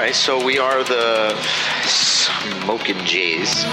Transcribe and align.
right, 0.00 0.14
so 0.14 0.42
we 0.42 0.58
are 0.58 0.82
the 0.82 1.36
Smoking 1.84 2.96
Jays. 3.04 3.66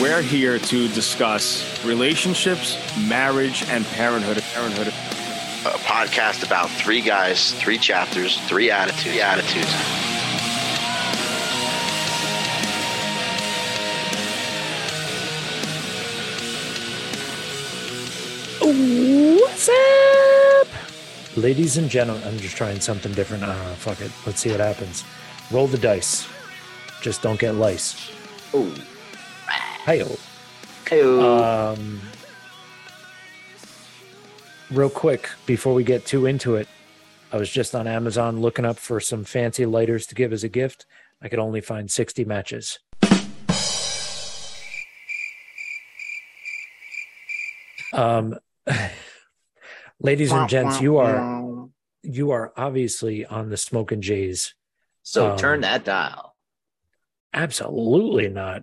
We're 0.00 0.22
here 0.22 0.58
to 0.60 0.88
discuss 0.88 1.84
relationships, 1.84 2.78
marriage, 3.08 3.64
and 3.68 3.84
parenthood. 3.84 4.40
Parenthood. 4.54 4.88
A 4.88 5.78
podcast 5.78 6.46
about 6.46 6.70
three 6.70 7.00
guys, 7.00 7.52
three 7.54 7.78
chapters, 7.78 8.38
three 8.42 8.70
attitudes. 8.70 9.02
Three 9.02 9.20
attitudes. 9.20 10.05
Ladies 21.36 21.76
and 21.76 21.90
gentlemen, 21.90 22.26
I'm 22.26 22.38
just 22.38 22.56
trying 22.56 22.80
something 22.80 23.12
different. 23.12 23.42
I 23.42 23.48
don't 23.48 23.58
know. 23.58 23.74
Fuck 23.74 24.00
it. 24.00 24.10
Let's 24.24 24.40
see 24.40 24.50
what 24.50 24.60
happens. 24.60 25.04
Roll 25.50 25.66
the 25.66 25.76
dice. 25.76 26.26
Just 27.02 27.20
don't 27.20 27.38
get 27.38 27.54
lice. 27.54 28.10
Oh, 28.54 28.74
Hey, 29.84 30.02
hey, 30.88 31.00
um, 31.02 32.00
real 34.70 34.90
quick 34.90 35.28
before 35.44 35.74
we 35.74 35.84
get 35.84 36.06
too 36.06 36.26
into 36.26 36.56
it, 36.56 36.66
I 37.30 37.36
was 37.36 37.50
just 37.50 37.74
on 37.74 37.86
Amazon 37.86 38.40
looking 38.40 38.64
up 38.64 38.78
for 38.78 38.98
some 38.98 39.22
fancy 39.22 39.66
lighters 39.66 40.06
to 40.08 40.14
give 40.14 40.32
as 40.32 40.42
a 40.42 40.48
gift. 40.48 40.86
I 41.20 41.28
could 41.28 41.38
only 41.38 41.60
find 41.60 41.90
60 41.90 42.24
matches. 42.24 42.78
Um, 47.92 48.38
ladies 50.00 50.32
and 50.32 50.48
gents, 50.48 50.80
you 50.80 50.98
are 50.98 51.68
you 52.02 52.30
are 52.30 52.52
obviously 52.56 53.26
on 53.26 53.48
the 53.50 53.56
Smoking 53.56 54.00
Jays. 54.00 54.54
so 55.02 55.32
um, 55.32 55.38
turn 55.38 55.60
that 55.62 55.84
dial. 55.84 56.36
Absolutely 57.34 58.28
not. 58.28 58.62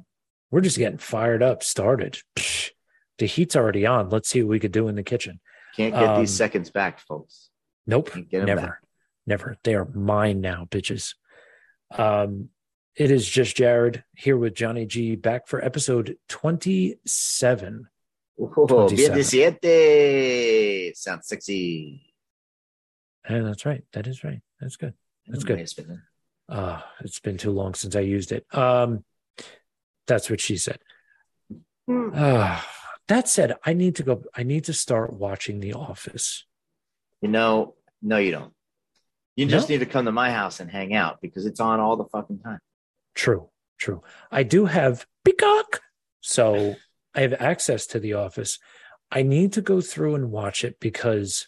We're 0.51 0.61
just 0.61 0.77
getting 0.77 0.97
fired 0.97 1.43
up, 1.43 1.63
started. 1.63 2.19
Psh, 2.35 2.71
the 3.17 3.25
heat's 3.25 3.55
already 3.55 3.85
on. 3.85 4.09
Let's 4.09 4.29
see 4.29 4.41
what 4.43 4.49
we 4.49 4.59
could 4.59 4.71
do 4.71 4.87
in 4.87 4.95
the 4.95 5.03
kitchen. 5.03 5.39
Can't 5.75 5.93
get 5.93 6.17
these 6.19 6.31
Um, 6.31 6.35
seconds 6.37 6.69
back, 6.69 6.99
folks. 6.99 7.49
Nope, 7.87 8.11
Can't 8.11 8.31
never, 8.45 8.61
back. 8.61 8.79
never. 9.25 9.57
They 9.63 9.75
are 9.75 9.85
mine 9.85 10.39
now, 10.41 10.67
bitches. 10.69 11.15
Um, 11.91 12.49
it 12.95 13.11
is 13.11 13.27
just 13.27 13.57
Jared 13.57 14.03
here 14.15 14.37
with 14.37 14.53
Johnny 14.53 14.85
G, 14.85 15.15
back 15.15 15.47
for 15.47 15.63
episode 15.63 16.15
twenty-seven. 16.29 17.87
Oh, 18.39 18.47
27. 18.67 19.13
27. 19.13 20.93
Sounds 20.95 21.27
sexy. 21.27 22.13
And 23.25 23.45
that's 23.47 23.65
right. 23.65 23.83
That 23.93 24.07
is 24.07 24.23
right. 24.23 24.41
That's 24.59 24.75
good. 24.75 24.93
That's 25.27 25.43
good. 25.43 25.59
Nice, 25.59 25.77
man. 25.77 26.01
Uh, 26.49 26.81
it's 27.01 27.19
been 27.19 27.37
too 27.37 27.51
long 27.51 27.73
since 27.73 27.95
I 27.95 28.01
used 28.01 28.31
it. 28.31 28.45
Um, 28.53 29.05
that's 30.07 30.29
what 30.29 30.41
she 30.41 30.57
said. 30.57 30.79
Uh, 31.89 32.61
that 33.07 33.27
said, 33.29 33.55
I 33.65 33.73
need 33.73 33.95
to 33.97 34.03
go. 34.03 34.23
I 34.35 34.43
need 34.43 34.65
to 34.65 34.73
start 34.73 35.13
watching 35.13 35.59
The 35.59 35.73
Office. 35.73 36.45
You 37.21 37.29
know, 37.29 37.75
no, 38.01 38.17
you 38.17 38.31
don't. 38.31 38.53
You 39.35 39.45
just 39.45 39.69
No? 39.69 39.73
need 39.75 39.79
to 39.79 39.85
come 39.85 40.05
to 40.05 40.11
my 40.11 40.31
house 40.31 40.59
and 40.59 40.69
hang 40.69 40.93
out 40.93 41.19
because 41.21 41.45
it's 41.45 41.59
on 41.59 41.79
all 41.79 41.95
the 41.97 42.05
fucking 42.05 42.39
time. 42.39 42.59
True, 43.15 43.49
true. 43.77 44.03
I 44.31 44.43
do 44.43 44.65
have 44.65 45.05
Peacock, 45.25 45.81
so 46.21 46.75
I 47.15 47.21
have 47.21 47.33
access 47.33 47.85
to 47.87 47.99
The 47.99 48.13
Office. 48.13 48.59
I 49.11 49.21
need 49.21 49.53
to 49.53 49.61
go 49.61 49.81
through 49.81 50.15
and 50.15 50.31
watch 50.31 50.63
it 50.63 50.79
because 50.79 51.47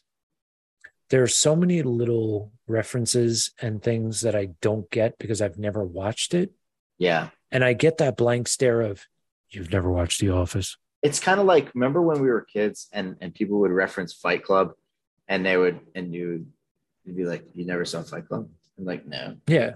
there 1.09 1.23
are 1.23 1.27
so 1.27 1.55
many 1.55 1.81
little 1.81 2.51
references 2.67 3.51
and 3.61 3.81
things 3.81 4.21
that 4.21 4.35
I 4.35 4.49
don't 4.61 4.89
get 4.89 5.17
because 5.17 5.41
I've 5.41 5.57
never 5.57 5.83
watched 5.83 6.33
it. 6.33 6.51
Yeah. 6.97 7.29
And 7.51 7.63
I 7.63 7.73
get 7.73 7.97
that 7.97 8.17
blank 8.17 8.47
stare 8.47 8.81
of, 8.81 9.05
you've 9.49 9.71
never 9.71 9.89
watched 9.89 10.19
The 10.19 10.29
Office. 10.29 10.77
It's 11.01 11.19
kind 11.19 11.39
of 11.39 11.45
like 11.45 11.73
remember 11.75 12.01
when 12.01 12.19
we 12.19 12.29
were 12.29 12.41
kids 12.41 12.87
and 12.91 13.15
and 13.21 13.33
people 13.33 13.59
would 13.59 13.71
reference 13.71 14.13
Fight 14.13 14.43
Club 14.43 14.73
and 15.27 15.45
they 15.45 15.55
would 15.55 15.79
and 15.93 16.13
you 16.13 16.47
you'd 17.03 17.15
be 17.15 17.25
like, 17.25 17.45
You 17.53 17.65
never 17.65 17.85
saw 17.85 18.01
Fight 18.01 18.27
Club? 18.27 18.49
I'm 18.77 18.85
like, 18.85 19.05
no. 19.05 19.37
Yeah. 19.47 19.73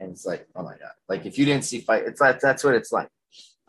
And 0.00 0.10
it's 0.10 0.26
like, 0.26 0.48
oh 0.56 0.64
my 0.64 0.72
God. 0.72 0.90
Like 1.08 1.26
if 1.26 1.38
you 1.38 1.44
didn't 1.44 1.64
see 1.64 1.80
Fight, 1.80 2.04
it's 2.06 2.20
like 2.20 2.40
that's 2.40 2.64
what 2.64 2.74
it's 2.74 2.90
like. 2.90 3.08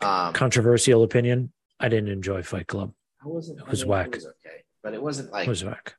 Um 0.00 0.32
Controversial 0.32 1.04
opinion. 1.04 1.52
I 1.80 1.88
didn't 1.88 2.10
enjoy 2.10 2.42
Fight 2.42 2.66
Club. 2.66 2.92
I 3.24 3.28
wasn't 3.28 3.60
It 3.60 3.68
was 3.68 3.82
I 3.82 3.84
mean, 3.84 3.90
whack. 3.90 4.06
It 4.08 4.14
was 4.16 4.26
okay. 4.26 4.62
But 4.82 4.94
it 4.94 5.02
wasn't 5.02 5.32
like 5.32 5.46
It 5.46 5.50
was 5.50 5.64
whack. 5.64 5.94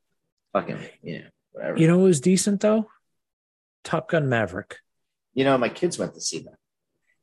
fucking, 0.53 0.79
you 1.03 1.19
know, 1.19 1.25
whatever. 1.51 1.77
You 1.79 1.87
know, 1.87 1.99
it 1.99 2.03
was 2.03 2.21
decent 2.21 2.61
though. 2.61 2.89
Top 3.83 4.09
Gun 4.09 4.27
Maverick. 4.29 4.77
you 5.33 5.43
know, 5.45 5.57
my 5.57 5.69
kids 5.69 5.97
went 5.99 6.13
to 6.15 6.21
see 6.21 6.39
that. 6.39 6.55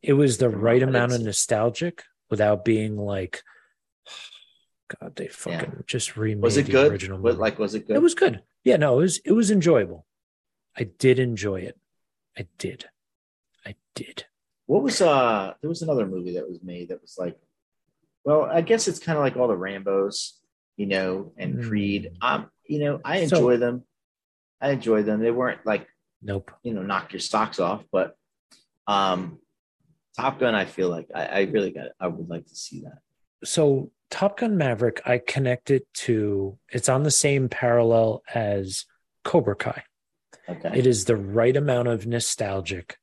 It 0.03 0.12
was 0.14 0.38
the 0.38 0.50
right 0.50 0.82
I 0.82 0.87
amount 0.87 1.12
of 1.12 1.22
nostalgic 1.22 2.04
without 2.31 2.64
being 2.64 2.97
like, 2.97 3.43
God, 5.00 5.16
they 5.16 5.28
fucking 5.28 5.84
just 5.87 6.16
remade 6.16 6.43
Was 6.43 6.56
it 6.56 6.66
the 6.66 6.72
good? 6.72 6.93
original 6.93 7.19
movie. 7.19 7.37
like, 7.38 7.59
was 7.59 7.75
it 7.75 7.87
good? 7.87 7.97
it 7.97 8.03
was 8.03 8.14
good. 8.14 8.43
Yeah, 8.64 8.76
no, 8.76 8.94
it 8.98 9.03
was 9.03 9.19
it 9.25 9.32
was 9.32 9.50
enjoyable. 9.50 10.06
I 10.76 10.84
did 10.84 11.19
enjoy 11.19 11.60
it. 11.60 11.78
I 12.38 12.47
did. 12.59 12.87
I 13.66 13.75
did. 13.94 14.25
What 14.66 14.82
was 14.82 15.00
uh? 15.00 15.54
There 15.60 15.69
was 15.69 15.82
another 15.82 16.06
movie 16.06 16.34
that 16.34 16.48
was 16.48 16.59
made 16.62 16.88
that 16.88 17.00
was 17.00 17.16
like, 17.19 17.38
well, 18.24 18.42
I 18.44 18.60
guess 18.62 18.88
it's 18.88 18.98
kind 18.98 19.18
of 19.18 19.24
like 19.24 19.36
all 19.36 19.48
the 19.48 19.56
Rambo's, 19.56 20.40
you 20.76 20.86
know, 20.86 21.32
and 21.36 21.56
Mm. 21.56 21.68
Creed. 21.68 22.12
Um, 22.20 22.50
you 22.66 22.78
know, 22.80 23.00
I 23.04 23.26
So- 23.26 23.36
enjoy 23.36 23.56
them. 23.58 23.84
I 24.60 24.70
enjoy 24.70 25.02
them. 25.02 25.20
They 25.20 25.30
weren't 25.30 25.64
like 25.66 25.86
Nope. 26.22 26.50
you 26.62 26.72
know 26.72 26.82
knock 26.82 27.12
your 27.12 27.20
socks 27.20 27.60
off, 27.60 27.84
but 27.92 28.16
um, 28.86 29.38
Top 30.16 30.38
Gun. 30.38 30.54
I 30.54 30.64
feel 30.64 30.88
like 30.88 31.08
I, 31.14 31.26
I 31.26 31.40
really 31.42 31.70
got. 31.70 31.88
I 32.00 32.06
would 32.08 32.28
like 32.28 32.46
to 32.46 32.54
see 32.56 32.80
that. 32.82 32.98
So 33.44 33.90
Top 34.10 34.38
Gun 34.38 34.56
Maverick, 34.56 35.02
I 35.04 35.18
connect 35.18 35.70
it 35.70 35.86
to 36.04 36.58
it's 36.70 36.88
on 36.88 37.02
the 37.02 37.10
same 37.10 37.48
parallel 37.48 38.22
as 38.34 38.86
Cobra 39.22 39.56
Kai. 39.56 39.84
Okay. 40.48 40.78
It 40.78 40.86
is 40.86 41.04
the 41.06 41.16
right 41.16 41.56
amount 41.56 41.88
of 41.88 42.06
nostalgic 42.06 42.98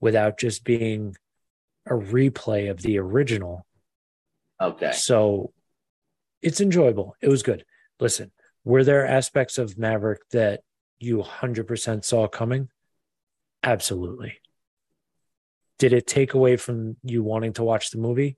without 0.00 0.38
just 0.38 0.64
being 0.64 1.16
a 1.86 1.92
replay 1.94 2.70
of 2.70 2.82
the 2.82 2.98
original. 2.98 3.66
Okay. 4.60 4.92
So 4.92 5.52
it's 6.42 6.60
enjoyable. 6.60 7.16
It 7.20 7.28
was 7.28 7.42
good. 7.42 7.64
Listen, 8.00 8.32
were 8.64 8.84
there 8.84 9.06
aspects 9.06 9.58
of 9.58 9.78
Maverick 9.78 10.28
that 10.30 10.60
you 10.98 11.18
100% 11.18 12.04
saw 12.04 12.28
coming? 12.28 12.68
Absolutely. 13.62 14.38
Did 15.78 15.92
it 15.92 16.06
take 16.06 16.34
away 16.34 16.56
from 16.56 16.96
you 17.02 17.22
wanting 17.22 17.54
to 17.54 17.64
watch 17.64 17.90
the 17.90 17.98
movie? 17.98 18.36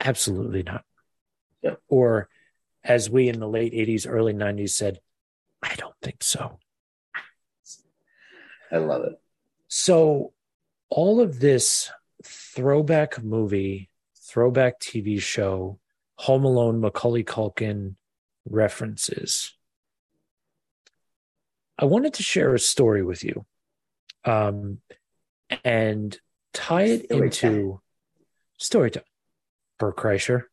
Absolutely 0.00 0.62
not. 0.62 0.84
Yeah. 1.62 1.74
Or 1.88 2.28
as 2.84 3.08
we 3.08 3.28
in 3.28 3.40
the 3.40 3.48
late 3.48 3.72
80s, 3.72 4.06
early 4.08 4.34
90s 4.34 4.70
said, 4.70 4.98
I 5.62 5.74
don't 5.76 5.94
think 6.02 6.22
so. 6.22 6.58
I 8.70 8.78
love 8.78 9.04
it. 9.04 9.20
So, 9.68 10.32
all 10.88 11.20
of 11.20 11.40
this 11.40 11.90
throwback 12.24 13.22
movie, 13.22 13.90
throwback 14.32 14.80
TV 14.80 15.20
show, 15.20 15.78
Home 16.16 16.44
Alone, 16.44 16.80
Macaulay 16.80 17.24
Culkin 17.24 17.96
references. 18.48 19.54
I 21.78 21.84
wanted 21.84 22.14
to 22.14 22.22
share 22.22 22.54
a 22.54 22.58
story 22.58 23.02
with 23.02 23.24
you 23.24 23.44
um, 24.24 24.78
and 25.64 26.16
tie 26.54 26.84
it 26.84 27.04
Story 27.04 27.26
into 27.26 27.80
story 28.58 28.90
time. 28.90 29.04
Bert 29.78 29.96
Kreischer. 29.96 30.44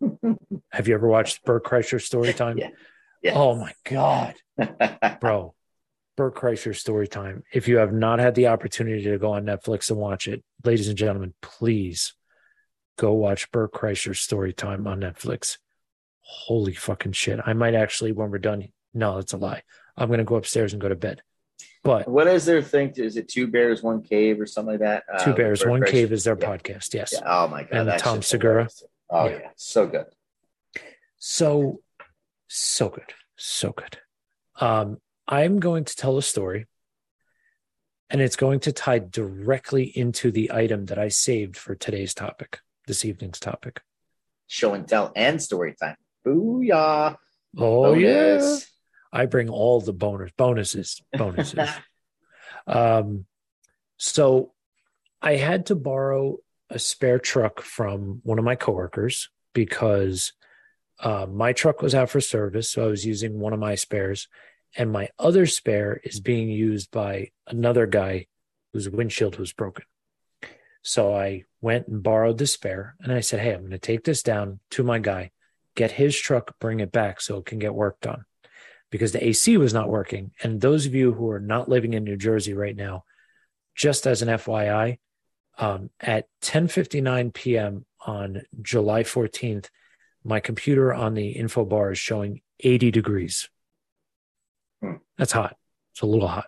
Have 0.72 0.88
you 0.88 0.94
ever 0.94 1.08
watched 1.08 1.44
Bert 1.44 1.64
Kreischer 1.64 2.00
story 2.00 2.32
time? 2.34 2.58
Yeah. 2.58 2.70
Yeah. 3.22 3.34
Oh 3.34 3.56
my 3.56 3.72
God 3.84 4.34
bro 5.20 5.54
bert 6.16 6.34
kreischer 6.34 6.74
story 6.74 7.06
time 7.06 7.42
if 7.52 7.68
you 7.68 7.78
have 7.78 7.92
not 7.92 8.18
had 8.18 8.34
the 8.34 8.46
opportunity 8.46 9.02
to 9.04 9.18
go 9.18 9.32
on 9.32 9.44
netflix 9.44 9.90
and 9.90 9.98
watch 9.98 10.28
it 10.28 10.42
ladies 10.64 10.88
and 10.88 10.96
gentlemen 10.96 11.34
please 11.42 12.14
go 12.96 13.12
watch 13.12 13.50
bert 13.52 13.72
kreischer's 13.72 14.20
story 14.20 14.52
time 14.52 14.86
on 14.86 15.00
netflix 15.00 15.58
holy 16.20 16.74
fucking 16.74 17.12
shit 17.12 17.38
i 17.46 17.52
might 17.52 17.74
actually 17.74 18.12
when 18.12 18.30
we're 18.30 18.38
done 18.38 18.66
no 18.94 19.16
that's 19.16 19.32
a 19.32 19.36
lie 19.36 19.62
i'm 19.96 20.10
gonna 20.10 20.24
go 20.24 20.36
upstairs 20.36 20.72
and 20.72 20.80
go 20.82 20.88
to 20.88 20.96
bed 20.96 21.22
but 21.82 22.08
what 22.08 22.26
is 22.26 22.44
their 22.44 22.62
thing? 22.62 22.92
Is 22.96 23.16
it 23.16 23.28
two 23.28 23.46
bears, 23.46 23.80
one 23.80 24.02
cave, 24.02 24.40
or 24.40 24.46
something 24.46 24.72
like 24.72 24.80
that? 24.80 25.04
Uh, 25.10 25.22
two 25.24 25.30
with 25.30 25.36
bears 25.36 25.60
Bert 25.62 25.70
one 25.70 25.80
Kreischer? 25.82 25.90
cave 25.92 26.12
is 26.12 26.24
their 26.24 26.36
Yeah. 26.38 26.56
podcast 26.56 26.94
yes 26.94 27.12
Yeah. 27.12 27.20
Oh 27.24 27.46
my 27.46 27.62
god. 27.62 27.88
And 27.88 27.98
Tom 28.00 28.22
Segura. 28.22 28.68
Oh 29.08 29.26
Yeah. 29.28 29.38
yeah. 29.38 29.48
So 29.54 29.86
good. 29.86 30.06
so 31.16 31.80
so 32.48 32.88
good 32.88 33.12
so 33.36 33.70
good 33.70 33.98
um 34.60 34.98
i'm 35.28 35.60
going 35.60 35.84
to 35.84 35.94
tell 35.94 36.18
a 36.18 36.22
story 36.22 36.66
and 38.10 38.20
it's 38.20 38.36
going 38.36 38.60
to 38.60 38.72
tie 38.72 38.98
directly 38.98 39.84
into 39.84 40.30
the 40.32 40.50
item 40.52 40.86
that 40.86 40.98
i 40.98 41.06
saved 41.08 41.56
for 41.56 41.74
today's 41.76 42.14
topic 42.14 42.58
this 42.86 43.04
evening's 43.04 43.40
topic 43.40 43.80
Show 44.48 44.74
and 44.74 44.86
tell 44.86 45.12
and 45.16 45.42
story 45.42 45.74
time. 45.80 45.96
Booyah. 46.24 47.16
oh 47.58 47.94
yeah 47.94 48.38
Bonus. 48.38 48.66
i 49.12 49.26
bring 49.26 49.48
all 49.48 49.80
the 49.80 49.92
bonus 49.92 50.30
bonuses 50.36 51.00
bonuses 51.12 51.68
Um, 52.66 53.26
so 53.98 54.52
I 55.22 55.36
had 55.36 55.66
to 55.66 55.74
borrow 55.74 56.38
a 56.68 56.78
spare 56.78 57.18
truck 57.18 57.60
from 57.62 58.20
one 58.24 58.38
of 58.38 58.44
my 58.44 58.56
coworkers 58.56 59.30
because 59.54 60.32
uh, 61.00 61.26
my 61.30 61.52
truck 61.52 61.80
was 61.82 61.94
out 61.94 62.10
for 62.10 62.20
service. 62.20 62.70
So 62.70 62.84
I 62.84 62.88
was 62.88 63.06
using 63.06 63.38
one 63.38 63.52
of 63.52 63.60
my 63.60 63.74
spares, 63.76 64.28
and 64.76 64.90
my 64.90 65.08
other 65.18 65.46
spare 65.46 66.00
is 66.04 66.20
being 66.20 66.48
used 66.48 66.90
by 66.90 67.30
another 67.46 67.86
guy 67.86 68.26
whose 68.72 68.90
windshield 68.90 69.38
was 69.38 69.52
broken. 69.52 69.84
So 70.86 71.12
I 71.12 71.42
went 71.60 71.88
and 71.88 72.00
borrowed 72.00 72.38
the 72.38 72.46
spare 72.46 72.94
and 73.00 73.12
I 73.12 73.18
said, 73.18 73.40
Hey, 73.40 73.52
I'm 73.52 73.62
going 73.62 73.72
to 73.72 73.78
take 73.78 74.04
this 74.04 74.22
down 74.22 74.60
to 74.70 74.84
my 74.84 75.00
guy, 75.00 75.32
get 75.74 75.90
his 75.90 76.16
truck, 76.16 76.56
bring 76.60 76.78
it 76.78 76.92
back 76.92 77.20
so 77.20 77.38
it 77.38 77.44
can 77.44 77.58
get 77.58 77.74
work 77.74 78.00
done 78.00 78.24
because 78.92 79.10
the 79.10 79.26
AC 79.26 79.56
was 79.56 79.74
not 79.74 79.88
working. 79.88 80.30
And 80.44 80.60
those 80.60 80.86
of 80.86 80.94
you 80.94 81.12
who 81.12 81.28
are 81.30 81.40
not 81.40 81.68
living 81.68 81.94
in 81.94 82.04
New 82.04 82.16
Jersey 82.16 82.54
right 82.54 82.76
now, 82.76 83.02
just 83.74 84.06
as 84.06 84.22
an 84.22 84.28
FYI, 84.28 85.00
um, 85.58 85.90
at 86.00 86.28
10:59 86.42 87.34
p.m. 87.34 87.84
on 88.06 88.42
July 88.62 89.02
14th, 89.02 89.68
my 90.22 90.38
computer 90.38 90.94
on 90.94 91.14
the 91.14 91.30
info 91.30 91.64
bar 91.64 91.90
is 91.90 91.98
showing 91.98 92.42
80 92.60 92.92
degrees. 92.92 93.48
Hmm. 94.80 94.98
That's 95.18 95.32
hot. 95.32 95.56
It's 95.94 96.02
a 96.02 96.06
little 96.06 96.28
hot. 96.28 96.46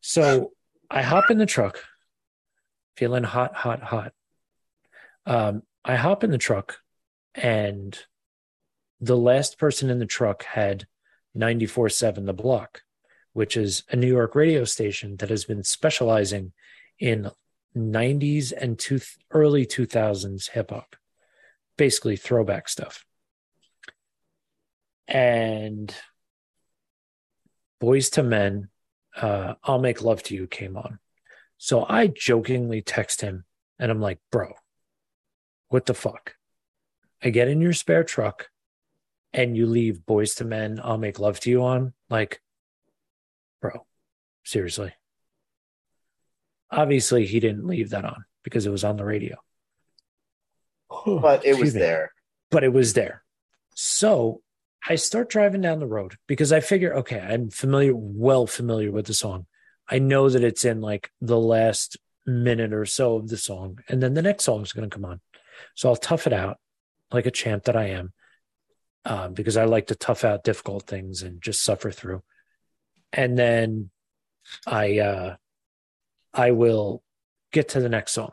So 0.00 0.52
I 0.90 1.02
hop 1.02 1.30
in 1.30 1.36
the 1.36 1.44
truck, 1.44 1.84
feeling 2.96 3.24
hot, 3.24 3.54
hot, 3.54 3.82
hot. 3.82 4.12
Um, 5.26 5.62
I 5.84 5.96
hop 5.96 6.24
in 6.24 6.30
the 6.30 6.38
truck, 6.38 6.78
and 7.34 7.98
the 9.00 9.16
last 9.16 9.58
person 9.58 9.90
in 9.90 9.98
the 9.98 10.06
truck 10.06 10.44
had 10.44 10.86
94.7 11.36 12.26
The 12.26 12.32
Block, 12.32 12.82
which 13.32 13.56
is 13.56 13.84
a 13.90 13.96
New 13.96 14.08
York 14.08 14.34
radio 14.34 14.64
station 14.64 15.16
that 15.16 15.30
has 15.30 15.44
been 15.44 15.64
specializing 15.64 16.52
in 16.98 17.30
90s 17.76 18.52
and 18.56 18.78
two, 18.78 19.00
early 19.30 19.66
2000s 19.66 20.50
hip 20.50 20.70
hop, 20.70 20.96
basically 21.76 22.16
throwback 22.16 22.68
stuff. 22.68 23.04
And 25.08 25.94
Boyz 27.82 28.16
II 28.16 28.24
Men, 28.24 28.68
uh, 29.16 29.54
I'll 29.64 29.80
Make 29.80 30.02
Love 30.02 30.22
to 30.24 30.34
You 30.34 30.46
came 30.46 30.76
on. 30.76 30.98
So 31.64 31.86
I 31.88 32.08
jokingly 32.08 32.82
text 32.82 33.20
him 33.20 33.44
and 33.78 33.88
I'm 33.88 34.00
like, 34.00 34.18
bro, 34.32 34.52
what 35.68 35.86
the 35.86 35.94
fuck? 35.94 36.34
I 37.22 37.30
get 37.30 37.46
in 37.46 37.60
your 37.60 37.72
spare 37.72 38.02
truck 38.02 38.48
and 39.32 39.56
you 39.56 39.66
leave 39.66 40.00
Boyz 40.00 40.40
II 40.40 40.48
Men, 40.48 40.80
I'll 40.82 40.98
Make 40.98 41.20
Love 41.20 41.38
to 41.38 41.50
You 41.50 41.62
on. 41.62 41.92
Like, 42.10 42.42
bro, 43.60 43.86
seriously. 44.42 44.92
Obviously, 46.68 47.26
he 47.26 47.38
didn't 47.38 47.68
leave 47.68 47.90
that 47.90 48.04
on 48.04 48.24
because 48.42 48.66
it 48.66 48.72
was 48.72 48.82
on 48.82 48.96
the 48.96 49.04
radio. 49.04 49.36
But 51.06 51.46
it 51.46 51.60
was 51.60 51.74
me. 51.74 51.80
there. 51.80 52.10
But 52.50 52.64
it 52.64 52.72
was 52.72 52.94
there. 52.94 53.22
So 53.76 54.42
I 54.88 54.96
start 54.96 55.30
driving 55.30 55.60
down 55.60 55.78
the 55.78 55.86
road 55.86 56.16
because 56.26 56.52
I 56.52 56.58
figure, 56.58 56.92
okay, 56.94 57.20
I'm 57.20 57.50
familiar, 57.50 57.94
well 57.94 58.48
familiar 58.48 58.90
with 58.90 59.06
the 59.06 59.14
song. 59.14 59.46
I 59.92 59.98
know 59.98 60.30
that 60.30 60.42
it's 60.42 60.64
in 60.64 60.80
like 60.80 61.10
the 61.20 61.38
last 61.38 61.98
minute 62.24 62.72
or 62.72 62.86
so 62.86 63.16
of 63.16 63.28
the 63.28 63.36
song, 63.36 63.80
and 63.90 64.02
then 64.02 64.14
the 64.14 64.22
next 64.22 64.44
song 64.44 64.62
is 64.62 64.72
going 64.72 64.88
to 64.88 64.94
come 64.94 65.04
on. 65.04 65.20
So 65.74 65.90
I'll 65.90 65.96
tough 65.96 66.26
it 66.26 66.32
out 66.32 66.56
like 67.12 67.26
a 67.26 67.30
champ 67.30 67.64
that 67.64 67.76
I 67.76 67.88
am, 67.90 68.14
um, 69.04 69.34
because 69.34 69.58
I 69.58 69.64
like 69.64 69.88
to 69.88 69.94
tough 69.94 70.24
out 70.24 70.44
difficult 70.44 70.86
things 70.86 71.22
and 71.22 71.42
just 71.42 71.62
suffer 71.62 71.90
through. 71.90 72.22
And 73.12 73.38
then 73.38 73.90
I, 74.66 74.98
uh, 74.98 75.36
I 76.32 76.52
will 76.52 77.02
get 77.52 77.68
to 77.70 77.80
the 77.80 77.90
next 77.90 78.12
song. 78.12 78.32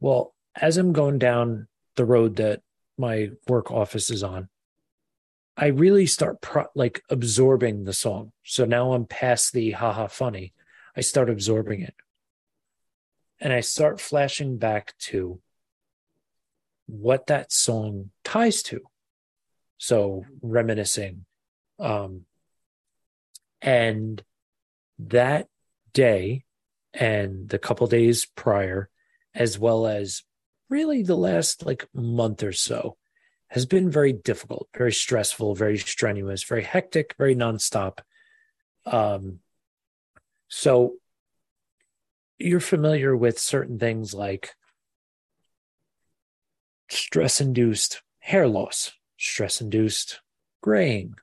Well, 0.00 0.34
as 0.60 0.76
I'm 0.76 0.92
going 0.92 1.20
down 1.20 1.68
the 1.94 2.04
road 2.04 2.34
that 2.36 2.62
my 2.98 3.30
work 3.46 3.70
office 3.70 4.10
is 4.10 4.24
on, 4.24 4.48
I 5.60 5.66
really 5.66 6.06
start 6.06 6.40
pro- 6.40 6.70
like 6.74 7.02
absorbing 7.10 7.84
the 7.84 7.92
song. 7.92 8.32
So 8.44 8.64
now 8.64 8.94
I'm 8.94 9.04
past 9.04 9.52
the 9.52 9.72
haha 9.72 10.06
funny. 10.06 10.54
I 10.96 11.02
start 11.02 11.28
absorbing 11.28 11.82
it. 11.82 11.94
And 13.38 13.52
I 13.52 13.60
start 13.60 14.00
flashing 14.00 14.56
back 14.56 14.94
to 15.10 15.38
what 16.86 17.26
that 17.26 17.52
song 17.52 18.10
ties 18.24 18.62
to. 18.64 18.80
So 19.76 20.24
reminiscing. 20.40 21.26
Um, 21.78 22.24
and 23.60 24.22
that 24.98 25.46
day 25.92 26.44
and 26.94 27.50
the 27.50 27.58
couple 27.58 27.86
days 27.86 28.24
prior, 28.34 28.88
as 29.34 29.58
well 29.58 29.86
as 29.86 30.22
really 30.70 31.02
the 31.02 31.16
last 31.16 31.66
like 31.66 31.86
month 31.92 32.42
or 32.42 32.52
so, 32.52 32.96
has 33.50 33.66
been 33.66 33.90
very 33.90 34.12
difficult, 34.12 34.68
very 34.76 34.92
stressful, 34.92 35.54
very 35.54 35.76
strenuous, 35.78 36.42
very 36.44 36.62
hectic, 36.62 37.14
very 37.18 37.34
nonstop. 37.34 37.98
Um, 38.86 39.40
so 40.48 40.94
you're 42.38 42.60
familiar 42.60 43.16
with 43.16 43.38
certain 43.38 43.78
things 43.78 44.14
like 44.14 44.54
stress 46.88 47.40
induced 47.40 48.02
hair 48.20 48.48
loss, 48.48 48.92
stress 49.18 49.60
induced 49.60 50.20
graying, 50.62 51.14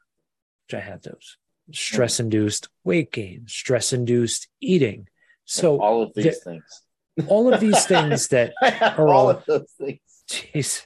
which 0.68 0.74
I 0.74 0.80
had 0.80 1.04
those, 1.04 1.38
stress 1.72 2.20
induced 2.20 2.70
weight 2.84 3.12
gain, 3.12 3.46
stress 3.48 3.94
induced 3.94 4.48
eating. 4.62 5.08
So 5.46 5.80
all 5.80 6.04
of 6.04 6.14
these 6.14 6.26
the- 6.26 6.32
things. 6.52 6.84
all 7.28 7.54
of 7.54 7.60
these 7.60 7.86
things 7.86 8.28
that 8.30 8.54
all, 8.98 9.10
all- 9.10 9.30
of 9.30 9.46
those 9.46 9.72
things. 9.80 10.00
Jeez, 10.30 10.86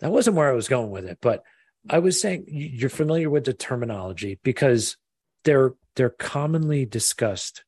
that 0.00 0.10
wasn't 0.12 0.36
where 0.36 0.48
I 0.48 0.52
was 0.54 0.68
going 0.68 0.90
with 0.90 1.04
it, 1.04 1.18
but 1.20 1.42
I 1.90 1.98
was 1.98 2.20
saying 2.20 2.44
you're 2.48 2.90
familiar 2.90 3.30
with 3.30 3.44
the 3.44 3.52
terminology 3.52 4.38
because 4.42 4.96
they're 5.44 5.74
they're 5.96 6.10
commonly 6.10 6.84
discussed 6.86 7.64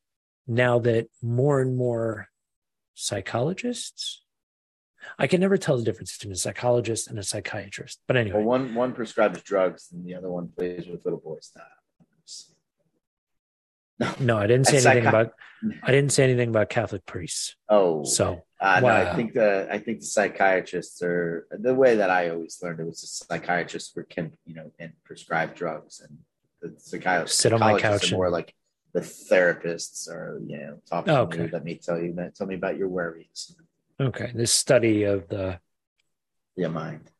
now 0.46 0.78
that 0.80 1.08
more 1.22 1.60
and 1.60 1.76
more 1.76 2.28
psychologists. 2.94 4.22
I 5.18 5.26
can 5.26 5.40
never 5.40 5.56
tell 5.56 5.78
the 5.78 5.82
difference 5.84 6.16
between 6.16 6.32
a 6.32 6.36
psychologist 6.36 7.08
and 7.08 7.18
a 7.18 7.22
psychiatrist, 7.22 8.00
but 8.06 8.16
anyway, 8.16 8.38
Well, 8.38 8.46
one 8.46 8.74
one 8.74 8.92
prescribes 8.92 9.42
drugs, 9.42 9.88
and 9.92 10.04
the 10.04 10.14
other 10.14 10.28
one 10.30 10.48
plays 10.48 10.86
with 10.86 11.04
little 11.04 11.20
boys. 11.20 11.50
Nah. 13.98 14.12
no, 14.20 14.36
I 14.38 14.46
didn't 14.46 14.66
say 14.68 14.76
anything 14.76 15.04
psychi- 15.04 15.08
about 15.08 15.32
I 15.82 15.90
didn't 15.90 16.12
say 16.12 16.24
anything 16.24 16.48
about 16.50 16.68
Catholic 16.68 17.04
priests. 17.06 17.56
Oh, 17.68 18.04
So 18.04 18.42
Uh, 18.60 18.80
no, 18.80 18.88
I 18.88 19.14
think 19.16 19.32
the 19.32 19.66
I 19.70 19.78
think 19.78 20.00
the 20.00 20.06
psychiatrists 20.06 21.00
are 21.02 21.46
the 21.50 21.74
way 21.74 21.96
that 21.96 22.10
I 22.10 22.28
always 22.28 22.60
learned 22.62 22.80
it 22.80 22.84
was 22.84 23.00
the 23.00 23.06
psychiatrists 23.06 23.96
were 23.96 24.02
can 24.02 24.32
you 24.44 24.54
know 24.54 24.70
and 24.78 24.92
prescribe 25.02 25.54
drugs 25.54 26.00
and 26.00 26.18
the 26.60 26.68
psychi- 26.78 27.26
Sit 27.28 27.54
on 27.54 27.60
my 27.60 27.80
couch 27.80 28.12
are 28.12 28.16
more 28.16 28.26
and- 28.26 28.34
like 28.34 28.54
the 28.92 29.00
therapists 29.00 30.10
are 30.10 30.40
you 30.46 30.58
know 30.58 30.82
talking 30.90 31.14
to 31.14 31.20
Okay. 31.20 31.42
you. 31.44 31.48
Let 31.50 31.64
me 31.64 31.76
tell 31.76 31.98
you 31.98 32.12
that 32.14 32.34
tell 32.34 32.46
me 32.46 32.54
about 32.56 32.76
your 32.76 32.88
worries, 32.88 33.56
okay, 33.98 34.30
this 34.34 34.52
study 34.52 35.04
of 35.04 35.28
the 35.28 35.58
your 36.56 36.68
mind. 36.70 37.10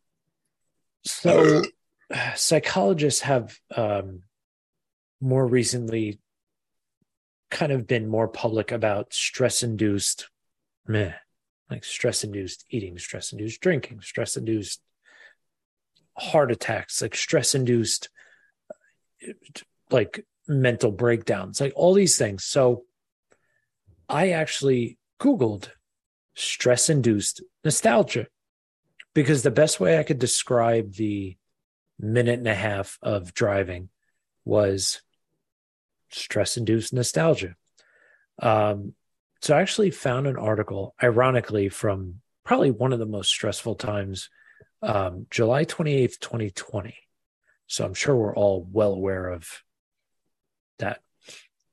So, 1.06 1.62
psychologists 2.34 3.22
have 3.22 3.56
um, 3.74 4.24
more 5.20 5.46
recently 5.46 6.20
kind 7.50 7.72
of 7.72 7.86
been 7.86 8.06
more 8.06 8.28
public 8.28 8.70
about 8.72 9.14
stress 9.14 9.62
induced, 9.62 10.28
meh, 10.86 11.14
like 11.70 11.84
stress 11.84 12.24
induced 12.24 12.64
eating, 12.70 12.98
stress 12.98 13.32
induced 13.32 13.60
drinking, 13.60 14.00
stress 14.00 14.36
induced 14.36 14.80
heart 16.18 16.50
attacks, 16.50 17.00
like 17.00 17.14
stress 17.14 17.54
induced, 17.54 18.08
like 19.90 20.26
mental 20.48 20.90
breakdowns, 20.90 21.60
like 21.60 21.72
all 21.76 21.94
these 21.94 22.18
things. 22.18 22.44
So, 22.44 22.84
I 24.08 24.30
actually 24.30 24.98
Googled 25.20 25.70
stress 26.34 26.90
induced 26.90 27.42
nostalgia 27.64 28.26
because 29.14 29.42
the 29.42 29.50
best 29.52 29.78
way 29.78 29.98
I 29.98 30.02
could 30.02 30.18
describe 30.18 30.94
the 30.94 31.36
minute 31.98 32.38
and 32.38 32.48
a 32.48 32.54
half 32.54 32.98
of 33.02 33.34
driving 33.34 33.90
was 34.44 35.02
stress 36.10 36.56
induced 36.56 36.92
nostalgia. 36.92 37.54
Um, 38.40 38.94
so 39.42 39.56
I 39.56 39.60
actually 39.60 39.90
found 39.90 40.26
an 40.26 40.36
article, 40.36 40.94
ironically, 41.02 41.68
from 41.68 42.20
probably 42.44 42.70
one 42.70 42.92
of 42.92 42.98
the 42.98 43.06
most 43.06 43.30
stressful 43.30 43.76
times, 43.76 44.28
um, 44.82 45.26
July 45.30 45.64
28th, 45.64 46.18
2020. 46.20 46.94
So 47.66 47.84
I'm 47.84 47.94
sure 47.94 48.16
we're 48.16 48.34
all 48.34 48.66
well 48.70 48.92
aware 48.92 49.28
of 49.28 49.62
that. 50.78 51.00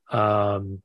Um, 0.09 0.81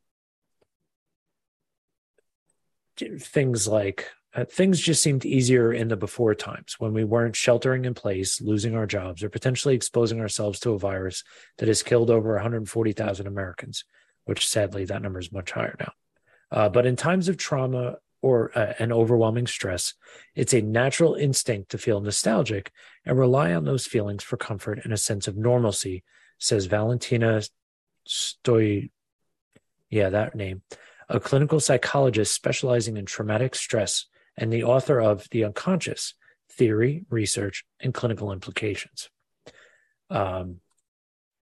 things 2.98 3.66
like 3.68 4.08
Uh, 4.34 4.46
things 4.46 4.80
just 4.80 5.02
seemed 5.02 5.26
easier 5.26 5.74
in 5.74 5.88
the 5.88 5.96
before 5.96 6.34
times 6.34 6.76
when 6.78 6.94
we 6.94 7.04
weren't 7.04 7.36
sheltering 7.36 7.84
in 7.84 7.92
place, 7.92 8.40
losing 8.40 8.74
our 8.74 8.86
jobs, 8.86 9.22
or 9.22 9.28
potentially 9.28 9.74
exposing 9.74 10.20
ourselves 10.20 10.58
to 10.58 10.72
a 10.72 10.78
virus 10.78 11.22
that 11.58 11.68
has 11.68 11.82
killed 11.82 12.08
over 12.08 12.32
140,000 12.32 13.26
Americans, 13.26 13.84
which 14.24 14.48
sadly 14.48 14.86
that 14.86 15.02
number 15.02 15.18
is 15.20 15.30
much 15.30 15.50
higher 15.50 15.76
now. 15.78 15.92
Uh, 16.52 16.68
but 16.68 16.85
in 16.85 16.94
times 16.94 17.28
of 17.28 17.38
trauma 17.38 17.97
or 18.21 18.56
uh, 18.56 18.75
an 18.78 18.92
overwhelming 18.92 19.47
stress, 19.47 19.94
it's 20.35 20.52
a 20.52 20.61
natural 20.61 21.14
instinct 21.14 21.71
to 21.71 21.78
feel 21.78 22.00
nostalgic 22.00 22.71
and 23.06 23.18
rely 23.18 23.54
on 23.54 23.64
those 23.64 23.87
feelings 23.87 24.23
for 24.23 24.37
comfort 24.37 24.80
and 24.85 24.92
a 24.92 24.99
sense 24.99 25.26
of 25.26 25.37
normalcy, 25.37 26.04
says 26.38 26.66
Valentina 26.66 27.42
Stoy. 28.06 28.90
Yeah, 29.88 30.11
that 30.11 30.35
name, 30.35 30.62
a 31.09 31.18
clinical 31.18 31.59
psychologist 31.59 32.35
specializing 32.35 32.97
in 32.97 33.06
traumatic 33.06 33.54
stress 33.54 34.06
and 34.37 34.52
the 34.52 34.64
author 34.64 35.00
of 35.00 35.28
The 35.30 35.44
Unconscious 35.44 36.14
Theory, 36.50 37.06
Research, 37.09 37.64
and 37.80 37.94
Clinical 37.94 38.30
Implications. 38.30 39.09
Um, 40.11 40.61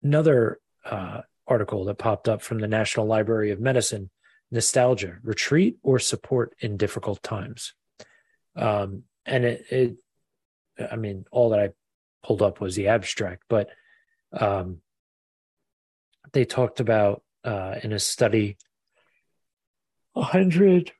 another 0.03 0.59
uh, 0.85 1.21
article 1.47 1.85
that 1.85 1.97
popped 1.97 2.27
up 2.27 2.41
from 2.41 2.59
the 2.59 2.67
National 2.67 3.05
Library 3.05 3.51
of 3.51 3.59
Medicine 3.59 4.09
Nostalgia, 4.51 5.17
Retreat 5.23 5.77
or 5.83 5.99
Support 5.99 6.55
in 6.59 6.77
Difficult 6.77 7.21
Times. 7.21 7.73
Um, 8.55 9.03
and 9.25 9.45
it, 9.45 9.65
it, 9.69 9.95
I 10.91 10.95
mean, 10.95 11.25
all 11.31 11.49
that 11.49 11.59
I 11.59 11.69
pulled 12.23 12.41
up 12.41 12.61
was 12.61 12.75
the 12.75 12.87
abstract, 12.87 13.43
but 13.49 13.69
um, 14.31 14.81
they 16.33 16.45
talked 16.45 16.79
about 16.79 17.23
uh, 17.43 17.75
in 17.83 17.93
a 17.93 17.99
study 17.99 18.57
100 20.13 20.91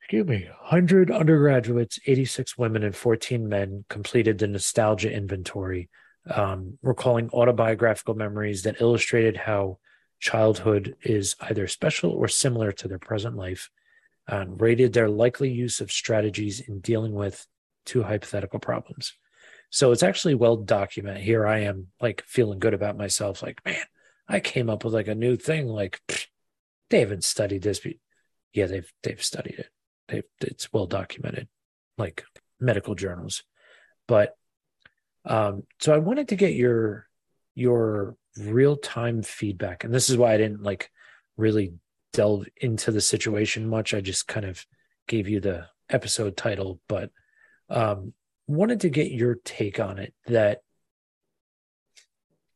excuse 0.00 0.26
me 0.26 0.48
100 0.62 1.10
undergraduates 1.10 2.00
86 2.06 2.56
women 2.58 2.82
and 2.82 2.96
14 2.96 3.48
men 3.48 3.84
completed 3.88 4.38
the 4.38 4.48
nostalgia 4.48 5.12
inventory 5.12 5.88
um, 6.28 6.78
recalling 6.82 7.28
autobiographical 7.30 8.14
memories 8.14 8.62
that 8.62 8.80
illustrated 8.80 9.36
how 9.36 9.78
childhood 10.22 10.94
is 11.02 11.34
either 11.40 11.66
special 11.66 12.12
or 12.12 12.28
similar 12.28 12.70
to 12.70 12.86
their 12.86 12.98
present 12.98 13.36
life 13.36 13.68
and 14.28 14.60
rated 14.60 14.92
their 14.92 15.08
likely 15.08 15.50
use 15.50 15.80
of 15.80 15.90
strategies 15.90 16.60
in 16.60 16.78
dealing 16.78 17.12
with 17.12 17.44
two 17.84 18.04
hypothetical 18.04 18.60
problems. 18.60 19.14
So 19.70 19.90
it's 19.90 20.04
actually 20.04 20.36
well 20.36 20.56
documented. 20.56 21.22
Here 21.22 21.44
i 21.44 21.60
am 21.60 21.88
like 22.00 22.22
feeling 22.26 22.60
good 22.60 22.72
about 22.72 22.96
myself 22.96 23.42
like 23.42 23.60
man 23.64 23.84
i 24.28 24.38
came 24.38 24.70
up 24.70 24.84
with 24.84 24.94
like 24.94 25.08
a 25.08 25.14
new 25.14 25.36
thing 25.36 25.66
like 25.66 26.00
they 26.88 27.00
haven't 27.00 27.24
studied 27.24 27.62
this 27.62 27.80
But 27.80 27.92
yeah 28.52 28.66
they've 28.66 28.92
they've 29.02 29.22
studied 29.22 29.58
it. 29.58 29.70
They've, 30.06 30.24
it's 30.40 30.72
well 30.72 30.86
documented 30.86 31.48
like 31.98 32.24
medical 32.60 32.94
journals. 32.94 33.42
But 34.06 34.36
um 35.24 35.64
so 35.80 35.92
i 35.92 35.98
wanted 35.98 36.28
to 36.28 36.36
get 36.36 36.54
your 36.54 37.08
your 37.56 38.16
real 38.38 38.76
time 38.76 39.22
feedback 39.22 39.84
and 39.84 39.92
this 39.92 40.08
is 40.08 40.16
why 40.16 40.32
i 40.32 40.36
didn't 40.36 40.62
like 40.62 40.90
really 41.36 41.74
delve 42.12 42.46
into 42.56 42.90
the 42.90 43.00
situation 43.00 43.68
much 43.68 43.94
i 43.94 44.00
just 44.00 44.26
kind 44.26 44.46
of 44.46 44.64
gave 45.06 45.28
you 45.28 45.40
the 45.40 45.66
episode 45.90 46.36
title 46.36 46.80
but 46.88 47.10
um 47.68 48.12
wanted 48.46 48.80
to 48.80 48.88
get 48.88 49.10
your 49.10 49.36
take 49.44 49.78
on 49.78 49.98
it 49.98 50.14
that 50.26 50.60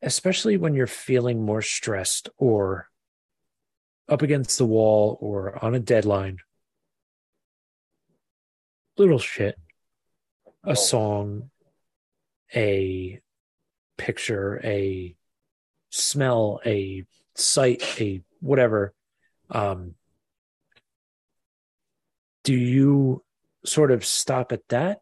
especially 0.02 0.56
when 0.56 0.74
you're 0.74 0.86
feeling 0.86 1.44
more 1.44 1.62
stressed 1.62 2.28
or 2.36 2.88
up 4.08 4.22
against 4.22 4.58
the 4.58 4.66
wall 4.66 5.18
or 5.20 5.62
on 5.64 5.74
a 5.74 5.80
deadline, 5.80 6.38
little 8.96 9.18
shit, 9.18 9.56
a 10.64 10.70
oh. 10.70 10.74
song, 10.74 11.50
a 12.54 13.20
picture, 13.96 14.60
a 14.62 15.16
smell, 15.96 16.60
a 16.64 17.04
sight, 17.34 17.82
a 18.00 18.22
whatever. 18.40 18.94
Um, 19.50 19.94
do 22.44 22.54
you 22.54 23.24
sort 23.64 23.90
of 23.90 24.04
stop 24.04 24.52
at 24.52 24.68
that? 24.68 25.00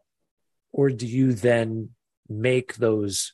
Or 0.71 0.89
do 0.89 1.05
you 1.05 1.33
then 1.33 1.91
make 2.27 2.75
those 2.75 3.33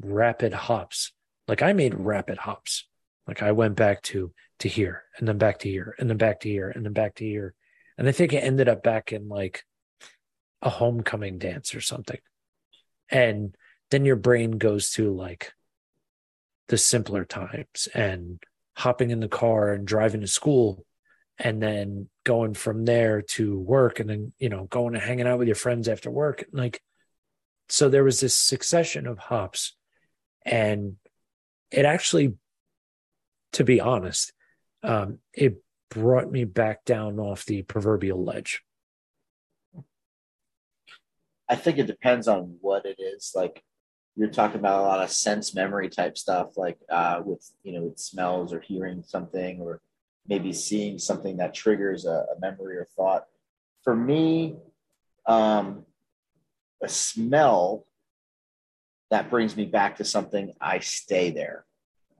rapid 0.00 0.52
hops? 0.52 1.12
Like 1.46 1.62
I 1.62 1.72
made 1.72 1.94
rapid 1.94 2.38
hops. 2.38 2.86
Like 3.26 3.42
I 3.42 3.52
went 3.52 3.76
back 3.76 4.02
to 4.02 4.32
to 4.60 4.68
here 4.68 5.04
and 5.18 5.26
then 5.26 5.38
back 5.38 5.58
to 5.60 5.68
here 5.68 5.94
and 5.98 6.10
then 6.10 6.16
back 6.16 6.40
to 6.40 6.48
here 6.48 6.68
and 6.68 6.84
then 6.84 6.92
back 6.92 7.14
to 7.16 7.24
here. 7.24 7.54
And 7.96 8.08
I 8.08 8.12
think 8.12 8.32
it 8.32 8.44
ended 8.44 8.68
up 8.68 8.82
back 8.82 9.12
in 9.12 9.28
like 9.28 9.64
a 10.62 10.70
homecoming 10.70 11.38
dance 11.38 11.74
or 11.74 11.80
something. 11.80 12.18
And 13.08 13.54
then 13.90 14.04
your 14.04 14.16
brain 14.16 14.52
goes 14.52 14.90
to 14.92 15.14
like 15.14 15.52
the 16.70 16.78
simpler 16.78 17.24
times 17.24 17.88
and 17.94 18.42
hopping 18.76 19.10
in 19.10 19.20
the 19.20 19.28
car 19.28 19.72
and 19.72 19.86
driving 19.86 20.22
to 20.22 20.26
school 20.26 20.84
and 21.38 21.62
then 21.62 22.08
going 22.24 22.54
from 22.54 22.84
there 22.84 23.22
to 23.22 23.58
work 23.58 24.00
and 24.00 24.08
then 24.08 24.32
you 24.38 24.48
know 24.48 24.64
going 24.64 24.94
and 24.94 25.02
hanging 25.02 25.26
out 25.26 25.38
with 25.38 25.48
your 25.48 25.54
friends 25.54 25.88
after 25.88 26.10
work 26.10 26.44
like 26.52 26.80
so 27.68 27.88
there 27.88 28.04
was 28.04 28.20
this 28.20 28.34
succession 28.34 29.06
of 29.06 29.18
hops 29.18 29.76
and 30.46 30.96
it 31.70 31.84
actually 31.84 32.34
to 33.52 33.64
be 33.64 33.80
honest 33.80 34.32
um, 34.82 35.18
it 35.34 35.62
brought 35.90 36.30
me 36.30 36.44
back 36.44 36.84
down 36.84 37.18
off 37.18 37.44
the 37.44 37.62
proverbial 37.62 38.24
ledge. 38.24 38.62
I 41.48 41.56
think 41.56 41.78
it 41.78 41.86
depends 41.86 42.28
on 42.28 42.58
what 42.60 42.86
it 42.86 43.00
is. 43.00 43.32
Like 43.34 43.62
you're 44.20 44.28
talking 44.28 44.60
about 44.60 44.80
a 44.80 44.82
lot 44.82 45.02
of 45.02 45.10
sense 45.10 45.54
memory 45.54 45.88
type 45.88 46.18
stuff, 46.18 46.58
like 46.58 46.76
uh, 46.90 47.22
with 47.24 47.50
you 47.62 47.72
know 47.72 47.84
with 47.84 47.98
smells 47.98 48.52
or 48.52 48.60
hearing 48.60 49.02
something 49.02 49.62
or 49.62 49.80
maybe 50.28 50.52
seeing 50.52 50.98
something 50.98 51.38
that 51.38 51.54
triggers 51.54 52.04
a, 52.04 52.26
a 52.36 52.38
memory 52.38 52.76
or 52.76 52.86
thought. 52.94 53.24
For 53.82 53.96
me, 53.96 54.56
um, 55.24 55.86
a 56.82 56.88
smell 56.88 57.86
that 59.10 59.30
brings 59.30 59.56
me 59.56 59.64
back 59.64 59.96
to 59.96 60.04
something, 60.04 60.52
I 60.60 60.80
stay 60.80 61.30
there 61.30 61.64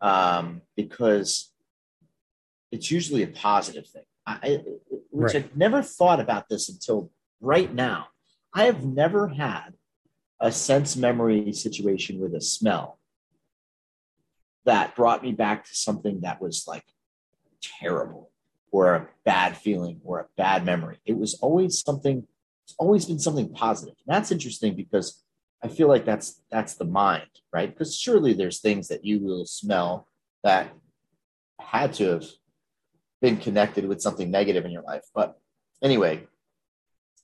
um, 0.00 0.62
because 0.76 1.52
it's 2.72 2.90
usually 2.90 3.24
a 3.24 3.28
positive 3.28 3.86
thing. 3.86 4.04
I, 4.26 4.62
which 5.10 5.34
right. 5.34 5.44
I've 5.44 5.54
never 5.54 5.82
thought 5.82 6.18
about 6.18 6.48
this 6.48 6.70
until 6.70 7.10
right 7.42 7.72
now. 7.74 8.06
I 8.54 8.64
have 8.64 8.86
never 8.86 9.28
had 9.28 9.74
a 10.40 10.50
sense 10.50 10.96
memory 10.96 11.52
situation 11.52 12.18
with 12.18 12.34
a 12.34 12.40
smell 12.40 12.98
that 14.64 14.94
brought 14.94 15.22
me 15.22 15.32
back 15.32 15.64
to 15.64 15.74
something 15.74 16.20
that 16.20 16.40
was 16.40 16.64
like 16.66 16.84
terrible 17.62 18.30
or 18.70 18.94
a 18.94 19.08
bad 19.24 19.56
feeling 19.56 20.00
or 20.04 20.20
a 20.20 20.26
bad 20.36 20.64
memory. 20.64 20.98
It 21.04 21.16
was 21.18 21.34
always 21.34 21.80
something, 21.80 22.26
it's 22.64 22.74
always 22.78 23.04
been 23.06 23.18
something 23.18 23.52
positive. 23.52 23.96
And 24.06 24.14
that's 24.14 24.30
interesting 24.30 24.74
because 24.74 25.22
I 25.62 25.68
feel 25.68 25.88
like 25.88 26.04
that's 26.04 26.40
that's 26.50 26.74
the 26.74 26.84
mind, 26.84 27.28
right? 27.52 27.70
Because 27.70 27.96
surely 27.96 28.32
there's 28.32 28.60
things 28.60 28.88
that 28.88 29.04
you 29.04 29.20
will 29.20 29.44
smell 29.44 30.06
that 30.42 30.72
had 31.60 31.92
to 31.94 32.04
have 32.04 32.24
been 33.20 33.36
connected 33.36 33.86
with 33.86 34.00
something 34.00 34.30
negative 34.30 34.64
in 34.64 34.70
your 34.70 34.82
life. 34.82 35.04
But 35.14 35.38
anyway, 35.82 36.26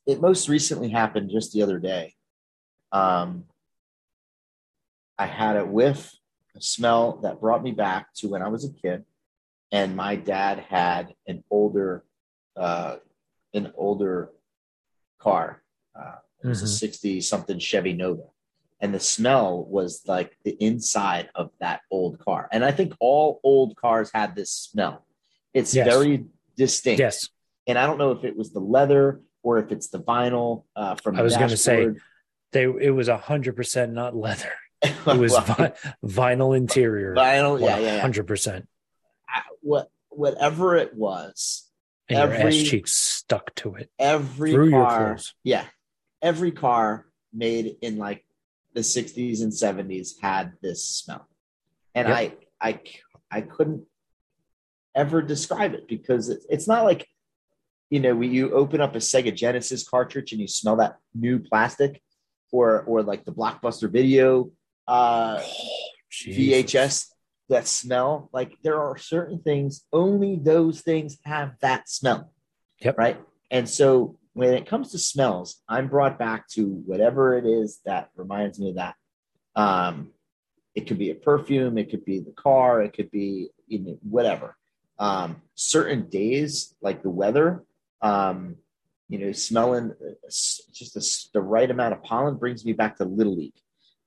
it 0.07 0.21
most 0.21 0.49
recently 0.49 0.91
happened 0.91 1.31
just 1.31 1.53
the 1.53 1.63
other 1.63 1.79
day. 1.79 2.15
Um, 2.93 3.45
I 5.19 5.27
had 5.27 5.57
a 5.57 5.65
whiff, 5.65 6.15
a 6.55 6.61
smell 6.61 7.19
that 7.23 7.41
brought 7.41 7.63
me 7.63 7.73
back 7.73 8.13
to 8.17 8.29
when 8.29 8.43
I 8.43 8.49
was 8.49 8.65
a 8.65 8.73
kid, 8.73 9.05
and 9.73 9.97
my 9.97 10.17
dad 10.17 10.61
had 10.61 11.15
an 11.27 11.43
older, 11.51 12.05
uh, 12.57 12.97
an 13.55 13.73
older 13.77 14.31
car. 15.19 15.63
Uh, 15.99 16.17
it 16.43 16.49
was 16.49 16.59
mm-hmm. 16.59 16.67
a 16.67 16.69
sixty 16.69 17.21
something 17.21 17.59
Chevy 17.59 17.93
Nova, 17.93 18.25
and 18.81 18.95
the 18.95 19.01
smell 19.01 19.65
was 19.65 20.03
like 20.07 20.37
the 20.45 20.57
inside 20.63 21.31
of 21.35 21.51
that 21.61 21.81
old 21.91 22.19
car. 22.19 22.49
And 22.53 22.65
I 22.65 22.71
think 22.71 22.95
all 23.01 23.41
old 23.43 23.77
cars 23.77 24.11
had 24.13 24.37
this 24.37 24.51
smell 24.51 25.07
it's 25.57 25.75
yes. 25.75 25.87
very 25.89 26.27
distinct. 26.57 27.01
Yes. 27.01 27.31
And 27.67 27.79
I 27.79 27.87
don't 27.87 27.97
know 27.97 28.13
if 28.13 28.25
it 28.25 28.37
was 28.37 28.53
the 28.53 28.61
leather 28.61 29.23
or 29.43 29.59
if 29.59 29.73
it's 29.73 29.89
the 29.89 30.01
vinyl 30.01 30.65
uh, 30.77 30.97
from. 30.97 31.17
I 31.17 31.23
was 31.23 31.35
going 31.35 31.49
to 31.49 31.57
say 31.57 31.89
they. 32.57 32.87
It 32.87 32.91
was 32.91 33.09
a 33.09 33.17
hundred 33.17 33.57
percent 33.57 33.93
not 33.93 34.17
leather. 34.17 34.53
It 34.83 35.17
was 35.19 35.37
vi- 35.37 35.73
vinyl 36.05 36.57
interior. 36.57 37.15
Vinyl, 37.15 37.61
yeah, 37.61 37.79
yeah, 37.79 38.01
hundred 38.01 38.27
percent. 38.27 38.69
What 39.63 39.91
whatever 40.11 40.77
it 40.77 40.95
was, 40.95 41.71
and 42.09 42.19
every, 42.19 42.39
your 42.39 42.49
ass 42.49 42.55
cheeks 42.69 42.93
stuck 42.93 43.55
to 43.57 43.77
it. 43.77 43.91
Every 43.99 44.53
through 44.53 44.71
car, 44.71 44.81
your 44.81 45.07
clothes. 45.07 45.35
Yeah, 45.43 45.65
every 46.21 46.53
car 46.53 47.07
made 47.33 47.77
in 47.81 47.97
like 47.97 48.25
the 48.75 48.81
60s 48.81 49.43
and 49.43 49.53
70s 49.53 50.21
had 50.21 50.53
this 50.61 50.87
smell, 50.87 51.27
and 51.95 52.09
yep. 52.09 52.17
I 52.61 52.69
I 52.69 52.81
I 53.31 53.41
couldn't 53.41 53.87
ever 54.95 55.23
describe 55.23 55.75
it 55.75 55.89
because 55.89 56.29
it's, 56.29 56.47
it's 56.51 56.69
not 56.69 56.85
like 56.85 57.09
you 57.91 58.01
know, 58.01 58.15
when 58.15 58.33
you 58.33 58.53
open 58.53 58.81
up 58.81 58.95
a 58.95 58.99
Sega 58.99 59.35
Genesis 59.35 59.89
cartridge 59.89 60.33
and 60.33 60.41
you 60.41 60.49
smell 60.49 60.77
that 60.77 60.99
new 61.15 61.39
plastic, 61.39 62.03
or 62.53 62.83
or 62.83 63.03
like 63.03 63.25
the 63.25 63.33
Blockbuster 63.33 63.91
Video 63.91 64.51
uh, 64.89 65.41
VHS 66.13 67.07
that 67.49 67.67
smell. 67.67 68.31
Like 68.33 68.57
there 68.63 68.81
are 68.81 68.97
certain 68.97 69.41
things, 69.41 69.85
only 69.93 70.37
those 70.37 70.81
things 70.81 71.19
have 71.25 71.55
that 71.61 71.89
smell. 71.89 72.33
Yep. 72.81 72.99
Right. 72.99 73.21
And 73.51 73.69
so 73.69 74.19
when 74.33 74.53
it 74.53 74.67
comes 74.67 74.93
to 74.93 74.99
smells, 74.99 75.63
I'm 75.69 75.89
brought 75.89 76.19
back 76.19 76.49
to 76.51 76.67
whatever 76.67 77.39
it 77.39 77.47
is 77.47 77.81
that 77.85 78.11
reminds 78.17 78.59
me 78.59 78.71
of 78.71 78.77
that. 78.77 78.95
Um, 79.55 80.13
it 80.75 80.87
could 80.87 80.99
be 80.99 81.11
a 81.11 81.15
perfume, 81.15 81.79
it 81.79 81.91
could 81.91 82.05
be 82.05 82.21
the 82.21 82.33
car, 82.33 82.83
it 82.83 82.93
could 82.93 83.11
be 83.11 83.49
you 83.67 83.79
know, 83.81 83.99
whatever. 84.03 84.57
Um, 84.99 85.43
certain 85.55 86.09
days, 86.09 86.75
like 86.81 87.03
the 87.03 87.11
weather, 87.11 87.65
um, 88.03 88.57
you 89.09 89.19
know, 89.19 89.33
smelling 89.33 89.93
uh, 89.93 90.29
just 90.29 90.97
a, 90.97 91.31
the 91.33 91.41
right 91.41 91.71
amount 91.71 91.95
of 91.95 92.03
pollen 92.03 92.37
brings 92.37 92.65
me 92.65 92.73
back 92.73 92.97
to 92.97 93.05
Little 93.05 93.37
League. 93.37 93.55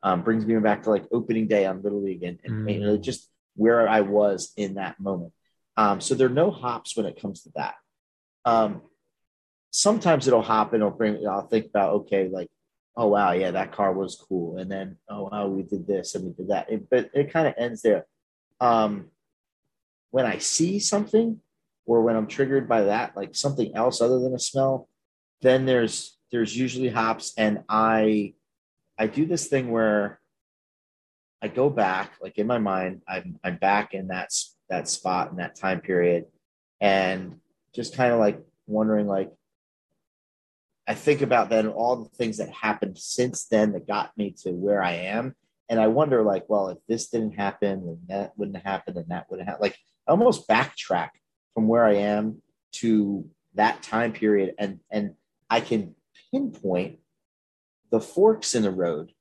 Um, 0.02 0.22
brings 0.22 0.46
me 0.46 0.58
back 0.60 0.84
to 0.84 0.90
like 0.90 1.06
opening 1.12 1.48
day 1.48 1.66
on 1.66 1.82
Little 1.82 2.02
League 2.02 2.24
and, 2.24 2.40
and 2.44 2.68
mm. 2.68 2.74
you 2.74 2.80
know, 2.80 2.98
just 2.98 3.30
where 3.56 3.88
I 3.88 4.02
was 4.02 4.54
in 4.56 4.76
that 4.76 5.00
moment. 5.00 5.34
Um, 5.76 6.00
so 6.00 6.16
there 6.16 6.28
are 6.28 6.32
no 6.32 6.52
hops 6.52 6.96
when 6.96 7.06
it 7.06 7.22
comes 7.22 7.44
to 7.44 7.52
that. 7.56 7.76
Um, 8.46 8.82
sometimes 9.72 10.28
it'll 10.28 10.42
hop 10.42 10.74
and 10.74 10.82
it'll 10.82 10.92
bring, 10.92 11.26
I'll 11.28 11.48
think 11.48 11.68
about, 11.68 11.94
okay, 11.94 12.30
like, 12.30 12.50
oh, 12.96 13.08
wow, 13.08 13.32
yeah, 13.32 13.52
that 13.52 13.72
car 13.72 13.94
was 13.94 14.16
cool. 14.16 14.58
And 14.58 14.72
then, 14.72 14.98
oh, 15.10 15.30
wow, 15.32 15.48
we 15.48 15.64
did 15.64 15.88
this 15.88 16.16
and 16.16 16.26
we 16.26 16.32
did 16.32 16.50
that. 16.50 16.72
It, 16.72 16.90
but 16.90 17.10
it 17.14 17.32
kind 17.32 17.48
of 17.48 17.54
ends 17.58 17.82
there. 17.82 18.06
Um, 18.60 19.08
when 20.12 20.26
I 20.26 20.40
see 20.40 20.80
something 20.80 21.40
or 21.90 22.04
when 22.04 22.16
I'm 22.16 22.28
triggered 22.28 22.70
by 22.70 22.84
that, 22.84 23.18
like 23.18 23.34
something 23.34 23.76
else 23.76 24.00
other 24.00 24.20
than 24.20 24.36
a 24.36 24.40
smell, 24.40 24.88
then 25.42 25.66
there's 25.66 26.20
there's 26.32 26.56
usually 26.56 26.90
hops. 26.90 27.34
And 27.36 27.64
I 27.68 28.36
I 29.00 29.08
do 29.08 29.26
this 29.26 29.48
thing 29.48 29.72
where 29.72 30.20
I 31.42 31.48
go 31.48 31.68
back, 31.68 32.12
like 32.22 32.38
in 32.38 32.46
my 32.46 32.60
mind, 32.60 33.02
I'm 33.08 33.40
I'm 33.44 33.58
back 33.58 33.96
in 33.96 34.10
that 34.10 34.30
that 34.70 34.88
spot 34.88 35.32
in 35.32 35.38
that 35.38 35.56
time 35.56 35.82
period, 35.82 36.26
and 36.80 37.40
just 37.74 37.96
kind 37.96 38.14
of 38.14 38.20
like 38.20 38.40
wondering, 38.68 39.08
like 39.08 39.32
I 40.88 40.94
think 40.94 41.24
about 41.24 41.50
then 41.50 41.70
all 41.70 42.04
the 42.04 42.10
things 42.10 42.38
that 42.38 42.52
happened 42.52 43.00
since 43.00 43.46
then 43.46 43.72
that 43.72 43.88
got 43.88 44.16
me 44.16 44.36
to 44.44 44.52
where 44.52 44.84
I 44.84 44.92
am, 44.92 45.36
and 45.70 45.80
I 45.80 45.88
wonder, 45.88 46.22
like, 46.22 46.46
well, 46.50 46.70
if 46.70 46.78
this 46.88 47.10
didn't 47.10 47.34
happen, 47.34 47.88
then 47.88 48.00
that 48.10 48.38
wouldn't 48.38 48.58
have 48.58 48.66
happened, 48.66 48.98
and 48.98 49.10
that 49.10 49.26
wouldn't 49.32 49.50
have 49.50 49.60
Like, 49.60 49.76
almost 50.08 50.48
backtrack 50.48 51.10
from 51.60 51.68
where 51.68 51.84
I 51.84 51.96
am 51.96 52.42
to 52.72 53.30
that 53.56 53.84
time 53.84 54.14
period, 54.14 54.56
and 54.58 54.80
and 54.90 55.16
I 55.50 55.60
can 55.60 55.94
pinpoint 56.32 57.00
the 57.92 58.00
forks 58.00 58.56
in 58.56 58.64
the 58.64 58.72
road. 58.72 59.12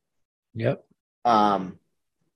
Yep. 0.54 0.84
Um, 1.24 1.80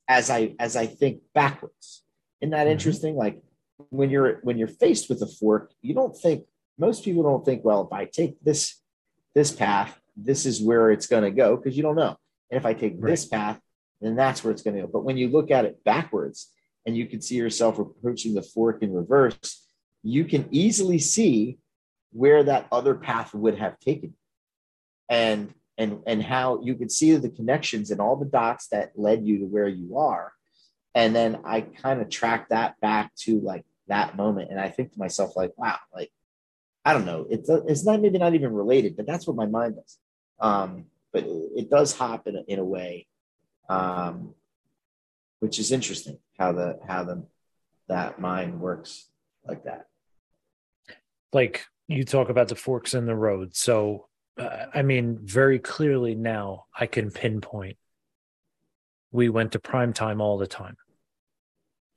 as 0.08 0.28
I 0.28 0.56
as 0.58 0.74
I 0.74 0.86
think 0.86 1.22
backwards. 1.34 2.02
Isn't 2.40 2.50
that 2.50 2.62
mm-hmm. 2.62 2.72
interesting? 2.72 3.14
Like 3.14 3.42
when 3.90 4.10
you're 4.10 4.40
when 4.42 4.58
you're 4.58 4.66
faced 4.66 5.08
with 5.08 5.22
a 5.22 5.28
fork, 5.28 5.70
you 5.82 5.94
don't 5.94 6.16
think 6.16 6.46
most 6.76 7.04
people 7.04 7.22
don't 7.22 7.44
think, 7.44 7.64
well, 7.64 7.86
if 7.86 7.92
I 7.92 8.06
take 8.06 8.42
this 8.42 8.80
this 9.36 9.52
path, 9.52 9.96
this 10.16 10.46
is 10.46 10.60
where 10.60 10.90
it's 10.90 11.06
going 11.06 11.22
to 11.22 11.30
go 11.30 11.56
because 11.56 11.76
you 11.76 11.84
don't 11.84 11.94
know. 11.94 12.16
And 12.50 12.58
if 12.58 12.66
I 12.66 12.74
take 12.74 12.94
right. 12.98 13.10
this 13.10 13.24
path, 13.24 13.60
then 14.00 14.16
that's 14.16 14.42
where 14.42 14.50
it's 14.50 14.62
going 14.62 14.74
to 14.74 14.82
go. 14.82 14.88
But 14.88 15.04
when 15.04 15.16
you 15.16 15.28
look 15.28 15.52
at 15.52 15.64
it 15.64 15.84
backwards 15.84 16.50
and 16.84 16.96
you 16.96 17.06
can 17.06 17.22
see 17.22 17.36
yourself 17.36 17.78
approaching 17.78 18.34
the 18.34 18.42
fork 18.42 18.82
in 18.82 18.92
reverse, 18.92 19.61
you 20.02 20.24
can 20.24 20.48
easily 20.50 20.98
see 20.98 21.58
where 22.12 22.42
that 22.44 22.66
other 22.70 22.94
path 22.94 23.34
would 23.34 23.58
have 23.58 23.78
taken 23.80 24.14
and 25.08 25.52
and 25.78 26.00
and 26.06 26.22
how 26.22 26.60
you 26.62 26.74
could 26.74 26.90
see 26.90 27.14
the 27.16 27.30
connections 27.30 27.90
and 27.90 28.00
all 28.00 28.16
the 28.16 28.26
dots 28.26 28.68
that 28.68 28.92
led 28.96 29.24
you 29.24 29.38
to 29.38 29.44
where 29.46 29.68
you 29.68 29.98
are. 29.98 30.32
And 30.94 31.16
then 31.16 31.40
i 31.44 31.62
kind 31.62 32.00
of 32.02 32.10
track 32.10 32.50
that 32.50 32.78
back 32.80 33.14
to 33.20 33.40
like 33.40 33.64
that 33.88 34.16
moment. 34.16 34.50
And 34.50 34.60
i 34.60 34.68
think 34.68 34.92
to 34.92 34.98
myself 34.98 35.36
like 35.36 35.52
wow 35.56 35.78
like 35.94 36.10
i 36.84 36.92
don't 36.92 37.06
know. 37.06 37.26
It's 37.30 37.48
it's 37.48 37.84
not 37.84 38.00
maybe 38.00 38.18
not 38.18 38.34
even 38.34 38.52
related 38.52 38.96
but 38.96 39.06
that's 39.06 39.26
what 39.26 39.36
my 39.36 39.46
mind 39.46 39.76
does. 39.76 39.98
Um 40.40 40.86
but 41.12 41.24
it 41.26 41.70
does 41.70 41.96
hop 41.96 42.26
in 42.26 42.36
a, 42.36 42.42
in 42.48 42.58
a 42.58 42.64
way 42.64 43.06
um 43.68 44.34
which 45.40 45.58
is 45.58 45.72
interesting 45.72 46.18
how 46.38 46.52
the 46.52 46.78
how 46.86 47.04
the 47.04 47.24
that 47.88 48.20
mind 48.20 48.60
works 48.60 49.08
like 49.46 49.64
that 49.64 49.86
like 51.32 51.66
you 51.88 52.04
talk 52.04 52.28
about 52.28 52.48
the 52.48 52.54
forks 52.54 52.94
in 52.94 53.06
the 53.06 53.14
road. 53.14 53.54
So, 53.56 54.08
uh, 54.38 54.66
I 54.74 54.82
mean, 54.82 55.18
very 55.22 55.58
clearly 55.58 56.14
now 56.14 56.66
I 56.78 56.86
can 56.86 57.10
pinpoint. 57.10 57.76
We 59.10 59.28
went 59.28 59.52
to 59.52 59.58
prime 59.58 59.92
time 59.92 60.20
all 60.20 60.38
the 60.38 60.46
time, 60.46 60.76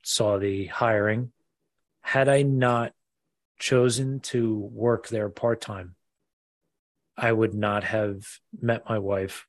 saw 0.02 0.38
the 0.38 0.66
hiring. 0.66 1.32
Had 2.02 2.28
I 2.28 2.42
not 2.42 2.92
chosen 3.58 4.20
to 4.20 4.54
work 4.54 5.08
there 5.08 5.28
part 5.30 5.60
time, 5.60 5.94
I 7.16 7.32
would 7.32 7.54
not 7.54 7.84
have 7.84 8.26
met 8.60 8.88
my 8.88 8.98
wife, 8.98 9.46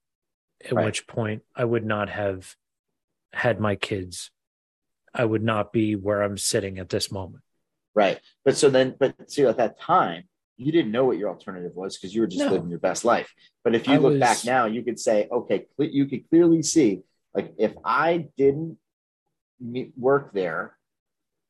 at 0.63 0.71
right. 0.71 0.86
which 0.86 1.08
point 1.08 1.43
I 1.56 1.65
would 1.65 1.86
not 1.86 2.10
have 2.10 2.56
had 3.34 3.60
my 3.60 3.76
kids. 3.76 4.32
I 5.13 5.26
would 5.26 5.43
not 5.43 5.73
be 5.73 5.95
where 5.95 6.21
I'm 6.21 6.38
sitting 6.38 6.80
at 6.80 6.89
this 6.89 7.12
moment. 7.12 7.43
Right. 7.97 8.19
But 8.45 8.55
so 8.55 8.69
then, 8.69 8.95
but 8.99 9.15
see, 9.25 9.43
at 9.43 9.57
that 9.57 9.79
time, 9.79 10.25
you 10.55 10.71
didn't 10.71 10.91
know 10.91 11.05
what 11.05 11.17
your 11.17 11.29
alternative 11.29 11.71
was 11.73 11.97
because 11.97 12.13
you 12.13 12.21
were 12.21 12.27
just 12.27 12.45
no. 12.45 12.51
living 12.51 12.69
your 12.69 12.77
best 12.77 13.03
life. 13.03 13.33
But 13.63 13.73
if 13.73 13.88
you 13.88 13.95
I 13.95 13.97
look 13.97 14.12
was... 14.12 14.19
back 14.19 14.45
now, 14.45 14.67
you 14.67 14.83
could 14.83 14.99
say, 14.99 15.27
okay, 15.31 15.65
you 15.79 16.05
could 16.05 16.29
clearly 16.29 16.62
see, 16.62 17.01
like, 17.33 17.55
if 17.57 17.73
I 17.83 18.27
didn't 18.38 18.77
meet, 19.60 19.93
work 19.97 20.31
there 20.31 20.77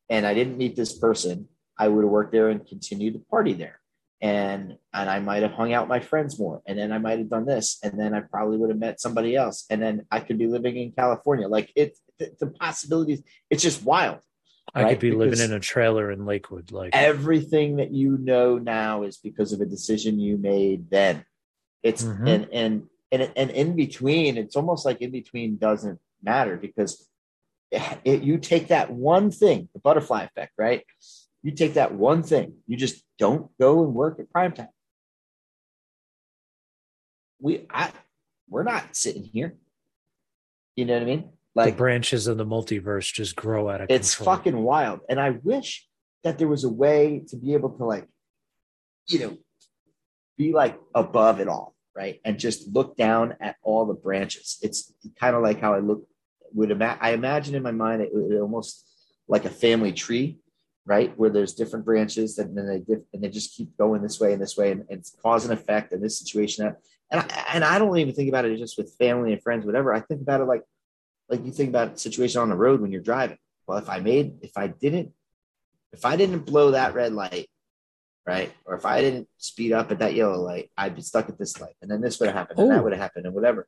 and 0.08 0.26
I 0.26 0.32
didn't 0.32 0.56
meet 0.56 0.74
this 0.74 0.98
person, 0.98 1.48
I 1.78 1.88
would 1.88 2.02
have 2.02 2.10
worked 2.10 2.32
there 2.32 2.48
and 2.48 2.66
continued 2.66 3.12
to 3.12 3.20
party 3.30 3.52
there. 3.52 3.80
And 4.22 4.78
and 4.94 5.10
I 5.10 5.20
might 5.20 5.42
have 5.42 5.52
hung 5.52 5.74
out 5.74 5.84
with 5.84 5.90
my 5.90 6.00
friends 6.00 6.40
more, 6.40 6.62
and 6.66 6.78
then 6.78 6.92
I 6.92 6.98
might 6.98 7.18
have 7.18 7.28
done 7.28 7.44
this, 7.44 7.78
and 7.84 8.00
then 8.00 8.14
I 8.14 8.20
probably 8.20 8.56
would 8.56 8.70
have 8.70 8.78
met 8.78 9.00
somebody 9.00 9.36
else, 9.36 9.64
and 9.70 9.80
then 9.80 10.06
I 10.10 10.18
could 10.18 10.38
be 10.38 10.48
living 10.48 10.76
in 10.76 10.92
California. 10.92 11.46
Like 11.46 11.70
it, 11.76 11.96
the, 12.18 12.32
the 12.40 12.48
possibilities, 12.48 13.22
it's 13.48 13.62
just 13.62 13.84
wild. 13.84 14.18
I 14.74 14.82
right? 14.82 14.90
could 14.90 15.00
be 15.00 15.10
because 15.10 15.38
living 15.40 15.50
in 15.50 15.56
a 15.56 15.60
trailer 15.60 16.10
in 16.10 16.26
Lakewood. 16.26 16.72
Like 16.72 16.90
everything 16.92 17.76
that 17.76 17.92
you 17.92 18.18
know 18.18 18.58
now 18.58 19.02
is 19.02 19.16
because 19.16 19.52
of 19.52 19.60
a 19.60 19.66
decision 19.66 20.18
you 20.18 20.36
made 20.36 20.90
then. 20.90 21.24
It's 21.82 22.02
mm-hmm. 22.02 22.26
and 22.26 22.48
and 22.52 22.86
and 23.10 23.32
and 23.36 23.50
in 23.50 23.76
between, 23.76 24.36
it's 24.36 24.56
almost 24.56 24.84
like 24.84 25.00
in 25.00 25.10
between 25.10 25.56
doesn't 25.56 26.00
matter 26.22 26.56
because 26.56 27.08
it, 27.70 28.22
you 28.22 28.38
take 28.38 28.68
that 28.68 28.90
one 28.90 29.30
thing, 29.30 29.68
the 29.72 29.80
butterfly 29.80 30.24
effect, 30.24 30.52
right? 30.58 30.84
You 31.42 31.52
take 31.52 31.74
that 31.74 31.94
one 31.94 32.22
thing, 32.22 32.54
you 32.66 32.76
just 32.76 33.02
don't 33.18 33.50
go 33.58 33.84
and 33.84 33.94
work 33.94 34.18
at 34.18 34.30
prime 34.30 34.52
time. 34.52 34.68
We, 37.40 37.66
I, 37.70 37.92
we're 38.48 38.64
not 38.64 38.96
sitting 38.96 39.22
here. 39.22 39.54
You 40.74 40.84
know 40.84 40.94
what 40.94 41.02
I 41.02 41.06
mean? 41.06 41.30
Like 41.58 41.74
the 41.74 41.78
branches 41.78 42.26
of 42.26 42.36
the 42.36 42.46
multiverse 42.46 43.12
just 43.12 43.36
grow 43.36 43.68
out 43.68 43.80
of 43.80 43.90
it. 43.90 43.94
It's 43.94 44.14
control. 44.14 44.36
fucking 44.36 44.58
wild. 44.62 45.00
And 45.08 45.18
I 45.18 45.30
wish 45.30 45.86
that 46.24 46.38
there 46.38 46.48
was 46.48 46.64
a 46.64 46.68
way 46.68 47.24
to 47.28 47.36
be 47.36 47.54
able 47.54 47.70
to 47.70 47.84
like, 47.84 48.06
you 49.08 49.18
know, 49.18 49.36
be 50.36 50.52
like 50.52 50.78
above 50.94 51.40
it 51.40 51.48
all, 51.48 51.74
right? 51.96 52.20
And 52.24 52.38
just 52.38 52.72
look 52.72 52.96
down 52.96 53.34
at 53.40 53.56
all 53.62 53.86
the 53.86 53.94
branches. 53.94 54.58
It's 54.62 54.92
kind 55.20 55.34
of 55.34 55.42
like 55.42 55.60
how 55.60 55.74
I 55.74 55.80
look 55.80 56.06
would 56.52 56.70
imagine 56.70 56.98
I 57.02 57.10
imagine 57.10 57.54
in 57.54 57.62
my 57.62 57.72
mind 57.72 58.02
it, 58.02 58.10
it 58.14 58.40
almost 58.40 58.88
like 59.26 59.44
a 59.44 59.50
family 59.50 59.92
tree, 59.92 60.38
right? 60.86 61.12
Where 61.18 61.28
there's 61.28 61.54
different 61.54 61.84
branches 61.84 62.38
and 62.38 62.56
then 62.56 62.66
they 62.66 62.78
diff, 62.78 63.02
and 63.12 63.22
they 63.22 63.28
just 63.28 63.54
keep 63.54 63.76
going 63.76 64.00
this 64.00 64.18
way 64.20 64.32
and 64.32 64.40
this 64.40 64.56
way 64.56 64.72
and, 64.72 64.84
and 64.88 65.00
it's 65.00 65.14
cause 65.22 65.44
and 65.44 65.52
effect 65.52 65.92
in 65.92 66.00
this 66.00 66.18
situation. 66.18 66.64
That, 66.64 66.76
and 67.10 67.20
I, 67.20 67.44
and 67.54 67.64
I 67.64 67.78
don't 67.78 67.96
even 67.98 68.14
think 68.14 68.28
about 68.28 68.44
it 68.44 68.56
just 68.58 68.78
with 68.78 68.94
family 68.98 69.32
and 69.32 69.42
friends, 69.42 69.66
whatever. 69.66 69.92
I 69.92 70.00
think 70.00 70.22
about 70.22 70.40
it 70.40 70.44
like 70.44 70.62
like 71.28 71.44
you 71.44 71.52
think 71.52 71.68
about 71.68 72.00
situation 72.00 72.40
on 72.40 72.48
the 72.48 72.56
road 72.56 72.80
when 72.80 72.90
you're 72.90 73.00
driving. 73.00 73.38
Well, 73.66 73.78
if 73.78 73.88
I 73.88 74.00
made, 74.00 74.38
if 74.42 74.56
I 74.56 74.68
didn't, 74.68 75.12
if 75.92 76.04
I 76.04 76.16
didn't 76.16 76.40
blow 76.40 76.72
that 76.72 76.94
red 76.94 77.12
light, 77.12 77.48
right, 78.26 78.52
or 78.64 78.74
if 78.74 78.86
I 78.86 79.00
didn't 79.00 79.28
speed 79.36 79.72
up 79.72 79.90
at 79.90 79.98
that 79.98 80.14
yellow 80.14 80.40
light, 80.40 80.70
I'd 80.76 80.96
be 80.96 81.02
stuck 81.02 81.28
at 81.28 81.38
this 81.38 81.60
light, 81.60 81.74
and 81.82 81.90
then 81.90 82.00
this 82.00 82.18
would 82.18 82.26
have 82.26 82.36
happened, 82.36 82.60
and 82.60 82.70
that 82.70 82.82
would 82.82 82.92
have 82.92 83.00
happened, 83.00 83.26
and 83.26 83.34
whatever. 83.34 83.66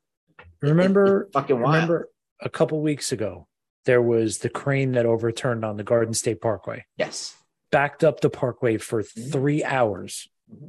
Remember, 0.62 1.22
it, 1.22 1.26
it 1.26 1.32
fucking 1.32 1.60
wild. 1.60 1.74
Remember 1.74 2.08
a 2.40 2.48
couple 2.48 2.80
weeks 2.80 3.12
ago, 3.12 3.46
there 3.84 4.02
was 4.02 4.38
the 4.38 4.48
crane 4.48 4.92
that 4.92 5.06
overturned 5.06 5.64
on 5.64 5.76
the 5.76 5.84
Garden 5.84 6.14
State 6.14 6.40
Parkway. 6.40 6.84
Yes, 6.96 7.36
backed 7.70 8.02
up 8.02 8.20
the 8.20 8.30
parkway 8.30 8.78
for 8.78 9.02
mm-hmm. 9.02 9.30
three 9.30 9.64
hours. 9.64 10.28
Mm-hmm. 10.52 10.68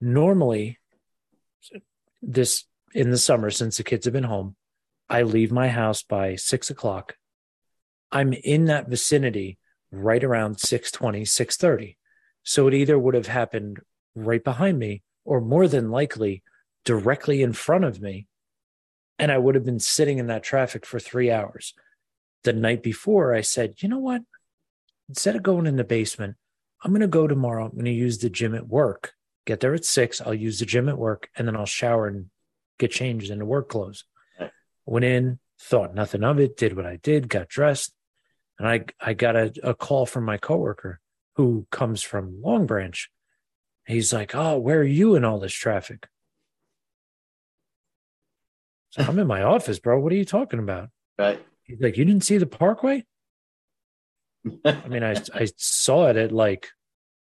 Normally, 0.00 0.80
this 2.20 2.64
in 2.92 3.10
the 3.10 3.18
summer, 3.18 3.50
since 3.50 3.76
the 3.76 3.84
kids 3.84 4.04
have 4.04 4.12
been 4.12 4.24
home, 4.24 4.56
I 5.08 5.22
leave 5.22 5.52
my 5.52 5.68
house 5.68 6.02
by 6.02 6.36
six 6.36 6.70
o'clock. 6.70 7.16
I'm 8.10 8.32
in 8.32 8.66
that 8.66 8.88
vicinity 8.88 9.58
right 9.90 10.22
around 10.22 10.58
620, 10.58 11.24
630. 11.24 11.98
So 12.42 12.66
it 12.66 12.74
either 12.74 12.98
would 12.98 13.14
have 13.14 13.26
happened 13.26 13.80
right 14.14 14.42
behind 14.42 14.78
me 14.78 15.02
or 15.24 15.40
more 15.40 15.68
than 15.68 15.90
likely 15.90 16.42
directly 16.84 17.42
in 17.42 17.52
front 17.52 17.84
of 17.84 18.00
me. 18.00 18.26
And 19.18 19.30
I 19.30 19.38
would 19.38 19.54
have 19.54 19.64
been 19.64 19.78
sitting 19.78 20.18
in 20.18 20.26
that 20.26 20.42
traffic 20.42 20.84
for 20.84 20.98
three 20.98 21.30
hours. 21.30 21.74
The 22.44 22.52
night 22.52 22.82
before, 22.82 23.34
I 23.34 23.42
said, 23.42 23.74
you 23.78 23.88
know 23.88 23.98
what? 23.98 24.22
Instead 25.08 25.36
of 25.36 25.42
going 25.42 25.66
in 25.66 25.76
the 25.76 25.84
basement, 25.84 26.36
I'm 26.82 26.90
going 26.90 27.02
to 27.02 27.06
go 27.06 27.26
tomorrow. 27.26 27.66
I'm 27.66 27.72
going 27.72 27.84
to 27.84 27.92
use 27.92 28.18
the 28.18 28.30
gym 28.30 28.54
at 28.54 28.66
work. 28.66 29.12
Get 29.46 29.60
there 29.60 29.74
at 29.74 29.84
six. 29.84 30.20
I'll 30.20 30.34
use 30.34 30.58
the 30.58 30.66
gym 30.66 30.88
at 30.88 30.98
work 30.98 31.28
and 31.36 31.46
then 31.46 31.56
I'll 31.56 31.66
shower 31.66 32.08
and 32.08 32.26
get 32.78 32.90
changed 32.90 33.30
into 33.30 33.44
work 33.44 33.68
clothes. 33.68 34.04
Went 34.86 35.04
in, 35.04 35.38
thought 35.60 35.94
nothing 35.94 36.24
of 36.24 36.38
it, 36.40 36.56
did 36.56 36.76
what 36.76 36.86
I 36.86 36.96
did, 36.96 37.28
got 37.28 37.48
dressed. 37.48 37.94
And 38.58 38.68
I, 38.68 38.84
I 39.00 39.14
got 39.14 39.36
a, 39.36 39.52
a 39.62 39.74
call 39.74 40.06
from 40.06 40.24
my 40.24 40.36
coworker 40.36 41.00
who 41.36 41.66
comes 41.70 42.02
from 42.02 42.40
Long 42.42 42.66
Branch. 42.66 43.10
He's 43.86 44.12
like, 44.12 44.34
Oh, 44.34 44.58
where 44.58 44.80
are 44.80 44.84
you 44.84 45.14
in 45.14 45.24
all 45.24 45.38
this 45.38 45.52
traffic? 45.52 46.08
So 48.90 49.02
I'm 49.02 49.18
in 49.18 49.26
my 49.26 49.42
office, 49.54 49.78
bro. 49.78 49.98
What 49.98 50.12
are 50.12 50.16
you 50.16 50.24
talking 50.24 50.58
about? 50.58 50.90
Right. 51.18 51.44
He's 51.64 51.80
like, 51.80 51.96
You 51.96 52.04
didn't 52.04 52.24
see 52.24 52.38
the 52.38 52.46
parkway? 52.46 53.04
I 54.64 54.88
mean, 54.88 55.04
I 55.04 55.14
I 55.34 55.48
saw 55.56 56.08
it 56.08 56.16
at 56.16 56.32
like 56.32 56.68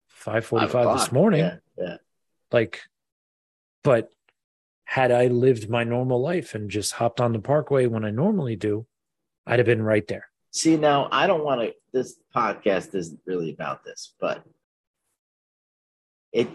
five 0.08 0.44
forty 0.44 0.66
Five 0.66 0.84
five 0.84 0.98
this 0.98 1.12
morning. 1.12 1.40
Yeah, 1.40 1.56
yeah. 1.76 1.96
Like, 2.50 2.80
but 3.84 4.10
had 4.90 5.12
I 5.12 5.28
lived 5.28 5.70
my 5.70 5.84
normal 5.84 6.20
life 6.20 6.56
and 6.56 6.68
just 6.68 6.94
hopped 6.94 7.20
on 7.20 7.32
the 7.32 7.38
parkway 7.38 7.86
when 7.86 8.04
I 8.04 8.10
normally 8.10 8.56
do, 8.56 8.88
I'd 9.46 9.60
have 9.60 9.66
been 9.66 9.82
right 9.82 10.04
there. 10.08 10.26
See, 10.50 10.76
now 10.76 11.08
I 11.12 11.28
don't 11.28 11.44
want 11.44 11.60
to. 11.60 11.72
This 11.92 12.16
podcast 12.34 12.92
isn't 12.96 13.20
really 13.24 13.52
about 13.52 13.84
this, 13.84 14.14
but 14.20 14.42
it, 16.32 16.48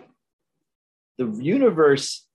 the 1.17 1.27
universe, 1.27 2.27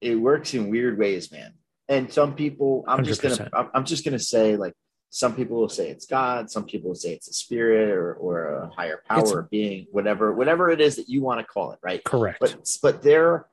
it 0.00 0.16
works 0.16 0.52
in 0.52 0.68
weird 0.68 0.98
ways, 0.98 1.30
man. 1.30 1.52
And 1.88 2.12
some 2.12 2.34
people, 2.34 2.84
I'm 2.88 3.04
just 3.04 3.22
gonna, 3.22 3.48
I'm 3.52 3.70
I'm 3.72 3.84
just 3.84 4.04
gonna 4.04 4.18
say, 4.18 4.56
like, 4.56 4.74
some 5.10 5.36
people 5.36 5.58
will 5.58 5.68
say 5.68 5.90
it's 5.90 6.06
God, 6.06 6.50
some 6.50 6.64
people 6.64 6.88
will 6.88 6.96
say 6.96 7.12
it's 7.12 7.28
a 7.28 7.32
spirit 7.32 7.90
or 7.90 8.14
or 8.14 8.46
a 8.62 8.70
higher 8.70 9.00
power, 9.08 9.20
It's- 9.22 9.48
being, 9.48 9.86
whatever, 9.92 10.32
whatever 10.32 10.70
it 10.70 10.80
is 10.80 10.96
that 10.96 11.08
you 11.08 11.22
want 11.22 11.38
to 11.38 11.46
call 11.46 11.70
it, 11.70 11.78
right? 11.84 12.02
Correct. 12.02 12.40
but 12.40 12.56
but 12.82 13.00
there 13.04 13.46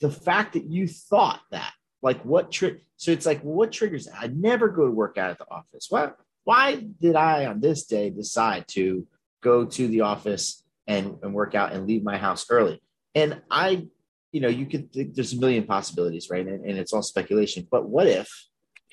the 0.00 0.10
fact 0.10 0.54
that 0.54 0.64
you 0.64 0.86
thought 0.86 1.40
that 1.50 1.72
like 2.02 2.22
what 2.24 2.52
tri- 2.52 2.76
so 2.96 3.10
it's 3.10 3.26
like 3.26 3.40
what 3.40 3.72
triggers 3.72 4.06
that 4.06 4.14
i 4.20 4.26
never 4.28 4.68
go 4.68 4.86
to 4.86 4.92
work 4.92 5.18
out 5.18 5.30
at 5.30 5.38
the 5.38 5.50
office 5.50 5.86
why 5.90 6.10
why 6.44 6.76
did 7.00 7.16
i 7.16 7.46
on 7.46 7.60
this 7.60 7.86
day 7.86 8.10
decide 8.10 8.66
to 8.68 9.06
go 9.42 9.64
to 9.64 9.88
the 9.88 10.00
office 10.00 10.62
and, 10.86 11.16
and 11.22 11.34
work 11.34 11.54
out 11.54 11.72
and 11.72 11.86
leave 11.86 12.02
my 12.02 12.16
house 12.16 12.46
early 12.50 12.80
and 13.14 13.40
i 13.50 13.86
you 14.32 14.40
know 14.40 14.48
you 14.48 14.66
could 14.66 14.92
think 14.92 15.14
there's 15.14 15.32
a 15.32 15.40
million 15.40 15.64
possibilities 15.64 16.28
right 16.30 16.46
and, 16.46 16.64
and 16.64 16.78
it's 16.78 16.92
all 16.92 17.02
speculation 17.02 17.66
but 17.70 17.88
what 17.88 18.06
if 18.06 18.28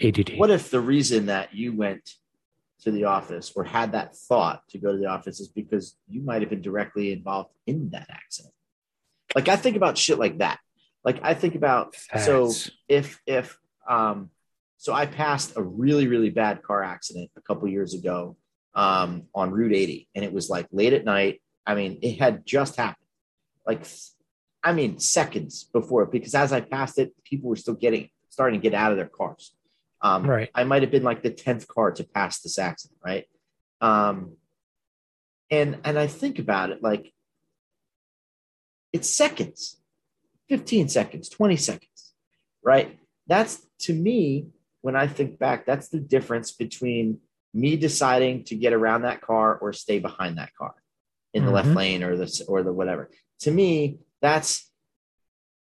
ADD. 0.01 0.33
what 0.37 0.49
if 0.49 0.71
the 0.71 0.81
reason 0.81 1.27
that 1.27 1.53
you 1.53 1.75
went 1.75 2.09
to 2.83 2.91
the 2.91 3.05
office 3.05 3.51
or 3.55 3.63
had 3.63 3.93
that 3.93 4.15
thought 4.15 4.61
to 4.69 4.77
go 4.77 4.91
to 4.91 4.97
the 4.97 5.07
office 5.07 5.39
is 5.39 5.47
because 5.47 5.97
you 6.09 6.21
might 6.21 6.41
have 6.41 6.49
been 6.49 6.61
directly 6.61 7.11
involved 7.11 7.49
in 7.65 7.89
that 7.91 8.07
accident? 8.09 8.53
Like 9.35 9.47
I 9.47 9.55
think 9.55 9.75
about 9.75 9.97
shit 9.97 10.19
like 10.19 10.39
that. 10.39 10.59
Like 11.03 11.19
I 11.23 11.33
think 11.33 11.55
about 11.55 11.95
so 12.23 12.51
if 12.87 13.21
if 13.25 13.57
um 13.89 14.29
so 14.77 14.93
I 14.93 15.05
passed 15.05 15.53
a 15.55 15.61
really 15.61 16.07
really 16.07 16.29
bad 16.29 16.63
car 16.63 16.83
accident 16.83 17.31
a 17.37 17.41
couple 17.41 17.67
years 17.67 17.93
ago 17.93 18.37
um 18.75 19.23
on 19.35 19.51
Route 19.51 19.73
80 19.73 20.09
and 20.15 20.25
it 20.25 20.33
was 20.33 20.49
like 20.49 20.67
late 20.71 20.93
at 20.93 21.05
night. 21.05 21.41
I 21.65 21.75
mean, 21.75 21.99
it 22.01 22.19
had 22.19 22.45
just 22.45 22.75
happened. 22.75 23.05
Like 23.65 23.85
I 24.63 24.71
mean, 24.73 24.99
seconds 24.99 25.65
before 25.65 26.05
because 26.05 26.33
as 26.35 26.53
I 26.53 26.61
passed 26.61 26.97
it, 26.97 27.13
people 27.23 27.49
were 27.49 27.57
still 27.57 27.73
getting 27.75 28.09
starting 28.29 28.59
to 28.59 28.63
get 28.69 28.73
out 28.73 28.91
of 28.91 28.97
their 28.97 29.07
cars. 29.07 29.53
Um, 30.01 30.25
Right. 30.25 30.49
I 30.55 30.63
might 30.63 30.81
have 30.81 30.91
been 30.91 31.03
like 31.03 31.21
the 31.21 31.31
tenth 31.31 31.67
car 31.67 31.91
to 31.91 32.03
pass 32.03 32.41
this 32.41 32.57
accident, 32.57 32.99
right? 33.05 33.25
Um, 33.79 34.37
and 35.51 35.79
and 35.83 35.99
I 35.99 36.07
think 36.07 36.39
about 36.39 36.71
it 36.71 36.81
like 36.81 37.13
it's 38.91 39.09
seconds, 39.09 39.81
fifteen 40.49 40.89
seconds, 40.89 41.29
twenty 41.29 41.55
seconds, 41.57 42.13
right? 42.63 42.99
That's 43.27 43.65
to 43.81 43.93
me 43.93 44.47
when 44.81 44.95
I 44.95 45.07
think 45.07 45.39
back, 45.39 45.65
that's 45.65 45.89
the 45.89 45.99
difference 45.99 46.51
between 46.51 47.19
me 47.53 47.77
deciding 47.77 48.43
to 48.45 48.55
get 48.55 48.73
around 48.73 49.03
that 49.03 49.21
car 49.21 49.57
or 49.57 49.71
stay 49.73 49.99
behind 49.99 50.37
that 50.37 50.53
car 50.55 50.73
in 51.33 51.45
the 51.45 51.51
left 51.51 51.69
Mhm. 51.69 51.75
lane 51.75 52.03
or 52.03 52.17
the 52.17 52.45
or 52.47 52.63
the 52.63 52.73
whatever. 52.73 53.09
To 53.41 53.51
me, 53.51 53.99
that's 54.21 54.69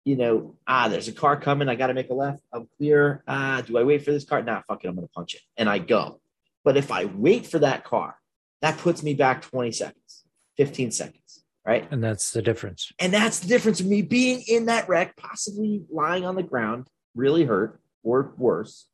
you 0.06 0.16
know, 0.16 0.56
ah, 0.66 0.88
there's 0.88 1.08
a 1.10 1.12
car 1.12 1.40
coming. 1.40 1.68
I 1.70 1.76
got 1.76 1.88
to 1.88 1.94
make 1.94 2.10
a 2.10 2.14
left. 2.14 2.42
I'm 2.54 2.68
clear. 2.78 3.22
Ah, 3.28 3.62
do 3.64 3.78
I 3.78 3.84
wait 3.84 4.04
for 4.04 4.12
this 4.12 4.24
car? 4.24 4.42
Nah, 4.42 4.62
fuck 4.68 4.84
it. 4.84 4.88
I'm 4.88 4.96
going 4.96 5.06
to 5.08 5.12
punch 5.14 5.36
it. 5.36 5.42
And 5.58 5.70
I 5.70 5.78
go. 5.78 6.20
But 6.64 6.78
if 6.78 6.90
I 6.90 7.06
wait 7.06 7.46
for 7.46 7.60
that 7.60 7.84
car, 7.84 8.16
that 8.62 8.78
puts 8.80 9.04
me 9.04 9.14
back 9.14 9.42
20 9.44 9.72
seconds, 9.72 10.24
15 10.58 10.92
seconds, 10.92 11.39
right? 11.70 11.88
And 11.92 12.04
that's 12.04 12.32
the 12.32 12.42
difference. 12.42 12.92
And 12.98 13.14
that's 13.14 13.40
the 13.40 13.48
difference 13.48 13.80
of 13.80 13.86
me 13.86 14.02
being 14.02 14.44
in 14.48 14.66
that 14.66 14.90
wreck, 14.90 15.16
possibly 15.16 15.84
lying 15.92 16.26
on 16.26 16.34
the 16.34 16.42
ground, 16.42 16.88
really 17.14 17.46
hurt 17.46 17.80
or 18.02 18.34
worse, 18.38 18.88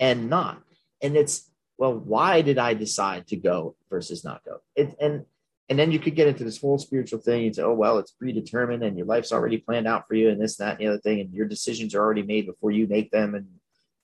and 0.00 0.30
not. 0.30 0.62
And 1.02 1.18
it's, 1.18 1.50
well, 1.76 1.92
why 1.92 2.40
did 2.40 2.56
I 2.56 2.72
decide 2.72 3.26
to 3.26 3.36
go 3.36 3.76
versus 3.90 4.24
not 4.24 4.42
go? 4.42 4.62
It, 4.74 4.96
and 4.98 5.26
and 5.68 5.78
then 5.78 5.92
you 5.92 5.98
could 5.98 6.14
get 6.14 6.28
into 6.28 6.44
this 6.44 6.60
whole 6.60 6.78
spiritual 6.78 7.20
thing 7.20 7.46
and 7.46 7.56
say, 7.56 7.62
oh, 7.62 7.72
well, 7.72 7.98
it's 7.98 8.10
predetermined 8.10 8.82
and 8.82 8.98
your 8.98 9.06
life's 9.06 9.32
already 9.32 9.56
planned 9.56 9.86
out 9.86 10.06
for 10.06 10.14
you 10.14 10.28
and 10.28 10.38
this, 10.40 10.56
that, 10.56 10.72
and 10.72 10.80
the 10.80 10.86
other 10.86 10.98
thing, 10.98 11.20
and 11.20 11.32
your 11.32 11.46
decisions 11.46 11.94
are 11.94 12.02
already 12.02 12.22
made 12.22 12.44
before 12.44 12.70
you 12.70 12.86
make 12.86 13.10
them 13.10 13.34
and 13.34 13.46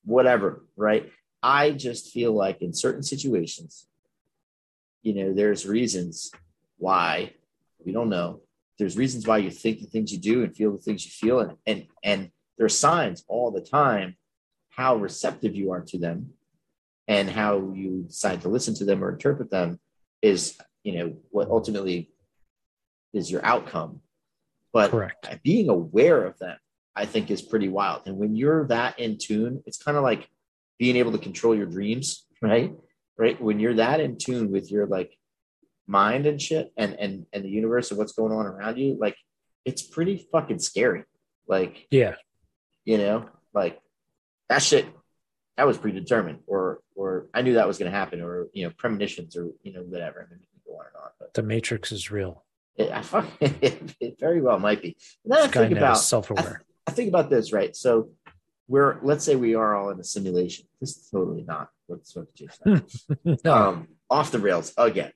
whatever, 0.05 0.65
right? 0.75 1.11
I 1.43 1.73
just 1.73 2.13
feel 2.13 2.33
like 2.33 2.63
in 2.63 2.73
certain 2.73 3.03
situations, 3.03 3.87
you 5.03 5.13
know, 5.13 5.35
there's 5.35 5.67
reasons 5.67 6.31
why 6.79 7.35
we 7.85 7.93
don't 7.93 8.09
know. 8.09 8.41
There's 8.79 8.97
reasons 8.97 9.27
why 9.27 9.39
you 9.39 9.51
think 9.51 9.81
the 9.81 9.87
things 9.87 10.13
you 10.13 10.19
do 10.19 10.43
and 10.43 10.57
feel 10.57 10.73
the 10.73 10.79
things 10.79 11.05
you 11.05 11.11
feel, 11.11 11.41
and 11.41 11.57
and 11.67 11.87
and 12.03 12.31
there's 12.59 12.79
signs 12.79 13.25
all 13.27 13.51
the 13.51 13.61
time 13.61 14.17
how 14.71 14.97
receptive 14.97 15.55
you 15.55 15.73
are 15.73 15.81
to 15.81 15.99
them 15.99 16.31
and 17.09 17.29
how 17.29 17.73
you 17.75 18.05
decide 18.07 18.41
to 18.43 18.49
listen 18.49 18.75
to 18.75 18.85
them 18.85 19.03
or 19.03 19.11
interpret 19.11 19.51
them 19.51 19.79
is 20.23 20.57
you 20.85 20.93
know 20.99 21.17
what 21.31 21.49
ultimately 21.49 22.11
is 23.13 23.31
your 23.31 23.45
outcome 23.45 24.01
but 24.73 24.91
Correct. 24.91 25.43
being 25.43 25.69
aware 25.69 26.25
of 26.25 26.39
them 26.39 26.57
i 26.95 27.05
think 27.05 27.31
is 27.31 27.43
pretty 27.43 27.69
wild 27.69 28.03
and 28.07 28.17
when 28.17 28.37
you're 28.37 28.67
that 28.69 28.99
in 28.99 29.19
tune 29.19 29.63
it's 29.67 29.83
kind 29.83 29.97
of 29.97 30.03
like 30.03 30.29
being 30.79 30.97
able 30.97 31.13
to 31.13 31.19
control 31.19 31.55
your 31.55 31.67
dreams 31.67 32.27
right 32.43 32.73
right 33.19 33.41
when 33.41 33.59
you're 33.59 33.75
that 33.75 34.01
in 34.01 34.17
tune 34.17 34.51
with 34.51 34.71
your 34.71 34.87
like 34.87 35.13
mind 35.91 36.27
and 36.27 36.41
shit 36.41 36.73
and 36.77 36.95
and 36.99 37.27
and 37.33 37.45
the 37.45 37.49
universe 37.49 37.91
and 37.91 37.99
what's 37.99 38.13
going 38.13 38.33
on 38.33 38.47
around 38.47 38.79
you 38.79 38.97
like 39.01 39.17
it's 39.65 39.83
pretty 39.83 40.27
fucking 40.33 40.59
scary 40.59 41.05
like 41.49 41.87
Yeah. 41.91 42.15
you 42.85 42.97
know 42.99 43.29
like 43.53 43.79
that 44.49 44.63
shit 44.63 44.87
that 45.57 45.67
was 45.67 45.77
predetermined 45.77 46.39
or 46.47 46.81
or 46.95 47.27
i 47.35 47.43
knew 47.43 47.55
that 47.55 47.67
was 47.67 47.77
going 47.79 47.91
to 47.91 47.97
happen 47.97 48.21
or 48.21 48.47
you 48.53 48.65
know 48.65 48.73
premonitions 48.79 49.37
or 49.37 49.49
you 49.63 49.73
know 49.73 49.83
whatever 49.83 50.27
I 50.27 50.31
mean, 50.33 50.41
go 50.67 50.75
on 50.75 50.87
and 50.87 50.97
on 50.97 51.11
but 51.19 51.35
The 51.35 51.43
Matrix 51.43 51.91
is 51.93 52.11
real. 52.11 52.45
it, 52.77 52.91
I, 52.93 53.03
fuck- 53.03 53.27
it 53.41 54.19
very 54.21 54.41
well 54.41 54.59
might 54.61 54.81
be 54.83 54.97
and 55.25 55.33
then 55.33 55.41
i 55.43 55.49
think 55.49 55.73
about 55.77 55.99
self 55.99 56.31
aware. 56.31 56.63
I 56.87 56.93
think 56.93 57.09
about 57.09 57.31
this, 57.31 57.53
right? 57.53 57.77
So 57.77 58.11
we're 58.67 58.99
let's 59.03 59.25
say 59.25 59.37
we 59.37 59.55
are 59.55 59.77
all 59.77 59.91
in 59.91 60.01
a 60.01 60.05
simulation. 60.05 60.67
This 60.81 60.97
is 60.97 61.09
totally 61.11 61.43
not 61.43 61.69
what's 61.87 62.17
what 62.17 62.27
no, 63.45 63.53
um, 63.55 63.89
off 64.09 64.31
the 64.33 64.39
rails 64.41 64.73
again. 64.77 65.13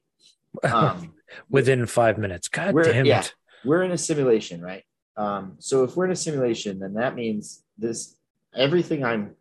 Um, 0.62 1.14
within 1.50 1.86
five 1.86 2.18
minutes. 2.18 2.48
God 2.48 2.74
we're- 2.74 2.92
damn 2.92 3.06
yeah. 3.06 3.20
it. 3.20 3.34
we're 3.64 3.82
in 3.82 3.92
a 3.92 3.98
simulation, 3.98 4.60
right? 4.60 4.84
Um, 5.16 5.56
so 5.58 5.84
if 5.84 5.96
we're 5.96 6.06
in 6.06 6.10
a 6.10 6.16
simulation, 6.16 6.78
then 6.78 6.94
that 6.94 7.14
means 7.14 7.62
this 7.78 8.16
everything 8.54 9.04
I'm 9.04 9.34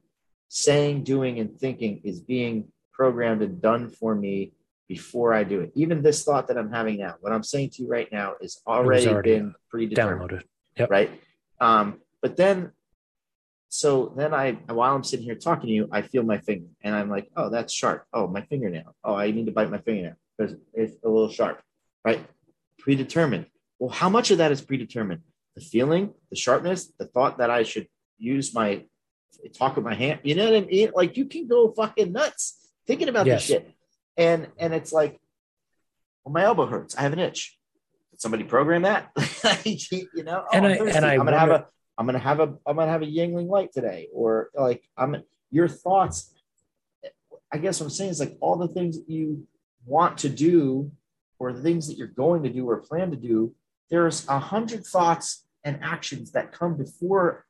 saying, 0.49 1.03
doing, 1.03 1.39
and 1.39 1.59
thinking 1.59 2.01
is 2.03 2.21
being 2.21 2.71
programmed 2.91 3.41
and 3.41 3.61
done 3.61 3.89
for 3.89 4.13
me 4.13 4.53
before 4.87 5.33
I 5.33 5.43
do 5.43 5.61
it. 5.61 5.71
Even 5.75 6.03
this 6.03 6.23
thought 6.23 6.47
that 6.47 6.57
I'm 6.57 6.71
having 6.71 6.97
now, 6.99 7.15
what 7.21 7.33
I'm 7.33 7.43
saying 7.43 7.71
to 7.71 7.83
you 7.83 7.89
right 7.89 8.11
now, 8.11 8.33
is 8.39 8.61
already, 8.67 9.07
already 9.07 9.33
been 9.35 9.55
predetermined. 9.69 10.29
Downloaded. 10.29 10.43
Yep. 10.77 10.89
right? 10.91 11.21
Um, 11.59 11.99
but 12.21 12.37
then, 12.37 12.71
so 13.69 14.13
then 14.15 14.33
I, 14.33 14.51
while 14.67 14.95
I'm 14.95 15.03
sitting 15.03 15.25
here 15.25 15.35
talking 15.35 15.67
to 15.67 15.73
you, 15.73 15.89
I 15.91 16.03
feel 16.03 16.21
my 16.21 16.37
finger, 16.37 16.67
and 16.83 16.95
I'm 16.95 17.09
like, 17.09 17.29
oh, 17.35 17.49
that's 17.49 17.73
sharp. 17.73 18.05
Oh, 18.13 18.27
my 18.27 18.41
fingernail. 18.41 18.95
Oh, 19.03 19.15
I 19.15 19.31
need 19.31 19.47
to 19.47 19.51
bite 19.51 19.71
my 19.71 19.79
fingernail 19.79 20.15
because 20.37 20.55
it's 20.73 20.95
a 21.03 21.09
little 21.09 21.29
sharp, 21.29 21.61
right? 22.05 22.25
Predetermined. 22.79 23.45
Well, 23.79 23.89
how 23.91 24.09
much 24.09 24.31
of 24.31 24.37
that 24.39 24.51
is 24.51 24.61
predetermined? 24.61 25.21
The 25.55 25.61
feeling, 25.61 26.13
the 26.29 26.35
sharpness, 26.35 26.91
the 26.97 27.05
thought 27.05 27.37
that 27.37 27.49
I 27.49 27.63
should 27.63 27.87
use 28.17 28.53
my 28.53 28.85
talk 29.53 29.75
with 29.75 29.85
my 29.85 29.93
hand. 29.93 30.19
You 30.23 30.35
know 30.35 30.45
what 30.51 30.63
I 30.63 30.65
mean? 30.65 30.91
Like 30.95 31.17
you 31.17 31.25
can 31.25 31.47
go 31.47 31.71
fucking 31.73 32.11
nuts 32.11 32.71
thinking 32.87 33.09
about 33.09 33.25
Yes. 33.27 33.41
this 33.41 33.47
shit, 33.57 33.71
and 34.17 34.47
and 34.57 34.73
it's 34.73 34.91
like, 34.91 35.19
well, 36.23 36.33
my 36.33 36.43
elbow 36.43 36.65
hurts. 36.65 36.95
I 36.97 37.01
have 37.01 37.13
an 37.13 37.19
itch. 37.19 37.57
Did 38.11 38.21
somebody 38.21 38.43
program 38.43 38.83
that? 38.83 39.11
you 39.65 40.23
know, 40.23 40.43
oh, 40.45 40.47
And 40.53 40.65
I'm 40.65 40.71
I- 40.71 40.77
thirsty. 40.77 40.97
and 40.97 41.05
I 41.05 41.13
I'm 41.13 41.25
gonna 41.25 41.39
have 41.39 41.49
a 41.51 41.65
I'm 41.97 42.05
gonna 42.07 42.19
have 42.19 42.39
a 42.39 42.55
I'm 42.65 42.75
gonna 42.77 42.91
have 42.91 43.01
a 43.03 43.05
Yuengling 43.05 43.47
light 43.47 43.71
today, 43.73 44.07
or 44.13 44.49
like 44.55 44.83
I'm 44.97 45.17
your 45.51 45.67
thoughts. 45.67 46.33
I 47.51 47.57
guess 47.59 47.79
what 47.79 47.85
I'm 47.87 47.91
saying 47.91 48.09
is 48.11 48.19
like 48.19 48.35
all 48.41 48.55
the 48.55 48.67
things 48.69 48.97
that 48.97 49.07
you 49.07 49.47
want 49.85 50.17
to 50.19 50.29
do, 50.29 50.91
or 51.39 51.51
the 51.53 51.61
things 51.61 51.87
that 51.87 51.97
you're 51.97 52.07
going 52.07 52.43
to 52.43 52.49
do 52.49 52.69
or 52.69 52.77
plan 52.77 53.11
to 53.11 53.17
do. 53.17 53.53
There's 53.89 54.27
a 54.27 54.39
hundred 54.39 54.85
thoughts 54.85 55.45
and 55.63 55.79
actions 55.81 56.31
that 56.31 56.51
come 56.51 56.77
before 56.77 57.45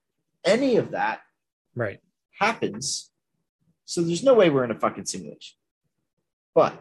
any 0.46 0.76
of 0.78 0.92
that 0.92 1.22
Right. 1.76 2.00
happens. 2.40 3.12
So 3.86 4.02
there's 4.02 4.24
no 4.24 4.34
way 4.34 4.50
we're 4.50 4.64
in 4.64 4.72
a 4.72 4.80
fucking 4.80 5.06
simulation. 5.06 5.58
But 6.56 6.80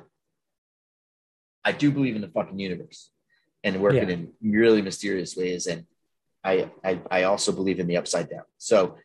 I 1.64 1.72
do 1.72 1.90
believe 1.90 2.16
in 2.16 2.22
the 2.22 2.28
fucking 2.28 2.58
universe 2.58 3.10
and 3.64 3.80
working 3.80 4.08
Yeah. 4.08 4.14
in 4.14 4.32
really 4.42 4.82
mysterious 4.82 5.36
ways. 5.36 5.66
And 5.66 5.86
I, 6.44 6.70
I 6.84 7.00
I 7.10 7.22
also 7.24 7.52
believe 7.52 7.78
in 7.78 7.86
the 7.86 7.96
upside 7.96 8.28
down. 8.28 8.44
So, 8.58 8.98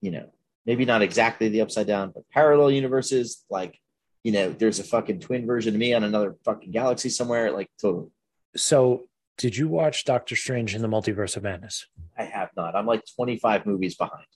you 0.00 0.10
know, 0.10 0.30
maybe 0.66 0.84
not 0.84 1.02
exactly 1.02 1.48
the 1.48 1.62
upside 1.62 1.86
down, 1.86 2.10
but 2.14 2.28
parallel 2.30 2.70
universes, 2.70 3.44
like, 3.48 3.80
you 4.24 4.32
know, 4.32 4.50
there's 4.50 4.78
a 4.78 4.84
fucking 4.84 5.20
twin 5.20 5.46
version 5.46 5.74
of 5.74 5.78
me 5.80 5.94
on 5.94 6.04
another 6.04 6.36
fucking 6.44 6.70
galaxy 6.70 7.08
somewhere. 7.08 7.50
Like 7.52 7.70
totally. 7.80 8.10
So, 8.56 9.04
did 9.36 9.56
you 9.56 9.68
watch 9.68 10.04
Doctor 10.04 10.34
Strange 10.36 10.74
in 10.74 10.82
the 10.82 10.88
Multiverse 10.88 11.36
of 11.36 11.44
Madness? 11.44 11.86
I 12.16 12.24
have 12.24 12.50
not. 12.56 12.74
I'm 12.74 12.86
like 12.86 13.02
25 13.14 13.66
movies 13.66 13.94
behind. 13.94 14.26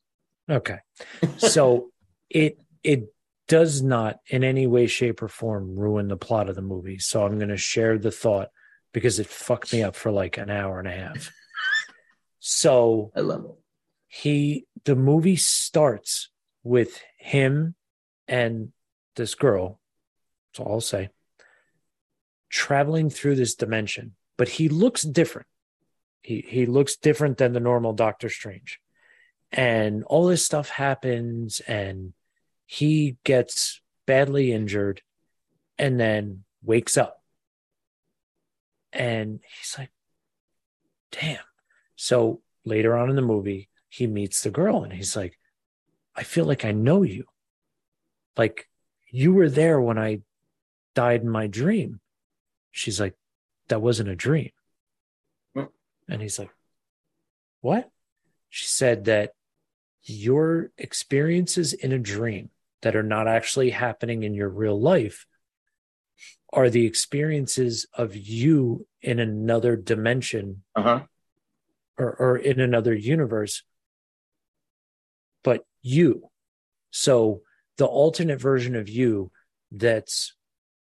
Okay. 0.49 0.79
So 1.38 1.90
it 2.31 2.59
it 2.85 3.12
does 3.49 3.83
not 3.83 4.18
in 4.29 4.45
any 4.45 4.66
way, 4.66 4.87
shape, 4.87 5.23
or 5.23 5.29
form 5.29 5.77
ruin 5.79 6.09
the 6.09 6.16
plot 6.16 6.49
of 6.49 6.55
the 6.55 6.62
movie. 6.62 6.99
So 6.99 7.25
I'm 7.27 7.38
gonna 7.38 7.57
share 7.57 7.99
the 7.99 8.11
thought 8.12 8.49
because 8.92 9.18
it 9.18 9.27
fucked 9.27 9.73
me 9.73 9.83
up 9.83 9.97
for 9.97 10.12
like 10.12 10.38
an 10.38 10.51
hour 10.51 10.79
and 10.79 10.88
a 10.88 10.92
half. 10.92 11.31
So 12.45 13.12
I 13.14 13.21
love 13.21 13.45
it. 13.45 13.53
he 14.09 14.66
the 14.85 14.97
movie 14.97 15.37
starts 15.37 16.29
with 16.64 17.01
him 17.16 17.77
and 18.27 18.73
this 19.16 19.35
girl 19.35 19.81
that's 20.53 20.61
all 20.61 20.75
i'll 20.75 20.81
say 20.81 21.11
traveling 22.48 23.09
through 23.09 23.35
this 23.35 23.55
dimension 23.55 24.14
but 24.37 24.48
he 24.48 24.68
looks 24.68 25.03
different. 25.03 25.46
He 26.22 26.44
he 26.46 26.66
looks 26.66 26.96
different 26.96 27.38
than 27.38 27.53
the 27.53 27.61
normal 27.61 27.92
doctor 27.92 28.29
strange. 28.29 28.81
And 29.51 30.05
all 30.05 30.27
this 30.27 30.44
stuff 30.44 30.68
happens 30.68 31.61
and 31.61 32.12
he 32.66 33.18
gets 33.25 33.81
badly 34.07 34.53
injured 34.53 35.03
and 35.79 36.01
then 36.01 36.44
wakes 36.62 36.96
up. 36.96 37.22
And 38.92 39.40
he's 39.59 39.77
like 39.79 39.90
damn. 41.11 41.38
So 41.96 42.40
later 42.64 42.96
on 42.96 43.11
in 43.11 43.16
the 43.16 43.22
movie, 43.22 43.68
he 43.88 44.07
meets 44.07 44.42
the 44.42 44.51
girl 44.51 44.83
and 44.83 44.92
he's 44.92 45.14
like, 45.14 45.38
I 46.16 46.22
feel 46.22 46.46
like 46.46 46.64
I 46.64 46.72
know 46.72 47.03
you. 47.03 47.27
Like 48.37 48.68
you 49.12 49.33
were 49.33 49.48
there 49.51 49.81
when 49.81 49.98
I 49.98 50.20
died 50.94 51.20
in 51.20 51.29
my 51.29 51.46
dream. 51.46 52.01
She's 52.72 52.98
like, 52.98 53.14
that 53.68 53.81
wasn't 53.83 54.09
a 54.09 54.16
dream. 54.16 54.51
Hmm. 55.55 55.64
And 56.09 56.20
he's 56.20 56.38
like, 56.38 56.51
what? 57.61 57.88
She 58.48 58.66
said 58.66 59.05
that 59.05 59.33
your 60.03 60.70
experiences 60.77 61.72
in 61.75 61.92
a 61.92 61.98
dream 61.98 62.51
that 62.81 62.96
are 62.96 63.05
not 63.05 63.29
actually 63.29 63.70
happening 63.70 64.25
in 64.25 64.35
your 64.35 64.48
real 64.48 64.81
life 64.81 65.27
are 66.53 66.68
the 66.70 66.87
experiences 66.87 67.87
of 67.94 68.16
you 68.16 68.87
in 69.01 69.20
another 69.20 69.77
dimension 69.77 70.62
Uh 70.75 70.83
huh. 70.83 71.01
or, 71.98 72.14
or 72.16 72.37
in 72.37 72.61
another 72.61 72.94
universe, 72.94 73.62
but 75.44 75.64
you. 75.83 76.29
So 76.90 77.42
the 77.83 77.88
alternate 77.88 78.40
version 78.40 78.77
of 78.77 78.88
you 78.88 79.33
that's 79.73 80.37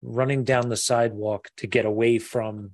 running 0.01 0.45
down 0.45 0.69
the 0.69 0.77
sidewalk 0.77 1.49
to 1.57 1.67
get 1.67 1.83
away 1.83 2.17
from 2.17 2.71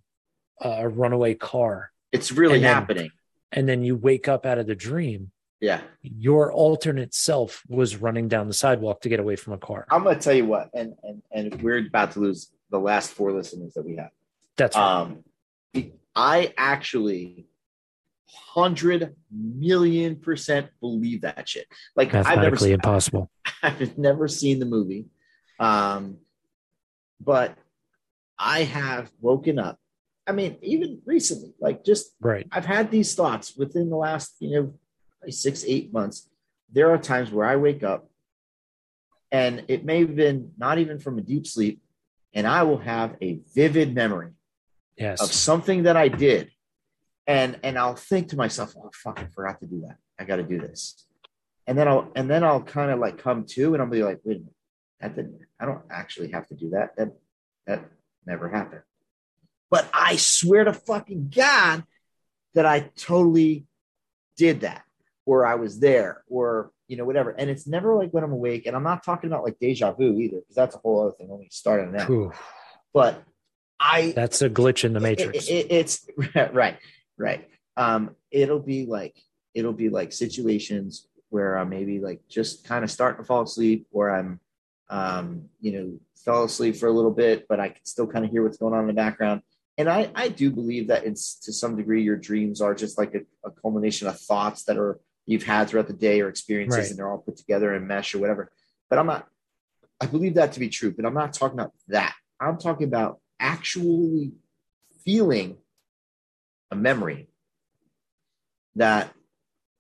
a 0.61 0.87
runaway 0.87 1.33
car, 1.33 1.91
It's 2.11 2.31
really 2.31 2.57
And 2.57 2.63
then- 2.63 2.73
happening. 2.75 3.09
and 3.51 3.67
then 3.67 3.81
you 3.81 3.95
wake 3.95 4.27
up 4.27 4.45
out 4.45 4.59
of 4.59 4.67
the 4.67 4.75
dream, 4.75 5.31
Yeah. 5.59 5.81
your 6.03 6.53
alternate 6.53 7.15
self 7.15 7.63
was 7.67 7.95
running 7.97 8.27
down 8.27 8.47
the 8.47 8.53
sidewalk 8.53 9.01
to 9.01 9.09
get 9.09 9.19
away 9.19 9.35
from 9.35 9.53
a 9.53 9.57
car. 9.57 9.87
I'm 9.89 10.03
gonna 10.03 10.19
tell 10.19 10.35
you 10.35 10.45
what, 10.45 10.69
and 10.75 10.93
and 11.01 11.23
and 11.31 11.59
we're 11.63 11.79
about 11.87 12.11
to 12.11 12.19
lose 12.19 12.51
the 12.69 12.79
last 12.79 13.13
four 13.13 13.31
listeners 13.31 13.73
that 13.73 13.83
we 13.83 13.95
have. 13.95 14.11
That's 14.57 14.75
right. 14.75 15.01
Um, 15.01 15.23
I 16.15 16.53
actually 16.55 17.47
hundred 18.27 19.15
million 19.31 20.15
percent 20.15 20.67
believe 20.79 21.21
that 21.21 21.47
shit. 21.47 21.67
Like 21.95 22.13
I've 22.13 22.39
never, 22.39 22.55
seen, 22.55 22.73
impossible. 22.73 23.29
I've 23.63 23.97
never 23.97 24.27
seen 24.27 24.59
the 24.59 24.65
movie, 24.65 25.07
um, 25.59 26.17
but 27.19 27.57
I 28.37 28.63
have 28.63 29.11
woken 29.19 29.59
up. 29.59 29.79
I 30.25 30.31
mean, 30.31 30.57
even 30.61 31.01
recently, 31.05 31.53
like 31.59 31.83
just 31.83 32.13
Right. 32.21 32.47
I've 32.51 32.65
had 32.65 32.91
these 32.91 33.13
thoughts 33.13 33.55
within 33.57 33.89
the 33.89 33.97
last, 33.97 34.35
you 34.39 34.51
know, 34.51 34.73
six, 35.29 35.65
eight 35.67 35.91
months. 35.93 36.29
There 36.71 36.91
are 36.91 36.97
times 36.97 37.29
where 37.29 37.45
I 37.45 37.57
wake 37.57 37.83
up 37.83 38.07
and 39.33 39.65
it 39.67 39.83
may 39.83 40.01
have 40.01 40.15
been 40.15 40.51
not 40.57 40.77
even 40.77 40.99
from 40.99 41.17
a 41.17 41.21
deep 41.21 41.47
sleep, 41.47 41.81
and 42.35 42.47
I 42.47 42.63
will 42.63 42.77
have 42.77 43.15
a 43.19 43.39
vivid 43.53 43.93
memory 43.93 44.31
of 45.01 45.33
something 45.33 45.83
that 45.83 45.97
I 45.97 46.07
did. 46.07 46.51
And 47.27 47.59
and 47.63 47.77
I'll 47.77 47.95
think 47.95 48.29
to 48.29 48.35
myself, 48.35 48.73
oh 48.77 48.91
fuck, 48.93 49.19
I 49.19 49.27
forgot 49.33 49.59
to 49.61 49.65
do 49.65 49.81
that. 49.87 49.97
I 50.19 50.25
gotta 50.25 50.43
do 50.43 50.59
this. 50.59 51.05
And 51.67 51.77
then 51.77 51.87
I'll 51.87 52.11
and 52.15 52.29
then 52.29 52.43
I'll 52.43 52.61
kind 52.61 52.91
of 52.91 52.99
like 52.99 53.17
come 53.17 53.45
to 53.51 53.73
and 53.73 53.81
I'll 53.81 53.89
be 53.89 54.03
like, 54.03 54.19
wait 54.25 54.37
a 54.37 54.39
minute, 54.39 54.53
that 54.99 55.15
didn't 55.15 55.39
I 55.59 55.65
don't 55.65 55.81
actually 55.89 56.31
have 56.31 56.47
to 56.49 56.55
do 56.55 56.71
that. 56.71 56.95
That 56.97 57.13
that 57.67 57.85
never 58.25 58.49
happened. 58.49 58.81
But 59.71 59.89
I 59.93 60.17
swear 60.17 60.65
to 60.65 60.73
fucking 60.73 61.31
God 61.35 61.83
that 62.53 62.65
I 62.65 62.91
totally 62.97 63.65
did 64.37 64.61
that, 64.61 64.83
or 65.25 65.45
I 65.45 65.55
was 65.55 65.79
there, 65.79 66.23
or 66.27 66.71
you 66.87 66.97
know, 66.97 67.05
whatever. 67.05 67.31
And 67.31 67.49
it's 67.49 67.65
never 67.65 67.95
like 67.95 68.11
when 68.11 68.23
I'm 68.23 68.31
awake, 68.33 68.67
and 68.67 68.75
I'm 68.75 68.83
not 68.83 69.03
talking 69.03 69.29
about 69.29 69.43
like 69.43 69.57
deja 69.59 69.93
vu 69.93 70.19
either, 70.19 70.37
because 70.37 70.55
that's 70.55 70.75
a 70.75 70.79
whole 70.79 71.01
other 71.07 71.15
thing 71.17 71.29
when 71.29 71.39
we 71.39 71.47
start 71.49 71.81
on 71.81 71.93
that. 71.93 72.07
But 72.93 73.23
I 73.79 74.11
That's 74.11 74.41
a 74.43 74.49
glitch 74.49 74.83
in 74.83 74.93
the 74.93 74.99
matrix. 74.99 75.47
it- 75.47 75.51
it- 75.51 75.71
it's 75.71 76.07
right, 76.53 76.77
right. 77.17 77.47
Um, 77.77 78.15
it'll 78.31 78.59
be 78.59 78.85
like 78.85 79.15
it'll 79.53 79.73
be 79.73 79.89
like 79.89 80.11
situations 80.11 81.07
where 81.29 81.57
I'm 81.57 81.69
maybe 81.69 81.99
like 81.99 82.21
just 82.29 82.63
kind 82.67 82.83
of 82.83 82.91
starting 82.91 83.21
to 83.23 83.27
fall 83.27 83.43
asleep, 83.43 83.87
or 83.91 84.11
I'm, 84.11 84.39
um, 84.89 85.49
you 85.59 85.71
know, 85.71 85.99
fell 86.23 86.43
asleep 86.43 86.75
for 86.75 86.87
a 86.87 86.91
little 86.91 87.11
bit, 87.11 87.47
but 87.47 87.59
I 87.59 87.69
can 87.69 87.83
still 87.85 88.07
kind 88.07 88.23
of 88.25 88.31
hear 88.31 88.43
what's 88.43 88.57
going 88.57 88.73
on 88.73 88.81
in 88.81 88.87
the 88.87 88.93
background. 88.93 89.41
And 89.77 89.89
I, 89.89 90.11
I 90.13 90.29
do 90.29 90.51
believe 90.51 90.87
that 90.89 91.05
it's 91.05 91.39
to 91.41 91.53
some 91.53 91.75
degree 91.75 92.03
your 92.03 92.17
dreams 92.17 92.61
are 92.61 92.75
just 92.75 92.97
like 92.99 93.15
a, 93.15 93.21
a 93.47 93.51
culmination 93.51 94.07
of 94.07 94.19
thoughts 94.19 94.65
that 94.65 94.77
are 94.77 94.99
you've 95.25 95.43
had 95.43 95.67
throughout 95.69 95.87
the 95.87 95.93
day 95.93 96.21
or 96.21 96.29
experiences, 96.29 96.77
Right. 96.77 96.89
and 96.89 96.99
they're 96.99 97.09
all 97.09 97.17
put 97.17 97.37
together 97.37 97.73
and 97.73 97.87
mesh 97.87 98.13
or 98.13 98.19
whatever. 98.19 98.51
But 98.89 98.99
I'm 98.99 99.07
not. 99.07 99.27
I 99.99 100.05
believe 100.05 100.35
that 100.35 100.51
to 100.53 100.59
be 100.59 100.69
true, 100.69 100.91
but 100.91 101.05
I'm 101.05 101.13
not 101.13 101.33
talking 101.33 101.59
about 101.59 101.73
that. 101.87 102.13
I'm 102.39 102.57
talking 102.57 102.87
about 102.87 103.19
actually 103.39 104.33
feeling 105.05 105.57
a 106.73 106.75
memory 106.75 107.29
that 108.75 109.13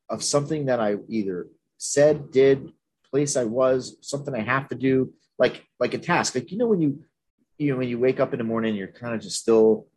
of 0.09 0.23
something 0.23 0.67
that 0.67 0.79
I 0.79 0.95
either 1.09 1.47
said, 1.77 2.31
did, 2.31 2.71
place 3.09 3.35
I 3.35 3.43
was, 3.43 3.97
something 4.01 4.33
I 4.33 4.41
have 4.41 4.69
to 4.69 4.75
do, 4.75 5.13
like 5.37 5.65
like 5.79 5.93
a 5.93 5.97
task. 5.97 6.35
Like 6.35 6.51
you 6.51 6.57
know 6.57 6.67
when 6.67 6.81
you 6.81 7.03
you 7.57 7.71
know 7.71 7.77
when 7.79 7.89
you 7.89 7.99
wake 7.99 8.19
up 8.19 8.33
in 8.33 8.37
the 8.37 8.45
morning, 8.45 8.75
you're 8.75 8.87
kind 8.87 9.13
of 9.15 9.21
just 9.21 9.41
still 9.41 9.87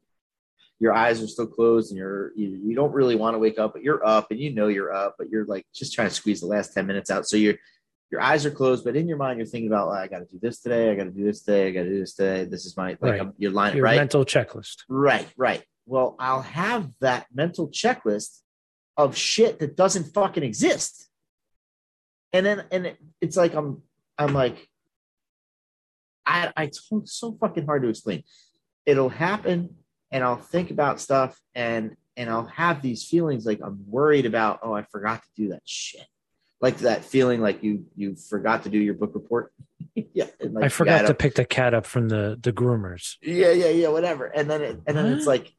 your 0.79 0.93
eyes 0.93 1.23
are 1.23 1.29
still 1.29 1.47
closed 1.47 1.91
and 1.91 1.99
you're 1.99 2.33
you, 2.37 2.49
you 2.49 2.75
don't 2.75 2.93
really 2.93 3.17
want 3.17 3.35
to 3.35 3.39
wake 3.39 3.59
up, 3.59 3.73
but 3.75 3.83
you're 3.83 4.05
up 4.07 4.31
and 4.31 4.41
you 4.41 4.53
know 4.53 4.69
you're 4.69 4.93
up, 4.93 5.17
but 5.19 5.31
you're 5.31 5.47
like 5.47 5.67
just 5.75 5.95
trying 5.95 6.09
to 6.09 6.15
squeeze 6.15 6.41
the 6.41 6.47
last 6.47 6.75
10 6.75 6.87
minutes 6.87 7.11
out. 7.11 7.27
So 7.27 7.37
you're 7.37 7.57
your 8.11 8.21
eyes 8.21 8.47
are 8.47 8.51
closed, 8.51 8.85
but 8.85 8.97
in 8.97 9.09
your 9.09 9.17
mind 9.17 9.39
you're 9.39 9.47
thinking 9.47 9.71
about, 9.71 9.89
like, 9.89 10.13
I 10.13 10.19
got 10.19 10.19
to 10.21 10.27
do 10.27 10.39
this 10.41 10.61
today, 10.61 10.93
I 10.93 10.95
got 10.95 11.05
to 11.05 11.11
do 11.11 11.25
this 11.25 11.43
today, 11.43 11.69
I 11.69 11.71
got 11.73 11.83
to 11.83 11.89
do 11.89 12.01
this 12.01 12.15
today. 12.15 12.45
This 12.45 12.65
is 12.65 12.77
my 12.77 12.91
like 12.91 13.01
Right. 13.01 13.21
I'm, 13.21 13.33
you're 13.37 13.53
Your 13.53 13.83
right. 13.83 13.97
mental 13.97 14.25
checklist. 14.25 14.85
Right, 14.89 15.27
right. 15.37 15.65
Well, 15.87 16.17
I'll 16.19 16.43
have 16.43 16.91
that 17.01 17.27
mental 17.33 17.69
checklist 17.69 18.41
of 18.97 19.17
shit 19.17 19.59
that 19.61 19.77
doesn't 19.77 20.13
fucking 20.15 20.43
exist. 20.43 21.09
And 22.33 22.45
then 22.45 22.65
and 22.71 22.87
it, 22.87 22.99
it's 23.21 23.37
like 23.37 23.55
I'm 23.55 23.83
I'm 24.19 24.35
like 24.35 24.69
I 26.27 26.53
I 26.57 26.65
it's 26.65 26.89
so 27.05 27.37
fucking 27.41 27.67
hard 27.67 27.83
to 27.83 27.89
explain. 27.89 28.25
It'll 28.85 29.09
happen 29.09 29.77
and 30.11 30.25
I'll 30.25 30.37
think 30.37 30.71
about 30.71 31.01
stuff 31.01 31.39
and 31.55 31.97
and 32.17 32.31
I'll 32.31 32.47
have 32.47 32.83
these 32.83 33.05
feelings 33.05 33.45
like 33.45 33.61
I'm 33.63 33.85
worried 33.87 34.27
about, 34.27 34.61
oh, 34.63 34.73
I 34.73 34.83
forgot 34.83 35.23
to 35.23 35.29
do 35.37 35.49
that 35.51 35.63
shit. 35.65 36.07
Like 36.61 36.79
that 36.79 37.05
feeling 37.05 37.43
like 37.43 37.63
you 37.63 37.85
you 37.95 38.17
forgot 38.17 38.63
to 38.63 38.71
do 38.71 38.79
your 38.79 38.95
book 38.95 39.13
report. 39.15 39.53
yeah. 39.95 40.25
like 40.41 40.65
I 40.65 40.69
forgot 40.69 41.03
gotta- 41.03 41.15
pick 41.15 41.35
the 41.35 41.45
cat 41.45 41.75
up 41.75 41.85
from 41.87 42.09
the 42.09 42.39
the 42.41 42.53
groomers. 42.53 43.17
yeah, 43.23 43.53
yeah, 43.53 43.69
yeah, 43.69 43.89
whatever. 43.89 44.25
And 44.27 44.51
then 44.51 44.63
it, 44.63 44.81
and 44.87 44.97
then 44.97 45.13
it's 45.13 45.27
like, 45.27 45.53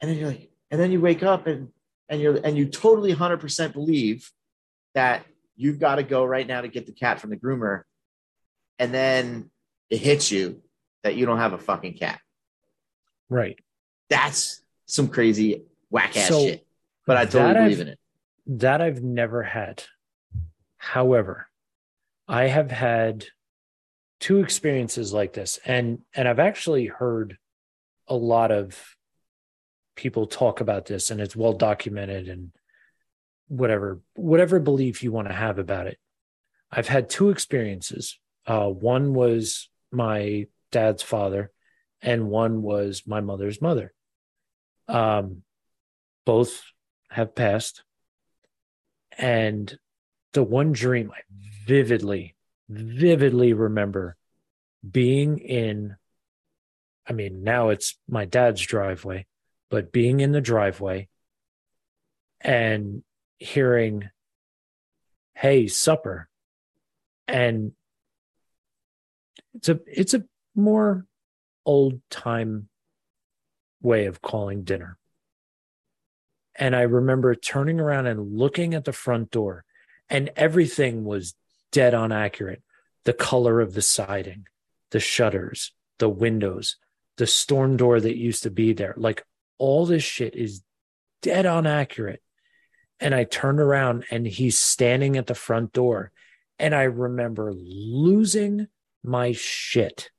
and 0.00 0.10
then 0.10 0.18
you're 0.18 0.28
like, 0.28 0.50
and 0.70 0.80
then 0.80 0.92
you 0.92 1.00
wake 1.00 1.22
up 1.22 1.46
and 1.46 1.68
and 2.08 2.20
you're 2.20 2.36
and 2.44 2.56
you 2.56 2.66
totally 2.66 3.14
100% 3.14 3.72
believe 3.72 4.30
that 4.94 5.24
you've 5.56 5.78
got 5.78 5.96
to 5.96 6.02
go 6.02 6.24
right 6.24 6.46
now 6.46 6.60
to 6.60 6.68
get 6.68 6.86
the 6.86 6.92
cat 6.92 7.20
from 7.20 7.30
the 7.30 7.36
groomer, 7.36 7.82
and 8.78 8.92
then 8.92 9.50
it 9.90 9.98
hits 9.98 10.30
you 10.30 10.62
that 11.02 11.16
you 11.16 11.26
don't 11.26 11.38
have 11.38 11.52
a 11.52 11.58
fucking 11.58 11.94
cat. 11.94 12.20
Right. 13.28 13.58
That's 14.08 14.62
some 14.86 15.08
crazy 15.08 15.64
whack 15.90 16.16
ass 16.16 16.28
So, 16.28 16.40
shit. 16.46 16.66
But 17.06 17.16
I 17.16 17.24
totally 17.24 17.54
believe 17.54 17.72
I've- 17.72 17.82
in 17.82 17.88
it. 17.88 17.98
That 18.46 18.80
I've 18.80 19.02
never 19.02 19.42
had. 19.42 19.84
However, 20.78 21.48
I 22.26 22.46
have 22.46 22.70
had 22.70 23.26
two 24.20 24.40
experiences 24.40 25.12
like 25.12 25.32
this 25.34 25.58
and 25.64 26.00
and 26.14 26.26
I've 26.26 26.38
actually 26.38 26.86
heard 26.86 27.36
a 28.08 28.14
lot 28.16 28.50
of 28.50 28.96
people 29.98 30.26
talk 30.26 30.60
about 30.60 30.86
this 30.86 31.10
and 31.10 31.20
it's 31.20 31.36
well 31.36 31.52
documented 31.52 32.28
and 32.28 32.52
whatever 33.48 34.00
whatever 34.14 34.60
belief 34.60 35.02
you 35.02 35.10
want 35.10 35.26
to 35.26 35.34
have 35.34 35.58
about 35.58 35.88
it. 35.88 35.98
I've 36.70 36.88
had 36.88 37.10
two 37.10 37.30
experiences. 37.30 38.18
Uh 38.46 38.68
one 38.68 39.12
was 39.12 39.68
my 39.90 40.46
dad's 40.70 41.02
father 41.02 41.50
and 42.00 42.30
one 42.30 42.62
was 42.62 43.02
my 43.06 43.20
mother's 43.20 43.60
mother. 43.60 43.92
Um 44.86 45.42
both 46.24 46.62
have 47.10 47.34
passed 47.34 47.82
and 49.18 49.76
the 50.32 50.44
one 50.44 50.72
dream 50.72 51.10
I 51.10 51.20
vividly, 51.66 52.36
vividly 52.68 53.52
remember 53.52 54.16
being 54.88 55.38
in, 55.38 55.96
I 57.08 57.12
mean, 57.14 57.42
now 57.42 57.70
it's 57.70 57.98
my 58.08 58.26
dad's 58.26 58.60
driveway, 58.60 59.26
but 59.70 59.92
being 59.92 60.20
in 60.20 60.32
the 60.32 60.40
driveway 60.40 61.08
and 62.40 63.02
hearing, 63.38 64.08
hey, 65.34 65.66
supper. 65.66 66.28
And 67.26 67.72
it's 69.54 69.68
a 69.68 69.80
it's 69.86 70.14
a 70.14 70.24
more 70.54 71.04
old 71.66 72.00
time 72.10 72.68
way 73.82 74.06
of 74.06 74.22
calling 74.22 74.64
dinner. 74.64 74.96
And 76.54 76.74
I 76.74 76.82
remember 76.82 77.34
turning 77.34 77.78
around 77.78 78.06
and 78.06 78.36
looking 78.36 78.74
at 78.74 78.84
the 78.84 78.92
front 78.92 79.30
door, 79.30 79.64
and 80.08 80.30
everything 80.34 81.04
was 81.04 81.34
dead 81.70 81.94
on 81.94 82.10
accurate. 82.10 82.62
The 83.04 83.12
color 83.12 83.60
of 83.60 83.74
the 83.74 83.82
siding, 83.82 84.46
the 84.90 85.00
shutters, 85.00 85.72
the 85.98 86.08
windows, 86.08 86.76
the 87.16 87.26
storm 87.26 87.76
door 87.76 88.00
that 88.00 88.16
used 88.16 88.42
to 88.42 88.50
be 88.50 88.72
there. 88.72 88.94
Like 88.96 89.24
all 89.58 89.86
this 89.86 90.02
shit 90.02 90.34
is 90.34 90.62
dead 91.22 91.46
on 91.46 91.66
accurate. 91.66 92.22
And 93.00 93.14
I 93.14 93.24
turned 93.24 93.60
around 93.60 94.04
and 94.10 94.26
he's 94.26 94.58
standing 94.58 95.16
at 95.16 95.26
the 95.26 95.34
front 95.34 95.72
door. 95.72 96.10
And 96.58 96.74
I 96.74 96.84
remember 96.84 97.52
losing 97.52 98.66
my 99.04 99.32
shit, 99.32 100.10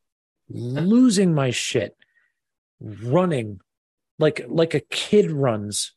losing 0.49 1.34
my 1.34 1.52
shit, 1.52 1.97
running 2.80 3.60
like 4.17 4.45
like 4.47 4.73
a 4.73 4.80
kid 4.80 5.32
runs 5.32 5.93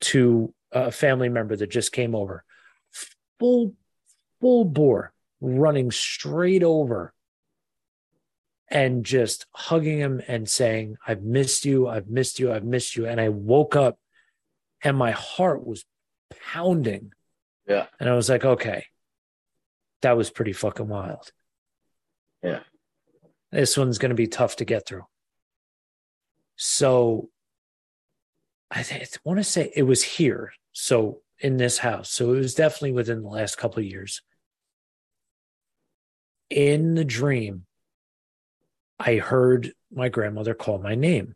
to 0.00 0.52
a 0.72 0.90
family 0.90 1.28
member 1.28 1.56
that 1.56 1.70
just 1.70 1.92
came 1.92 2.14
over 2.14 2.44
full 3.38 3.74
full 4.40 4.64
bore 4.64 5.12
running 5.40 5.90
straight 5.90 6.62
over 6.62 7.12
and 8.68 9.04
just 9.04 9.46
hugging 9.52 9.98
him 9.98 10.20
and 10.26 10.48
saying 10.48 10.96
i've 11.06 11.22
missed 11.22 11.64
you 11.64 11.88
i've 11.88 12.08
missed 12.08 12.38
you 12.38 12.52
i've 12.52 12.64
missed 12.64 12.96
you 12.96 13.06
and 13.06 13.20
i 13.20 13.28
woke 13.28 13.76
up 13.76 13.98
and 14.82 14.96
my 14.96 15.12
heart 15.12 15.64
was 15.66 15.84
pounding 16.52 17.12
Yeah. 17.68 17.86
and 18.00 18.08
i 18.08 18.14
was 18.14 18.28
like 18.28 18.44
okay 18.44 18.86
that 20.02 20.16
was 20.16 20.30
pretty 20.30 20.52
fucking 20.52 20.88
wild 20.88 21.30
Yeah. 22.42 22.60
this 23.52 23.76
one's 23.76 23.98
going 23.98 24.10
to 24.10 24.16
be 24.16 24.26
tough 24.26 24.56
to 24.56 24.64
get 24.64 24.86
through 24.86 25.06
so 26.56 27.28
I, 28.70 28.82
th- 28.82 29.02
I 29.02 29.06
want 29.24 29.38
to 29.38 29.44
say 29.44 29.70
it 29.76 29.84
was 29.84 30.02
here. 30.02 30.52
So 30.72 31.20
in 31.38 31.56
this 31.56 31.78
house. 31.78 32.10
So 32.10 32.32
it 32.32 32.38
was 32.38 32.54
definitely 32.54 32.92
within 32.92 33.22
the 33.22 33.28
last 33.28 33.58
couple 33.58 33.78
of 33.78 33.84
years. 33.84 34.22
In 36.50 36.94
the 36.94 37.04
dream, 37.04 37.65
I 38.98 39.16
heard 39.16 39.72
my 39.92 40.08
grandmother 40.08 40.54
call 40.54 40.78
my 40.78 40.94
name. 40.94 41.34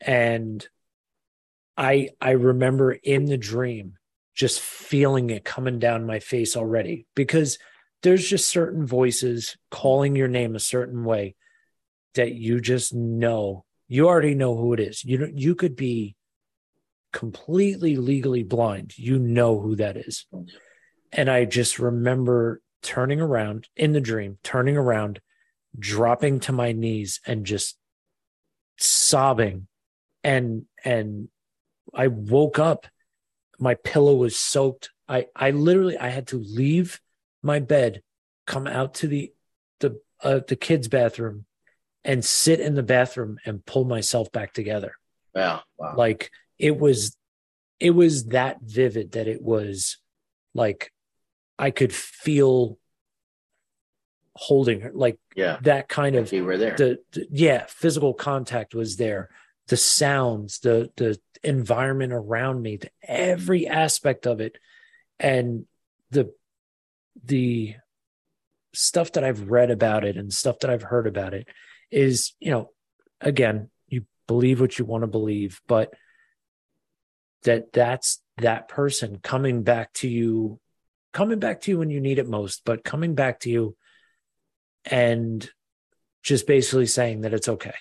And 0.00 0.66
I 1.76 2.10
I 2.20 2.32
remember 2.32 2.92
in 2.92 3.26
the 3.26 3.38
dream 3.38 3.94
just 4.34 4.60
feeling 4.60 5.30
it 5.30 5.44
coming 5.44 5.78
down 5.78 6.06
my 6.06 6.18
face 6.18 6.56
already 6.56 7.06
because 7.14 7.58
there's 8.02 8.26
just 8.26 8.48
certain 8.48 8.86
voices 8.86 9.56
calling 9.70 10.16
your 10.16 10.28
name 10.28 10.56
a 10.56 10.60
certain 10.60 11.04
way 11.04 11.34
that 12.14 12.34
you 12.34 12.60
just 12.60 12.94
know 12.94 13.64
you 13.88 14.06
already 14.06 14.34
know 14.36 14.56
who 14.56 14.72
it 14.72 14.80
is. 14.80 15.04
You 15.04 15.30
you 15.34 15.54
could 15.54 15.76
be 15.76 16.16
completely 17.12 17.96
legally 17.96 18.44
blind. 18.44 18.96
You 18.96 19.18
know 19.18 19.60
who 19.60 19.76
that 19.76 19.96
is. 19.96 20.26
And 21.12 21.28
i 21.28 21.44
just 21.44 21.78
remember 21.78 22.62
turning 22.82 23.20
around 23.20 23.68
in 23.76 23.92
the 23.92 24.00
dream 24.00 24.38
turning 24.42 24.76
around 24.76 25.20
dropping 25.78 26.40
to 26.40 26.52
my 26.52 26.72
knees 26.72 27.20
and 27.26 27.46
just 27.46 27.76
sobbing 28.78 29.66
and 30.24 30.64
and 30.84 31.28
i 31.94 32.06
woke 32.06 32.58
up 32.58 32.86
my 33.58 33.74
pillow 33.74 34.14
was 34.14 34.36
soaked 34.36 34.90
i 35.08 35.26
i 35.36 35.50
literally 35.50 35.96
i 35.98 36.08
had 36.08 36.26
to 36.26 36.36
leave 36.38 37.00
my 37.42 37.58
bed 37.58 38.02
come 38.46 38.66
out 38.66 38.94
to 38.94 39.06
the 39.06 39.32
the 39.80 40.00
uh, 40.22 40.40
the 40.48 40.56
kids 40.56 40.88
bathroom 40.88 41.44
and 42.04 42.24
sit 42.24 42.60
in 42.60 42.74
the 42.74 42.82
bathroom 42.82 43.38
and 43.44 43.64
pull 43.64 43.84
myself 43.84 44.30
back 44.32 44.52
together 44.52 44.94
Wow. 45.34 45.62
Wow. 45.78 45.94
like 45.96 46.30
it 46.58 46.76
was 46.78 47.16
it 47.78 47.90
was 47.90 48.26
that 48.26 48.58
vivid 48.62 49.12
that 49.12 49.28
it 49.28 49.40
was 49.42 49.98
like 50.54 50.90
i 51.58 51.70
could 51.70 51.92
feel 51.92 52.78
holding 54.40 54.80
her 54.80 54.90
like 54.94 55.18
yeah. 55.36 55.58
that 55.60 55.86
kind 55.86 56.16
of 56.16 56.32
You 56.32 56.46
were 56.46 56.56
there. 56.56 56.74
the, 56.74 56.98
the 57.12 57.26
yeah 57.30 57.66
physical 57.68 58.14
contact 58.14 58.74
was 58.74 58.96
there 58.96 59.28
the 59.68 59.76
sounds 59.76 60.60
the 60.60 60.90
the 60.96 61.18
environment 61.44 62.14
around 62.14 62.62
me 62.62 62.78
the, 62.78 62.88
every 63.06 63.68
aspect 63.68 64.26
of 64.26 64.40
it 64.40 64.56
and 65.18 65.66
the 66.10 66.32
the 67.22 67.74
stuff 68.72 69.12
that 69.12 69.24
i've 69.24 69.50
read 69.50 69.70
about 69.70 70.04
it 70.04 70.16
and 70.16 70.32
stuff 70.32 70.58
that 70.60 70.70
i've 70.70 70.84
heard 70.84 71.06
about 71.06 71.34
it 71.34 71.46
is 71.90 72.32
you 72.40 72.50
know 72.50 72.70
again 73.20 73.68
you 73.88 74.06
believe 74.26 74.58
what 74.58 74.78
you 74.78 74.86
want 74.86 75.02
to 75.02 75.06
believe 75.06 75.60
but 75.68 75.92
that 77.42 77.74
that's 77.74 78.22
that 78.38 78.68
person 78.68 79.18
coming 79.22 79.62
back 79.62 79.92
to 79.92 80.08
you 80.08 80.58
coming 81.12 81.38
back 81.38 81.60
to 81.60 81.70
you 81.70 81.78
when 81.78 81.90
you 81.90 82.00
need 82.00 82.18
it 82.18 82.26
most 82.26 82.62
but 82.64 82.84
coming 82.84 83.14
back 83.14 83.40
to 83.40 83.50
you 83.50 83.76
and 84.84 85.50
just 86.22 86.46
basically 86.46 86.86
saying 86.86 87.22
that 87.22 87.34
it's 87.34 87.48
okay 87.48 87.74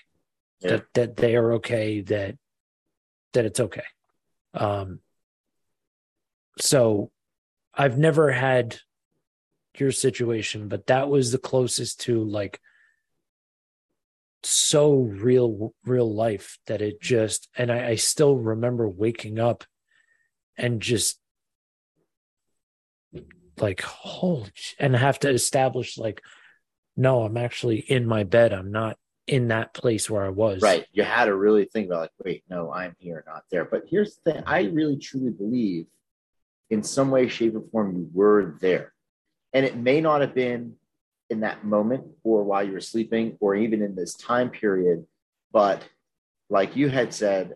Yeah. 0.59 0.69
that 0.69 0.85
that 0.93 1.15
they 1.17 1.35
are 1.35 1.53
okay 1.53 2.01
that 2.01 2.37
that 3.33 3.45
it's 3.45 3.59
okay 3.59 3.83
um 4.53 4.99
so 6.59 7.11
i've 7.73 7.97
never 7.97 8.31
had 8.31 8.77
your 9.77 9.91
situation 9.91 10.67
but 10.67 10.87
that 10.87 11.09
was 11.09 11.31
the 11.31 11.37
closest 11.37 12.01
to 12.01 12.23
like 12.23 12.59
so 14.43 14.95
real 14.95 15.73
real 15.85 16.13
life 16.13 16.57
that 16.67 16.81
it 16.81 17.01
just 17.01 17.49
and 17.57 17.71
I, 17.71 17.89
I 17.89 17.95
still 17.95 18.35
remember 18.35 18.87
waking 18.87 19.37
up 19.37 19.63
and 20.57 20.81
just 20.81 21.19
like 23.57 23.81
holy 23.81 24.49
and 24.79 24.95
have 24.95 25.19
to 25.19 25.29
establish 25.29 25.97
like 25.97 26.21
no 26.99 27.23
i'm 27.23 27.37
actually 27.37 27.79
in 27.79 28.05
my 28.05 28.23
bed 28.23 28.53
i'm 28.53 28.71
not 28.71 28.97
in 29.25 29.47
that 29.49 29.73
place 29.73 30.09
where 30.09 30.23
i 30.23 30.29
was 30.29 30.61
Right. 30.61 30.85
You 30.91 31.03
had 31.03 31.25
to 31.25 31.35
really 31.35 31.65
think 31.65 31.87
about 31.87 32.01
like, 32.01 32.11
wait, 32.23 32.43
no, 32.49 32.73
I'm 32.73 32.95
here, 32.99 33.23
not 33.27 33.43
there. 33.51 33.65
But 33.65 33.83
here's 33.87 34.15
the 34.15 34.33
thing: 34.33 34.43
I 34.45 34.63
really 34.63 34.97
truly 34.97 35.31
believe, 35.31 35.85
in 36.69 36.83
some 36.83 37.11
way, 37.11 37.27
shape, 37.27 37.55
or 37.55 37.61
form, 37.71 37.95
you 37.95 38.09
were 38.11 38.57
there, 38.59 38.93
and 39.53 39.65
it 39.65 39.77
may 39.77 40.01
not 40.01 40.21
have 40.21 40.33
been 40.33 40.75
in 41.29 41.41
that 41.41 41.63
moment 41.63 42.05
or 42.23 42.43
while 42.43 42.63
you 42.63 42.73
were 42.73 42.79
sleeping 42.79 43.37
or 43.39 43.55
even 43.55 43.81
in 43.83 43.95
this 43.95 44.15
time 44.15 44.49
period, 44.49 45.05
but 45.51 45.87
like 46.49 46.75
you 46.75 46.89
had 46.89 47.13
said, 47.13 47.53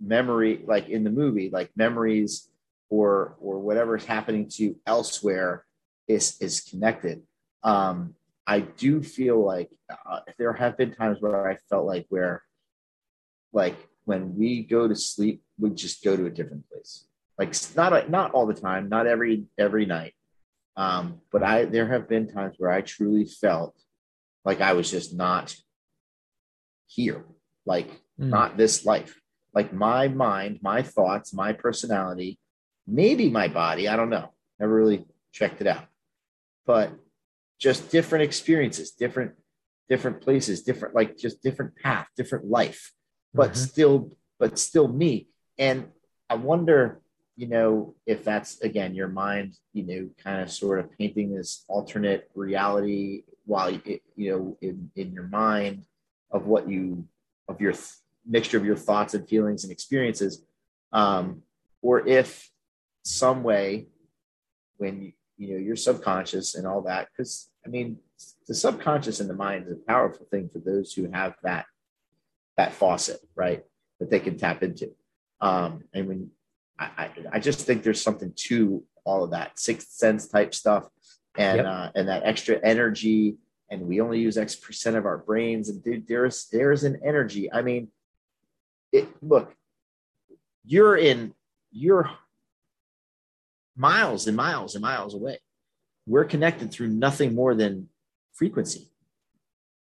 memory, 0.00 0.62
like 0.64 0.88
in 0.88 1.02
the 1.02 1.10
movie, 1.10 1.50
like 1.52 1.70
memories 1.76 2.48
or 2.90 3.36
or 3.40 3.58
whatever's 3.58 4.04
happening 4.04 4.48
to 4.48 4.62
you 4.62 4.80
elsewhere 4.86 5.64
is 6.06 6.36
is 6.40 6.60
connected. 6.60 7.22
Um, 7.62 8.14
I 8.48 8.60
do 8.60 9.02
feel 9.02 9.44
like 9.44 9.68
uh, 9.90 10.20
there 10.38 10.54
have 10.54 10.78
been 10.78 10.94
times 10.94 11.18
where 11.20 11.46
I 11.46 11.56
felt 11.68 11.84
like 11.84 12.06
where 12.08 12.42
like 13.52 13.76
when 14.06 14.36
we 14.36 14.62
go 14.62 14.88
to 14.88 14.96
sleep, 14.96 15.42
we 15.58 15.68
just 15.70 16.02
go 16.02 16.16
to 16.16 16.24
a 16.24 16.30
different 16.30 16.66
place. 16.70 17.04
Like 17.38 17.54
not 17.76 18.08
not 18.08 18.30
all 18.32 18.46
the 18.46 18.54
time, 18.54 18.88
not 18.88 19.06
every 19.06 19.44
every 19.58 19.84
night. 19.84 20.14
Um, 20.78 21.20
but 21.30 21.42
I 21.42 21.66
there 21.66 21.88
have 21.88 22.08
been 22.08 22.26
times 22.26 22.54
where 22.56 22.70
I 22.70 22.80
truly 22.80 23.26
felt 23.26 23.76
like 24.46 24.62
I 24.62 24.72
was 24.72 24.90
just 24.90 25.14
not 25.14 25.54
here, 26.86 27.26
like 27.66 27.90
mm. 28.18 28.30
not 28.30 28.56
this 28.56 28.86
life. 28.86 29.20
Like 29.52 29.74
my 29.74 30.08
mind, 30.08 30.60
my 30.62 30.80
thoughts, 30.80 31.34
my 31.34 31.52
personality, 31.52 32.38
maybe 32.86 33.28
my 33.28 33.48
body, 33.48 33.88
I 33.88 33.96
don't 33.96 34.08
know. 34.08 34.32
Never 34.58 34.74
really 34.74 35.04
checked 35.32 35.60
it 35.60 35.66
out. 35.66 35.84
But 36.64 36.92
just 37.58 37.90
different 37.90 38.24
experiences, 38.24 38.92
different 38.92 39.32
different 39.88 40.20
places, 40.20 40.62
different 40.62 40.94
like 40.94 41.16
just 41.16 41.42
different 41.42 41.76
path, 41.76 42.06
different 42.16 42.46
life, 42.46 42.92
but 43.34 43.52
mm-hmm. 43.52 43.60
still 43.60 44.16
but 44.38 44.58
still 44.58 44.88
me. 44.88 45.28
And 45.58 45.88
I 46.30 46.34
wonder, 46.34 47.00
you 47.36 47.48
know, 47.48 47.94
if 48.06 48.24
that's 48.24 48.60
again 48.60 48.94
your 48.94 49.08
mind, 49.08 49.56
you 49.72 49.84
know, 49.84 50.08
kind 50.22 50.42
of 50.42 50.50
sort 50.50 50.78
of 50.78 50.96
painting 50.96 51.34
this 51.34 51.64
alternate 51.68 52.30
reality 52.34 53.24
while 53.44 53.70
you 53.70 54.00
know 54.16 54.58
in 54.60 54.90
in 54.94 55.12
your 55.12 55.26
mind 55.26 55.84
of 56.30 56.46
what 56.46 56.68
you 56.68 57.06
of 57.48 57.60
your 57.60 57.72
th- 57.72 57.88
mixture 58.26 58.58
of 58.58 58.64
your 58.64 58.76
thoughts 58.76 59.14
and 59.14 59.26
feelings 59.26 59.64
and 59.64 59.72
experiences 59.72 60.44
um, 60.92 61.42
or 61.80 62.06
if 62.06 62.50
some 63.04 63.42
way 63.42 63.86
when 64.76 65.02
you, 65.02 65.12
you 65.38 65.52
know 65.52 65.58
your 65.58 65.76
subconscious 65.76 66.54
and 66.54 66.66
all 66.66 66.82
that 66.82 67.08
because 67.10 67.50
i 67.64 67.68
mean 67.68 67.96
the 68.46 68.54
subconscious 68.54 69.20
and 69.20 69.30
the 69.30 69.34
mind 69.34 69.66
is 69.66 69.72
a 69.72 69.86
powerful 69.86 70.26
thing 70.30 70.48
for 70.52 70.58
those 70.58 70.92
who 70.92 71.10
have 71.12 71.34
that 71.42 71.64
that 72.56 72.72
faucet 72.72 73.20
right 73.34 73.64
that 74.00 74.10
they 74.10 74.20
can 74.20 74.36
tap 74.36 74.62
into 74.62 74.90
um, 75.40 75.84
and 75.94 76.08
when 76.08 76.30
I, 76.80 76.90
I, 76.96 77.10
I 77.34 77.38
just 77.38 77.60
think 77.60 77.82
there's 77.82 78.02
something 78.02 78.32
to 78.48 78.82
all 79.04 79.24
of 79.24 79.30
that 79.30 79.58
sixth 79.58 79.92
sense 79.92 80.26
type 80.26 80.54
stuff 80.54 80.88
and 81.36 81.58
yep. 81.58 81.66
uh, 81.66 81.90
and 81.94 82.08
that 82.08 82.24
extra 82.24 82.58
energy 82.62 83.36
and 83.70 83.82
we 83.82 84.00
only 84.00 84.20
use 84.20 84.38
X 84.38 84.54
percent 84.56 84.96
of 84.96 85.06
our 85.06 85.18
brains. 85.18 85.68
And 85.68 85.82
dude, 85.82 86.08
there's 86.08 86.48
there's 86.50 86.84
an 86.84 87.00
energy. 87.04 87.52
I 87.52 87.62
mean, 87.62 87.88
it 88.92 89.08
look, 89.22 89.54
you're 90.64 90.96
in 90.96 91.34
you're 91.70 92.10
miles 93.78 94.26
and 94.26 94.36
miles 94.36 94.74
and 94.74 94.82
miles 94.82 95.14
away. 95.14 95.38
We're 96.06 96.24
connected 96.24 96.72
through 96.72 96.88
nothing 96.88 97.34
more 97.34 97.54
than 97.54 97.88
frequency. 98.34 98.90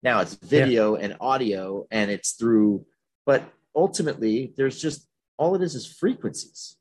Now 0.03 0.21
it's 0.21 0.35
video 0.35 0.97
yeah. 0.97 1.05
and 1.05 1.17
audio, 1.21 1.87
and 1.91 2.11
it's 2.11 2.33
through, 2.33 2.87
but 3.27 3.43
ultimately, 3.75 4.53
there's 4.57 4.81
just 4.81 5.07
all 5.37 5.55
it 5.55 5.63
is 5.63 5.75
is 5.75 5.87
frequencies. 5.87 6.77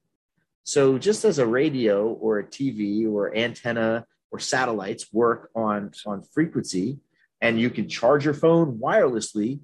So 0.63 0.97
just 0.97 1.25
as 1.25 1.39
a 1.39 1.47
radio 1.47 2.09
or 2.09 2.39
a 2.39 2.43
TV 2.43 3.09
or 3.09 3.35
antenna 3.35 4.05
or 4.31 4.39
satellites 4.39 5.11
work 5.11 5.49
on, 5.55 5.91
on 6.05 6.21
frequency, 6.21 6.99
and 7.41 7.59
you 7.59 7.69
can 7.69 7.89
charge 7.89 8.25
your 8.25 8.33
phone 8.33 8.77
wirelessly, 8.77 9.61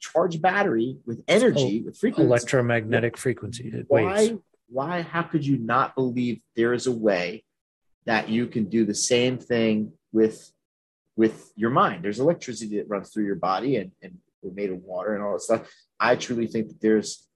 charge 0.00 0.40
battery 0.40 0.98
with 1.06 1.22
energy, 1.28 1.82
oh, 1.82 1.86
with 1.86 1.98
frequency. 1.98 2.26
Electromagnetic 2.26 3.16
frequency. 3.16 3.84
Why, 3.86 4.36
why, 4.68 5.02
how 5.02 5.22
could 5.22 5.46
you 5.46 5.58
not 5.58 5.94
believe 5.94 6.40
there 6.56 6.72
is 6.72 6.86
a 6.86 6.92
way 6.92 7.44
that 8.06 8.28
you 8.28 8.46
can 8.46 8.64
do 8.64 8.84
the 8.84 8.94
same 8.94 9.38
thing 9.38 9.92
with 10.12 10.50
with 11.16 11.52
your 11.54 11.70
mind? 11.70 12.04
There's 12.04 12.20
electricity 12.20 12.78
that 12.78 12.88
runs 12.88 13.10
through 13.10 13.26
your 13.26 13.36
body 13.36 13.76
and, 13.76 13.92
and 14.02 14.18
we're 14.42 14.52
made 14.52 14.70
of 14.70 14.82
water 14.82 15.14
and 15.14 15.22
all 15.22 15.32
that 15.32 15.42
stuff. 15.42 15.70
I 16.00 16.16
truly 16.16 16.46
think 16.46 16.68
that 16.68 16.80
there's 16.80 17.28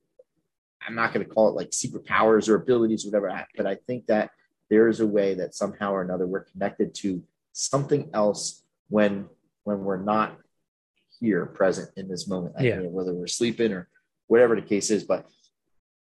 I'm 0.87 0.95
not 0.95 1.13
going 1.13 1.27
to 1.27 1.33
call 1.33 1.49
it 1.49 1.55
like 1.55 1.73
secret 1.73 2.05
powers 2.07 2.49
or 2.49 2.57
abilities 2.57 3.05
or 3.05 3.09
whatever, 3.09 3.47
but 3.57 3.67
I 3.67 3.77
think 3.87 4.07
that 4.07 4.31
there 4.71 4.89
is 4.89 5.01
a 5.01 5.07
way 5.07 5.35
that 5.35 5.55
somehow 5.55 5.93
or 5.93 6.03
another 6.03 6.27
we're 6.27 6.45
connected 6.45 6.95
to 6.95 7.23
something 7.53 8.11
else 8.15 8.63
when 8.89 9.27
when 9.65 9.81
we're 9.81 10.03
not 10.03 10.37
here 11.21 11.47
present 11.47 11.91
in 11.97 12.09
this 12.09 12.29
moment 12.29 12.55
yeah. 12.61 12.79
whether 12.81 13.13
we're 13.13 13.27
sleeping 13.27 13.73
or 13.73 13.89
whatever 14.29 14.55
the 14.55 14.63
case 14.63 14.91
is 14.91 15.05
but 15.05 15.27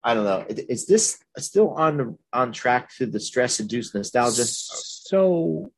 i 0.04 0.14
don't 0.14 0.24
know 0.24 0.44
is 0.48 0.86
this 0.86 1.18
still 1.38 1.70
on 1.70 2.18
on 2.32 2.52
track 2.52 2.90
to 2.96 3.06
the 3.06 3.20
stress 3.20 3.60
induced 3.60 3.94
nostalgia 3.94 4.44
so 4.44 5.70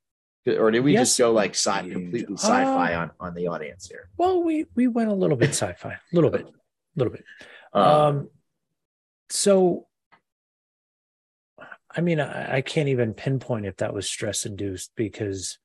or 0.46 0.70
did 0.72 0.80
we 0.80 0.92
yes, 0.92 1.10
just 1.10 1.18
go 1.18 1.32
like 1.32 1.52
sci 1.54 1.88
completely 1.90 2.36
sci-fi 2.36 2.94
uh, 2.94 3.02
on 3.02 3.10
on 3.20 3.34
the 3.34 3.46
audience 3.46 3.86
here 3.88 4.08
well 4.16 4.42
we 4.42 4.66
we 4.74 4.88
went 4.88 5.10
a 5.10 5.14
little 5.14 5.36
bit 5.36 5.50
sci-fi 5.50 5.92
a 5.92 5.98
little 6.12 6.30
bit 6.30 6.42
a 6.46 6.52
little 6.96 7.12
bit 7.12 7.24
um, 7.72 7.84
um 7.84 8.28
so 9.30 9.86
I 11.94 12.00
mean, 12.00 12.20
I, 12.20 12.56
I 12.56 12.60
can't 12.62 12.88
even 12.88 13.14
pinpoint 13.14 13.66
if 13.66 13.76
that 13.78 13.94
was 13.94 14.06
stress 14.06 14.46
induced 14.46 14.92
because 14.96 15.58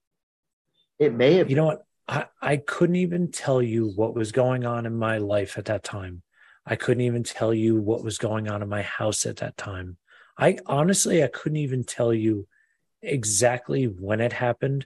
it 0.99 1.13
may 1.13 1.35
have. 1.35 1.49
You 1.49 1.55
know 1.55 1.65
what? 1.65 1.83
I, 2.07 2.25
I 2.41 2.57
couldn't 2.57 2.95
even 2.97 3.31
tell 3.31 3.61
you 3.61 3.91
what 3.95 4.15
was 4.15 4.31
going 4.31 4.65
on 4.65 4.85
in 4.85 4.95
my 4.95 5.17
life 5.17 5.57
at 5.57 5.65
that 5.65 5.83
time. 5.83 6.21
I 6.69 6.75
couldn't 6.75 7.01
even 7.01 7.23
tell 7.23 7.53
you 7.53 7.77
what 7.77 8.03
was 8.03 8.17
going 8.17 8.49
on 8.49 8.61
in 8.61 8.67
my 8.67 8.81
house 8.81 9.25
at 9.25 9.37
that 9.37 9.55
time. 9.55 9.95
I 10.37 10.57
honestly, 10.65 11.23
I 11.23 11.27
couldn't 11.27 11.57
even 11.57 11.85
tell 11.85 12.13
you 12.13 12.45
exactly 13.01 13.85
when 13.85 14.19
it 14.19 14.33
happened, 14.33 14.85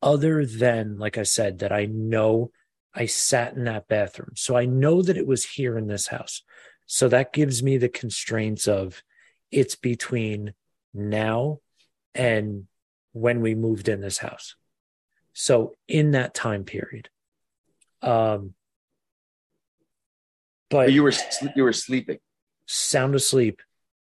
other 0.00 0.46
than, 0.46 0.98
like 0.98 1.18
I 1.18 1.24
said, 1.24 1.58
that 1.58 1.72
I 1.72 1.86
know 1.86 2.52
I 2.94 3.06
sat 3.06 3.54
in 3.56 3.64
that 3.64 3.88
bathroom. 3.88 4.32
So 4.36 4.56
I 4.56 4.66
know 4.66 5.02
that 5.02 5.16
it 5.16 5.26
was 5.26 5.44
here 5.44 5.76
in 5.76 5.88
this 5.88 6.06
house. 6.06 6.42
So 6.86 7.08
that 7.08 7.32
gives 7.32 7.60
me 7.60 7.76
the 7.76 7.88
constraints 7.88 8.68
of 8.68 9.02
it's 9.50 9.74
between 9.74 10.54
now 10.94 11.58
and 12.14 12.68
when 13.12 13.40
we 13.40 13.54
moved 13.56 13.88
in 13.88 14.00
this 14.00 14.18
house. 14.18 14.54
So 15.32 15.74
in 15.88 16.12
that 16.12 16.34
time 16.34 16.62
period. 16.64 17.08
Um 18.00 18.54
but 20.70 20.92
you 20.92 21.02
were 21.02 21.12
you 21.54 21.62
were 21.64 21.72
sleeping. 21.72 22.18
Sound 22.66 23.14
asleep. 23.14 23.60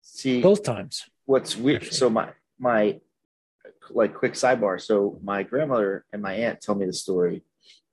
See 0.01 0.41
both 0.41 0.63
times. 0.63 1.05
What's 1.25 1.57
weird 1.57 1.83
actually. 1.83 1.97
so 1.97 2.09
my 2.09 2.29
my 2.59 2.99
like 3.89 4.13
quick 4.13 4.33
sidebar. 4.33 4.81
So 4.81 5.19
my 5.23 5.43
grandmother 5.43 6.05
and 6.11 6.21
my 6.21 6.33
aunt 6.33 6.61
tell 6.61 6.75
me 6.75 6.85
the 6.85 6.93
story 6.93 7.43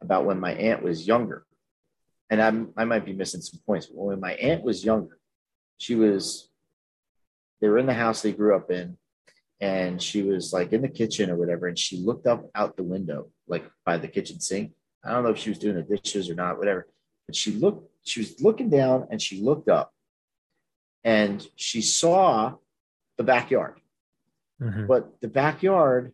about 0.00 0.24
when 0.24 0.40
my 0.40 0.55
aunt 0.55 0.82
was 0.82 1.07
younger. 1.07 1.44
And 2.30 2.40
I'm 2.40 2.72
I 2.76 2.84
might 2.84 3.05
be 3.05 3.12
missing 3.12 3.40
some 3.40 3.61
points, 3.66 3.86
but 3.86 4.02
when 4.02 4.20
my 4.20 4.34
aunt 4.34 4.62
was 4.62 4.84
younger, 4.84 5.18
she 5.78 5.94
was 5.94 6.50
they 7.61 7.68
were 7.68 7.78
in 7.78 7.86
the 7.86 7.94
house 7.94 8.22
they 8.22 8.32
grew 8.32 8.55
up 8.55 8.70
in 8.70 8.96
and 9.61 10.02
she 10.02 10.22
was 10.22 10.52
like 10.52 10.72
in 10.72 10.82
the 10.82 10.88
kitchen 10.88 11.30
or 11.30 11.36
whatever 11.36 11.66
and 11.66 11.78
she 11.78 11.96
looked 11.98 12.26
up 12.26 12.50
out 12.55 12.76
the 12.76 12.82
window 12.82 13.28
like 13.46 13.64
by 13.84 13.96
the 13.96 14.09
kitchen 14.09 14.40
sink 14.40 14.72
i 15.05 15.12
don't 15.12 15.22
know 15.22 15.30
if 15.30 15.38
she 15.38 15.50
was 15.50 15.59
doing 15.59 15.76
the 15.76 15.96
dishes 15.96 16.28
or 16.28 16.34
not 16.34 16.59
whatever 16.59 16.86
but 17.26 17.36
she 17.36 17.52
looked 17.52 17.88
she 18.05 18.20
was 18.20 18.40
looking 18.40 18.70
down 18.70 19.07
and 19.11 19.20
she 19.20 19.40
looked 19.40 19.68
up 19.68 19.92
and 21.02 21.46
she 21.57 21.80
saw 21.80 22.55
the 23.16 23.24
backyard 23.24 23.80
mm-hmm. 24.61 24.86
but 24.86 25.20
the 25.20 25.28
backyard 25.28 26.12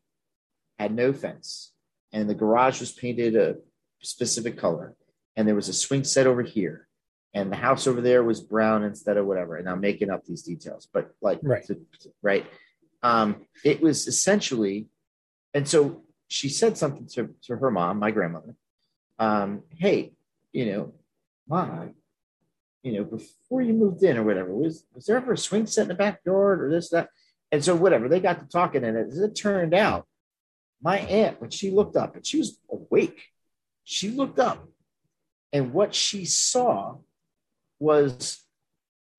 had 0.79 0.95
no 0.95 1.13
fence 1.13 1.73
and 2.13 2.29
the 2.29 2.35
garage 2.35 2.81
was 2.81 2.93
painted 2.93 3.37
a 3.37 3.57
specific 4.01 4.57
color 4.57 4.95
and 5.37 5.47
there 5.47 5.55
was 5.55 5.69
a 5.69 5.73
swing 5.73 6.05
set 6.05 6.27
over 6.27 6.43
here 6.43 6.89
and 7.35 7.53
the 7.53 7.57
house 7.57 7.87
over 7.87 8.01
there 8.01 8.25
was 8.25 8.41
brown 8.41 8.83
instead 8.83 9.17
of 9.17 9.27
whatever. 9.27 9.57
And 9.57 9.69
I'm 9.69 9.81
making 9.81 10.11
up 10.11 10.25
these 10.25 10.43
details, 10.43 10.89
but 10.93 11.11
like, 11.21 11.39
right, 11.43 11.65
to, 11.67 11.79
right. 12.23 12.45
Um, 13.03 13.47
it 13.65 13.81
was 13.81 14.07
essentially, 14.07 14.87
and 15.55 15.67
so 15.67 16.03
she 16.29 16.49
said 16.49 16.77
something 16.77 17.07
to, 17.15 17.35
to 17.45 17.57
her 17.57 17.71
mom, 17.71 17.99
my 17.99 18.11
grandmother. 18.11 18.57
Um, 19.19 19.63
hey, 19.77 20.13
you 20.53 20.67
know, 20.73 20.95
mom, 21.51 21.95
you 22.83 22.93
know, 22.93 23.05
before 23.05 23.61
you 23.61 23.75
moved 23.75 24.03
in 24.03 24.17
or 24.17 24.23
whatever, 24.23 24.55
was 24.55 24.85
was 24.95 25.07
there 25.07 25.17
ever 25.17 25.33
a 25.33 25.39
swing 25.39 25.67
set 25.67 25.83
in 25.83 25.89
the 25.89 25.95
backyard 25.95 26.63
or 26.63 26.71
this 26.71 26.89
that? 26.91 27.11
And 27.53 27.63
so 27.63 27.75
whatever 27.75 28.09
they 28.09 28.21
got 28.21 28.39
to 28.41 28.47
talking, 28.47 28.85
and 28.85 28.97
as 28.97 29.19
it 29.19 29.35
turned 29.35 29.75
out, 29.75 30.07
my 30.81 30.99
aunt 31.01 31.41
when 31.41 31.51
she 31.51 31.71
looked 31.71 31.97
up 31.97 32.15
and 32.15 32.25
she 32.25 32.39
was 32.39 32.59
awake, 32.71 33.21
she 33.85 34.09
looked 34.09 34.39
up, 34.39 34.67
and 35.53 35.73
what 35.73 35.95
she 35.95 36.25
saw 36.25 36.97
was 37.79 38.43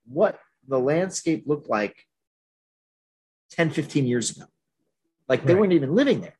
what 0.07 0.39
the 0.67 0.79
landscape 0.79 1.43
looked 1.45 1.69
like 1.69 2.07
10, 3.51 3.71
15 3.71 4.07
years 4.07 4.35
ago. 4.35 4.45
Like 5.27 5.45
they 5.45 5.53
right. 5.53 5.59
weren't 5.59 5.73
even 5.73 5.93
living 5.93 6.21
there. 6.21 6.37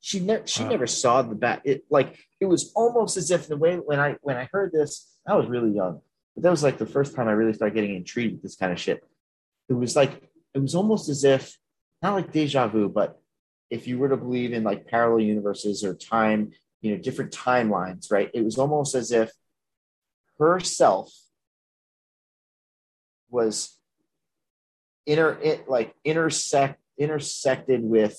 She 0.00 0.20
never 0.20 0.46
she 0.46 0.62
wow. 0.62 0.70
never 0.70 0.86
saw 0.86 1.22
the 1.22 1.34
bat. 1.34 1.62
It 1.64 1.84
like 1.90 2.18
it 2.40 2.46
was 2.46 2.72
almost 2.74 3.16
as 3.16 3.30
if 3.30 3.48
the 3.48 3.56
way 3.56 3.76
when 3.76 3.98
I 3.98 4.16
when 4.22 4.36
I 4.36 4.48
heard 4.52 4.72
this, 4.72 5.06
I 5.26 5.34
was 5.34 5.46
really 5.46 5.72
young. 5.72 6.00
But 6.34 6.44
that 6.44 6.50
was 6.50 6.62
like 6.62 6.78
the 6.78 6.86
first 6.86 7.14
time 7.14 7.28
I 7.28 7.32
really 7.32 7.52
started 7.52 7.74
getting 7.74 7.96
intrigued 7.96 8.34
with 8.34 8.42
this 8.42 8.56
kind 8.56 8.72
of 8.72 8.78
shit. 8.78 9.02
It 9.68 9.74
was 9.74 9.96
like 9.96 10.22
it 10.54 10.60
was 10.60 10.74
almost 10.74 11.08
as 11.08 11.24
if 11.24 11.58
not 12.00 12.14
like 12.14 12.32
deja 12.32 12.68
vu, 12.68 12.88
but 12.88 13.20
if 13.70 13.86
you 13.86 13.98
were 13.98 14.08
to 14.08 14.16
believe 14.16 14.52
in 14.52 14.64
like 14.64 14.86
parallel 14.86 15.20
universes 15.20 15.84
or 15.84 15.94
time, 15.94 16.52
you 16.80 16.92
know, 16.92 17.02
different 17.02 17.32
timelines, 17.32 18.10
right? 18.10 18.30
It 18.32 18.44
was 18.44 18.56
almost 18.56 18.94
as 18.94 19.10
if 19.10 19.30
herself 20.38 21.12
was 23.30 23.76
inter 25.06 25.38
it 25.42 25.68
like 25.68 25.94
intersect 26.04 26.80
intersected 26.98 27.82
with 27.82 28.18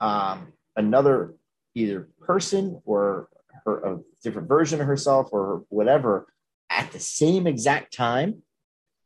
um 0.00 0.52
another 0.80 1.34
either 1.74 2.08
person 2.20 2.80
or 2.84 3.28
her 3.64 3.74
a 3.90 3.98
different 4.24 4.48
version 4.48 4.80
of 4.80 4.86
herself 4.86 5.28
or 5.32 5.64
whatever 5.68 6.26
at 6.68 6.90
the 6.92 7.00
same 7.00 7.46
exact 7.46 7.94
time 7.94 8.42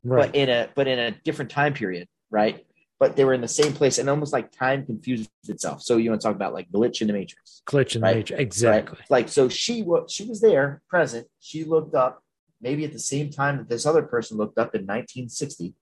Right. 0.07 0.27
but 0.31 0.35
in 0.35 0.51
a 0.51 0.69
but 0.75 0.87
in 0.87 0.99
a 0.99 1.11
different 1.27 1.51
time 1.51 1.73
period 1.73 2.07
right 2.31 2.67
but 3.01 3.17
they 3.17 3.25
were 3.25 3.33
in 3.33 3.41
the 3.41 3.49
same 3.49 3.73
place 3.73 3.97
and 3.99 4.11
almost 4.11 4.35
like 4.35 4.53
time 4.53 4.85
confused 4.85 5.31
itself 5.49 5.81
so 5.81 5.97
you 5.97 6.11
want 6.11 6.21
to 6.21 6.27
talk 6.27 6.37
about 6.37 6.53
like 6.53 6.69
glitch 6.71 7.01
in 7.01 7.07
the 7.07 7.15
matrix 7.15 7.63
Glitch 7.67 7.95
in 7.95 8.03
the 8.03 8.13
matrix. 8.15 8.39
Exactly. 8.41 8.99
Right? 9.01 9.11
Like 9.11 9.29
so 9.31 9.49
she 9.49 9.83
was 9.83 10.13
she 10.13 10.27
was 10.27 10.41
there, 10.43 10.83
present. 10.89 11.27
She 11.41 11.65
looked 11.65 11.95
up 11.95 12.23
maybe 12.61 12.85
at 12.85 12.93
the 12.93 12.99
same 12.99 13.31
time 13.31 13.57
that 13.59 13.69
this 13.71 13.87
other 13.87 14.03
person 14.03 14.37
looked 14.37 14.59
up 14.59 14.75
in 14.75 14.83
1960, 14.83 15.75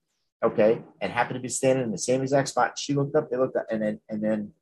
okay, 0.44 0.80
and 1.00 1.12
happened 1.12 1.36
to 1.36 1.40
be 1.40 1.48
standing 1.48 1.84
in 1.84 1.90
the 1.90 1.98
same 1.98 2.22
exact 2.22 2.48
spot. 2.48 2.78
She 2.78 2.94
looked 2.94 3.16
up, 3.16 3.30
they 3.30 3.36
looked 3.36 3.56
up, 3.56 3.66
and 3.70 3.82
then 3.82 4.00
and 4.08 4.22
then 4.22 4.52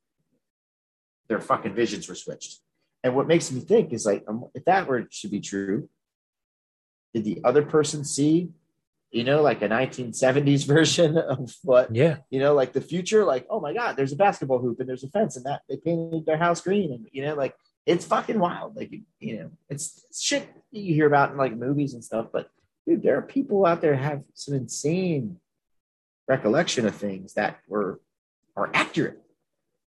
their 1.31 1.41
fucking 1.41 1.75
visions 1.75 2.09
were 2.09 2.15
switched. 2.17 2.59
And 3.05 3.15
what 3.15 3.29
makes 3.29 3.51
me 3.53 3.61
think 3.61 3.93
is 3.95 4.05
like, 4.05 4.25
um, 4.29 4.47
if 4.53 4.65
that 4.67 4.87
were 4.89 5.03
to 5.03 5.29
be 5.29 5.41
true, 5.41 5.89
did 7.15 7.25
the 7.25 7.41
other 7.45 7.63
person 7.63 8.05
see, 8.05 8.51
you 9.13 9.23
know, 9.25 9.41
like 9.41 9.63
a 9.63 9.69
1970s 9.69 10.67
version 10.77 11.17
of 11.17 11.55
what 11.63 11.95
Yeah. 11.95 12.17
you 12.31 12.41
know, 12.41 12.53
like 12.55 12.73
the 12.73 12.81
future, 12.81 13.25
like, 13.25 13.47
oh 13.49 13.61
my 13.61 13.73
God, 13.73 13.97
there's 13.97 14.13
a 14.13 14.17
basketball 14.17 14.59
hoop 14.59 14.81
and 14.81 14.89
there's 14.89 15.05
a 15.05 15.09
fence 15.09 15.37
and 15.37 15.47
that 15.47 15.63
they 15.69 15.77
painted 15.77 16.27
their 16.27 16.37
house 16.37 16.61
green. 16.61 16.93
And, 16.93 17.09
you 17.13 17.23
know, 17.25 17.35
like 17.37 17.55
it's 17.87 18.05
fucking 18.05 18.39
wild. 18.41 18.77
Like, 18.77 18.93
you 19.21 19.39
know, 19.39 19.51
it's, 19.71 20.05
it's 20.11 20.21
shit 20.21 20.49
you 20.73 20.95
hear 20.95 21.07
about 21.07 21.31
in 21.31 21.39
like 21.39 21.57
movies 21.57 21.95
and 21.95 22.05
stuff. 22.05 22.27
But 22.33 22.51
dude, 22.89 23.03
there 23.05 23.17
are 23.17 23.23
people 23.23 23.65
out 23.67 23.81
there 23.81 23.95
have 23.95 24.23
some 24.35 24.55
insane 24.55 25.37
recollection 26.29 26.87
of 26.87 26.95
things 26.97 27.35
that 27.35 27.61
were, 27.69 28.01
are 28.57 28.69
accurate, 28.75 29.21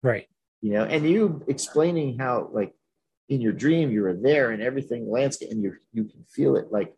Right. 0.04 0.28
You 0.62 0.74
know, 0.74 0.84
and 0.84 1.08
you 1.08 1.44
explaining 1.48 2.18
how, 2.18 2.50
like, 2.52 2.74
in 3.30 3.42
your 3.42 3.54
dream, 3.54 3.92
you 3.92 4.02
were 4.02 4.14
there 4.16 4.52
and 4.52 4.62
everything 4.62 5.10
landscape 5.10 5.52
and 5.52 5.62
you, 5.62 5.76
you 5.94 6.06
can 6.06 6.24
feel 6.30 6.56
it. 6.56 6.72
Like, 6.72 6.94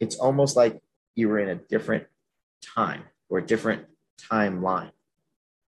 it's 0.00 0.16
almost 0.16 0.56
like 0.56 0.80
you 1.14 1.28
were 1.28 1.38
in 1.38 1.48
a 1.48 1.54
different 1.54 2.04
time 2.74 3.04
or 3.28 3.38
a 3.38 3.46
different 3.46 3.84
timeline 4.30 4.90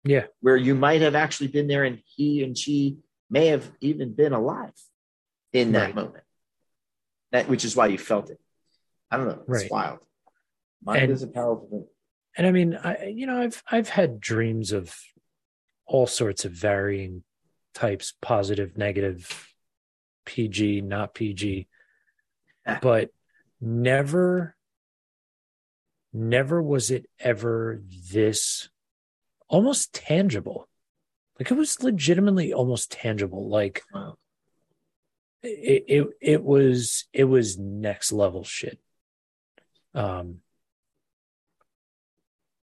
Yeah. 0.03 0.25
where 0.41 0.55
you 0.57 0.75
might 0.75 1.01
have 1.01 1.15
actually 1.15 1.47
been 1.47 1.67
there 1.67 1.84
and 1.84 2.01
he 2.05 2.43
and 2.43 2.57
she 2.57 2.97
may 3.30 3.47
have 3.47 3.69
even 3.82 4.13
been 4.13 4.34
alive 4.34 4.73
in 5.53 5.73
that 5.73 5.88
Right. 5.88 5.95
moment. 5.95 6.23
That 7.32 7.47
which 7.49 7.63
is 7.65 7.75
why 7.75 7.88
you 7.88 7.97
felt 7.97 8.30
it. 8.30 8.39
I 9.11 9.17
don't 9.17 9.27
know. 9.27 9.39
It's 9.47 9.63
Right. 9.63 9.71
wild. 9.71 9.99
Mind 10.84 11.03
And- 11.03 11.11
is 11.11 11.23
a 11.23 11.27
powerful 11.27 11.67
thing. 11.69 11.88
And 12.38 12.47
I 12.47 12.51
mean, 12.51 12.75
I 12.75 13.07
you 13.07 13.25
know, 13.27 13.41
I've 13.41 13.61
I've 13.69 13.89
had 13.89 14.19
dreams 14.21 14.71
of 14.71 14.95
all 15.90 16.08
sorts 16.08 16.46
of 16.46 16.52
varying 16.52 17.24
types, 17.74 18.14
positive, 18.22 18.78
negative, 18.78 19.52
PG, 20.26 20.82
not 20.82 21.14
PG, 21.16 21.68
but 22.82 23.10
never 23.60 24.56
never 26.14 26.62
was 26.62 26.90
it 26.92 27.06
ever 27.20 27.82
this 28.12 28.70
almost 29.48 29.94
tangible. 29.94 30.68
Like 31.40 31.52
it 31.52 31.56
was 31.58 31.82
legitimately 31.82 32.54
almost 32.54 32.92
tangible. 32.92 33.50
Like 33.50 33.82
Wow. 33.94 34.18
it, 35.42 35.86
it 35.88 36.08
it 36.22 36.44
was 36.44 37.06
it 37.14 37.24
was 37.24 37.58
next 37.58 38.12
level 38.12 38.44
shit. 38.44 38.80
Um 39.96 40.42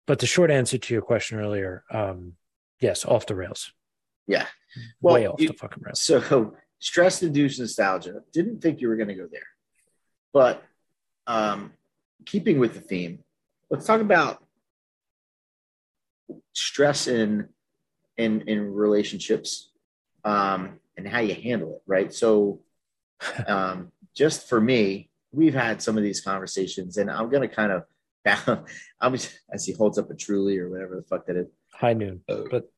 but 0.06 0.20
the 0.20 0.26
short 0.26 0.52
answer 0.52 0.78
to 0.78 0.94
your 0.94 1.02
question 1.02 1.40
earlier, 1.40 1.82
um, 1.90 2.34
yes, 2.80 3.04
off 3.04 3.26
the 3.26 3.34
rails. 3.34 3.72
Yeah. 4.26 4.46
Well, 5.00 5.14
Way 5.14 5.26
off 5.26 5.40
you- 5.40 5.48
the 5.48 5.54
fucking 5.54 5.82
rails. 5.82 6.00
So 6.00 6.54
stress 6.78 7.22
induced 7.22 7.58
nostalgia. 7.60 8.22
Didn't 8.32 8.60
think 8.60 8.80
you 8.80 8.88
were 8.88 8.96
going 8.96 9.08
to 9.08 9.14
go 9.14 9.28
there. 9.30 9.46
But 10.32 10.62
um, 11.26 11.72
keeping 12.26 12.58
with 12.58 12.74
the 12.74 12.80
theme, 12.80 13.20
let's 13.70 13.86
talk 13.86 14.00
about 14.00 14.42
stress 16.52 17.06
in 17.06 17.48
in 18.16 18.42
in 18.42 18.72
relationships 18.74 19.70
um, 20.24 20.80
and 20.96 21.06
how 21.08 21.20
you 21.20 21.34
handle 21.34 21.76
it, 21.76 21.82
right? 21.86 22.12
So 22.12 22.60
um, 23.46 23.92
just 24.14 24.48
for 24.48 24.60
me, 24.60 25.10
we've 25.32 25.54
had 25.54 25.82
some 25.82 25.96
of 25.96 26.02
these 26.02 26.20
conversations, 26.20 26.96
and 26.96 27.10
I'm 27.10 27.30
going 27.30 27.48
to 27.48 27.54
kind 27.54 27.72
of 27.72 27.84
I'm 29.00 29.14
as 29.14 29.64
he 29.64 29.72
holds 29.72 29.98
up 29.98 30.10
a 30.10 30.14
truly 30.14 30.58
or 30.58 30.68
whatever 30.68 30.96
the 30.96 31.02
fuck 31.02 31.26
that 31.26 31.36
is. 31.36 31.46
High 31.80 31.92
noon, 31.92 32.22
but 32.26 32.70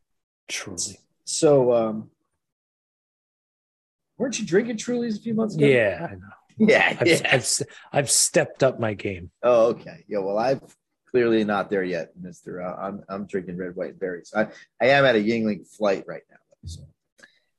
truly. 0.49 0.99
So 1.25 1.73
um 1.73 2.11
weren't 4.17 4.39
you 4.41 4.47
drinking 4.47 4.77
Trulies 4.77 5.17
a 5.19 5.21
few 5.21 5.35
months 5.35 5.55
ago? 5.57 5.67
Yeah, 5.67 6.09
I 6.11 6.15
know. 6.15 6.21
Yeah. 6.61 6.97
I've, 7.01 7.07
yeah. 7.07 7.21
I've, 7.31 7.49
I've 7.93 8.11
stepped 8.11 8.65
up 8.65 8.81
my 8.81 8.93
game. 8.95 9.31
Oh, 9.45 9.67
okay. 9.67 10.05
Yeah. 10.09 10.19
Well, 10.19 10.39
I'm 10.39 10.61
clearly 11.09 11.45
not 11.45 11.71
there 11.71 11.85
yet, 11.85 12.11
Mister. 12.21 12.61
Uh, 12.61 12.75
I'm 12.75 13.05
I'm 13.09 13.27
drinking 13.27 13.57
red, 13.57 13.77
white, 13.77 13.91
and 13.91 14.01
berries. 14.01 14.33
I 14.35 14.49
I 14.83 14.87
am 14.89 15.05
at 15.05 15.15
a 15.15 15.21
Yuengling 15.21 15.65
flight 15.69 16.03
right 16.09 16.23
now. 16.29 16.37
So. 16.65 16.81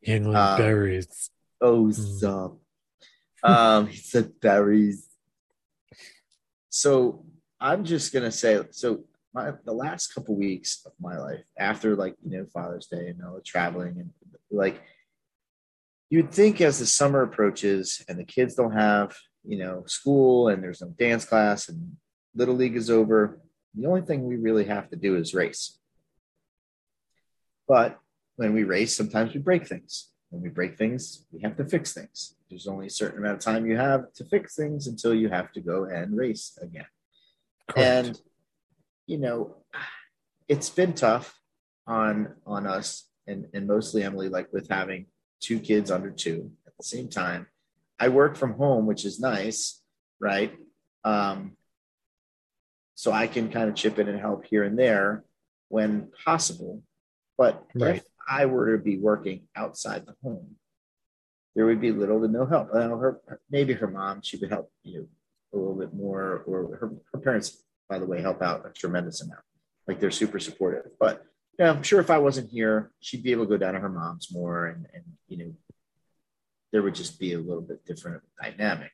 England 0.03 0.35
Um, 0.37 0.57
berries. 0.57 1.29
Oh, 1.61 1.85
Mm. 1.85 2.19
some. 2.19 2.57
Um, 3.41 3.87
he 3.87 3.95
said 3.97 4.37
berries. 4.41 5.07
So 6.69 7.23
I'm 7.59 7.85
just 7.85 8.11
gonna 8.11 8.31
say. 8.31 8.61
So 8.71 9.05
my 9.33 9.51
the 9.65 9.73
last 9.73 10.13
couple 10.13 10.35
weeks 10.35 10.81
of 10.85 10.91
my 10.99 11.17
life, 11.17 11.45
after 11.57 11.95
like 11.95 12.15
you 12.23 12.37
know 12.37 12.45
Father's 12.45 12.87
Day 12.87 13.07
and 13.07 13.23
all 13.23 13.35
the 13.35 13.41
traveling 13.41 13.97
and 13.99 14.11
like, 14.51 14.81
you'd 16.09 16.31
think 16.31 16.61
as 16.61 16.79
the 16.79 16.85
summer 16.85 17.21
approaches 17.21 18.03
and 18.07 18.17
the 18.17 18.23
kids 18.23 18.55
don't 18.55 18.73
have 18.73 19.15
you 19.45 19.57
know 19.57 19.83
school 19.85 20.49
and 20.49 20.63
there's 20.63 20.81
no 20.81 20.89
dance 20.89 21.25
class 21.25 21.69
and 21.69 21.97
little 22.35 22.55
league 22.55 22.75
is 22.75 22.89
over, 22.89 23.39
the 23.75 23.87
only 23.87 24.01
thing 24.01 24.25
we 24.25 24.35
really 24.35 24.65
have 24.65 24.89
to 24.89 24.95
do 24.95 25.15
is 25.15 25.33
race. 25.33 25.77
But 27.67 27.99
when 28.35 28.53
we 28.53 28.63
race, 28.63 28.95
sometimes 28.95 29.33
we 29.33 29.39
break 29.39 29.67
things. 29.67 30.09
When 30.29 30.41
we 30.41 30.49
break 30.49 30.77
things, 30.77 31.25
we 31.31 31.41
have 31.41 31.57
to 31.57 31.65
fix 31.65 31.93
things. 31.93 32.35
There's 32.49 32.67
only 32.67 32.87
a 32.87 32.91
certain 32.91 33.19
amount 33.19 33.37
of 33.37 33.43
time 33.43 33.65
you 33.65 33.77
have 33.77 34.11
to 34.13 34.25
fix 34.25 34.55
things 34.55 34.87
until 34.87 35.13
you 35.13 35.29
have 35.29 35.51
to 35.53 35.61
go 35.61 35.85
and 35.85 36.15
race 36.15 36.57
again. 36.61 36.85
Correct. 37.67 38.07
And 38.07 38.21
you 39.09 39.17
know, 39.17 39.55
it's 40.47 40.69
been 40.69 40.93
tough 40.93 41.35
on 41.87 42.35
on 42.45 42.67
us 42.67 43.09
and 43.25 43.47
and 43.53 43.67
mostly 43.67 44.03
Emily, 44.03 44.29
like 44.29 44.53
with 44.53 44.69
having 44.69 45.07
two 45.41 45.59
kids 45.59 45.89
under 45.89 46.11
two 46.11 46.51
at 46.67 46.73
the 46.77 46.83
same 46.83 47.09
time. 47.09 47.47
I 47.99 48.09
work 48.09 48.37
from 48.37 48.53
home, 48.53 48.85
which 48.85 49.05
is 49.05 49.19
nice, 49.19 49.81
right? 50.21 50.53
Um, 51.03 51.57
so 52.93 53.11
I 53.11 53.25
can 53.27 53.49
kind 53.51 53.67
of 53.67 53.75
chip 53.75 53.97
in 53.97 54.07
and 54.07 54.19
help 54.19 54.45
here 54.45 54.63
and 54.63 54.77
there 54.77 55.23
when 55.69 56.11
possible. 56.23 56.83
But 57.37 57.65
Right. 57.73 57.95
if 57.95 58.03
I 58.29 58.45
were 58.45 58.77
to 58.77 58.83
be 58.83 58.97
working 58.97 59.47
outside 59.55 60.05
the 60.05 60.15
home, 60.21 60.57
there 61.55 61.65
would 61.65 61.81
be 61.81 61.91
little 61.91 62.21
to 62.21 62.27
no 62.27 62.45
help. 62.45 62.73
Now, 62.73 62.95
her 62.97 63.21
maybe 63.49 63.73
her 63.73 63.87
mom 63.87 64.21
she 64.21 64.37
would 64.37 64.51
help 64.51 64.71
you 64.83 65.09
a 65.51 65.57
little 65.57 65.75
bit 65.75 65.93
more, 65.95 66.43
or 66.45 66.77
her, 66.77 66.91
her 67.11 67.19
parents, 67.19 67.63
by 67.89 67.99
the 67.99 68.05
way, 68.05 68.21
help 68.21 68.41
out 68.41 68.65
a 68.65 68.69
tremendous 68.69 69.21
amount. 69.21 69.41
Like 69.87 69.99
they're 69.99 70.11
super 70.11 70.39
supportive. 70.39 70.91
But 70.99 71.25
yeah, 71.57 71.71
I'm 71.71 71.83
sure 71.83 71.99
if 71.99 72.09
I 72.11 72.19
wasn't 72.19 72.51
here, 72.51 72.91
she'd 73.01 73.23
be 73.23 73.31
able 73.31 73.45
to 73.45 73.49
go 73.49 73.57
down 73.57 73.73
to 73.73 73.79
her 73.79 73.89
mom's 73.89 74.29
more, 74.31 74.67
and 74.67 74.85
and 74.93 75.03
you 75.27 75.37
know, 75.37 75.53
there 76.71 76.83
would 76.83 76.95
just 76.95 77.19
be 77.19 77.33
a 77.33 77.39
little 77.39 77.61
bit 77.61 77.83
different 77.85 78.21
dynamic. 78.41 78.91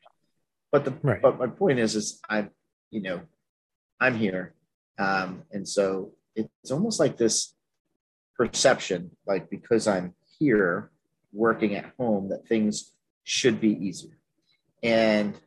But 0.72 0.84
the 0.84 0.92
Right. 1.02 1.20
but 1.22 1.38
my 1.38 1.46
point 1.46 1.78
is, 1.78 1.94
is 1.94 2.20
I'm 2.28 2.50
you 2.90 3.02
know, 3.02 3.20
I'm 4.00 4.16
here, 4.16 4.54
um, 4.98 5.42
and 5.52 5.68
so 5.68 6.12
it's 6.34 6.70
almost 6.70 6.98
like 6.98 7.16
this 7.18 7.54
perception, 8.36 9.10
like 9.26 9.48
because 9.50 9.86
I'm 9.86 10.14
here 10.38 10.90
working 11.32 11.74
at 11.74 11.92
home, 11.98 12.28
that 12.30 12.46
things 12.48 12.92
should 13.24 13.60
be 13.60 13.70
easier, 13.70 14.18
and 14.82 15.38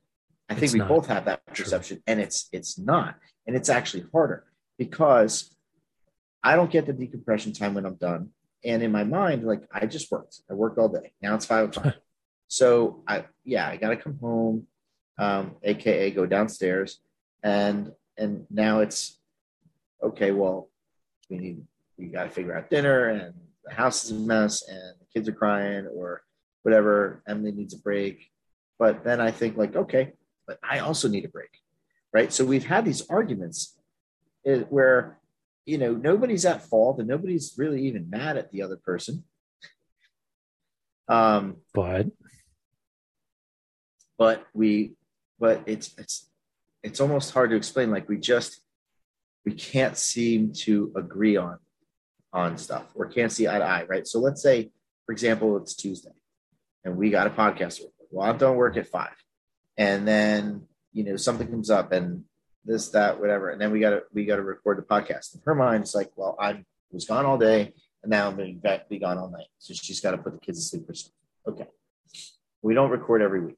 I 0.49 0.53
think 0.53 0.63
It's 0.65 0.73
we 0.73 0.79
both 0.81 1.07
have 1.07 1.25
that 1.25 1.41
True. 1.53 1.63
perception, 1.65 2.01
and 2.07 2.19
it's 2.19 2.49
it's 2.51 2.77
not, 2.79 3.15
and 3.49 3.55
it's 3.57 3.69
actually 3.69 4.05
harder 4.11 4.43
because 4.77 5.55
I 6.43 6.55
don't 6.55 6.69
get 6.69 6.85
the 6.85 6.93
decompression 6.93 7.51
time 7.51 7.73
when 7.73 7.83
I'm 7.83 7.95
done. 7.95 8.29
And 8.63 8.83
in 8.83 8.91
my 8.91 9.03
mind, 9.03 9.43
like 9.43 9.63
I 9.71 9.87
just 9.87 10.11
worked. 10.11 10.41
I 10.51 10.53
worked 10.53 10.77
all 10.77 10.87
day. 10.87 11.13
Now 11.19 11.33
it's 11.33 11.47
five 11.47 11.69
o'clock. 11.69 11.95
so 12.47 13.01
I 13.07 13.25
yeah, 13.43 13.67
I 13.67 13.77
gotta 13.77 13.97
come 13.97 14.19
home, 14.19 14.67
um, 15.17 15.55
aka 15.63 16.11
go 16.11 16.27
downstairs. 16.27 16.99
And 17.41 17.91
and 18.19 18.45
now 18.51 18.81
it's 18.81 19.17
okay, 20.03 20.29
well, 20.29 20.69
we 21.27 21.39
need 21.39 21.65
we 21.97 22.05
gotta 22.05 22.29
figure 22.29 22.55
out 22.55 22.69
dinner 22.69 23.09
and 23.09 23.33
the 23.65 23.73
house 23.73 24.03
is 24.03 24.11
a 24.11 24.13
mess 24.13 24.61
and 24.69 24.93
the 24.99 25.05
kids 25.11 25.27
are 25.27 25.33
crying 25.33 25.87
or 25.87 26.21
whatever. 26.61 27.23
Emily 27.27 27.51
needs 27.51 27.73
a 27.73 27.79
break. 27.79 28.29
But 28.77 29.03
then 29.03 29.19
I 29.19 29.31
think 29.31 29.57
like, 29.57 29.75
okay, 29.75 30.13
but 30.45 30.59
I 30.61 30.79
also 30.79 31.07
need 31.07 31.25
a 31.25 31.29
break. 31.29 31.49
Right. 32.11 32.33
So 32.33 32.45
we've 32.45 32.65
had 32.65 32.85
these 32.85 33.07
arguments 33.09 33.77
where 34.43 35.19
you 35.65 35.77
know 35.77 35.93
nobody's 35.93 36.45
at 36.45 36.63
fault 36.63 36.99
and 36.99 37.07
nobody's 37.07 37.53
really 37.57 37.85
even 37.87 38.09
mad 38.09 38.37
at 38.37 38.51
the 38.51 38.63
other 38.63 38.77
person. 38.77 39.23
Um, 41.07 41.57
But 41.73 42.07
but 44.19 44.45
we 44.53 44.93
but 45.39 45.63
it's 45.65 45.97
it's 45.97 46.29
it's 46.83 46.99
almost 46.99 47.33
hard 47.33 47.49
to 47.49 47.55
explain 47.55 47.89
like 47.89 48.07
we 48.07 48.17
just 48.17 48.61
we 49.45 49.53
can't 49.53 49.97
seem 49.97 50.51
to 50.53 50.91
agree 50.95 51.37
on 51.37 51.57
on 52.33 52.57
stuff 52.57 52.85
or 52.93 53.07
can't 53.07 53.31
see 53.31 53.47
eye 53.47 53.57
to 53.57 53.65
eye 53.65 53.85
right 53.87 54.05
so 54.05 54.19
let's 54.19 54.43
say 54.43 54.69
for 55.05 55.13
example 55.13 55.57
it's 55.57 55.73
tuesday 55.73 56.11
and 56.83 56.95
we 56.95 57.09
got 57.09 57.25
a 57.25 57.31
podcast 57.31 57.81
well 58.11 58.29
i 58.29 58.37
don't 58.37 58.57
work 58.57 58.77
at 58.77 58.85
five 58.85 59.15
and 59.77 60.07
then 60.07 60.67
you 60.93 61.03
know 61.03 61.15
something 61.15 61.47
comes 61.47 61.69
up 61.69 61.91
and 61.91 62.23
this 62.65 62.89
that 62.89 63.19
whatever 63.19 63.49
and 63.49 63.61
then 63.61 63.71
we 63.71 63.79
got 63.79 63.91
to 63.91 64.01
we 64.13 64.25
got 64.25 64.35
to 64.35 64.43
record 64.43 64.77
the 64.77 64.81
podcast 64.81 65.35
in 65.35 65.41
her 65.45 65.55
mind 65.55 65.83
it's 65.83 65.95
like 65.95 66.11
well 66.15 66.35
i 66.39 66.63
was 66.91 67.05
gone 67.05 67.25
all 67.25 67.37
day 67.37 67.73
and 68.03 68.09
now 68.09 68.27
i'm 68.27 68.35
going 68.35 68.59
to 68.61 68.81
be 68.89 68.99
gone 68.99 69.17
all 69.17 69.29
night 69.29 69.47
so 69.57 69.73
she's 69.73 70.01
got 70.01 70.11
to 70.11 70.17
put 70.17 70.33
the 70.33 70.39
kids 70.39 70.59
to 70.59 70.65
sleep 70.77 70.89
or 70.89 70.93
something 70.93 71.13
okay 71.47 71.67
we 72.61 72.73
don't 72.73 72.89
record 72.89 73.21
every 73.21 73.39
week 73.39 73.55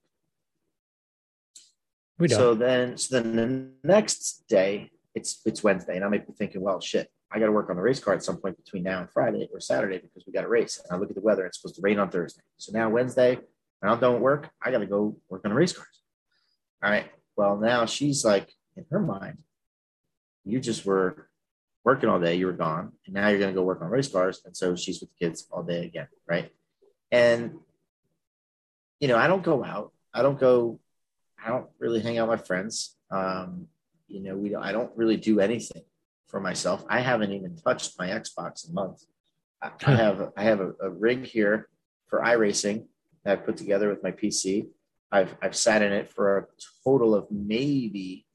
we 2.22 2.28
don't. 2.28 2.38
so 2.38 2.54
then, 2.54 2.98
so 2.98 3.20
then 3.20 3.36
the 3.36 3.88
next 3.88 4.44
day, 4.48 4.92
it's 5.16 5.42
it's 5.44 5.64
Wednesday, 5.64 5.96
and 5.96 6.06
I 6.06 6.08
might 6.08 6.28
be 6.28 6.34
thinking, 6.34 6.62
well, 6.62 6.80
shit, 6.80 7.10
I 7.32 7.40
got 7.40 7.48
to 7.48 7.52
work 7.52 7.72
on 7.72 7.78
the 7.78 7.82
race 7.82 8.00
car 8.00 8.14
at 8.14 8.24
some 8.24 8.38
point 8.38 8.64
between 8.64 8.84
now 8.84 9.00
and 9.00 9.10
Friday 9.10 9.50
or 9.52 9.60
Saturday 9.60 9.98
because 9.98 10.24
we 10.28 10.32
got 10.32 10.44
a 10.44 10.48
race. 10.48 10.80
And 10.80 10.96
I 10.96 11.00
look 11.00 11.10
at 11.10 11.16
the 11.16 11.22
weather; 11.22 11.48
it's 11.48 11.60
supposed 11.60 11.78
to 11.78 11.82
rain 11.82 11.98
on 11.98 12.12
Thursday. 12.12 12.44
So 12.58 12.72
now 12.74 12.90
Wednesday, 12.92 13.40
when 13.80 13.92
I 13.92 14.00
don't 14.00 14.22
work, 14.22 14.52
I 14.62 14.70
got 14.70 14.78
to 14.78 14.86
go 14.86 15.18
work 15.30 15.42
on 15.46 15.50
the 15.50 15.56
race 15.56 15.74
cars. 15.74 15.88
All 16.84 16.92
right. 16.92 17.08
Well, 17.42 17.58
now 17.58 17.88
she's 17.88 18.24
like, 18.24 18.54
in 18.78 18.86
her 18.92 19.00
mind, 19.00 19.40
you 20.46 20.60
just 20.60 20.86
were 20.86 21.28
working 21.84 22.08
all 22.08 22.20
day, 22.20 22.36
you 22.36 22.46
were 22.46 22.52
gone, 22.54 22.92
and 23.08 23.16
now 23.16 23.30
you're 23.30 23.40
going 23.40 23.52
to 23.52 23.60
go 23.60 23.64
work 23.64 23.82
on 23.82 23.90
race 23.90 24.10
cars, 24.10 24.44
and 24.46 24.56
so 24.56 24.76
she's 24.76 25.02
with 25.02 25.10
the 25.10 25.26
kids 25.26 25.48
all 25.52 25.64
day 25.64 25.84
again, 25.84 26.08
right? 26.28 26.52
And 27.12 27.56
you 29.00 29.08
know, 29.08 29.18
I 29.18 29.26
don't 29.26 29.42
go 29.42 29.66
out. 29.66 29.92
I 30.14 30.22
don't 30.22 30.40
go 30.40 30.80
I 31.44 31.50
don't 31.50 31.66
really 31.80 32.00
hang 32.00 32.20
out 32.20 32.30
with 32.30 32.42
my 32.42 32.46
friends. 32.46 32.96
Um, 33.10 33.66
you 34.08 34.22
know, 34.22 34.38
we 34.38 34.50
don't, 34.50 34.62
I 34.62 34.72
don't 34.72 34.96
really 34.96 35.18
do 35.18 35.40
anything 35.40 35.82
for 36.28 36.40
myself. 36.40 36.86
I 36.88 37.00
haven't 37.00 37.32
even 37.32 37.56
touched 37.56 37.98
my 37.98 38.10
Xbox 38.10 38.68
in 38.68 38.76
months. 38.76 39.08
I, 39.64 39.72
I 39.88 39.96
have 39.96 40.32
I 40.38 40.44
have 40.44 40.60
a, 40.60 40.74
a, 40.80 40.92
rig 40.92 41.26
here 41.26 41.70
for 42.06 42.20
iRacing 42.20 42.86
that 43.24 43.40
I 43.40 43.42
put 43.42 43.58
together 43.58 43.90
with 43.90 44.04
my 44.04 44.12
PC. 44.12 44.68
I've 45.12 45.36
I've 45.42 45.56
sat 45.56 45.82
in 45.82 45.92
it 45.92 46.12
for 46.12 46.38
a 46.38 46.46
total 46.84 47.14
of 47.16 47.28
maybe 47.30 48.26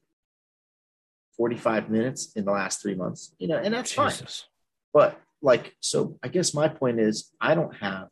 45 1.37 1.89
minutes 1.89 2.33
in 2.35 2.45
the 2.45 2.51
last 2.51 2.81
three 2.81 2.95
months. 2.95 3.33
You 3.39 3.47
know, 3.47 3.57
and 3.57 3.73
that's 3.73 3.91
Jesus. 3.91 3.95
fine. 3.95 4.49
But 4.93 5.21
like, 5.41 5.75
so 5.79 6.17
I 6.23 6.27
guess 6.27 6.53
my 6.53 6.67
point 6.67 6.99
is 6.99 7.31
I 7.39 7.55
don't 7.55 7.75
have 7.77 8.09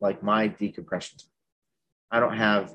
like 0.00 0.22
my 0.22 0.48
decompression 0.48 1.18
time. 1.18 1.28
I 2.10 2.20
don't 2.20 2.36
have 2.36 2.74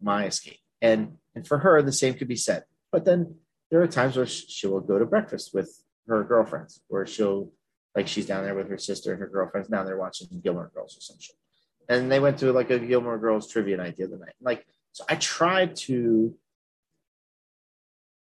my 0.00 0.26
escape. 0.26 0.58
And 0.82 1.18
and 1.34 1.46
for 1.46 1.58
her, 1.58 1.82
the 1.82 1.92
same 1.92 2.14
could 2.14 2.28
be 2.28 2.36
said. 2.36 2.64
But 2.92 3.04
then 3.04 3.36
there 3.70 3.82
are 3.82 3.88
times 3.88 4.16
where 4.16 4.26
she 4.26 4.66
will 4.66 4.80
go 4.80 4.98
to 4.98 5.06
breakfast 5.06 5.52
with 5.54 5.82
her 6.06 6.22
girlfriends, 6.22 6.80
where 6.88 7.06
she'll 7.06 7.50
like 7.96 8.08
she's 8.08 8.26
down 8.26 8.44
there 8.44 8.54
with 8.54 8.68
her 8.68 8.78
sister 8.78 9.12
and 9.12 9.20
her 9.20 9.28
girlfriends 9.28 9.68
down 9.68 9.86
there 9.86 9.96
watching 9.96 10.28
Gilmore 10.42 10.70
Girls 10.74 10.96
or 10.96 11.00
some 11.00 11.16
shit. 11.18 11.36
And 11.88 12.10
they 12.10 12.20
went 12.20 12.38
to 12.38 12.52
like 12.52 12.70
a 12.70 12.78
Gilmore 12.78 13.18
Girls 13.18 13.50
trivia 13.50 13.76
night 13.76 13.96
the 13.96 14.04
other 14.04 14.18
night. 14.18 14.34
Like, 14.40 14.66
so 14.92 15.04
I 15.08 15.16
tried 15.16 15.76
to 15.76 16.34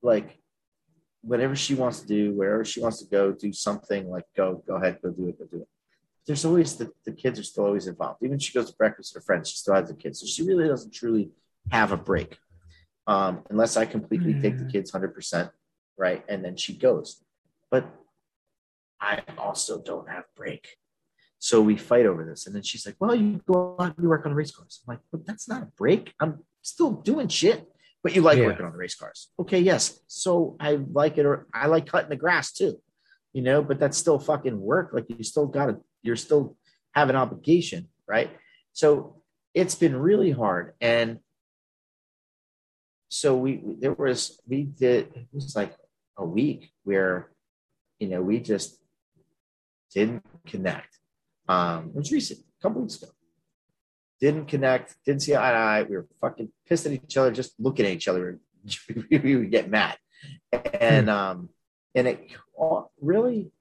like 0.02 0.40
whatever 1.22 1.56
she 1.56 1.74
wants 1.74 2.02
to 2.02 2.08
do, 2.08 2.34
wherever 2.34 2.64
she 2.64 2.82
wants 2.82 3.00
to 3.00 3.06
go, 3.06 3.32
do 3.32 3.52
something 3.52 4.10
like 4.10 4.26
go, 4.36 4.64
go 4.68 4.76
ahead, 4.76 5.00
go 5.02 5.10
do 5.10 5.28
it, 5.30 5.40
go 5.40 5.46
do 5.46 5.62
it 5.62 5.68
there's 6.26 6.46
always 6.46 6.76
the, 6.76 6.92
the 7.06 7.12
kids 7.12 7.40
are 7.40 7.44
still 7.44 7.66
always 7.66 7.88
involved. 7.88 8.24
Even 8.24 8.40
she 8.40 8.54
goes 8.54 8.70
to 8.70 8.76
breakfast 8.76 9.14
with 9.14 9.24
her 9.24 9.26
friends, 9.26 9.50
she 9.50 9.58
still 9.58 9.76
has 9.76 9.90
the 9.90 9.96
kids. 9.96 10.20
So 10.20 10.26
she 10.26 10.44
really 10.44 10.68
doesn't 10.68 10.94
truly 10.94 11.30
have 11.72 11.92
a 11.92 11.98
break. 11.98 12.38
Um, 13.08 13.44
unless 13.50 13.78
I 13.78 13.86
completely 13.86 14.34
mm. 14.34 14.42
take 14.42 14.58
the 14.58 14.66
kids 14.66 14.92
100%, 14.92 15.52
right? 15.98 16.24
And 16.28 16.44
then 16.44 16.56
she 16.56 16.76
goes. 16.76 17.24
But 17.70 17.88
I 19.00 19.22
also 19.38 19.80
don't 19.80 20.10
have 20.10 20.24
break. 20.36 20.78
So 21.46 21.62
we 21.62 21.78
fight 21.78 22.08
over 22.08 22.26
this. 22.26 22.48
And 22.48 22.56
then 22.56 22.64
she's 22.64 22.88
like, 22.88 22.96
well, 23.00 23.14
you 23.14 23.40
go 23.46 23.76
out 23.80 23.94
and 23.96 24.04
you 24.04 24.10
work 24.10 24.26
on 24.26 24.32
the 24.32 24.36
race 24.36 24.50
cars. 24.50 24.82
I'm 24.82 24.94
like, 24.94 25.02
but 25.12 25.28
that's 25.28 25.48
not 25.48 25.62
a 25.62 25.68
break. 25.78 26.12
I'm 26.20 26.40
still 26.64 26.94
doing 26.94 27.28
shit. 27.28 27.68
But 28.02 28.16
you 28.16 28.24
like 28.24 28.40
yeah. 28.40 28.48
working 28.48 28.66
on 28.66 28.72
the 28.72 28.78
race 28.80 28.96
cars. 28.96 29.30
Okay, 29.38 29.60
yes. 29.60 30.00
So 30.08 30.56
I 30.60 30.80
like 30.92 31.20
it 31.20 31.26
or 31.28 31.46
I 31.54 31.68
like 31.68 31.86
cutting 31.86 32.10
the 32.10 32.16
grass 32.16 32.52
too. 32.52 32.82
You 33.32 33.44
know, 33.44 33.62
but 33.62 33.80
that's 33.80 33.96
still 33.96 34.18
fucking 34.18 34.60
work. 34.60 34.90
Like 34.92 35.06
you 35.08 35.24
still 35.24 35.46
gotta 35.46 35.78
you're 36.02 36.16
still 36.16 36.58
have 36.96 37.12
an 37.12 37.16
obligation, 37.16 37.90
right? 38.08 38.32
So 38.74 39.22
it's 39.54 39.76
been 39.76 39.96
really 39.96 40.32
hard. 40.32 40.74
And 40.82 41.20
so 43.10 43.38
we 43.38 43.62
there 43.80 43.94
was 43.94 44.42
we 44.48 44.64
did 44.64 45.12
it 45.14 45.28
was 45.32 45.56
like 45.56 45.76
a 46.18 46.26
week 46.26 46.72
where 46.86 47.30
you 48.00 48.08
know 48.08 48.24
we 48.24 48.40
just 48.40 48.82
didn't 49.94 50.26
connect. 50.48 50.96
Um, 51.48 51.90
it 51.90 51.96
was 51.96 52.12
recent, 52.12 52.40
a 52.40 52.62
couple 52.62 52.82
weeks 52.82 53.02
ago. 53.02 53.12
Didn't 54.20 54.46
connect, 54.46 54.96
didn't 55.06 55.22
see 55.22 55.36
eye 55.36 55.52
to 55.52 55.58
eye. 55.58 55.84
We 55.84 55.98
were 55.98 56.08
fucking 56.22 56.50
pissed 56.68 56.86
at 56.86 56.94
each 56.94 57.18
other, 57.18 57.32
just 57.32 57.54
looking 57.60 57.86
at 57.86 57.92
each 57.92 58.08
other. 58.08 58.40
we 59.10 59.36
would 59.36 59.52
get 59.52 59.70
mad, 59.70 59.98
and 60.80 61.10
um, 61.10 61.50
and 61.94 62.08
it 62.08 62.32
really 63.00 63.52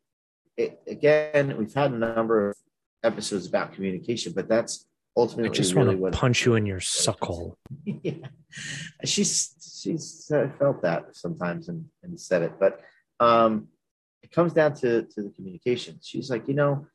it, 0.57 0.81
again, 0.87 1.57
we've 1.57 1.75
had 1.75 1.93
a 1.93 1.99
number 1.99 2.51
of 2.51 2.57
episodes 3.03 3.47
about 3.47 3.73
communication, 3.73 4.33
but 4.35 4.49
that's 4.49 4.87
ultimately 5.17 5.51
I 5.51 5.53
just 5.53 5.75
really 5.75 5.97
want 5.97 6.15
to 6.15 6.21
punch 6.21 6.47
you 6.47 6.55
in 6.55 6.67
your 6.67 6.81
suckhole. 6.81 7.55
yeah. 7.85 8.29
She's 9.05 9.55
she's 9.83 10.31
uh, 10.33 10.49
felt 10.59 10.83
that 10.83 11.17
sometimes 11.17 11.69
and, 11.69 11.87
and 12.03 12.19
said 12.19 12.43
it, 12.43 12.53
but 12.59 12.81
um, 13.21 13.69
it 14.23 14.31
comes 14.31 14.53
down 14.53 14.75
to 14.75 15.03
to 15.03 15.23
the 15.23 15.31
communication. 15.31 15.99
She's 16.03 16.31
like, 16.31 16.49
you 16.49 16.55
know, 16.55 16.87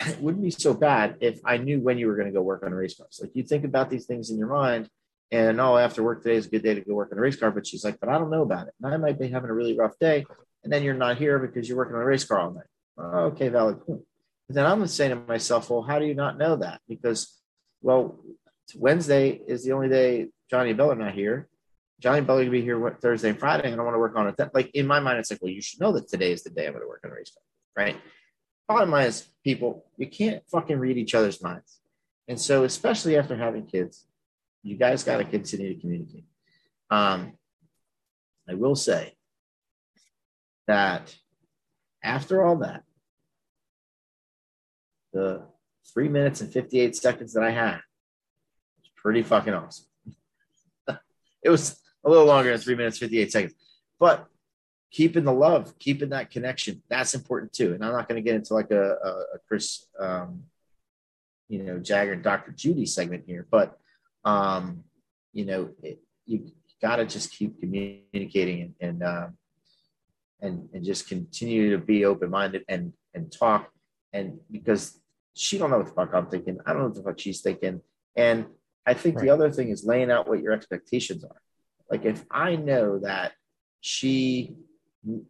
it 0.00 0.20
wouldn't 0.20 0.44
be 0.44 0.50
so 0.50 0.74
bad 0.74 1.16
if 1.20 1.40
I 1.44 1.56
knew 1.56 1.80
when 1.80 1.98
you 1.98 2.06
were 2.06 2.16
going 2.16 2.28
to 2.28 2.32
go 2.32 2.42
work 2.42 2.62
on 2.62 2.72
a 2.72 2.76
race 2.76 2.96
car. 2.96 3.06
Like 3.20 3.34
you 3.34 3.42
think 3.42 3.64
about 3.64 3.90
these 3.90 4.06
things 4.06 4.30
in 4.30 4.38
your 4.38 4.48
mind, 4.48 4.88
and 5.30 5.60
oh, 5.60 5.76
after 5.76 6.02
work 6.02 6.22
today 6.22 6.36
is 6.36 6.46
a 6.46 6.50
good 6.50 6.62
day 6.62 6.74
to 6.74 6.80
go 6.80 6.94
work 6.94 7.10
on 7.12 7.18
a 7.18 7.20
race 7.20 7.36
car. 7.36 7.50
But 7.50 7.66
she's 7.66 7.84
like, 7.84 7.98
but 8.00 8.08
I 8.08 8.18
don't 8.18 8.30
know 8.30 8.42
about 8.42 8.68
it, 8.68 8.74
and 8.82 8.92
I 8.92 8.96
might 8.96 9.18
be 9.18 9.28
having 9.28 9.50
a 9.50 9.54
really 9.54 9.76
rough 9.76 9.98
day, 9.98 10.24
and 10.64 10.72
then 10.72 10.82
you're 10.82 10.94
not 10.94 11.18
here 11.18 11.38
because 11.38 11.68
you're 11.68 11.78
working 11.78 11.96
on 11.96 12.02
a 12.02 12.06
race 12.06 12.24
car 12.24 12.40
all 12.40 12.52
night. 12.52 12.64
Okay, 12.98 13.48
valid 13.48 13.84
point. 13.84 14.02
But 14.48 14.54
then 14.54 14.66
I'm 14.66 14.86
saying 14.86 15.10
to 15.10 15.16
myself, 15.16 15.70
well, 15.70 15.82
how 15.82 15.98
do 15.98 16.06
you 16.06 16.14
not 16.14 16.38
know 16.38 16.56
that? 16.56 16.80
Because, 16.88 17.38
well, 17.82 18.18
Wednesday 18.74 19.40
is 19.46 19.64
the 19.64 19.72
only 19.72 19.88
day 19.88 20.28
Johnny 20.50 20.70
and 20.70 20.78
Bella 20.78 20.94
are 20.94 20.96
not 20.96 21.14
here. 21.14 21.48
Johnny 22.00 22.20
Bella 22.20 22.44
will 22.44 22.50
be 22.50 22.62
here 22.62 22.96
Thursday 23.02 23.30
and 23.30 23.38
Friday, 23.38 23.70
and 23.70 23.80
I 23.80 23.84
want 23.84 23.94
to 23.94 23.98
work 23.98 24.16
on 24.16 24.28
it. 24.28 24.34
Like 24.54 24.70
in 24.70 24.86
my 24.86 25.00
mind, 25.00 25.18
it's 25.18 25.30
like, 25.30 25.42
well, 25.42 25.50
you 25.50 25.60
should 25.60 25.80
know 25.80 25.92
that 25.92 26.08
today 26.08 26.32
is 26.32 26.44
the 26.44 26.50
day 26.50 26.66
I'm 26.66 26.72
going 26.72 26.82
to 26.82 26.88
work 26.88 27.02
on 27.04 27.10
a 27.10 27.14
race 27.14 27.32
car, 27.32 27.84
right? 27.84 27.96
Bottom 28.68 28.90
line 28.90 29.06
is, 29.06 29.26
people, 29.42 29.86
you 29.96 30.06
can't 30.06 30.42
fucking 30.50 30.78
read 30.78 30.98
each 30.98 31.14
other's 31.14 31.42
minds, 31.42 31.80
and 32.28 32.38
so 32.38 32.64
especially 32.64 33.16
after 33.16 33.34
having 33.34 33.66
kids, 33.66 34.04
you 34.62 34.76
guys 34.76 35.02
got 35.02 35.16
to 35.16 35.24
continue 35.24 35.74
to 35.74 35.80
communicate. 35.80 36.24
Um, 36.90 37.32
I 38.48 38.54
will 38.54 38.76
say 38.76 39.14
that 40.66 41.16
after 42.02 42.44
all 42.44 42.56
that, 42.56 42.82
the 45.12 45.42
three 45.92 46.08
minutes 46.08 46.42
and 46.42 46.52
58 46.52 46.94
seconds 46.94 47.32
that 47.32 47.42
I 47.42 47.50
had 47.50 47.80
was 48.80 48.90
pretty 48.96 49.22
fucking 49.22 49.54
awesome. 49.54 49.86
it 51.42 51.48
was 51.48 51.80
a 52.04 52.10
little 52.10 52.26
longer 52.26 52.50
than 52.50 52.60
three 52.60 52.74
minutes, 52.74 52.98
58 52.98 53.32
seconds, 53.32 53.54
but 53.98 54.26
keeping 54.90 55.24
the 55.24 55.32
love, 55.32 55.78
keeping 55.78 56.10
that 56.10 56.30
connection, 56.30 56.82
that's 56.88 57.14
important 57.14 57.52
too. 57.52 57.74
And 57.74 57.84
I'm 57.84 57.92
not 57.92 58.08
going 58.08 58.22
to 58.22 58.26
get 58.26 58.36
into 58.36 58.54
like 58.54 58.70
a, 58.70 58.92
a, 58.92 59.08
a 59.34 59.38
Chris, 59.46 59.86
um, 59.98 60.44
you 61.48 61.62
know, 61.62 61.78
Jagger 61.78 62.12
and 62.12 62.22
Dr. 62.22 62.52
Judy 62.52 62.86
segment 62.86 63.24
here, 63.26 63.46
but, 63.50 63.78
um, 64.24 64.84
you 65.32 65.44
know, 65.44 65.70
it, 65.82 66.00
you 66.26 66.50
got 66.80 66.96
to 66.96 67.06
just 67.06 67.32
keep 67.32 67.60
communicating 67.60 68.62
and, 68.62 68.74
and, 68.80 69.02
uh, 69.02 69.28
and, 70.40 70.68
and 70.72 70.84
just 70.84 71.08
continue 71.08 71.70
to 71.70 71.78
be 71.78 72.04
open-minded 72.04 72.64
and, 72.68 72.92
and 73.14 73.32
talk 73.32 73.70
and 74.12 74.38
because 74.50 75.00
she 75.34 75.58
don't 75.58 75.70
know 75.70 75.78
what 75.78 75.86
the 75.86 75.92
fuck 75.92 76.14
I'm 76.14 76.26
thinking. 76.26 76.58
I 76.66 76.72
don't 76.72 76.82
know 76.82 76.88
what 76.88 76.94
the 76.94 77.02
fuck 77.02 77.18
she's 77.18 77.40
thinking. 77.40 77.80
And 78.16 78.46
I 78.86 78.94
think 78.94 79.16
right. 79.16 79.24
the 79.24 79.30
other 79.30 79.50
thing 79.50 79.68
is 79.68 79.84
laying 79.84 80.10
out 80.10 80.28
what 80.28 80.40
your 80.40 80.52
expectations 80.52 81.24
are. 81.24 81.40
Like 81.90 82.04
if 82.04 82.24
I 82.30 82.56
know 82.56 82.98
that 83.00 83.32
she 83.80 84.56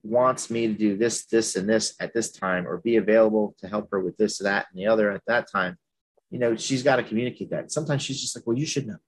wants 0.03 0.51
me 0.51 0.66
to 0.66 0.72
do 0.72 0.97
this, 0.97 1.26
this, 1.26 1.57
and 1.57 1.68
this 1.68 1.95
at 2.01 2.14
this 2.14 2.31
time, 2.31 2.66
or 2.66 2.79
be 2.79 2.97
available 2.97 3.55
to 3.59 3.68
help 3.68 3.89
her 3.91 4.01
with 4.01 4.16
this, 4.16 4.39
that, 4.39 4.66
and 4.70 4.81
the 4.81 4.87
other 4.87 5.11
at 5.11 5.22
that 5.26 5.51
time, 5.51 5.76
you 6.31 6.39
know, 6.39 6.57
she's 6.57 6.83
got 6.83 6.97
to 6.97 7.03
communicate 7.03 7.51
that. 7.51 7.72
Sometimes 7.72 8.03
she's 8.03 8.20
just 8.20 8.37
like, 8.37 8.47
well, 8.47 8.59
you 8.59 8.66
should 8.66 8.87
know. 8.87 8.99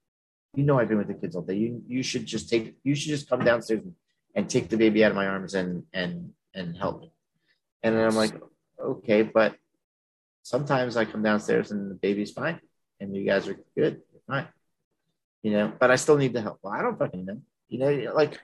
You 0.55 0.63
know, 0.63 0.79
I've 0.79 0.89
been 0.89 0.97
with 0.97 1.07
the 1.07 1.13
kids 1.13 1.35
all 1.35 1.43
day. 1.43 1.55
You 1.55 1.81
you 1.87 2.03
should 2.03 2.25
just 2.25 2.49
take. 2.49 2.75
You 2.83 2.93
should 2.93 3.09
just 3.09 3.29
come 3.29 3.45
downstairs 3.45 3.83
and, 3.83 3.95
and 4.35 4.49
take 4.49 4.67
the 4.67 4.75
baby 4.75 5.03
out 5.05 5.11
of 5.11 5.15
my 5.15 5.27
arms 5.27 5.53
and 5.53 5.83
and 5.93 6.31
and 6.53 6.75
help 6.75 6.99
me. 6.99 7.13
And 7.83 7.95
then 7.95 8.05
I'm 8.05 8.15
like, 8.15 8.33
okay, 8.77 9.21
but 9.21 9.55
sometimes 10.43 10.97
I 10.97 11.05
come 11.05 11.23
downstairs 11.23 11.71
and 11.71 11.89
the 11.89 11.95
baby's 11.95 12.31
fine, 12.31 12.59
and 12.99 13.15
you 13.15 13.25
guys 13.25 13.47
are 13.47 13.53
good, 13.77 14.01
You're 14.11 14.21
fine, 14.27 14.47
you 15.41 15.51
know. 15.51 15.71
But 15.79 15.89
I 15.89 15.95
still 15.95 16.17
need 16.17 16.33
the 16.33 16.41
help. 16.41 16.59
Well, 16.61 16.73
I 16.73 16.81
don't 16.81 16.99
fucking 16.99 17.25
know, 17.25 17.41
you 17.69 17.79
know. 17.79 18.13
Like, 18.13 18.37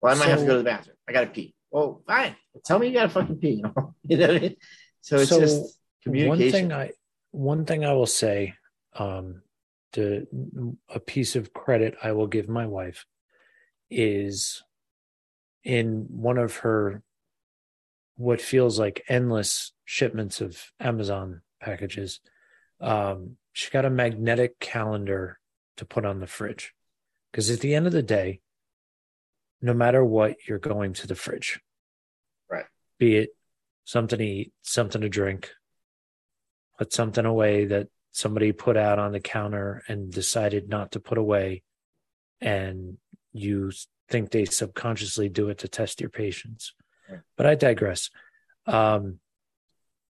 well, 0.00 0.14
I 0.14 0.18
might 0.18 0.28
have 0.28 0.40
to 0.40 0.46
go 0.46 0.52
to 0.52 0.58
the 0.58 0.64
bathroom. 0.64 0.97
I 1.08 1.12
gotta 1.12 1.28
pee. 1.28 1.54
Well, 1.70 2.02
fine. 2.06 2.36
Tell 2.64 2.78
me 2.78 2.88
you 2.88 2.94
gotta 2.94 3.08
fucking 3.08 3.38
pee. 3.38 3.50
You 3.50 3.62
know, 3.62 3.94
you 4.04 4.16
know 4.16 4.26
what 4.28 4.36
I 4.36 4.40
mean? 4.40 4.56
So 5.00 5.16
it's 5.16 5.30
So, 5.30 5.40
just 5.40 5.78
communication. 6.02 6.68
One 6.68 6.70
thing 6.70 6.72
I 6.72 6.90
one 7.30 7.64
thing 7.64 7.84
I 7.84 7.92
will 7.92 8.06
say, 8.06 8.54
um, 8.94 9.42
to 9.92 10.26
a 10.88 11.00
piece 11.00 11.34
of 11.36 11.52
credit 11.52 11.96
I 12.02 12.12
will 12.12 12.26
give 12.26 12.48
my 12.48 12.66
wife 12.66 13.06
is 13.90 14.62
in 15.64 16.06
one 16.10 16.38
of 16.38 16.56
her 16.58 17.02
what 18.16 18.40
feels 18.40 18.78
like 18.78 19.04
endless 19.08 19.72
shipments 19.84 20.40
of 20.40 20.72
Amazon 20.80 21.40
packages. 21.60 22.20
Um, 22.80 23.36
she 23.52 23.70
got 23.70 23.84
a 23.84 23.90
magnetic 23.90 24.58
calendar 24.60 25.38
to 25.76 25.84
put 25.84 26.04
on 26.04 26.20
the 26.20 26.26
fridge 26.26 26.74
because 27.30 27.50
at 27.50 27.60
the 27.60 27.74
end 27.74 27.86
of 27.86 27.92
the 27.92 28.02
day, 28.02 28.40
no 29.60 29.74
matter 29.74 30.04
what, 30.04 30.36
you're 30.46 30.58
going 30.58 30.92
to 30.94 31.06
the 31.06 31.14
fridge. 31.14 31.60
Right. 32.50 32.66
Be 32.98 33.16
it 33.16 33.30
something 33.84 34.18
to 34.18 34.24
eat, 34.24 34.52
something 34.62 35.00
to 35.00 35.08
drink, 35.08 35.50
put 36.78 36.92
something 36.92 37.24
away 37.24 37.64
that 37.66 37.88
somebody 38.12 38.52
put 38.52 38.76
out 38.76 38.98
on 38.98 39.12
the 39.12 39.20
counter 39.20 39.82
and 39.88 40.12
decided 40.12 40.68
not 40.68 40.92
to 40.92 41.00
put 41.00 41.18
away 41.18 41.62
and 42.40 42.96
you 43.32 43.70
think 44.08 44.30
they 44.30 44.44
subconsciously 44.44 45.28
do 45.28 45.48
it 45.50 45.58
to 45.58 45.68
test 45.68 46.00
your 46.00 46.10
patience 46.10 46.72
Right. 47.08 47.20
but 47.36 47.46
i 47.46 47.54
digress 47.54 48.10
um 48.66 49.18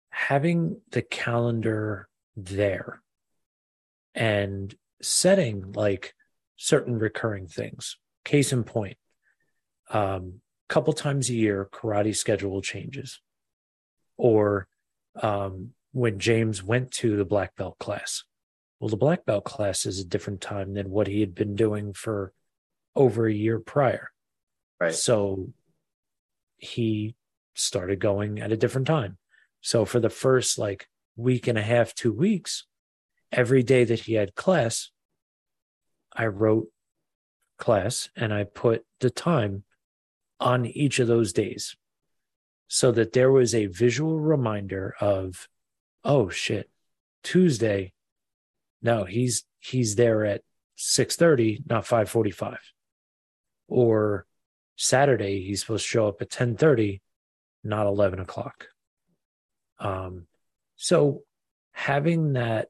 having 0.09 0.81
the 0.91 1.01
calendar 1.01 2.07
there 2.35 3.01
and 4.13 4.73
setting 5.01 5.71
like 5.73 6.13
certain 6.55 6.97
recurring 6.99 7.47
things 7.47 7.97
case 8.23 8.51
in 8.53 8.63
point 8.63 8.97
um 9.91 10.41
couple 10.69 10.91
times 10.91 11.29
a 11.29 11.33
year 11.33 11.69
karate 11.71 12.13
schedule 12.15 12.61
changes 12.61 13.21
or 14.17 14.67
um 15.21 15.71
when 15.91 16.19
James 16.19 16.61
went 16.61 16.91
to 16.91 17.15
the 17.15 17.25
black 17.25 17.55
belt 17.55 17.79
class. 17.79 18.23
Well, 18.79 18.89
the 18.89 18.97
black 18.97 19.25
belt 19.25 19.45
class 19.45 19.85
is 19.85 19.99
a 19.99 20.05
different 20.05 20.41
time 20.41 20.73
than 20.75 20.91
what 20.91 21.07
he 21.07 21.21
had 21.21 21.33
been 21.33 21.55
doing 21.55 21.93
for 21.93 22.33
over 22.95 23.25
a 23.25 23.33
year 23.33 23.59
prior. 23.59 24.11
Right. 24.79 24.93
So 24.93 25.53
he 26.57 27.15
started 27.55 27.99
going 27.99 28.39
at 28.39 28.51
a 28.51 28.57
different 28.57 28.85
time. 28.85 29.17
So 29.61 29.85
for 29.85 29.99
the 29.99 30.09
first 30.09 30.59
like 30.59 30.87
week 31.15 31.47
and 31.47 31.57
a 31.57 31.63
half, 31.63 31.95
two 31.95 32.13
weeks, 32.13 32.65
every 33.31 33.63
day 33.63 33.83
that 33.83 34.01
he 34.01 34.13
had 34.13 34.35
class, 34.35 34.91
I 36.13 36.27
wrote 36.27 36.67
class 37.57 38.09
and 38.15 38.31
I 38.31 38.43
put 38.43 38.85
the 38.99 39.09
time 39.09 39.63
on 40.39 40.65
each 40.65 40.99
of 40.99 41.07
those 41.07 41.33
days 41.33 41.75
so 42.67 42.91
that 42.91 43.13
there 43.13 43.31
was 43.31 43.55
a 43.55 43.67
visual 43.67 44.19
reminder 44.19 44.95
of 44.99 45.47
oh 46.03 46.29
shit 46.29 46.69
tuesday. 47.23 47.93
No 48.81 49.05
he's 49.05 49.45
he's 49.59 49.95
there 49.95 50.25
at 50.25 50.41
6.30 50.77 51.67
not 51.67 51.85
5.45 51.85 52.57
or 53.67 54.25
saturday 54.75 55.43
he's 55.43 55.61
supposed 55.61 55.85
to 55.85 55.89
show 55.89 56.07
up 56.07 56.21
at 56.21 56.29
10.30 56.29 57.01
not 57.63 57.87
11 57.87 58.19
o'clock. 58.19 58.67
Um 59.79 60.27
so 60.75 61.23
having 61.71 62.33
that 62.33 62.69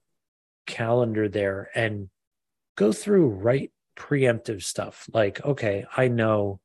calendar 0.66 1.28
there 1.28 1.70
and 1.76 2.10
go 2.76 2.92
through 2.92 3.30
right 3.30 3.72
preemptive 3.98 4.62
stuff 4.62 5.10
like 5.14 5.44
okay 5.44 5.86
i 5.96 6.08
know 6.08 6.60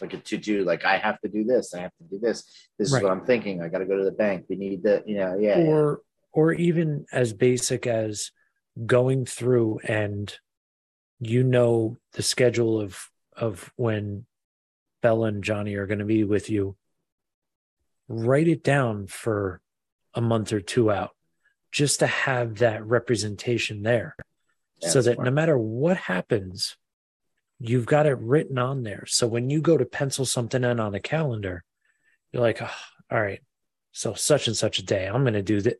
like 0.00 0.14
a 0.14 0.18
to 0.18 0.36
do, 0.36 0.64
like 0.64 0.84
I 0.84 0.98
have 0.98 1.20
to 1.20 1.28
do 1.28 1.44
this, 1.44 1.74
I 1.74 1.80
have 1.80 1.92
to 1.98 2.04
do 2.04 2.18
this. 2.18 2.44
This 2.78 2.92
Right. 2.92 2.98
is 2.98 3.02
what 3.02 3.12
I'm 3.12 3.24
thinking. 3.26 3.62
I 3.62 3.68
got 3.68 3.78
to 3.78 3.86
go 3.86 3.96
to 3.96 4.04
the 4.04 4.12
bank. 4.12 4.46
We 4.48 4.56
need 4.56 4.82
the, 4.82 5.02
you 5.06 5.16
know, 5.18 5.38
yeah, 5.38 5.58
yeah. 5.58 5.66
or 5.66 6.00
or 6.32 6.52
even 6.52 7.06
as 7.12 7.32
basic 7.32 7.86
as 7.86 8.30
going 8.86 9.24
through 9.24 9.80
and 9.84 10.38
you 11.20 11.42
know 11.42 11.96
the 12.12 12.22
schedule 12.22 12.80
of 12.80 13.10
of 13.36 13.72
when 13.76 14.24
Bella 15.02 15.28
and 15.28 15.42
Johnny 15.42 15.74
are 15.74 15.86
going 15.86 15.98
to 15.98 16.04
be 16.04 16.24
with 16.24 16.48
you 16.48 16.76
write 18.08 18.48
it 18.48 18.62
down 18.62 19.06
for 19.06 19.60
a 20.14 20.20
month 20.20 20.52
or 20.52 20.60
two 20.60 20.90
out 20.90 21.10
just 21.72 22.00
to 22.00 22.06
have 22.06 22.58
that 22.58 22.84
representation 22.86 23.82
there 23.82 24.16
so 24.80 25.02
that 25.02 25.14
smart. 25.14 25.26
no 25.26 25.30
matter 25.32 25.58
what 25.58 25.96
happens 25.96 26.76
you've 27.60 27.86
got 27.86 28.06
it 28.06 28.18
written 28.18 28.58
on 28.58 28.82
there 28.82 29.04
so 29.06 29.26
when 29.26 29.50
you 29.50 29.60
go 29.60 29.76
to 29.76 29.84
pencil 29.84 30.24
something 30.24 30.64
in 30.64 30.80
on 30.80 30.92
the 30.92 31.00
calendar 31.00 31.64
you're 32.32 32.42
like 32.42 32.62
oh, 32.62 32.70
all 33.10 33.20
right 33.20 33.40
so 33.92 34.14
such 34.14 34.46
and 34.46 34.56
such 34.56 34.78
a 34.78 34.84
day 34.84 35.06
i'm 35.06 35.22
going 35.22 35.34
to 35.34 35.42
do 35.42 35.60
that 35.60 35.78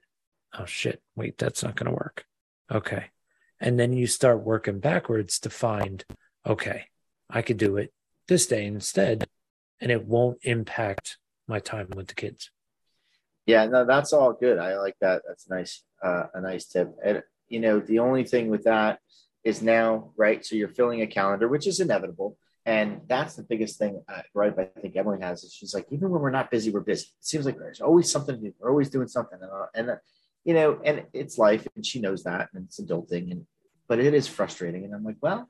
oh 0.59 0.66
shit 0.66 1.01
wait 1.14 1.39
that's 1.39 1.62
not 1.62 1.76
going 1.76 1.87
to 1.91 1.93
work 1.97 2.24
okay 2.70 3.07
and 3.61 3.79
then 3.79 3.93
you 3.93 4.07
start 4.07 4.43
working 4.43 4.81
backwards 4.81 5.41
to 5.41 5.51
find 5.51 6.05
okay 6.47 6.87
i 7.31 7.43
could 7.43 7.59
do 7.59 7.76
it 7.76 7.93
this 8.26 8.47
day 8.47 8.66
instead 8.66 9.29
and 9.81 9.93
it 9.93 10.05
won't 10.05 10.39
impact 10.43 11.18
my 11.47 11.61
time 11.61 11.89
with 11.95 12.09
the 12.09 12.14
kids 12.14 12.51
Yeah, 13.49 13.64
no, 13.64 13.87
that's 13.87 14.12
all 14.12 14.35
good. 14.35 14.59
I 14.59 14.76
like 14.76 14.97
that. 15.01 15.22
That's 15.26 15.49
nice. 15.49 15.83
Uh, 16.05 16.24
a 16.35 16.41
nice 16.43 16.66
tip. 16.66 16.95
And 17.03 17.22
you 17.49 17.61
know, 17.61 17.81
the 17.81 18.01
only 18.01 18.24
thing 18.24 18.51
with 18.51 18.64
that 18.64 19.01
is 19.49 19.62
now, 19.62 20.11
right? 20.16 20.44
So 20.44 20.55
you're 20.55 20.68
filling 20.68 21.01
a 21.01 21.07
calendar, 21.07 21.49
which 21.49 21.66
is 21.66 21.80
inevitable, 21.80 22.36
and 22.66 23.01
that's 23.07 23.34
the 23.34 23.42
biggest 23.42 23.78
thing. 23.78 24.03
Uh, 24.07 24.20
right? 24.34 24.53
I 24.59 24.80
think 24.80 24.94
Emily 24.94 25.20
has 25.22 25.42
is 25.42 25.55
she's 25.55 25.72
like, 25.72 25.86
even 25.90 26.11
when 26.11 26.20
we're 26.20 26.30
not 26.30 26.51
busy, 26.51 26.70
we're 26.70 26.80
busy. 26.80 27.07
It 27.18 27.24
seems 27.24 27.46
like 27.46 27.59
there's 27.59 27.80
always 27.80 28.12
something 28.12 28.36
to 28.36 28.40
do. 28.42 28.55
We're 28.59 28.70
always 28.70 28.90
doing 28.90 29.09
something, 29.09 29.38
and 29.40 29.51
uh, 29.51 29.66
and 29.74 29.90
uh, 29.90 29.96
you 30.44 30.53
know, 30.53 30.78
and 30.84 31.07
it's 31.14 31.38
life, 31.38 31.66
and 31.74 31.84
she 31.84 31.99
knows 31.99 32.24
that, 32.24 32.51
and 32.53 32.66
it's 32.66 32.78
adulting, 32.78 33.32
and 33.32 33.46
but 33.88 33.99
it 33.99 34.12
is 34.12 34.28
frustrating. 34.28 34.84
And 34.84 34.94
I'm 34.94 35.03
like, 35.03 35.16
well, 35.22 35.49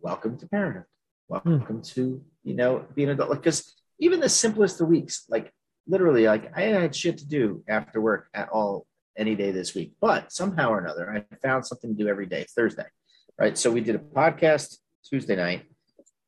welcome 0.00 0.36
to 0.38 0.46
parenthood. 0.46 0.84
Welcome 1.28 1.82
to 1.94 2.22
you 2.44 2.54
know 2.54 2.84
being 2.94 3.08
an 3.08 3.14
adult. 3.14 3.30
Because 3.30 3.74
even 3.98 4.20
the 4.20 4.28
simplest 4.28 4.82
of 4.82 4.88
weeks, 4.88 5.24
like 5.30 5.50
literally 5.86 6.26
like 6.26 6.52
I 6.54 6.62
had 6.62 6.94
shit 6.94 7.16
to 7.18 7.26
do 7.26 7.64
after 7.66 8.02
work 8.02 8.28
at 8.34 8.50
all 8.50 8.86
any 9.16 9.34
day 9.34 9.50
this 9.50 9.74
week, 9.74 9.94
but 9.98 10.30
somehow 10.30 10.70
or 10.70 10.78
another 10.78 11.10
I 11.10 11.36
found 11.42 11.66
something 11.66 11.96
to 11.96 12.02
do 12.02 12.08
every 12.08 12.26
day. 12.26 12.44
Thursday, 12.54 12.86
right? 13.38 13.56
So 13.56 13.70
we 13.70 13.80
did 13.80 13.94
a 13.94 13.98
podcast 13.98 14.78
Tuesday 15.04 15.36
night. 15.36 15.64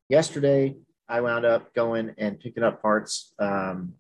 Yesterday 0.08 0.76
I 1.08 1.20
wound 1.20 1.44
up 1.44 1.74
going 1.74 2.14
and 2.18 2.38
picking 2.38 2.62
up 2.62 2.80
parts, 2.80 3.34
um, 3.38 3.94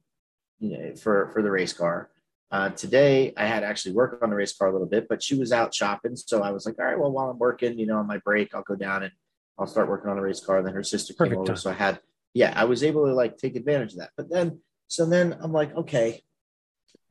you 0.58 0.70
know, 0.70 0.94
for 0.96 1.30
for 1.32 1.42
the 1.42 1.50
race 1.50 1.72
car. 1.72 2.10
Uh, 2.50 2.70
today 2.70 3.32
I 3.36 3.46
had 3.46 3.62
actually 3.62 3.94
work 3.94 4.18
on 4.22 4.30
the 4.30 4.36
race 4.36 4.56
car 4.56 4.68
a 4.68 4.72
little 4.72 4.86
bit, 4.86 5.08
but 5.08 5.22
she 5.22 5.36
was 5.36 5.52
out 5.52 5.72
shopping, 5.72 6.16
so 6.16 6.42
I 6.42 6.50
was 6.50 6.66
like, 6.66 6.78
all 6.78 6.84
right, 6.84 6.98
well, 6.98 7.12
while 7.12 7.30
I'm 7.30 7.38
working, 7.38 7.78
you 7.78 7.86
know, 7.86 7.98
on 7.98 8.08
my 8.08 8.18
break, 8.18 8.54
I'll 8.54 8.62
go 8.62 8.74
down 8.74 9.04
and 9.04 9.12
I'll 9.58 9.68
start 9.68 9.88
working 9.88 10.10
on 10.10 10.16
the 10.16 10.22
race 10.22 10.44
car. 10.44 10.58
And 10.58 10.66
then 10.66 10.74
her 10.74 10.82
sister 10.82 11.14
came 11.14 11.32
over, 11.36 11.44
time. 11.44 11.56
so 11.56 11.70
I 11.70 11.74
had, 11.74 12.00
yeah, 12.34 12.52
I 12.56 12.64
was 12.64 12.82
able 12.82 13.06
to 13.06 13.14
like 13.14 13.38
take 13.38 13.54
advantage 13.54 13.92
of 13.92 13.98
that. 13.98 14.10
But 14.16 14.30
then 14.30 14.60
so 14.88 15.06
then 15.06 15.36
I'm 15.40 15.52
like, 15.52 15.74
okay, 15.76 16.22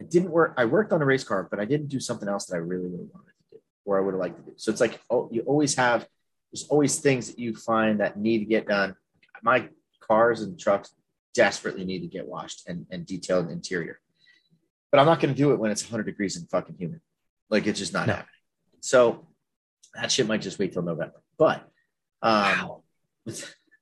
I 0.01 0.03
didn't 0.03 0.31
work. 0.31 0.53
I 0.57 0.65
worked 0.65 0.91
on 0.91 1.01
a 1.01 1.05
race 1.05 1.23
car, 1.23 1.47
but 1.49 1.61
I 1.61 1.65
didn't 1.65 1.87
do 1.87 2.01
something 2.01 2.27
else 2.27 2.45
that 2.47 2.55
I 2.55 2.59
really, 2.59 2.89
really 2.89 3.07
wanted 3.13 3.28
or 3.89 3.97
I 3.97 4.01
would 4.01 4.13
have 4.13 4.19
liked 4.19 4.37
to 4.37 4.43
do. 4.43 4.53
So 4.57 4.71
it's 4.71 4.81
like, 4.81 4.99
oh, 5.09 5.29
you 5.31 5.41
always 5.41 5.75
have, 5.75 6.07
there's 6.51 6.67
always 6.69 6.99
things 6.99 7.27
that 7.27 7.39
you 7.39 7.55
find 7.55 7.99
that 7.99 8.17
need 8.17 8.39
to 8.39 8.45
get 8.45 8.67
done. 8.67 8.95
My 9.41 9.67
cars 9.99 10.41
and 10.41 10.59
trucks 10.59 10.91
desperately 11.33 11.85
need 11.85 12.01
to 12.01 12.07
get 12.07 12.27
washed 12.27 12.67
and, 12.67 12.85
and 12.91 13.05
detailed 13.05 13.49
interior. 13.49 13.99
But 14.91 14.99
I'm 14.99 15.05
not 15.07 15.19
going 15.19 15.33
to 15.33 15.37
do 15.37 15.51
it 15.51 15.59
when 15.59 15.71
it's 15.71 15.83
100 15.83 16.03
degrees 16.03 16.35
and 16.37 16.47
fucking 16.49 16.75
humid. 16.77 17.01
Like 17.49 17.65
it's 17.65 17.79
just 17.79 17.93
not 17.93 18.07
No. 18.07 18.13
happening. 18.13 18.29
So 18.81 19.27
that 19.95 20.11
shit 20.11 20.27
might 20.27 20.41
just 20.41 20.59
wait 20.59 20.73
till 20.73 20.83
November. 20.83 21.21
But 21.37 21.67
um, 22.21 22.81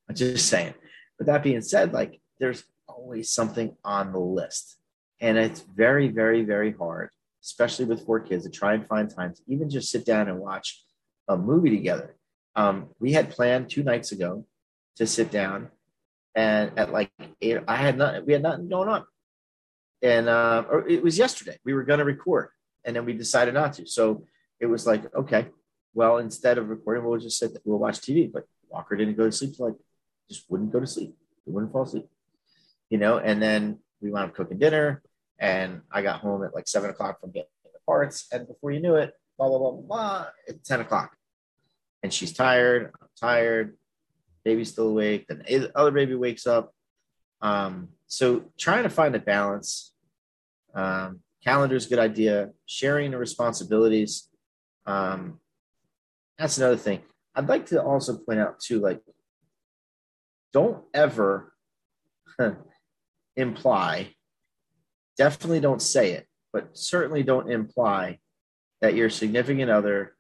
I'm 0.10 0.16
just 0.16 0.48
saying. 0.48 0.74
But 1.18 1.28
that 1.28 1.44
being 1.44 1.62
said, 1.62 1.92
like 1.94 2.22
there's 2.40 2.64
always 2.88 3.30
something 3.30 3.76
on 3.84 4.14
the 4.14 4.20
list. 4.20 4.78
And 5.20 5.38
it's 5.38 5.62
very, 5.62 6.10
very, 6.10 6.44
very 6.44 6.72
hard, 6.72 7.10
especially 7.48 7.86
with 7.86 8.06
four 8.06 8.20
kids, 8.20 8.44
to 8.44 8.50
try 8.50 8.74
and 8.74 8.86
find 8.88 9.10
time 9.10 9.34
to 9.34 9.42
even 9.48 9.70
just 9.70 9.90
sit 9.90 10.06
down 10.06 10.28
and 10.28 10.38
watch 10.38 10.84
a 11.30 11.38
movie 11.38 11.70
together. 11.70 12.16
Um, 12.56 12.90
we 13.00 13.14
had 13.14 13.32
planned 13.32 13.70
two 13.70 13.84
nights 13.84 14.12
ago 14.12 14.46
to 14.98 15.08
sit 15.08 15.32
down 15.32 15.70
and 16.36 16.72
at 16.78 16.92
like 16.92 17.10
eight, 17.42 17.60
I 17.68 17.78
had 17.78 17.98
not, 17.98 18.26
we 18.26 18.34
had 18.34 18.44
nothing 18.44 18.68
going 18.68 18.90
on. 18.90 19.06
And 20.02 20.28
uh, 20.28 20.66
or 20.70 20.88
it 20.88 21.02
was 21.02 21.18
yesterday. 21.18 21.58
We 21.64 21.74
were 21.74 21.84
going 21.84 22.00
to 22.00 22.06
record 22.06 22.50
and 22.86 22.96
then 22.96 23.06
we 23.06 23.14
decided 23.14 23.54
not 23.54 23.74
to. 23.74 23.88
So 23.88 24.26
it 24.60 24.66
was 24.66 24.86
like, 24.86 25.04
okay, 25.16 25.48
well, 25.94 26.18
instead 26.18 26.58
of 26.58 26.70
recording, 26.70 27.06
we'll 27.06 27.20
just 27.20 27.40
sit, 27.40 27.58
we'll 27.64 27.80
watch 27.80 28.00
TV. 28.00 28.32
But 28.32 28.44
Walker 28.70 28.96
didn't 28.96 29.18
go 29.18 29.26
to 29.26 29.32
sleep 29.32 29.56
till 29.56 29.68
like 29.68 29.76
just 30.30 30.44
wouldn't 30.50 30.72
go 30.72 30.80
to 30.80 30.88
sleep. 30.88 31.16
We 31.46 31.54
wouldn't 31.54 31.72
fall 31.72 31.84
asleep, 31.84 32.08
you 32.90 32.98
know. 32.98 33.18
And 33.18 33.42
then 33.42 33.80
we 34.02 34.12
wound 34.12 34.30
up 34.30 34.36
cooking 34.36 34.60
dinner, 34.60 35.02
and 35.40 35.82
I 35.92 36.02
got 36.02 36.22
home 36.22 36.44
at 36.44 36.54
like 36.54 36.68
seven 36.68 36.90
o'clock 36.90 37.20
from 37.20 37.32
getting 37.32 37.50
the 37.64 37.80
parts, 37.86 38.28
and 38.32 38.48
before 38.48 38.72
you 38.72 38.80
knew 38.80 38.96
it, 38.96 39.14
blah 39.38 39.50
blah 39.50 39.60
blah 39.60 39.72
blah. 39.72 39.82
blah 39.82 40.26
it's 40.48 40.68
ten 40.68 40.82
o'clock, 40.82 41.16
and 42.04 42.14
she's 42.14 42.34
tired. 42.34 42.92
I'm 43.02 43.08
tired. 43.20 43.78
Baby's 44.44 44.72
still 44.72 44.90
awake. 44.90 45.26
Then 45.28 45.44
the 45.48 45.72
other 45.78 45.92
baby 45.92 46.16
wakes 46.16 46.48
up. 46.48 46.74
Um, 47.42 47.90
so 48.08 48.52
trying 48.58 48.84
to 48.84 48.90
find 48.90 49.16
a 49.16 49.20
balance. 49.20 49.94
Um, 50.74 51.20
calendar 51.44 51.76
is 51.76 51.86
a 51.86 51.90
good 51.90 52.00
idea. 52.00 52.52
Sharing 52.66 53.12
the 53.12 53.18
responsibilities. 53.18 54.30
Um, 54.86 55.40
that's 56.38 56.58
another 56.58 56.78
thing. 56.78 57.02
I'd 57.36 57.50
like 57.50 57.68
to 57.68 57.84
also 57.84 58.18
point 58.18 58.40
out 58.40 58.60
too, 58.60 58.80
like, 58.80 59.02
don't 60.54 60.84
ever 60.94 61.54
imply, 63.36 64.16
definitely 65.18 65.60
don't 65.60 65.82
say 65.82 66.12
it, 66.12 66.28
but 66.54 66.78
certainly 66.78 67.24
don't 67.24 67.52
imply 67.52 68.20
that 68.82 68.96
your 68.96 69.10
significant 69.10 69.72
other 69.72 70.16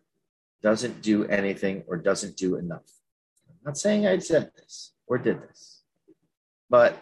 doesn't 0.61 1.01
do 1.01 1.25
anything 1.25 1.83
or 1.87 1.97
doesn't 1.97 2.35
do 2.35 2.55
enough. 2.55 2.89
I'm 3.49 3.55
not 3.63 3.77
saying 3.77 4.07
I 4.07 4.17
said 4.19 4.51
this 4.55 4.93
or 5.05 5.17
did 5.17 5.41
this, 5.41 5.83
but 6.69 6.97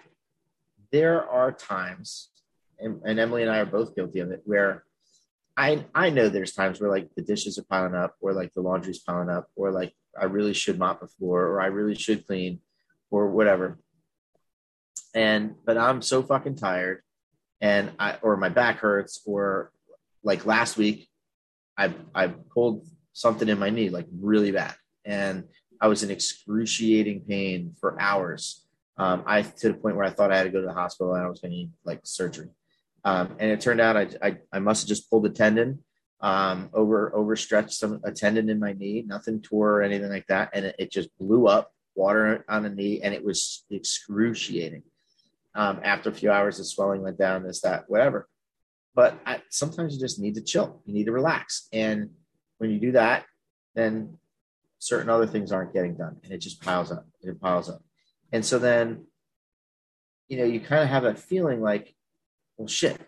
there 0.91 1.27
are 1.29 1.51
times, 1.51 2.29
and, 2.79 3.01
and 3.05 3.19
Emily 3.19 3.41
and 3.41 3.51
I 3.51 3.59
are 3.59 3.65
both 3.65 3.95
guilty 3.95 4.19
of 4.19 4.31
it, 4.31 4.41
where 4.45 4.83
I 5.57 5.85
I 5.95 6.09
know 6.09 6.27
there's 6.27 6.53
times 6.53 6.81
where 6.81 6.89
like 6.89 7.09
the 7.15 7.21
dishes 7.21 7.57
are 7.57 7.63
piling 7.63 7.95
up, 7.95 8.15
or 8.19 8.33
like 8.33 8.53
the 8.53 8.61
laundry's 8.61 8.99
piling 8.99 9.29
up, 9.29 9.47
or 9.55 9.71
like 9.71 9.93
I 10.19 10.25
really 10.25 10.53
should 10.53 10.77
mop 10.77 10.99
the 10.99 11.07
floor, 11.07 11.47
or 11.47 11.61
I 11.61 11.67
really 11.67 11.95
should 11.95 12.27
clean, 12.27 12.59
or 13.09 13.29
whatever. 13.29 13.79
And 15.13 15.55
but 15.65 15.77
I'm 15.77 16.01
so 16.01 16.23
fucking 16.23 16.57
tired, 16.57 17.01
and 17.65 17.91
I 17.97 18.17
or 18.21 18.37
my 18.37 18.49
back 18.49 18.77
hurts, 18.77 19.21
or 19.25 19.71
like 20.23 20.45
last 20.45 20.77
week, 20.77 21.09
I 21.75 21.93
I 22.13 22.27
pulled 22.27 22.85
something 23.13 23.49
in 23.49 23.57
my 23.57 23.71
knee 23.71 23.89
like 23.89 24.05
really 24.21 24.51
bad, 24.51 24.75
and 25.03 25.45
I 25.81 25.87
was 25.87 26.03
in 26.03 26.11
excruciating 26.11 27.21
pain 27.21 27.75
for 27.79 27.99
hours. 27.99 28.67
Um, 28.97 29.23
I 29.25 29.41
to 29.41 29.69
the 29.69 29.73
point 29.73 29.95
where 29.95 30.05
I 30.05 30.11
thought 30.11 30.31
I 30.31 30.37
had 30.37 30.43
to 30.43 30.51
go 30.51 30.61
to 30.61 30.67
the 30.67 30.73
hospital 30.73 31.15
and 31.15 31.25
I 31.25 31.27
was 31.27 31.41
going 31.41 31.51
to 31.51 31.57
need 31.57 31.71
like 31.83 32.01
surgery. 32.03 32.49
Um, 33.03 33.35
and 33.39 33.51
it 33.51 33.59
turned 33.59 33.81
out 33.81 33.97
I, 33.97 34.07
I, 34.21 34.37
I 34.53 34.59
must 34.59 34.83
have 34.83 34.87
just 34.87 35.09
pulled 35.09 35.25
a 35.25 35.29
tendon, 35.29 35.83
um, 36.21 36.69
over 36.73 37.13
overstretched 37.15 37.73
some 37.73 37.99
a 38.03 38.11
tendon 38.11 38.47
in 38.49 38.59
my 38.59 38.73
knee, 38.73 39.03
nothing 39.05 39.41
tore 39.41 39.79
or 39.79 39.81
anything 39.81 40.11
like 40.11 40.27
that, 40.27 40.51
and 40.53 40.65
it, 40.65 40.75
it 40.77 40.91
just 40.91 41.09
blew 41.17 41.47
up, 41.47 41.71
water 41.95 42.45
on 42.47 42.63
the 42.63 42.69
knee, 42.69 43.01
and 43.01 43.13
it 43.13 43.25
was 43.25 43.65
excruciating. 43.71 44.83
Um, 45.55 45.79
after 45.83 46.09
a 46.09 46.13
few 46.13 46.31
hours, 46.31 46.57
the 46.57 46.65
swelling 46.65 47.01
went 47.01 47.17
down, 47.17 47.43
this, 47.43 47.61
that, 47.61 47.85
whatever. 47.87 48.27
But 48.93 49.17
I, 49.25 49.41
sometimes 49.49 49.93
you 49.93 49.99
just 49.99 50.19
need 50.19 50.35
to 50.35 50.41
chill. 50.41 50.81
You 50.85 50.93
need 50.93 51.05
to 51.05 51.11
relax, 51.11 51.67
and 51.71 52.09
when 52.57 52.69
you 52.69 52.79
do 52.79 52.91
that, 52.93 53.25
then 53.73 54.17
certain 54.79 55.09
other 55.09 55.27
things 55.27 55.51
aren't 55.51 55.73
getting 55.73 55.95
done, 55.95 56.17
and 56.23 56.31
it 56.31 56.37
just 56.37 56.61
piles 56.61 56.91
up. 56.91 57.05
It 57.21 57.39
piles 57.41 57.69
up, 57.69 57.81
and 58.31 58.45
so 58.45 58.59
then, 58.59 59.05
you 60.29 60.37
know, 60.37 60.45
you 60.45 60.59
kind 60.59 60.83
of 60.83 60.89
have 60.89 61.03
that 61.03 61.19
feeling 61.19 61.61
like 61.61 61.95
well, 62.57 62.67
shit, 62.67 62.99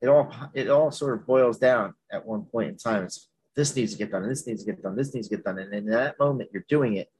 it 0.00 0.08
all 0.08 0.32
it 0.54 0.68
all 0.68 0.90
sort 0.90 1.14
of 1.14 1.26
boils 1.26 1.58
down 1.58 1.94
at 2.12 2.24
one 2.24 2.44
point 2.44 2.70
in 2.70 2.76
time. 2.76 3.04
It's 3.04 3.28
this 3.54 3.74
needs 3.74 3.92
to 3.92 3.98
get 3.98 4.10
done, 4.10 4.22
and 4.22 4.30
this 4.30 4.46
needs 4.46 4.64
to 4.64 4.72
get 4.72 4.82
done, 4.82 4.96
this 4.96 5.12
needs 5.14 5.28
to 5.28 5.36
get 5.36 5.44
done, 5.44 5.58
and 5.58 5.72
in 5.74 5.86
that 5.86 6.18
moment 6.18 6.50
you're 6.52 6.64
doing 6.68 6.96
it, 6.96 7.10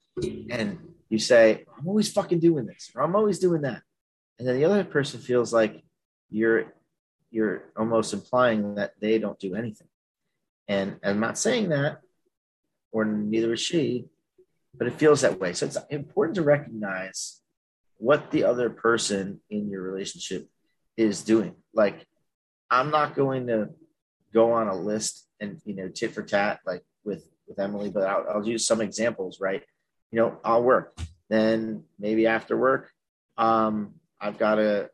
and 0.50 0.78
you 1.08 1.18
say, 1.18 1.64
"I'm 1.76 1.86
always 1.86 2.10
fucking 2.10 2.40
doing 2.40 2.66
this," 2.66 2.90
or 2.94 3.02
"I'm 3.02 3.16
always 3.16 3.38
doing 3.38 3.62
that," 3.62 3.82
and 4.38 4.46
then 4.46 4.56
the 4.56 4.64
other 4.64 4.84
person 4.84 5.20
feels 5.20 5.52
like 5.52 5.82
you're 6.30 6.72
you're 7.30 7.64
almost 7.76 8.14
implying 8.14 8.76
that 8.76 8.92
they 9.00 9.18
don't 9.18 9.38
do 9.38 9.54
anything, 9.54 9.88
and 10.66 10.96
I'm 11.02 11.20
not 11.20 11.38
saying 11.38 11.70
that, 11.70 12.00
or 12.92 13.04
neither 13.04 13.52
is 13.52 13.60
she, 13.60 14.06
but 14.74 14.86
it 14.86 14.94
feels 14.94 15.20
that 15.22 15.38
way. 15.38 15.52
So 15.52 15.66
it's 15.66 15.78
important 15.90 16.36
to 16.36 16.42
recognize 16.42 17.40
what 17.98 18.30
the 18.30 18.44
other 18.44 18.70
person 18.70 19.40
in 19.50 19.68
your 19.68 19.82
relationship 19.82 20.48
is 20.96 21.22
doing. 21.22 21.54
Like, 21.74 22.06
I'm 22.70 22.90
not 22.90 23.14
going 23.14 23.48
to 23.48 23.70
go 24.32 24.52
on 24.52 24.68
a 24.68 24.76
list 24.76 25.26
and 25.40 25.60
you 25.64 25.74
know 25.74 25.88
tit 25.88 26.12
for 26.12 26.22
tat 26.22 26.60
like 26.66 26.82
with 27.04 27.24
with 27.46 27.58
Emily, 27.58 27.90
but 27.90 28.04
I'll, 28.04 28.26
I'll 28.34 28.46
use 28.46 28.66
some 28.66 28.80
examples. 28.80 29.40
Right, 29.40 29.62
you 30.10 30.18
know, 30.18 30.38
I'll 30.44 30.62
work. 30.62 30.98
Then 31.28 31.84
maybe 31.98 32.26
after 32.26 32.56
work, 32.56 32.90
um, 33.36 33.94
I've 34.20 34.38
got 34.38 34.56
to 34.56 34.90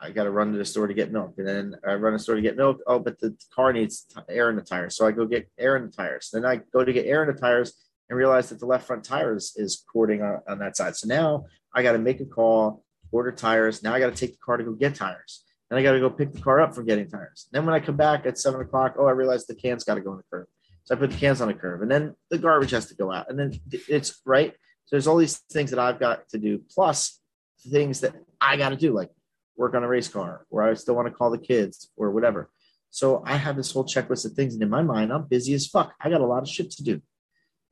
I, 0.00 0.10
got 0.10 0.24
to 0.24 0.30
run 0.30 0.52
to 0.52 0.58
the 0.58 0.64
store 0.64 0.86
to 0.86 0.94
get 0.94 1.12
milk, 1.12 1.34
and 1.38 1.46
then 1.46 1.76
I 1.86 1.94
run 1.94 2.12
to 2.12 2.18
the 2.18 2.22
store 2.22 2.34
to 2.34 2.42
get 2.42 2.56
milk. 2.56 2.80
Oh, 2.86 2.98
but 2.98 3.18
the 3.20 3.36
car 3.54 3.72
needs 3.72 4.06
air 4.28 4.50
in 4.50 4.56
the 4.56 4.62
tires, 4.62 4.96
so 4.96 5.06
I 5.06 5.12
go 5.12 5.26
get 5.26 5.48
air 5.58 5.76
in 5.76 5.86
the 5.86 5.92
tires. 5.92 6.30
Then 6.32 6.44
I 6.44 6.60
go 6.72 6.84
to 6.84 6.92
get 6.92 7.06
air 7.06 7.22
in 7.22 7.34
the 7.34 7.40
tires 7.40 7.72
and 8.08 8.18
realize 8.18 8.50
that 8.50 8.60
the 8.60 8.66
left 8.66 8.86
front 8.86 9.04
tire 9.04 9.34
is, 9.34 9.54
is 9.56 9.82
cording 9.90 10.22
on, 10.22 10.40
on 10.46 10.58
that 10.58 10.76
side. 10.76 10.94
So 10.96 11.08
now 11.08 11.46
I 11.74 11.82
got 11.82 11.92
to 11.92 11.98
make 11.98 12.20
a 12.20 12.26
call 12.26 12.84
order 13.12 13.32
tires. 13.32 13.82
Now 13.82 13.94
I 13.94 13.98
got 14.00 14.14
to 14.14 14.16
take 14.16 14.32
the 14.32 14.44
car 14.44 14.56
to 14.56 14.64
go 14.64 14.72
get 14.72 14.94
tires. 14.94 15.44
And 15.70 15.80
I 15.80 15.82
got 15.82 15.92
to 15.92 16.00
go 16.00 16.10
pick 16.10 16.32
the 16.32 16.40
car 16.40 16.60
up 16.60 16.74
for 16.74 16.82
getting 16.82 17.08
tires. 17.08 17.48
Then 17.50 17.64
when 17.64 17.74
I 17.74 17.80
come 17.80 17.96
back 17.96 18.26
at 18.26 18.38
seven 18.38 18.60
o'clock, 18.60 18.96
oh, 18.98 19.06
I 19.06 19.12
realized 19.12 19.48
the 19.48 19.54
cans 19.54 19.84
got 19.84 19.94
to 19.94 20.02
go 20.02 20.10
on 20.10 20.18
the 20.18 20.24
curb. 20.30 20.46
So 20.84 20.94
I 20.94 20.98
put 20.98 21.10
the 21.10 21.16
cans 21.16 21.40
on 21.40 21.48
the 21.48 21.54
curb, 21.54 21.80
and 21.80 21.90
then 21.90 22.14
the 22.30 22.36
garbage 22.36 22.72
has 22.72 22.86
to 22.86 22.94
go 22.94 23.10
out, 23.10 23.30
and 23.30 23.38
then 23.38 23.58
it's 23.88 24.20
right. 24.26 24.52
So 24.52 24.88
there's 24.90 25.06
all 25.06 25.16
these 25.16 25.38
things 25.50 25.70
that 25.70 25.78
I've 25.78 25.98
got 25.98 26.28
to 26.28 26.38
do, 26.38 26.60
plus 26.74 27.20
things 27.66 28.00
that 28.00 28.14
I 28.44 28.56
got 28.56 28.70
to 28.70 28.76
do, 28.76 28.92
like 28.92 29.10
work 29.56 29.74
on 29.74 29.84
a 29.84 29.88
race 29.88 30.08
car, 30.08 30.46
or 30.50 30.62
I 30.62 30.74
still 30.74 30.94
want 30.94 31.08
to 31.08 31.14
call 31.14 31.30
the 31.30 31.38
kids, 31.38 31.90
or 31.96 32.10
whatever. 32.10 32.50
So 32.90 33.22
I 33.26 33.36
have 33.36 33.56
this 33.56 33.72
whole 33.72 33.84
checklist 33.84 34.24
of 34.24 34.32
things, 34.32 34.54
and 34.54 34.62
in 34.62 34.70
my 34.70 34.82
mind, 34.82 35.12
I'm 35.12 35.26
busy 35.26 35.54
as 35.54 35.66
fuck. 35.66 35.94
I 36.00 36.10
got 36.10 36.20
a 36.20 36.26
lot 36.26 36.42
of 36.42 36.48
shit 36.48 36.70
to 36.72 36.84
do, 36.84 37.00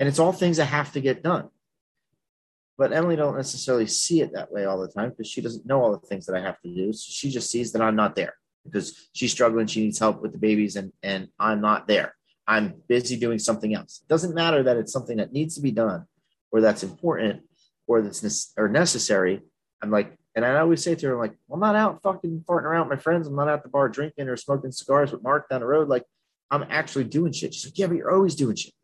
and 0.00 0.08
it's 0.08 0.18
all 0.18 0.32
things 0.32 0.56
that 0.56 0.66
have 0.66 0.92
to 0.92 1.00
get 1.00 1.22
done. 1.22 1.48
But 2.78 2.92
Emily 2.92 3.16
don't 3.16 3.36
necessarily 3.36 3.86
see 3.86 4.22
it 4.22 4.32
that 4.32 4.50
way 4.50 4.64
all 4.64 4.80
the 4.80 4.88
time 4.88 5.10
because 5.10 5.28
she 5.28 5.40
doesn't 5.40 5.66
know 5.66 5.82
all 5.82 5.92
the 5.92 6.06
things 6.06 6.26
that 6.26 6.34
I 6.34 6.40
have 6.40 6.60
to 6.62 6.74
do. 6.74 6.92
So 6.92 7.10
she 7.10 7.30
just 7.30 7.50
sees 7.50 7.72
that 7.72 7.82
I'm 7.82 7.96
not 7.96 8.16
there 8.16 8.34
because 8.64 9.08
she's 9.12 9.30
struggling. 9.30 9.66
She 9.66 9.82
needs 9.82 9.98
help 9.98 10.22
with 10.22 10.32
the 10.32 10.38
babies 10.38 10.76
and, 10.76 10.92
and 11.02 11.28
I'm 11.38 11.60
not 11.60 11.86
there. 11.86 12.14
I'm 12.46 12.74
busy 12.88 13.16
doing 13.16 13.38
something 13.38 13.74
else. 13.74 14.02
It 14.02 14.08
doesn't 14.08 14.34
matter 14.34 14.62
that 14.64 14.76
it's 14.76 14.92
something 14.92 15.18
that 15.18 15.32
needs 15.32 15.54
to 15.54 15.60
be 15.60 15.70
done 15.70 16.06
or 16.50 16.60
that's 16.60 16.82
important 16.82 17.42
or 17.86 18.02
that's 18.02 18.22
ne- 18.22 18.62
or 18.62 18.68
necessary. 18.68 19.42
I'm 19.82 19.90
like, 19.90 20.16
and 20.34 20.44
I 20.44 20.58
always 20.60 20.82
say 20.82 20.94
to 20.94 21.06
her, 21.06 21.12
I'm 21.14 21.18
like, 21.18 21.36
I'm 21.50 21.60
not 21.60 21.76
out 21.76 22.02
fucking 22.02 22.44
farting 22.48 22.64
around 22.64 22.88
with 22.88 22.98
my 22.98 23.02
friends. 23.02 23.26
I'm 23.26 23.36
not 23.36 23.48
at 23.48 23.62
the 23.62 23.68
bar 23.68 23.88
drinking 23.88 24.28
or 24.28 24.36
smoking 24.36 24.72
cigars 24.72 25.12
with 25.12 25.22
Mark 25.22 25.48
down 25.48 25.60
the 25.60 25.66
road. 25.66 25.88
Like, 25.88 26.04
I'm 26.50 26.64
actually 26.70 27.04
doing 27.04 27.32
shit. 27.32 27.54
She's 27.54 27.66
like, 27.66 27.78
yeah, 27.78 27.86
but 27.86 27.96
you're 27.96 28.12
always 28.12 28.34
doing 28.34 28.56
shit. 28.56 28.74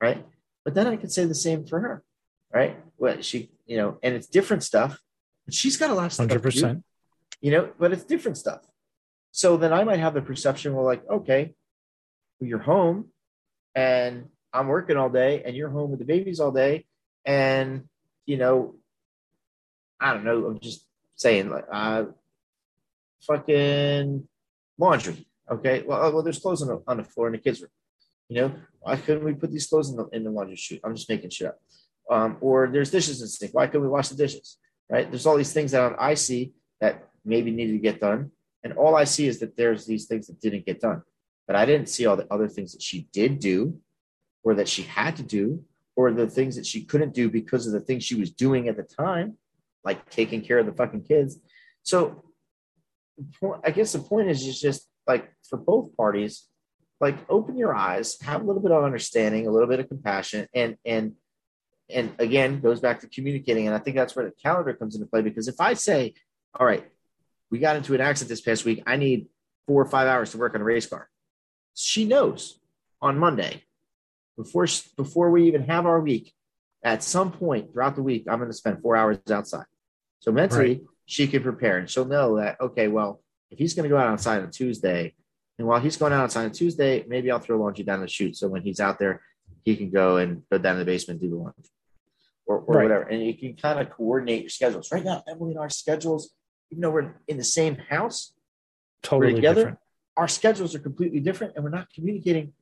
Right. 0.00 0.24
But 0.64 0.74
then 0.74 0.86
I 0.86 0.96
could 0.96 1.12
say 1.12 1.24
the 1.24 1.34
same 1.34 1.66
for 1.66 1.80
her 1.80 2.04
right? 2.52 2.78
What 2.96 3.24
she, 3.24 3.50
you 3.66 3.76
know, 3.76 3.98
and 4.02 4.14
it's 4.14 4.26
different 4.26 4.62
stuff. 4.62 4.98
But 5.44 5.54
she's 5.54 5.76
got 5.76 5.90
a 5.90 5.94
lot 5.94 6.06
of 6.06 6.12
stuff. 6.12 6.28
100%. 6.28 6.82
you 7.40 7.50
know, 7.50 7.70
but 7.78 7.92
it's 7.92 8.04
different 8.04 8.36
stuff. 8.36 8.60
So 9.32 9.56
then 9.56 9.72
I 9.72 9.84
might 9.84 10.00
have 10.00 10.14
the 10.14 10.22
perception, 10.22 10.74
well, 10.74 10.84
like, 10.84 11.08
okay, 11.08 11.54
well, 12.40 12.48
you're 12.48 12.58
home 12.58 13.06
and 13.74 14.28
I'm 14.52 14.68
working 14.68 14.96
all 14.96 15.10
day 15.10 15.42
and 15.44 15.54
you're 15.54 15.70
home 15.70 15.90
with 15.90 15.98
the 15.98 16.04
babies 16.04 16.40
all 16.40 16.50
day. 16.50 16.86
And, 17.24 17.84
you 18.26 18.36
know, 18.36 18.74
I 20.00 20.14
don't 20.14 20.24
know, 20.24 20.46
I'm 20.46 20.60
just 20.60 20.86
saying, 21.16 21.50
like, 21.50 21.64
uh, 21.70 22.04
fucking 23.22 24.28
laundry. 24.78 25.26
Okay. 25.50 25.82
Well, 25.86 26.12
well 26.12 26.22
there's 26.22 26.38
clothes 26.38 26.62
on 26.62 26.68
the, 26.68 26.82
on 26.86 26.98
the 26.98 27.04
floor 27.04 27.26
in 27.26 27.32
the 27.32 27.38
kids' 27.38 27.60
room. 27.60 27.70
You 28.28 28.40
know, 28.40 28.54
why 28.80 28.96
couldn't 28.96 29.24
we 29.24 29.32
put 29.32 29.50
these 29.50 29.66
clothes 29.66 29.90
in 29.90 29.96
the, 29.96 30.06
in 30.12 30.22
the 30.22 30.30
laundry 30.30 30.56
chute? 30.56 30.80
I'm 30.84 30.94
just 30.94 31.08
making 31.08 31.30
shit 31.30 31.48
up 31.48 31.58
um, 32.10 32.36
or 32.40 32.68
there's 32.68 32.90
dishes 32.90 33.20
in 33.20 33.24
the 33.24 33.28
sink. 33.28 33.54
Why 33.54 33.66
couldn't 33.66 33.82
we 33.82 33.88
wash 33.88 34.08
the 34.08 34.16
dishes? 34.16 34.58
Right? 34.90 35.10
There's 35.10 35.26
all 35.26 35.36
these 35.36 35.52
things 35.52 35.72
that 35.72 35.94
I 35.98 36.14
see 36.14 36.52
that 36.80 37.08
maybe 37.24 37.50
needed 37.50 37.72
to 37.72 37.78
get 37.78 38.00
done, 38.00 38.30
and 38.64 38.72
all 38.72 38.96
I 38.96 39.04
see 39.04 39.26
is 39.26 39.38
that 39.40 39.56
there's 39.56 39.86
these 39.86 40.06
things 40.06 40.26
that 40.28 40.40
didn't 40.40 40.66
get 40.66 40.80
done. 40.80 41.02
But 41.46 41.56
I 41.56 41.66
didn't 41.66 41.88
see 41.88 42.06
all 42.06 42.16
the 42.16 42.26
other 42.32 42.48
things 42.48 42.72
that 42.72 42.82
she 42.82 43.08
did 43.12 43.38
do, 43.38 43.78
or 44.42 44.54
that 44.54 44.68
she 44.68 44.82
had 44.82 45.16
to 45.16 45.22
do, 45.22 45.62
or 45.96 46.12
the 46.12 46.28
things 46.28 46.56
that 46.56 46.66
she 46.66 46.84
couldn't 46.84 47.14
do 47.14 47.28
because 47.28 47.66
of 47.66 47.72
the 47.72 47.80
things 47.80 48.04
she 48.04 48.14
was 48.14 48.30
doing 48.30 48.68
at 48.68 48.76
the 48.76 48.82
time, 48.82 49.36
like 49.84 50.10
taking 50.10 50.42
care 50.42 50.58
of 50.58 50.66
the 50.66 50.72
fucking 50.72 51.04
kids. 51.04 51.38
So, 51.82 52.24
I 53.64 53.72
guess 53.72 53.92
the 53.92 53.98
point 53.98 54.30
is 54.30 54.60
just 54.60 54.88
like 55.06 55.32
for 55.48 55.56
both 55.56 55.96
parties, 55.96 56.46
like 57.00 57.16
open 57.28 57.56
your 57.56 57.74
eyes, 57.74 58.16
have 58.22 58.42
a 58.42 58.44
little 58.44 58.62
bit 58.62 58.70
of 58.70 58.84
understanding, 58.84 59.46
a 59.46 59.50
little 59.50 59.68
bit 59.68 59.80
of 59.80 59.88
compassion, 59.88 60.46
and 60.54 60.76
and 60.84 61.14
and 61.90 62.12
again 62.18 62.60
goes 62.60 62.80
back 62.80 63.00
to 63.00 63.08
communicating 63.08 63.66
and 63.66 63.74
i 63.74 63.78
think 63.78 63.96
that's 63.96 64.14
where 64.14 64.24
the 64.24 64.32
calendar 64.42 64.74
comes 64.74 64.94
into 64.94 65.06
play 65.06 65.22
because 65.22 65.48
if 65.48 65.60
i 65.60 65.74
say 65.74 66.14
all 66.58 66.66
right 66.66 66.86
we 67.50 67.58
got 67.58 67.76
into 67.76 67.94
an 67.94 68.00
accident 68.00 68.28
this 68.28 68.40
past 68.40 68.64
week 68.64 68.82
i 68.86 68.96
need 68.96 69.26
four 69.66 69.82
or 69.82 69.86
five 69.86 70.06
hours 70.06 70.30
to 70.30 70.38
work 70.38 70.54
on 70.54 70.60
a 70.60 70.64
race 70.64 70.86
car 70.86 71.08
she 71.74 72.04
knows 72.04 72.58
on 73.00 73.18
monday 73.18 73.62
before 74.36 74.66
before 74.96 75.30
we 75.30 75.46
even 75.46 75.62
have 75.62 75.86
our 75.86 76.00
week 76.00 76.32
at 76.82 77.02
some 77.02 77.32
point 77.32 77.72
throughout 77.72 77.96
the 77.96 78.02
week 78.02 78.24
i'm 78.30 78.38
going 78.38 78.50
to 78.50 78.56
spend 78.56 78.80
four 78.82 78.96
hours 78.96 79.18
outside 79.30 79.66
So 80.20 80.32
mentally, 80.32 80.68
Right. 80.74 80.82
she 81.06 81.26
can 81.28 81.42
prepare 81.42 81.78
and 81.78 81.88
she'll 81.88 82.04
know 82.04 82.36
that, 82.36 82.60
okay, 82.60 82.88
well, 82.88 83.22
if 83.50 83.58
he's 83.58 83.72
going 83.74 83.84
to 83.84 83.88
go 83.88 83.96
out 83.96 84.08
outside 84.08 84.42
on 84.42 84.50
Tuesday, 84.50 85.14
and 85.58 85.66
while 85.68 85.80
he's 85.80 85.96
going 85.96 86.12
out 86.12 86.24
outside 86.24 86.44
on 86.44 86.50
Tuesday, 86.52 87.04
maybe 87.08 87.30
I'll 87.30 87.38
throw 87.38 87.56
laundry 87.58 87.84
down 87.84 88.00
the 88.00 88.08
chute. 88.08 88.36
So 88.36 88.46
when 88.48 88.62
he's 88.62 88.80
out 88.80 88.98
there, 88.98 89.22
he 89.64 89.76
can 89.76 89.90
go 89.90 90.16
and 90.18 90.42
go 90.50 90.58
down 90.58 90.74
to 90.74 90.80
the 90.80 90.84
basement 90.84 91.20
and 91.20 91.30
do 91.30 91.34
the 91.34 91.40
laundry 91.42 91.64
or, 92.46 92.58
or 92.58 92.74
Right. 92.76 92.82
whatever. 92.84 93.04
And 93.04 93.22
you 93.24 93.34
can 93.42 93.54
kind 93.56 93.78
of 93.80 93.90
coordinate 93.90 94.42
your 94.42 94.50
schedules. 94.50 94.90
Right 94.92 95.04
now, 95.04 95.22
Emily 95.30 95.52
and 95.52 95.60
our 95.60 95.70
schedules, 95.70 96.34
even 96.70 96.82
though 96.82 96.90
we're 96.90 97.14
in 97.28 97.36
the 97.38 97.44
same 97.58 97.76
house, 97.76 98.34
Totally 99.02 99.34
together? 99.34 99.60
different. 99.62 99.78
our 100.16 100.28
schedules 100.28 100.74
are 100.74 100.80
completely 100.80 101.20
different 101.20 101.54
and 101.54 101.62
we're 101.64 101.70
not 101.80 101.88
communicating 101.94 102.52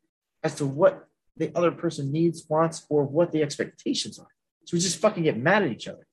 as 0.44 0.54
to 0.56 0.66
what 0.66 1.08
the 1.36 1.52
other 1.54 1.70
person 1.70 2.12
needs, 2.12 2.44
wants, 2.48 2.86
or 2.88 3.04
what 3.04 3.32
the 3.32 3.42
expectations 3.42 4.18
are. 4.18 4.28
So 4.64 4.76
we 4.76 4.80
just 4.80 4.98
fucking 4.98 5.22
get 5.22 5.36
mad 5.36 5.62
at 5.62 5.70
each 5.70 5.86
other. 5.86 6.06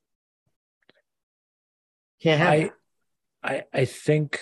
Can't 2.22 2.40
have 2.40 2.50
I, 2.50 2.56
it. 2.56 2.72
I 3.44 3.64
I 3.74 3.86
think 3.86 4.40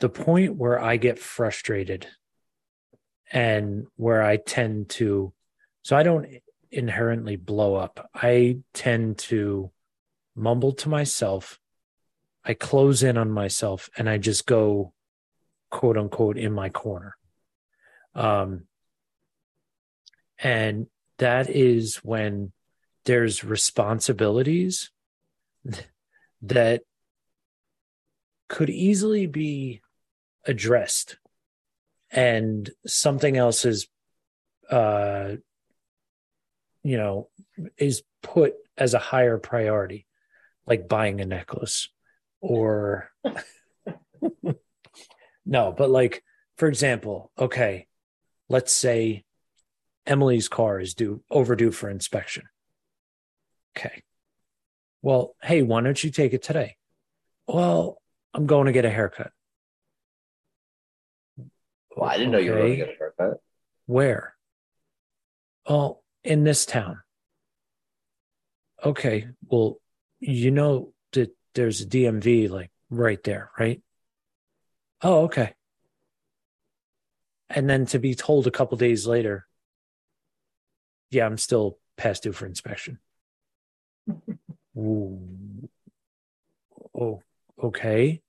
the 0.00 0.08
point 0.08 0.56
where 0.56 0.78
I 0.78 0.96
get 0.96 1.18
frustrated 1.18 2.06
and 3.30 3.86
where 3.96 4.22
I 4.22 4.36
tend 4.36 4.88
to 4.90 5.32
so 5.82 5.96
I 5.96 6.02
don't 6.02 6.26
inherently 6.70 7.36
blow 7.36 7.74
up. 7.74 8.10
I 8.14 8.58
tend 8.74 9.18
to 9.18 9.70
mumble 10.36 10.72
to 10.72 10.88
myself. 10.88 11.58
I 12.44 12.54
close 12.54 13.02
in 13.02 13.16
on 13.16 13.30
myself 13.30 13.88
and 13.96 14.08
I 14.08 14.18
just 14.18 14.46
go 14.46 14.92
quote 15.70 15.96
unquote 15.96 16.36
in 16.36 16.52
my 16.52 16.68
corner. 16.68 17.16
Um 18.14 18.66
and 20.42 20.86
that 21.18 21.50
is 21.50 21.96
when 21.96 22.52
there's 23.04 23.44
responsibilities 23.44 24.90
that 26.42 26.82
could 28.48 28.70
easily 28.70 29.26
be 29.26 29.80
addressed. 30.46 31.16
And 32.10 32.68
something 32.86 33.36
else 33.36 33.64
is 33.64 33.86
uh 34.70 35.36
you 36.82 36.96
know 36.96 37.28
is 37.76 38.02
put 38.22 38.54
as 38.76 38.94
a 38.94 38.98
higher 38.98 39.38
priority 39.38 40.06
like 40.66 40.88
buying 40.88 41.20
a 41.20 41.26
necklace 41.26 41.88
or 42.40 43.10
no 45.44 45.74
but 45.76 45.90
like 45.90 46.22
for 46.56 46.68
example 46.68 47.32
okay 47.38 47.86
let's 48.48 48.72
say 48.72 49.24
emily's 50.06 50.48
car 50.48 50.80
is 50.80 50.94
due 50.94 51.22
overdue 51.30 51.70
for 51.70 51.88
inspection 51.88 52.44
okay 53.76 54.02
well 55.02 55.34
hey 55.42 55.62
why 55.62 55.80
don't 55.80 56.02
you 56.02 56.10
take 56.10 56.32
it 56.32 56.42
today 56.42 56.76
well 57.46 58.00
i'm 58.34 58.46
going 58.46 58.66
to 58.66 58.72
get 58.72 58.84
a 58.84 58.90
haircut 58.90 59.32
Well, 61.96 62.08
I 62.08 62.16
didn't 62.16 62.32
know 62.32 62.38
you 62.38 62.52
were 62.52 62.58
going 62.58 62.70
to 62.70 62.76
get 62.76 62.94
a 62.94 62.98
haircut. 62.98 63.40
Where? 63.86 64.34
Oh, 65.66 66.00
in 66.24 66.44
this 66.44 66.64
town. 66.64 67.00
Okay. 68.84 69.28
Well, 69.46 69.80
you 70.18 70.50
know 70.50 70.92
that 71.12 71.36
there's 71.54 71.80
a 71.80 71.86
DMV 71.86 72.48
like 72.48 72.70
right 72.88 73.22
there, 73.22 73.50
right? 73.58 73.82
Oh, 75.02 75.24
okay. 75.24 75.54
And 77.48 77.68
then 77.68 77.86
to 77.86 77.98
be 77.98 78.14
told 78.14 78.46
a 78.46 78.50
couple 78.50 78.78
days 78.78 79.06
later, 79.06 79.46
yeah, 81.10 81.26
I'm 81.26 81.38
still 81.38 81.78
past 81.96 82.22
due 82.22 82.32
for 82.32 82.46
inspection. 82.46 82.98
Ooh. 84.76 85.68
Oh, 86.98 87.22
okay. 87.62 88.22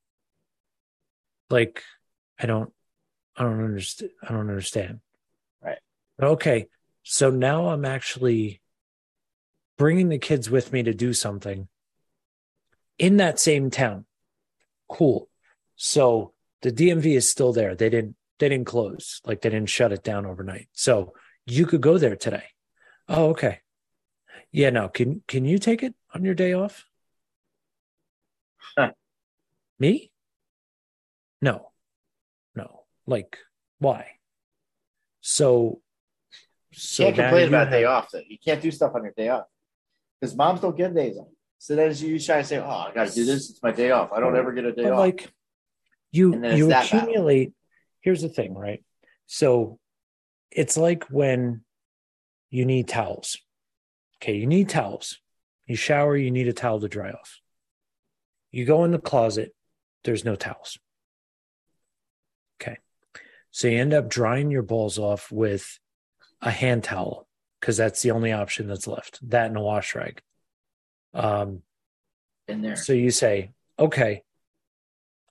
Like, 1.50 1.84
I 2.40 2.46
don't, 2.46 2.72
I 3.36 3.44
don't 3.44 3.64
understand. 3.64 4.12
I 4.24 4.32
don't 4.32 4.50
understand. 4.50 5.00
Right. 5.64 5.80
Okay. 6.22 6.68
So 7.04 7.30
now 7.30 7.70
I'm 7.70 7.86
actually 7.86 8.62
bringing 9.78 10.10
the 10.10 10.20
kids 10.20 10.50
with 10.50 10.72
me 10.72 10.84
to 10.84 10.94
do 10.94 11.14
something 11.14 11.68
in 13.00 13.18
that 13.18 13.40
same 13.40 13.70
town. 13.72 14.06
Cool. 14.88 15.28
So 15.76 16.34
the 16.62 16.72
DMV 16.72 17.16
is 17.16 17.30
still 17.30 17.54
there. 17.54 17.76
They 17.76 17.90
didn't, 17.90 18.16
they 18.38 18.50
didn't 18.50 18.68
close. 18.68 19.22
Like 19.26 19.42
they 19.42 19.50
didn't 19.50 19.70
shut 19.70 19.92
it 19.92 20.04
down 20.04 20.26
overnight. 20.26 20.68
So 20.74 21.14
you 21.46 21.66
could 21.66 21.82
go 21.82 21.98
there 21.98 22.16
today. 22.16 22.44
Oh, 23.14 23.30
okay. 23.32 23.60
Yeah, 24.52 24.70
no. 24.70 24.88
Can 24.88 25.22
can 25.28 25.44
you 25.44 25.60
take 25.60 25.84
it 25.84 25.94
on 26.14 26.24
your 26.24 26.34
day 26.34 26.54
off? 26.54 26.86
Huh. 28.78 28.92
Me? 29.80 30.12
No. 31.42 31.72
No. 32.56 32.84
Like 33.06 33.38
why? 33.80 34.08
So 35.20 35.82
so 36.72 37.08
you 37.08 37.14
can't 37.14 37.28
complain 37.28 37.48
about 37.50 37.68
a 37.68 37.72
day 37.72 37.84
off. 37.84 38.12
Though. 38.12 38.22
You 38.26 38.38
can't 38.44 38.62
do 38.62 38.72
stuff 38.72 38.94
on 38.96 39.04
your 39.04 39.14
day 39.16 39.28
off 39.28 39.46
because 40.20 40.36
moms 40.36 40.62
don't 40.62 40.78
get 40.78 40.96
days 40.96 41.18
off. 41.18 41.28
So 41.58 41.76
then 41.76 41.94
you 41.96 42.18
try 42.18 42.38
to 42.38 42.44
say, 42.44 42.58
"Oh, 42.60 42.70
I 42.70 42.92
got 42.94 43.10
to 43.10 43.14
do 43.14 43.26
this. 43.26 43.50
It's 43.50 43.62
my 43.62 43.72
day 43.72 43.92
off. 43.92 44.14
I 44.14 44.22
don't 44.22 44.38
ever 44.38 44.54
get 44.54 44.66
a 44.66 44.72
day 44.72 44.90
off." 44.90 45.00
like 45.00 45.34
you 46.12 46.42
you 46.56 46.72
accumulate 46.72 47.54
here's 48.02 48.22
the 48.22 48.30
thing 48.30 48.54
right 48.54 48.84
so 49.28 49.80
it's 50.52 50.76
like 50.76 51.06
when 51.06 51.64
you 52.52 52.66
need 52.66 52.88
towels. 52.88 53.40
Okay 54.22 54.36
you 54.36 54.46
need 54.46 54.70
towels. 54.70 55.18
You 55.66 55.76
shower 55.76 56.16
you 56.16 56.30
need 56.30 56.48
a 56.48 56.54
towel 56.54 56.80
to 56.80 56.88
dry 56.88 57.10
off. 57.12 57.40
You 58.52 58.66
go 58.66 58.84
in 58.84 58.92
the 58.92 59.00
closet 59.00 59.56
there's 60.04 60.24
no 60.24 60.36
towels. 60.36 60.78
Okay 62.62 62.78
so 63.50 63.68
you 63.68 63.80
end 63.80 63.94
up 63.94 64.08
drying 64.08 64.52
your 64.52 64.64
balls 64.64 65.00
off 65.00 65.32
with 65.32 65.80
a 66.42 66.52
hand 66.52 66.84
towel 66.84 67.28
because 67.60 67.78
that's 67.78 68.04
the 68.04 68.12
only 68.12 68.32
option 68.32 68.68
that's 68.68 68.88
left 68.88 69.20
that 69.30 69.48
and 69.48 69.58
a 69.58 69.62
wash 69.62 69.96
rag. 69.96 70.22
Um 71.16 71.64
in 72.48 72.62
there. 72.62 72.76
so 72.76 72.94
you 72.94 73.12
say, 73.12 73.52
okay, 73.80 74.24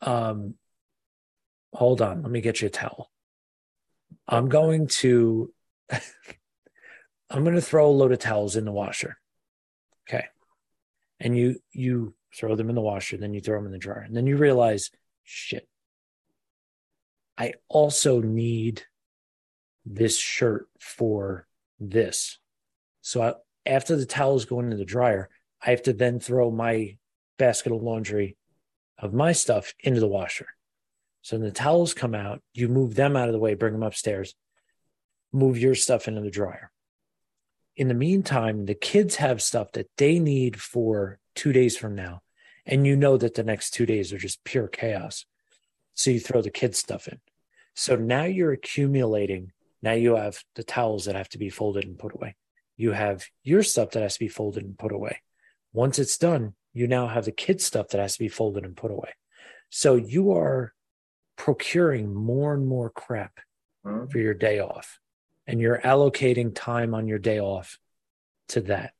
um, 0.02 0.54
hold 1.72 2.02
on, 2.02 2.22
let 2.22 2.30
me 2.30 2.40
get 2.40 2.60
you 2.60 2.66
a 2.66 2.70
towel. 2.70 3.10
I'm 4.26 4.48
going 4.48 4.88
to, 4.88 5.52
I'm 7.30 7.44
going 7.44 7.54
to 7.54 7.62
throw 7.62 7.86
a 7.86 7.90
load 7.90 8.12
of 8.12 8.18
towels 8.18 8.56
in 8.56 8.64
the 8.64 8.72
washer. 8.72 9.16
Okay. 10.08 10.24
And 11.20 11.36
you, 11.36 11.60
you 11.72 12.14
throw 12.34 12.56
them 12.56 12.68
in 12.68 12.74
the 12.74 12.80
washer, 12.80 13.16
then 13.16 13.34
you 13.34 13.40
throw 13.40 13.58
them 13.58 13.66
in 13.66 13.72
the 13.72 13.78
dryer. 13.78 14.00
And 14.00 14.16
then 14.16 14.26
you 14.26 14.36
realize, 14.36 14.90
shit, 15.22 15.68
I 17.38 17.54
also 17.68 18.20
need 18.20 18.82
this 19.86 20.18
shirt 20.18 20.68
for 20.78 21.46
this. 21.78 22.38
So 23.00 23.22
I, 23.22 23.34
after 23.64 23.96
the 23.96 24.06
towels 24.06 24.44
go 24.44 24.60
into 24.60 24.76
the 24.76 24.84
dryer, 24.84 25.28
I 25.64 25.70
have 25.70 25.82
to 25.84 25.92
then 25.92 26.20
throw 26.20 26.50
my 26.50 26.96
basket 27.38 27.72
of 27.72 27.82
laundry 27.82 28.36
of 28.98 29.14
my 29.14 29.32
stuff 29.32 29.72
into 29.80 30.00
the 30.00 30.08
washer. 30.08 30.46
So 31.22 31.36
when 31.36 31.46
the 31.46 31.52
towels 31.52 31.94
come 31.94 32.14
out, 32.14 32.42
you 32.52 32.68
move 32.68 32.94
them 32.94 33.16
out 33.16 33.28
of 33.28 33.32
the 33.32 33.38
way, 33.38 33.54
bring 33.54 33.72
them 33.72 33.82
upstairs, 33.82 34.34
move 35.32 35.58
your 35.58 35.74
stuff 35.74 36.08
into 36.08 36.20
the 36.20 36.30
dryer. 36.30 36.69
In 37.76 37.88
the 37.88 37.94
meantime, 37.94 38.66
the 38.66 38.74
kids 38.74 39.16
have 39.16 39.42
stuff 39.42 39.72
that 39.72 39.88
they 39.96 40.18
need 40.18 40.60
for 40.60 41.18
two 41.34 41.52
days 41.52 41.76
from 41.76 41.94
now. 41.94 42.22
And 42.66 42.86
you 42.86 42.96
know 42.96 43.16
that 43.16 43.34
the 43.34 43.42
next 43.42 43.70
two 43.70 43.86
days 43.86 44.12
are 44.12 44.18
just 44.18 44.44
pure 44.44 44.68
chaos. 44.68 45.24
So 45.94 46.10
you 46.10 46.20
throw 46.20 46.42
the 46.42 46.50
kids' 46.50 46.78
stuff 46.78 47.08
in. 47.08 47.20
So 47.74 47.96
now 47.96 48.24
you're 48.24 48.52
accumulating. 48.52 49.52
Now 49.82 49.92
you 49.92 50.16
have 50.16 50.42
the 50.56 50.64
towels 50.64 51.06
that 51.06 51.14
have 51.14 51.28
to 51.30 51.38
be 51.38 51.48
folded 51.48 51.84
and 51.84 51.98
put 51.98 52.14
away. 52.14 52.36
You 52.76 52.92
have 52.92 53.26
your 53.42 53.62
stuff 53.62 53.90
that 53.92 54.02
has 54.02 54.14
to 54.14 54.20
be 54.20 54.28
folded 54.28 54.64
and 54.64 54.78
put 54.78 54.92
away. 54.92 55.22
Once 55.72 55.98
it's 55.98 56.18
done, 56.18 56.54
you 56.72 56.86
now 56.86 57.08
have 57.08 57.24
the 57.24 57.32
kids' 57.32 57.64
stuff 57.64 57.88
that 57.88 58.00
has 58.00 58.14
to 58.14 58.18
be 58.18 58.28
folded 58.28 58.64
and 58.64 58.76
put 58.76 58.90
away. 58.90 59.14
So 59.70 59.94
you 59.94 60.32
are 60.32 60.74
procuring 61.36 62.12
more 62.14 62.52
and 62.54 62.66
more 62.66 62.90
crap 62.90 63.40
Hmm? 63.84 64.06
for 64.06 64.18
your 64.18 64.34
day 64.34 64.60
off, 64.60 64.98
and 65.50 65.60
you're 65.60 65.80
allocating 65.80 66.54
time 66.54 66.94
on 66.94 67.08
your 67.08 67.18
day 67.18 67.40
off 67.40 67.80
to 68.46 68.60
that. 68.60 68.92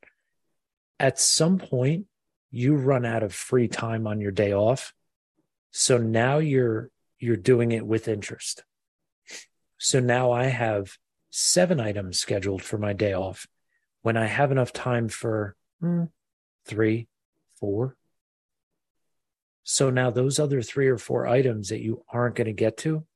At 0.99 1.21
some 1.21 1.59
point, 1.59 2.07
you 2.51 2.75
run 2.75 3.07
out 3.07 3.23
of 3.23 3.33
free 3.33 3.69
time 3.69 4.09
on 4.09 4.21
your 4.21 4.33
day 4.33 4.53
off. 4.53 4.93
So 5.71 5.97
now 5.97 6.39
you're 6.39 6.91
you're 7.21 7.37
doing 7.37 7.71
it 7.71 7.87
with 7.87 8.09
interest. 8.09 8.65
So 9.79 10.01
now 10.01 10.33
I 10.33 10.47
have 10.47 10.99
seven 11.31 11.79
items 11.79 12.19
scheduled 12.19 12.63
for 12.63 12.79
my 12.79 12.95
day 12.95 13.13
off 13.13 13.47
when 14.03 14.17
I 14.17 14.27
have 14.27 14.51
enough 14.51 14.73
time 14.73 15.09
for 15.09 15.55
hmm, 15.81 16.07
three, 16.67 17.07
four. 17.61 17.97
So 19.63 19.89
now 19.89 20.11
those 20.11 20.41
other 20.41 20.63
three 20.63 20.89
or 20.89 20.99
four 20.99 21.29
items 21.29 21.69
that 21.69 21.81
you 21.81 22.03
aren't 22.13 22.35
going 22.35 22.47
to 22.47 22.53
get 22.53 22.77
to 22.79 23.07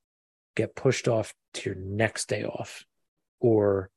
get 0.54 0.76
pushed 0.76 1.08
off 1.08 1.34
to 1.54 1.70
your 1.70 1.78
next 1.80 2.28
day 2.28 2.44
off 2.44 2.84
or 3.44 3.90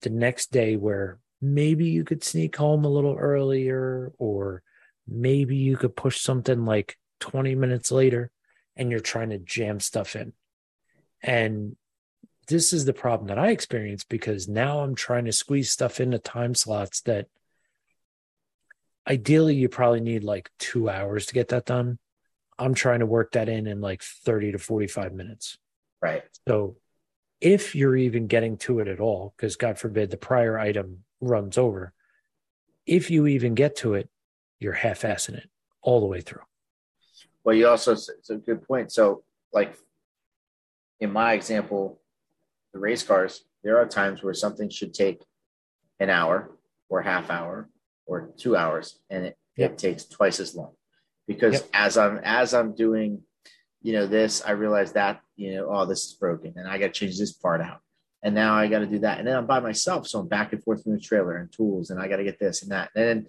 the 0.00 0.08
next 0.08 0.50
day 0.50 0.74
where 0.74 1.18
maybe 1.42 1.84
you 1.84 2.02
could 2.02 2.24
sneak 2.24 2.56
home 2.56 2.86
a 2.86 2.88
little 2.88 3.14
earlier 3.14 4.10
or 4.16 4.62
maybe 5.06 5.56
you 5.56 5.76
could 5.76 5.94
push 5.94 6.22
something 6.22 6.64
like 6.64 6.96
20 7.20 7.54
minutes 7.56 7.92
later 7.92 8.30
and 8.74 8.90
you're 8.90 9.00
trying 9.00 9.28
to 9.28 9.38
jam 9.38 9.80
stuff 9.80 10.16
in. 10.16 10.32
And 11.22 11.76
this 12.48 12.72
is 12.72 12.86
the 12.86 12.94
problem 12.94 13.28
that 13.28 13.38
I 13.38 13.50
experience 13.50 14.02
because 14.02 14.48
now 14.48 14.80
I'm 14.80 14.94
trying 14.94 15.26
to 15.26 15.32
squeeze 15.32 15.70
stuff 15.70 16.00
into 16.00 16.18
time 16.18 16.54
slots 16.54 17.02
that 17.02 17.26
ideally 19.06 19.56
you 19.56 19.68
probably 19.68 20.00
need 20.00 20.24
like 20.24 20.50
two 20.58 20.88
hours 20.88 21.26
to 21.26 21.34
get 21.34 21.48
that 21.48 21.66
done. 21.66 21.98
I'm 22.58 22.72
trying 22.72 23.00
to 23.00 23.06
work 23.06 23.32
that 23.32 23.50
in 23.50 23.66
in 23.66 23.82
like 23.82 24.02
30 24.02 24.52
to 24.52 24.58
45 24.58 25.12
minutes. 25.12 25.58
Right. 26.00 26.22
So 26.48 26.76
if 27.44 27.74
you're 27.74 27.94
even 27.94 28.26
getting 28.26 28.56
to 28.56 28.80
it 28.80 28.88
at 28.88 29.00
all, 29.00 29.34
because 29.36 29.56
God 29.56 29.78
forbid 29.78 30.10
the 30.10 30.16
prior 30.16 30.58
item 30.58 31.04
runs 31.20 31.58
over, 31.58 31.92
if 32.86 33.10
you 33.10 33.26
even 33.26 33.54
get 33.54 33.76
to 33.76 33.94
it, 33.94 34.08
you're 34.58 34.72
half 34.72 35.02
assing 35.02 35.36
it 35.36 35.50
all 35.82 36.00
the 36.00 36.06
way 36.06 36.22
through. 36.22 36.40
Well, 37.44 37.54
you 37.54 37.68
also, 37.68 37.92
it's 37.92 38.30
a 38.30 38.36
good 38.36 38.66
point. 38.66 38.92
So, 38.92 39.24
like 39.52 39.76
in 41.00 41.12
my 41.12 41.34
example, 41.34 42.00
the 42.72 42.78
race 42.78 43.02
cars, 43.02 43.44
there 43.62 43.78
are 43.78 43.86
times 43.86 44.22
where 44.22 44.32
something 44.32 44.70
should 44.70 44.94
take 44.94 45.22
an 46.00 46.08
hour 46.08 46.50
or 46.88 47.02
half 47.02 47.28
hour 47.28 47.68
or 48.06 48.30
two 48.38 48.56
hours, 48.56 48.98
and 49.10 49.26
it, 49.26 49.38
yep. 49.58 49.72
it 49.72 49.78
takes 49.78 50.06
twice 50.06 50.40
as 50.40 50.54
long 50.54 50.72
because 51.26 51.54
yep. 51.54 51.68
as 51.74 51.98
I'm 51.98 52.20
as 52.24 52.54
I'm 52.54 52.74
doing, 52.74 53.20
you 53.82 53.92
know, 53.92 54.06
this, 54.06 54.42
I 54.42 54.52
realize 54.52 54.92
that 54.92 55.20
you 55.36 55.54
know, 55.54 55.68
oh, 55.70 55.86
this 55.86 56.04
is 56.04 56.14
broken, 56.14 56.54
and 56.56 56.68
I 56.68 56.78
got 56.78 56.86
to 56.86 56.92
change 56.92 57.18
this 57.18 57.32
part 57.32 57.60
out, 57.60 57.80
and 58.22 58.34
now 58.34 58.54
I 58.54 58.68
got 58.68 58.80
to 58.80 58.86
do 58.86 59.00
that, 59.00 59.18
and 59.18 59.26
then 59.26 59.36
I'm 59.36 59.46
by 59.46 59.60
myself, 59.60 60.06
so 60.06 60.20
I'm 60.20 60.28
back 60.28 60.52
and 60.52 60.62
forth 60.62 60.86
in 60.86 60.92
the 60.92 61.00
trailer 61.00 61.36
and 61.36 61.52
tools, 61.52 61.90
and 61.90 62.00
I 62.00 62.08
got 62.08 62.16
to 62.16 62.24
get 62.24 62.38
this 62.38 62.62
and 62.62 62.72
that, 62.72 62.90
and 62.94 63.04
then, 63.04 63.26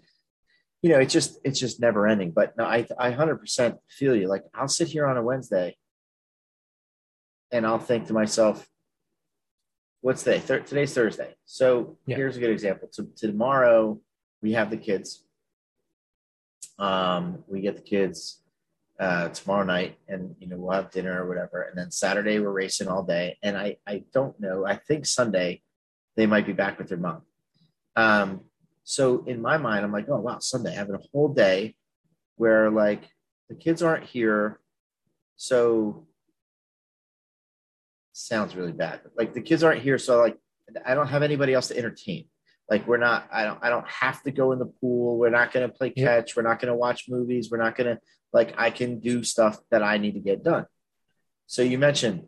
you 0.82 0.90
know, 0.92 1.00
it's 1.00 1.14
just 1.14 1.40
it's 1.44 1.60
just 1.60 1.80
never 1.80 2.08
ending. 2.08 2.32
But 2.32 2.56
no, 2.58 2.64
I 2.64 2.86
I 3.00 3.12
hundred 3.12 3.38
percent 3.38 3.78
feel 3.90 4.16
you. 4.16 4.28
Like 4.28 4.44
I'll 4.54 4.68
sit 4.68 4.88
here 4.88 5.08
on 5.08 5.18
a 5.18 5.24
Wednesday, 5.24 5.76
and 7.52 7.66
I'll 7.66 7.80
think 7.80 8.08
to 8.08 8.14
myself, 8.14 8.68
what's 10.02 10.22
today? 10.22 10.40
Thir- 10.40 10.60
today's 10.60 10.94
Thursday. 10.94 11.34
So 11.46 11.98
yeah. 12.06 12.18
here's 12.18 12.38
a 12.38 12.40
good 12.40 12.52
example. 12.52 12.88
To, 12.96 13.10
tomorrow 13.16 14.00
we 14.44 14.54
have 14.54 14.70
the 14.70 14.78
kids. 14.78 15.24
Um, 16.78 17.44
we 17.48 17.62
get 17.62 17.78
the 17.78 17.82
kids 17.82 18.42
uh, 19.00 19.30
tomorrow 19.30 19.66
night, 19.66 19.98
and 20.08 20.36
you 20.40 20.48
know 20.48 20.58
we'll 20.58 20.74
have 20.74 20.92
dinner 20.92 21.24
or 21.24 21.28
whatever. 21.28 21.64
And 21.64 21.78
then 21.78 21.92
Saturday 21.92 22.40
we're 22.40 22.52
racing 22.52 22.88
all 22.88 23.04
day. 23.04 23.38
And 23.44 23.58
I 23.58 23.78
I 23.86 24.04
don't 24.14 24.40
know. 24.40 24.66
I 24.66 24.76
think 24.76 25.06
Sunday 25.06 25.62
they 26.16 26.26
might 26.26 26.46
be 26.46 26.54
back 26.54 26.78
with 26.78 26.90
their 26.90 26.98
mom. 26.98 27.24
Um, 27.96 28.42
so 28.84 29.24
in 29.26 29.42
my 29.42 29.58
mind, 29.58 29.84
I'm 29.84 29.92
like, 29.92 30.08
oh 30.10 30.20
wow, 30.20 30.40
Sunday 30.40 30.74
having 30.74 30.96
a 30.96 31.00
whole 31.12 31.30
day 31.30 31.76
where 32.38 32.70
like 32.70 33.04
the 33.50 33.56
kids 33.56 33.84
aren't 33.84 34.06
here, 34.06 34.60
so 35.36 36.08
sounds 38.14 38.56
really 38.56 38.72
bad. 38.72 39.02
Like 39.18 39.34
the 39.34 39.42
kids 39.42 39.64
aren't 39.64 39.82
here, 39.82 39.98
so 39.98 40.20
like 40.22 40.38
I 40.86 40.96
don't 40.96 41.08
have 41.08 41.24
anybody 41.24 41.54
else 41.54 41.68
to 41.68 41.78
entertain. 41.78 42.26
Like 42.70 42.88
we're 42.88 42.98
not, 42.98 43.28
I 43.32 43.44
don't, 43.44 43.60
I 43.62 43.70
don't 43.70 43.88
have 43.88 44.24
to 44.24 44.32
go 44.32 44.52
in 44.52 44.60
the 44.60 44.66
pool. 44.66 45.18
We're 45.18 45.30
not 45.30 45.52
going 45.52 45.70
to 45.70 45.74
play 45.74 45.92
catch. 45.92 46.30
Yep. 46.30 46.36
We're 46.36 46.50
not 46.50 46.60
going 46.60 46.72
to 46.72 46.78
watch 46.78 47.06
movies. 47.08 47.50
We're 47.52 47.64
not 47.64 47.76
going 47.76 47.96
to 47.96 48.02
like. 48.34 48.56
I 48.58 48.72
can 48.72 49.00
do 49.00 49.24
stuff 49.24 49.60
that 49.70 49.84
I 49.84 49.98
need 49.98 50.14
to 50.14 50.20
get 50.20 50.44
done. 50.44 50.66
So 51.48 51.62
you 51.62 51.78
mentioned 51.78 52.26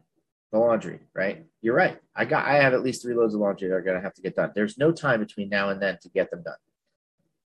the 0.51 0.59
laundry, 0.59 0.99
right? 1.13 1.45
You're 1.61 1.75
right. 1.75 1.99
I 2.15 2.25
got, 2.25 2.45
I 2.45 2.55
have 2.61 2.73
at 2.73 2.83
least 2.83 3.01
three 3.01 3.15
loads 3.15 3.33
of 3.33 3.41
laundry 3.41 3.67
that 3.67 3.75
are 3.75 3.81
going 3.81 3.97
to 3.97 4.01
have 4.01 4.13
to 4.13 4.21
get 4.21 4.35
done. 4.35 4.51
There's 4.53 4.77
no 4.77 4.91
time 4.91 5.19
between 5.19 5.49
now 5.49 5.69
and 5.69 5.81
then 5.81 5.97
to 6.03 6.09
get 6.09 6.29
them 6.29 6.43
done. 6.43 6.55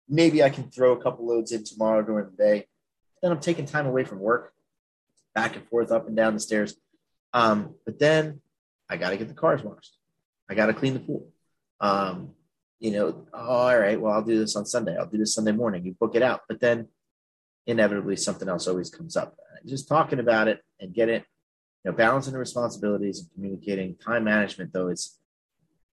Maybe 0.08 0.42
I 0.42 0.50
can 0.50 0.70
throw 0.70 0.92
a 0.92 1.02
couple 1.02 1.26
loads 1.26 1.52
in 1.52 1.64
tomorrow 1.64 2.02
during 2.02 2.30
the 2.30 2.36
day. 2.36 2.66
Then 3.20 3.32
I'm 3.32 3.40
taking 3.40 3.66
time 3.66 3.86
away 3.86 4.04
from 4.04 4.20
work, 4.20 4.54
back 5.34 5.56
and 5.56 5.66
forth, 5.68 5.90
up 5.90 6.06
and 6.06 6.16
down 6.16 6.34
the 6.34 6.40
stairs. 6.40 6.76
Um, 7.34 7.74
but 7.84 7.98
then 7.98 8.40
I 8.88 8.96
got 8.96 9.10
to 9.10 9.16
get 9.16 9.28
the 9.28 9.34
cars 9.34 9.62
washed. 9.62 9.96
I 10.48 10.54
got 10.54 10.66
to 10.66 10.72
clean 10.72 10.94
the 10.94 11.00
pool. 11.00 11.28
Um, 11.80 12.30
you 12.80 12.92
know, 12.92 13.26
oh, 13.32 13.38
all 13.38 13.78
right, 13.78 14.00
well, 14.00 14.12
I'll 14.12 14.24
do 14.24 14.38
this 14.38 14.56
on 14.56 14.66
Sunday. 14.66 14.96
I'll 14.96 15.08
do 15.08 15.18
this 15.18 15.34
Sunday 15.34 15.52
morning. 15.52 15.84
You 15.84 15.94
book 15.98 16.14
it 16.14 16.22
out. 16.22 16.42
But 16.48 16.60
then 16.60 16.88
inevitably 17.66 18.16
something 18.16 18.48
else 18.48 18.66
always 18.66 18.90
comes 18.90 19.16
up. 19.16 19.36
Just 19.66 19.88
talking 19.88 20.20
about 20.20 20.48
it 20.48 20.60
and 20.80 20.94
get 20.94 21.08
it, 21.08 21.24
you 21.84 21.90
know, 21.90 21.96
balancing 21.96 22.32
the 22.32 22.38
responsibilities 22.38 23.20
and 23.20 23.30
communicating 23.34 23.96
time 23.96 24.24
management, 24.24 24.72
though, 24.72 24.88
is 24.88 25.18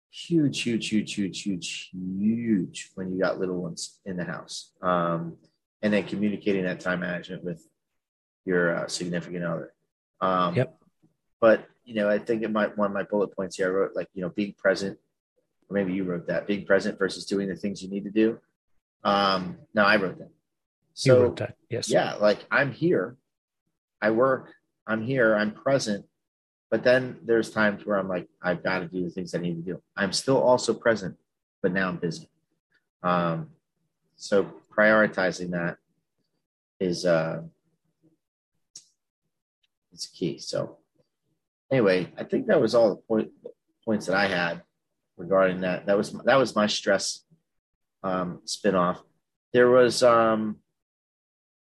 huge, 0.10 0.62
huge, 0.62 0.90
huge, 0.90 1.14
huge, 1.14 1.44
huge, 1.44 1.90
huge 1.94 2.90
when 2.96 3.12
you 3.12 3.20
got 3.20 3.40
little 3.40 3.62
ones 3.62 4.00
in 4.06 4.18
the 4.18 4.26
house. 4.26 4.72
Um, 4.82 5.38
and 5.82 5.94
then 5.94 6.04
communicating 6.04 6.64
that 6.66 6.80
time 6.80 7.00
management 7.00 7.44
with 7.44 7.66
your 8.46 8.76
uh, 8.76 8.88
significant 8.88 9.44
other. 9.44 9.74
Um, 10.20 10.56
yep. 10.56 10.76
But 11.40 11.66
you 11.86 11.96
know, 11.96 12.10
I 12.10 12.20
think 12.20 12.44
in 12.44 12.54
my 12.54 12.68
one 12.68 12.88
of 12.88 12.94
my 12.94 13.04
bullet 13.04 13.36
points 13.36 13.56
here, 13.56 13.68
I 13.68 13.72
wrote 13.72 13.96
like 13.96 14.08
you 14.14 14.22
know 14.22 14.30
being 14.30 14.54
present, 14.58 14.98
or 15.72 15.74
maybe 15.74 15.94
you 15.94 16.04
wrote 16.04 16.28
that 16.28 16.48
being 16.48 16.66
present 16.66 17.00
versus 17.00 17.26
doing 17.26 17.48
the 17.48 17.56
things 17.56 17.82
you 17.82 17.90
need 17.90 18.04
to 18.04 18.12
do. 18.12 18.38
Um, 19.04 19.58
no, 19.74 19.84
I 19.84 19.96
wrote 19.96 20.20
that. 20.20 20.30
So 20.94 21.16
you 21.16 21.24
wrote 21.24 21.38
that, 21.38 21.56
yes, 21.70 21.90
yeah, 21.90 22.16
like 22.16 22.46
I'm 22.52 22.72
here, 22.72 23.16
I 24.02 24.12
work, 24.12 24.52
I'm 24.86 25.02
here, 25.02 25.34
I'm 25.34 25.52
present, 25.52 26.06
but 26.70 26.84
then 26.84 27.18
there's 27.24 27.50
times 27.50 27.86
where 27.86 27.98
I'm 27.98 28.10
like, 28.10 28.28
I've 28.42 28.62
got 28.62 28.80
to 28.80 28.88
do 28.88 29.06
the 29.06 29.10
things 29.10 29.34
I 29.34 29.40
need 29.40 29.56
to 29.66 29.74
do. 29.74 29.82
I'm 29.96 30.12
still 30.12 30.42
also 30.42 30.74
present, 30.74 31.16
but 31.64 31.72
now 31.72 31.88
I'm 31.88 31.98
busy. 31.98 32.30
Um, 33.04 33.52
so 34.18 34.52
prioritizing 34.78 35.52
that 35.52 35.78
is 36.80 37.06
uh, 37.06 37.42
is 39.94 40.08
key. 40.08 40.38
So 40.40 40.78
anyway, 41.72 42.12
I 42.18 42.26
think 42.26 42.48
that 42.48 42.60
was 42.60 42.76
all 42.76 42.90
the 42.90 42.96
point, 42.98 43.32
points 43.86 44.08
that 44.08 44.16
I 44.16 44.28
had 44.28 44.62
regarding 45.18 45.62
that. 45.62 45.86
That 45.86 45.98
was 45.98 46.12
that 46.12 46.38
was 46.38 46.56
my 46.56 46.68
stress 46.68 47.24
um, 48.04 48.42
spinoff. 48.46 49.00
There 49.54 49.70
was 49.70 50.04
um, 50.04 50.58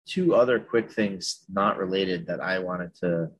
two 0.06 0.34
other 0.34 0.58
quick 0.60 0.90
things 0.90 1.44
not 1.52 1.78
related 1.78 2.26
that 2.26 2.40
I 2.40 2.58
wanted 2.60 2.94
to 2.96 3.30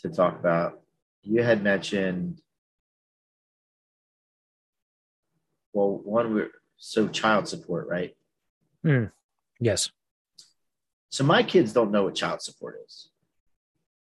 to 0.00 0.08
talk 0.08 0.38
about. 0.38 0.80
You 1.22 1.42
had 1.42 1.62
mentioned 1.62 2.40
well, 5.72 6.00
one 6.02 6.34
we 6.34 6.42
so 6.78 7.08
child 7.08 7.48
support, 7.48 7.86
right? 7.88 8.16
Mm, 8.84 9.12
yes. 9.60 9.90
So 11.10 11.24
my 11.24 11.42
kids 11.42 11.72
don't 11.72 11.90
know 11.90 12.04
what 12.04 12.14
child 12.14 12.42
support 12.42 12.76
is. 12.84 13.10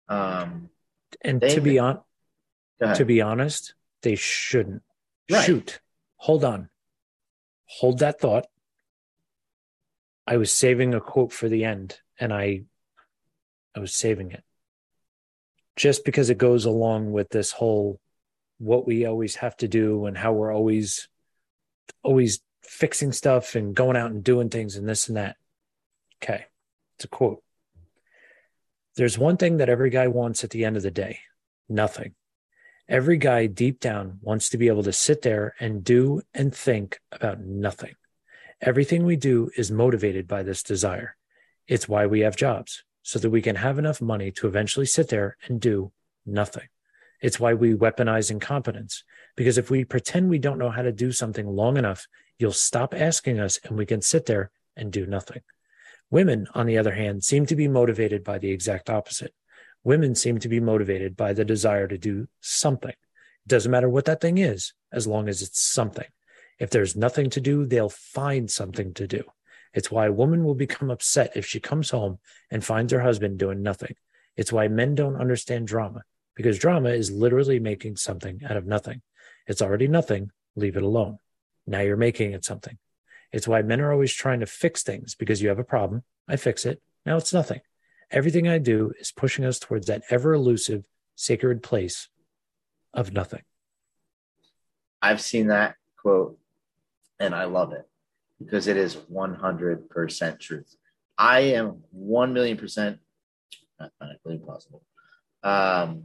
Um, 0.09 0.69
and 1.23 1.41
to 1.41 1.61
be 1.61 1.79
on, 1.79 2.01
to 2.95 3.05
be 3.05 3.23
honest, 3.23 3.75
they 4.03 4.15
shouldn't. 4.15 4.83
Right. 5.31 5.45
Shoot. 5.45 5.81
Hold 6.17 6.45
on. 6.45 6.69
Hold 7.67 7.99
that 8.01 8.21
thought. 8.21 8.47
I 10.27 10.37
was 10.37 10.53
saving 10.53 10.95
a 10.95 11.01
quote 11.01 11.33
for 11.33 11.49
the 11.49 11.65
end 11.65 11.99
and 12.19 12.33
I 12.33 12.63
I 13.77 13.81
was 13.81 13.95
saving 13.95 14.31
it. 14.31 14.43
Just 15.77 16.05
because 16.05 16.31
it 16.31 16.39
goes 16.39 16.65
along 16.65 17.13
with 17.13 17.31
this 17.31 17.53
whole 17.53 18.01
what 18.59 18.87
we 18.87 19.05
always 19.05 19.37
have 19.37 19.57
to 19.59 19.69
do 19.69 20.07
and 20.07 20.17
how 20.17 20.33
we're 20.33 20.55
always 20.55 21.09
always 22.03 22.41
fixing 22.63 23.13
stuff 23.13 23.55
and 23.55 23.75
going 23.75 23.97
out 23.97 24.11
and 24.11 24.25
doing 24.25 24.49
things 24.49 24.77
and 24.77 24.89
this 24.89 25.09
and 25.09 25.17
that. 25.17 25.37
Okay. 26.23 26.45
It's 26.97 27.05
a 27.05 27.09
quote. 27.09 27.43
There's 28.97 29.19
one 29.19 29.37
thing 29.37 29.57
that 29.57 29.69
every 29.69 29.91
guy 29.91 30.07
wants 30.07 30.45
at 30.45 30.51
the 30.51 30.65
end 30.65 30.77
of 30.77 30.83
the 30.83 30.91
day 30.91 31.19
nothing. 31.69 32.15
Every 32.89 33.17
guy 33.17 33.47
deep 33.47 33.81
down 33.81 34.19
wants 34.21 34.51
to 34.51 34.59
be 34.59 34.69
able 34.69 34.83
to 34.83 34.93
sit 34.93 35.23
there 35.23 35.55
and 35.59 35.83
do 35.83 36.21
and 36.35 36.55
think 36.55 37.01
about 37.11 37.41
nothing. 37.41 37.95
Everything 38.61 39.05
we 39.05 39.17
do 39.17 39.51
is 39.57 39.71
motivated 39.71 40.29
by 40.29 40.43
this 40.43 40.63
desire. 40.63 41.17
It's 41.67 41.89
why 41.89 42.07
we 42.07 42.21
have 42.21 42.37
jobs, 42.37 42.85
so 43.03 43.19
that 43.19 43.31
we 43.31 43.41
can 43.41 43.57
have 43.57 43.79
enough 43.79 44.03
money 44.03 44.31
to 44.33 44.47
eventually 44.47 44.85
sit 44.85 45.09
there 45.09 45.39
and 45.49 45.61
do 45.61 45.93
nothing. 46.27 46.69
It's 47.23 47.41
why 47.41 47.55
we 47.55 47.73
weaponize 47.73 48.31
incompetence, 48.31 49.03
because 49.35 49.57
if 49.57 49.71
we 49.71 49.85
pretend 49.87 50.29
we 50.29 50.39
don't 50.39 50.59
know 50.59 50.71
how 50.71 50.83
to 50.83 50.93
do 50.93 51.11
something 51.11 51.47
long 51.47 51.79
enough, 51.79 52.07
you'll 52.39 52.53
stop 52.53 52.93
asking 52.93 53.41
us 53.41 53.59
and 53.65 53.79
we 53.79 53.87
can 53.87 54.03
sit 54.03 54.27
there 54.27 54.51
and 54.77 54.93
do 54.93 55.07
nothing. 55.07 55.41
Women, 56.11 56.49
on 56.55 56.67
the 56.67 56.77
other 56.77 56.93
hand, 56.93 57.25
seem 57.25 57.47
to 57.47 57.57
be 57.57 57.67
motivated 57.67 58.23
by 58.23 58.37
the 58.39 58.51
exact 58.51 58.91
opposite. 58.91 59.33
Women 59.85 60.15
seem 60.15 60.39
to 60.39 60.49
be 60.49 60.61
motivated 60.61 61.17
by 61.17 61.35
the 61.35 61.45
desire 61.45 61.87
to 61.87 61.99
do 61.99 62.27
something. 62.41 62.91
It 62.91 63.49
doesn't 63.49 63.71
matter 63.71 63.89
what 63.89 64.07
that 64.07 64.21
thing 64.21 64.39
is, 64.39 64.73
as 64.91 65.07
long 65.07 65.29
as 65.29 65.43
it's 65.43 65.61
something. 65.61 66.07
If 66.59 66.71
there's 66.71 66.97
nothing 66.97 67.29
to 67.31 67.41
do, 67.41 67.67
they'll 67.67 67.91
find 67.91 68.51
something 68.51 68.95
to 68.95 69.07
do. 69.07 69.25
It's 69.75 69.91
why 69.91 70.07
a 70.07 70.13
woman 70.13 70.45
will 70.45 70.55
become 70.55 70.91
upset 70.91 71.37
if 71.37 71.45
she 71.45 71.61
comes 71.61 71.91
home 71.91 72.19
and 72.51 72.65
finds 72.65 72.93
her 72.93 73.01
husband 73.01 73.39
doing 73.39 73.63
nothing. 73.63 73.95
It's 74.37 74.53
why 74.53 74.69
men 74.69 74.95
don't 74.95 75.21
understand 75.21 75.67
drama, 75.67 76.03
because 76.35 76.59
drama 76.59 76.91
is 76.91 77.11
literally 77.11 77.59
making 77.59 77.97
something 77.97 78.41
out 78.49 78.57
of 78.57 78.67
nothing. 78.67 79.03
It's 79.47 79.61
already 79.61 79.89
nothing, 79.89 80.31
leave 80.57 80.77
it 80.77 80.83
alone. 80.83 81.19
Now 81.67 81.81
you're 81.81 81.97
making 81.97 82.33
it 82.33 82.45
something. 82.45 82.79
It's 83.33 83.49
why 83.49 83.63
men 83.63 83.81
are 83.81 83.93
always 83.93 84.13
trying 84.15 84.41
to 84.41 84.47
fix 84.47 84.83
things 84.83 85.15
because 85.15 85.43
you 85.43 85.49
have 85.49 85.59
a 85.59 85.65
problem. 85.65 86.05
I 86.29 86.37
fix 86.37 86.65
it. 86.65 86.81
Now 87.05 87.17
it's 87.17 87.35
nothing. 87.35 87.61
Everything 88.11 88.49
I 88.49 88.59
do 88.59 88.93
is 89.01 89.13
pushing 89.13 89.45
us 89.45 89.59
towards 89.59 89.87
that 89.87 90.03
ever 90.11 90.33
elusive, 90.33 90.87
sacred 91.15 91.63
place 91.63 92.09
of 92.93 93.13
nothing. 93.13 93.43
I've 95.03 95.21
seen 95.21 95.49
that 95.49 95.77
quote 95.97 96.39
and 97.19 97.35
I 97.35 97.45
love 97.45 97.73
it 97.73 97.87
because 98.39 98.67
it 98.67 98.77
is 98.77 98.97
100% 98.97 100.41
truth. 100.41 100.77
I 101.17 101.41
am 101.41 101.83
1 101.91 102.33
million 102.33 102.57
percent 102.57 102.99
mathematically 103.79 104.35
impossible, 104.35 104.83
um, 105.43 106.05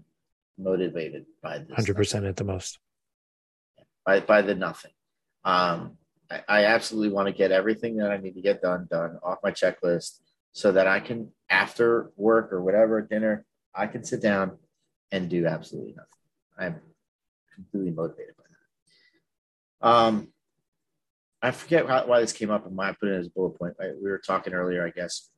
motivated 0.58 1.26
by 1.42 1.60
this. 1.60 1.88
100% 1.88 2.28
at 2.28 2.36
the 2.36 2.44
most. 2.44 2.80
By, 4.06 4.20
by 4.20 4.42
the 4.42 4.56
nothing. 4.56 4.92
Um, 5.44 5.98
I, 6.30 6.42
I 6.48 6.66
absolutely 6.66 7.14
want 7.14 7.28
to 7.28 7.34
get 7.34 7.52
everything 7.52 7.98
that 7.98 8.12
I 8.12 8.18
need 8.18 8.36
to 8.36 8.42
get 8.42 8.62
done, 8.62 8.88
done 8.90 9.20
off 9.24 9.40
my 9.44 9.52
checklist 9.52 10.20
so 10.52 10.72
that 10.72 10.88
I 10.88 11.00
can, 11.00 11.32
after 11.50 12.12
work 12.16 12.52
or 12.52 12.62
whatever, 12.62 13.02
dinner, 13.02 13.46
I 13.74 13.88
can 13.88 14.04
sit 14.04 14.22
down 14.22 14.58
and 15.12 15.30
do 15.30 15.46
absolutely 15.46 15.94
nothing. 15.94 16.10
I'm 16.58 16.82
completely 17.56 17.92
motivated 17.92 18.36
by 18.38 18.44
that. 19.82 19.88
Um, 19.90 20.28
I 21.42 21.52
forget 21.52 21.88
how, 21.88 22.06
why 22.06 22.20
this 22.20 22.34
came 22.34 22.52
up, 22.52 22.66
and 22.66 22.76
why 22.76 22.90
I 22.90 22.96
put 23.00 23.10
it 23.10 23.20
as 23.20 23.28
a 23.28 23.30
bullet 23.30 23.58
point. 23.58 23.76
We 23.80 24.10
were 24.10 24.20
talking 24.20 24.54
earlier, 24.54 24.86
I 24.86 24.90
guess, 24.90 25.30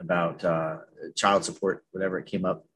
about 0.00 0.44
uh, 0.44 0.78
child 1.14 1.44
support, 1.44 1.84
whatever 1.92 2.18
it 2.18 2.26
came 2.26 2.44
up. 2.44 2.66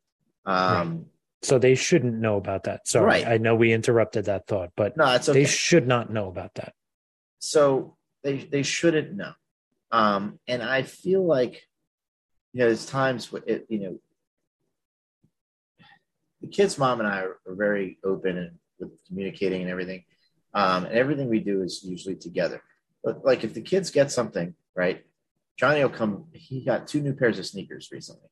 Um, 0.46 0.90
right. 0.90 1.04
So 1.42 1.58
they 1.58 1.74
shouldn't 1.74 2.14
know 2.14 2.36
about 2.36 2.64
that. 2.64 2.86
Sorry, 2.86 3.06
right. 3.06 3.26
I 3.26 3.38
know 3.38 3.54
we 3.54 3.72
interrupted 3.72 4.26
that 4.26 4.46
thought, 4.46 4.70
but 4.76 4.96
no, 4.96 5.14
it's 5.14 5.28
okay. 5.28 5.40
they 5.40 5.46
should 5.46 5.88
not 5.88 6.10
know 6.10 6.28
about 6.28 6.54
that. 6.54 6.74
So 7.38 7.96
they 8.22 8.36
they 8.38 8.62
shouldn't 8.62 9.16
know. 9.16 9.32
Um, 9.92 10.38
and 10.46 10.62
I 10.62 10.82
feel 10.82 11.24
like 11.24 11.66
you 12.52 12.60
know, 12.60 12.66
there's 12.66 12.86
times 12.86 13.32
it, 13.46 13.66
you 13.68 13.80
know, 13.80 13.98
the 16.40 16.48
kid's 16.48 16.78
mom 16.78 17.00
and 17.00 17.08
I 17.08 17.20
are, 17.20 17.36
very 17.46 17.98
open 18.04 18.38
and 18.38 18.50
with 18.78 18.90
communicating 19.06 19.62
and 19.62 19.70
everything. 19.70 20.04
Um, 20.54 20.84
and 20.86 20.94
everything 20.94 21.28
we 21.28 21.40
do 21.40 21.62
is 21.62 21.84
usually 21.84 22.16
together. 22.16 22.62
But 23.04 23.24
like 23.24 23.44
if 23.44 23.54
the 23.54 23.60
kids 23.60 23.90
get 23.90 24.10
something, 24.10 24.54
right? 24.74 25.04
Johnny 25.58 25.82
will 25.82 25.90
come, 25.90 26.26
he 26.32 26.64
got 26.64 26.88
two 26.88 27.00
new 27.00 27.12
pairs 27.12 27.38
of 27.38 27.46
sneakers 27.46 27.90
recently. 27.92 28.28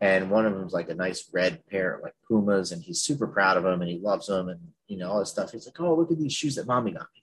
And 0.00 0.30
one 0.30 0.46
of 0.46 0.54
them's 0.54 0.72
like 0.72 0.88
a 0.88 0.94
nice 0.94 1.28
red 1.32 1.64
pair, 1.66 1.94
of 1.94 2.02
like 2.02 2.14
Pumas, 2.26 2.72
and 2.72 2.82
he's 2.82 3.02
super 3.02 3.28
proud 3.28 3.56
of 3.56 3.62
them 3.62 3.80
and 3.80 3.90
he 3.90 3.98
loves 3.98 4.26
them 4.26 4.48
and 4.48 4.60
you 4.88 4.98
know, 4.98 5.10
all 5.10 5.20
this 5.20 5.30
stuff. 5.30 5.52
He's 5.52 5.66
like, 5.66 5.78
Oh, 5.78 5.94
look 5.94 6.10
at 6.10 6.18
these 6.18 6.32
shoes 6.32 6.56
that 6.56 6.66
mommy 6.66 6.92
got 6.92 7.06
me. 7.14 7.22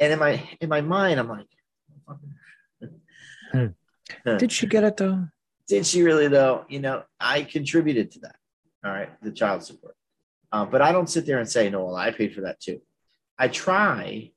And 0.00 0.12
in 0.12 0.18
my 0.18 0.48
in 0.60 0.68
my 0.68 0.80
mind, 0.80 1.20
I'm 1.20 1.28
like, 1.28 1.46
hmm. 3.54 4.36
Did 4.36 4.52
she 4.52 4.66
get 4.66 4.84
it 4.84 4.96
though? 4.96 5.28
Did 5.68 5.86
she 5.86 6.02
really 6.02 6.28
though? 6.28 6.64
You 6.68 6.80
know, 6.80 7.04
I 7.18 7.42
contributed 7.42 8.10
to 8.12 8.20
that. 8.20 8.36
All 8.84 8.92
right, 8.92 9.10
the 9.22 9.32
child 9.32 9.62
support. 9.62 9.96
Uh, 10.52 10.64
but 10.64 10.82
I 10.82 10.92
don't 10.92 11.08
sit 11.08 11.26
there 11.26 11.38
and 11.38 11.50
say, 11.50 11.68
no, 11.70 11.84
well, 11.84 11.96
I 11.96 12.10
paid 12.10 12.34
for 12.34 12.42
that 12.42 12.60
too. 12.60 12.80
I 13.38 13.48
try 13.48 14.30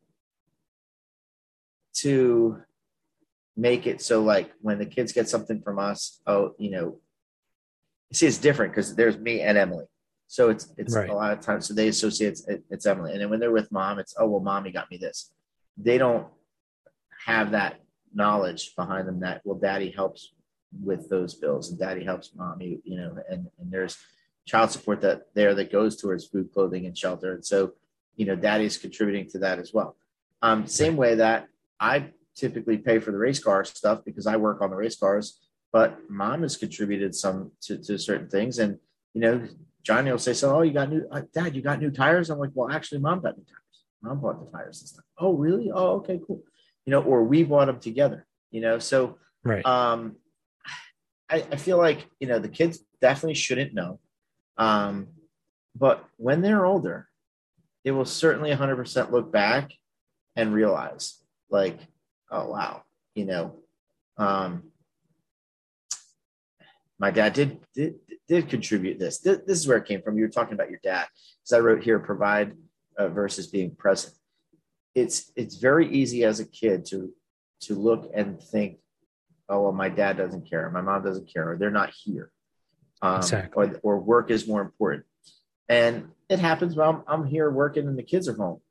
to 1.98 2.62
make 3.56 3.88
it 3.88 4.02
so 4.02 4.22
like 4.22 4.52
when 4.62 4.80
the 4.80 4.86
kids 4.86 5.12
get 5.12 5.28
something 5.28 5.62
from 5.62 5.80
us, 5.80 6.22
oh, 6.26 6.54
you 6.58 6.72
know, 6.72 7.00
see, 8.14 8.28
it's 8.28 8.38
different 8.38 8.72
because 8.72 8.96
there's 8.96 9.18
me 9.18 9.42
and 9.42 9.58
Emily. 9.58 9.86
So 10.28 10.50
it's 10.50 10.74
it's 10.78 10.96
right. 10.96 11.10
a 11.10 11.14
lot 11.14 11.32
of 11.32 11.40
times 11.40 11.68
so 11.68 11.74
they 11.74 11.88
associate 11.88 12.40
it's, 12.48 12.48
it's 12.70 12.86
Emily, 12.86 13.14
and 13.14 13.22
then 13.22 13.30
when 13.30 13.40
they're 13.40 13.52
with 13.52 13.72
mom, 13.72 14.00
it's 14.00 14.14
oh 14.20 14.28
well, 14.28 14.42
mommy 14.42 14.72
got 14.72 14.92
me 14.92 14.98
this. 14.98 15.32
They 15.78 15.98
don't 15.98 16.28
have 17.26 17.52
that 17.52 17.80
knowledge 18.18 18.76
behind 18.76 19.08
them 19.08 19.22
that 19.22 19.42
well, 19.46 19.58
daddy 19.58 19.92
helps 19.92 20.34
with 20.84 21.08
those 21.10 21.34
bills 21.34 21.70
and 21.70 21.80
daddy 21.80 22.04
helps 22.04 22.32
mommy, 22.36 22.80
you 22.84 22.98
know, 22.98 23.18
and 23.30 23.48
and 23.60 23.72
there's 23.72 23.98
child 24.46 24.72
support 24.72 25.00
that 25.02 25.28
there 25.36 25.54
that 25.56 25.72
goes 25.72 25.96
towards 25.96 26.26
food, 26.26 26.52
clothing, 26.54 26.86
and 26.86 26.98
shelter, 26.98 27.34
and 27.34 27.46
so 27.46 27.74
you 28.18 28.26
know, 28.26 28.36
daddy's 28.36 28.78
contributing 28.78 29.30
to 29.30 29.40
that 29.40 29.60
as 29.60 29.74
well. 29.74 29.96
Um, 30.42 30.68
same 30.68 30.98
way 30.98 31.16
that 31.16 31.48
I 31.80 32.12
typically 32.36 32.78
pay 32.78 33.00
for 33.00 33.12
the 33.12 33.18
race 33.18 33.40
car 33.40 33.64
stuff 33.64 34.04
because 34.04 34.28
I 34.28 34.36
work 34.38 34.62
on 34.62 34.70
the 34.72 34.76
race 34.76 34.98
cars, 34.98 35.40
but 35.72 35.98
mom 36.10 36.42
has 36.42 36.58
contributed 36.58 37.16
some 37.16 37.52
to, 37.62 37.78
to 37.78 37.98
certain 37.98 38.30
things. 38.30 38.60
And, 38.60 38.80
you 39.14 39.22
know, 39.22 39.48
Johnny 39.84 40.12
will 40.12 40.20
say, 40.20 40.34
so, 40.34 40.56
oh, 40.56 40.62
you 40.62 40.74
got 40.74 40.90
new, 40.90 41.08
uh, 41.12 41.22
dad, 41.34 41.56
you 41.56 41.62
got 41.62 41.80
new 41.80 41.92
tires. 41.92 42.30
I'm 42.30 42.40
like, 42.40 42.52
well, 42.54 42.72
actually 42.72 43.00
mom 43.00 43.22
got 43.22 43.38
new 43.38 43.46
tires. 43.46 43.84
Mom 44.02 44.20
bought 44.20 44.44
the 44.44 44.52
tires 44.52 44.82
and 44.82 44.90
stuff. 44.90 45.06
Oh, 45.18 45.34
really? 45.34 45.72
Oh, 45.74 45.98
okay, 45.98 46.20
cool. 46.26 46.44
You 46.88 46.92
know, 46.92 47.04
or 47.04 47.24
we 47.24 47.44
bought 47.44 47.66
them 47.66 47.80
together, 47.80 48.26
you 48.50 48.62
know? 48.62 48.80
So, 48.80 49.20
right. 49.44 49.64
Um, 49.64 50.16
I, 51.30 51.46
I 51.52 51.56
feel 51.58 51.78
like, 51.78 52.08
you 52.20 52.28
know, 52.28 52.40
the 52.40 52.50
kids 52.50 52.80
definitely 53.02 53.36
shouldn't 53.36 53.76
know. 53.76 54.00
Um, 54.58 55.10
but 55.76 56.04
when 56.16 56.42
they're 56.42 56.66
older, 56.66 57.08
they 57.84 57.92
will 57.92 58.06
certainly 58.06 58.50
100% 58.50 59.12
look 59.12 59.32
back 59.32 59.72
and 60.38 60.54
realize 60.54 61.22
like 61.50 61.80
oh 62.32 62.48
wow 62.48 62.84
you 63.16 63.26
know 63.26 63.56
um 64.18 64.64
my 67.00 67.12
dad 67.12 67.34
did 67.34 67.60
did, 67.74 67.96
did 68.28 68.50
contribute 68.50 69.00
this. 69.00 69.20
this. 69.20 69.40
this 69.46 69.60
is 69.60 69.68
where 69.68 69.78
it 69.78 69.86
came 69.86 70.02
from 70.02 70.18
you 70.18 70.24
were 70.24 70.30
talking 70.30 70.54
about 70.54 70.70
your 70.70 70.80
dad 70.84 71.08
because 71.42 71.54
i 71.54 71.60
wrote 71.60 71.84
here 71.84 72.00
provide 72.00 72.54
uh, 72.98 73.08
versus 73.08 73.48
being 73.48 73.76
present 73.76 74.14
it's 74.98 75.32
it's 75.36 75.56
very 75.56 75.88
easy 75.92 76.24
as 76.24 76.40
a 76.40 76.46
kid 76.46 76.86
to 76.86 77.14
to 77.62 77.76
look 77.76 78.10
and 78.14 78.42
think 78.42 78.80
oh 79.50 79.62
well 79.62 79.72
my 79.72 79.90
dad 79.90 80.18
doesn't 80.18 80.50
care 80.50 80.70
my 80.72 80.82
mom 80.82 81.04
doesn't 81.04 81.32
care 81.32 81.52
or 81.52 81.58
they're 81.58 81.80
not 81.82 81.92
here 81.92 82.32
um, 83.02 83.18
exactly. 83.18 83.68
or, 83.84 83.96
or 83.98 84.00
work 84.00 84.32
is 84.32 84.48
more 84.48 84.62
important 84.62 85.06
and 85.70 86.10
it 86.30 86.40
happens 86.40 86.76
while 86.76 87.04
I'm, 87.08 87.22
I'm 87.22 87.28
here 87.28 87.50
working 87.50 87.88
and 87.88 87.98
the 87.98 88.04
kids 88.04 88.28
are 88.28 88.36
home. 88.36 88.62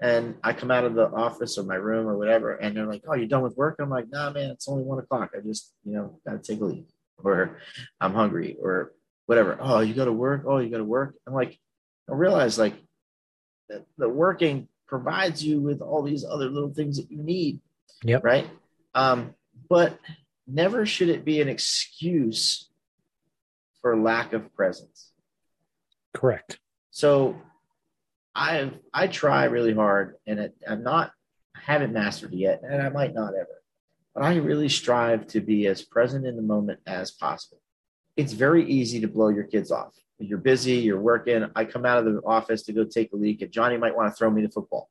And 0.00 0.34
I 0.44 0.52
come 0.52 0.70
out 0.70 0.84
of 0.84 0.94
the 0.94 1.08
office 1.10 1.56
or 1.56 1.64
my 1.64 1.76
room 1.76 2.06
or 2.06 2.18
whatever, 2.18 2.54
and 2.54 2.76
they're 2.76 2.84
like, 2.84 3.04
"Oh, 3.08 3.14
you're 3.14 3.26
done 3.26 3.40
with 3.40 3.56
work?" 3.56 3.76
I'm 3.78 3.88
like, 3.88 4.10
"Nah, 4.10 4.30
man, 4.30 4.50
it's 4.50 4.68
only 4.68 4.84
one 4.84 4.98
o'clock. 4.98 5.30
I 5.34 5.40
just, 5.40 5.72
you 5.84 5.94
know, 5.94 6.20
gotta 6.26 6.38
take 6.38 6.60
a 6.60 6.66
leave, 6.66 6.84
or 7.16 7.58
I'm 7.98 8.12
hungry, 8.12 8.58
or 8.60 8.92
whatever. 9.24 9.56
Oh, 9.58 9.80
you 9.80 9.94
go 9.94 10.04
to 10.04 10.12
work? 10.12 10.42
Oh, 10.46 10.58
you 10.58 10.68
go 10.68 10.76
to 10.76 10.84
work? 10.84 11.14
I'm 11.26 11.32
like, 11.32 11.58
I 12.10 12.12
realize 12.12 12.58
like 12.58 12.74
that 13.70 13.86
the 13.96 14.06
working 14.06 14.68
provides 14.86 15.44
you 15.44 15.60
with 15.60 15.80
all 15.80 16.02
these 16.02 16.24
other 16.24 16.48
little 16.48 16.72
things 16.72 16.96
that 16.96 17.10
you 17.10 17.18
need. 17.18 17.60
Yep. 18.04 18.24
Right. 18.24 18.48
Um, 18.94 19.34
but 19.68 19.98
never 20.46 20.86
should 20.86 21.08
it 21.08 21.24
be 21.24 21.40
an 21.40 21.48
excuse 21.48 22.68
for 23.80 23.96
lack 23.96 24.32
of 24.32 24.54
presence. 24.54 25.12
Correct. 26.14 26.58
So 26.90 27.36
I've 28.34 28.74
I 28.92 29.06
try 29.06 29.44
really 29.44 29.74
hard, 29.74 30.16
and 30.26 30.38
it, 30.38 30.54
I'm 30.66 30.82
not 30.82 31.12
I 31.54 31.60
haven't 31.64 31.92
mastered 31.92 32.32
it 32.32 32.38
yet, 32.38 32.62
and 32.62 32.82
I 32.82 32.88
might 32.90 33.14
not 33.14 33.34
ever. 33.34 33.62
But 34.14 34.24
I 34.24 34.36
really 34.36 34.68
strive 34.68 35.26
to 35.28 35.40
be 35.40 35.66
as 35.66 35.82
present 35.82 36.26
in 36.26 36.36
the 36.36 36.42
moment 36.42 36.80
as 36.86 37.10
possible. 37.10 37.60
It's 38.16 38.32
very 38.32 38.64
easy 38.64 39.00
to 39.00 39.08
blow 39.08 39.28
your 39.28 39.44
kids 39.44 39.70
off. 39.70 39.94
You're 40.18 40.38
busy, 40.38 40.76
you're 40.76 41.00
working. 41.00 41.46
I 41.54 41.64
come 41.64 41.84
out 41.84 41.98
of 41.98 42.04
the 42.06 42.20
office 42.24 42.62
to 42.64 42.72
go 42.72 42.84
take 42.84 43.12
a 43.12 43.16
leak, 43.16 43.42
and 43.42 43.50
Johnny 43.50 43.76
might 43.76 43.94
want 43.94 44.10
to 44.10 44.16
throw 44.16 44.30
me 44.30 44.42
the 44.42 44.48
football, 44.48 44.88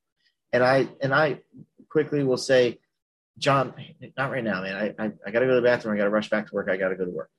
and 0.54 0.64
I 0.64 0.88
and 1.02 1.14
I 1.14 1.40
quickly 1.90 2.24
will 2.24 2.38
say, 2.38 2.80
John, 3.40 3.74
not 4.18 4.32
right 4.32 4.44
now, 4.44 4.62
man. 4.62 4.76
I 4.76 5.04
I, 5.04 5.12
I 5.26 5.32
got 5.32 5.40
to 5.40 5.46
go 5.46 5.56
to 5.56 5.56
the 5.56 5.62
bathroom. 5.62 5.96
I 5.96 5.98
got 5.98 6.04
to 6.04 6.12
rush 6.12 6.30
back 6.30 6.48
to 6.48 6.54
work. 6.54 6.70
I 6.70 6.78
got 6.78 6.90
to 6.90 6.96
go 6.96 7.06
to 7.06 7.12
work. 7.12 7.30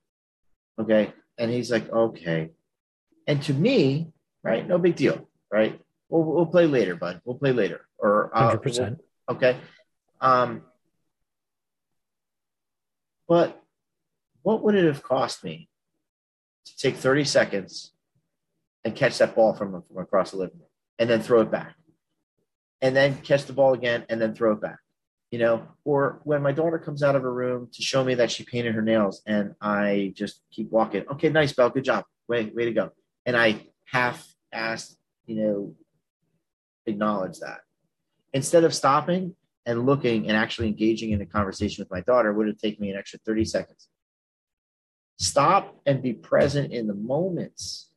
Okay, 0.80 1.12
and 1.38 1.50
he's 1.50 1.70
like, 1.70 1.90
okay. 1.92 2.50
And 3.28 3.42
to 3.42 3.54
me, 3.54 4.12
right? 4.42 4.66
No 4.66 4.78
big 4.78 4.96
deal, 4.96 5.28
right? 5.50 5.80
We'll, 6.08 6.22
we'll 6.22 6.46
play 6.46 6.66
later, 6.66 6.96
bud. 6.96 7.20
We'll 7.24 7.36
play 7.36 7.52
later. 7.52 7.86
Or 7.98 8.30
uh, 8.34 8.56
100%. 8.56 8.78
We'll, 8.78 9.36
okay. 9.36 9.56
Um, 10.20 10.62
but 13.28 13.60
what 14.42 14.62
would 14.62 14.76
it 14.76 14.84
have 14.84 15.02
cost 15.02 15.42
me 15.42 15.68
to 16.66 16.76
take 16.76 16.96
30 16.96 17.24
seconds 17.24 17.92
and 18.84 18.94
catch 18.94 19.18
that 19.18 19.34
ball 19.34 19.54
from, 19.54 19.82
from 19.82 19.98
across 19.98 20.32
the 20.32 20.36
living 20.36 20.58
room 20.58 20.68
and 20.98 21.08
then 21.08 21.22
throw 21.22 21.40
it 21.40 21.50
back? 21.50 21.74
And 22.82 22.94
then 22.94 23.16
catch 23.16 23.46
the 23.46 23.54
ball 23.54 23.72
again 23.72 24.04
and 24.08 24.20
then 24.20 24.34
throw 24.34 24.52
it 24.52 24.60
back 24.60 24.78
you 25.30 25.38
know, 25.38 25.66
or 25.84 26.20
when 26.24 26.42
my 26.42 26.52
daughter 26.52 26.78
comes 26.78 27.02
out 27.02 27.16
of 27.16 27.22
her 27.22 27.32
room 27.32 27.68
to 27.72 27.82
show 27.82 28.04
me 28.04 28.14
that 28.14 28.30
she 28.30 28.44
painted 28.44 28.74
her 28.74 28.82
nails 28.82 29.22
and 29.26 29.54
I 29.60 30.12
just 30.16 30.42
keep 30.52 30.70
walking. 30.70 31.04
Okay, 31.10 31.28
nice, 31.28 31.52
Belle. 31.52 31.70
Good 31.70 31.84
job. 31.84 32.04
Way, 32.28 32.46
way 32.54 32.64
to 32.66 32.72
go. 32.72 32.90
And 33.24 33.36
I 33.36 33.66
half 33.86 34.26
asked, 34.52 34.96
you 35.26 35.36
know, 35.36 35.74
acknowledge 36.86 37.40
that. 37.40 37.60
Instead 38.32 38.64
of 38.64 38.74
stopping 38.74 39.34
and 39.64 39.84
looking 39.84 40.28
and 40.28 40.36
actually 40.36 40.68
engaging 40.68 41.10
in 41.10 41.20
a 41.20 41.26
conversation 41.26 41.82
with 41.82 41.90
my 41.90 42.00
daughter, 42.02 42.32
would 42.32 42.46
have 42.46 42.58
taken 42.58 42.80
me 42.80 42.90
an 42.90 42.96
extra 42.96 43.18
30 43.26 43.44
seconds. 43.44 43.88
Stop 45.18 45.80
and 45.86 46.02
be 46.02 46.12
present 46.12 46.72
in 46.72 46.86
the 46.86 46.94
moments 46.94 47.88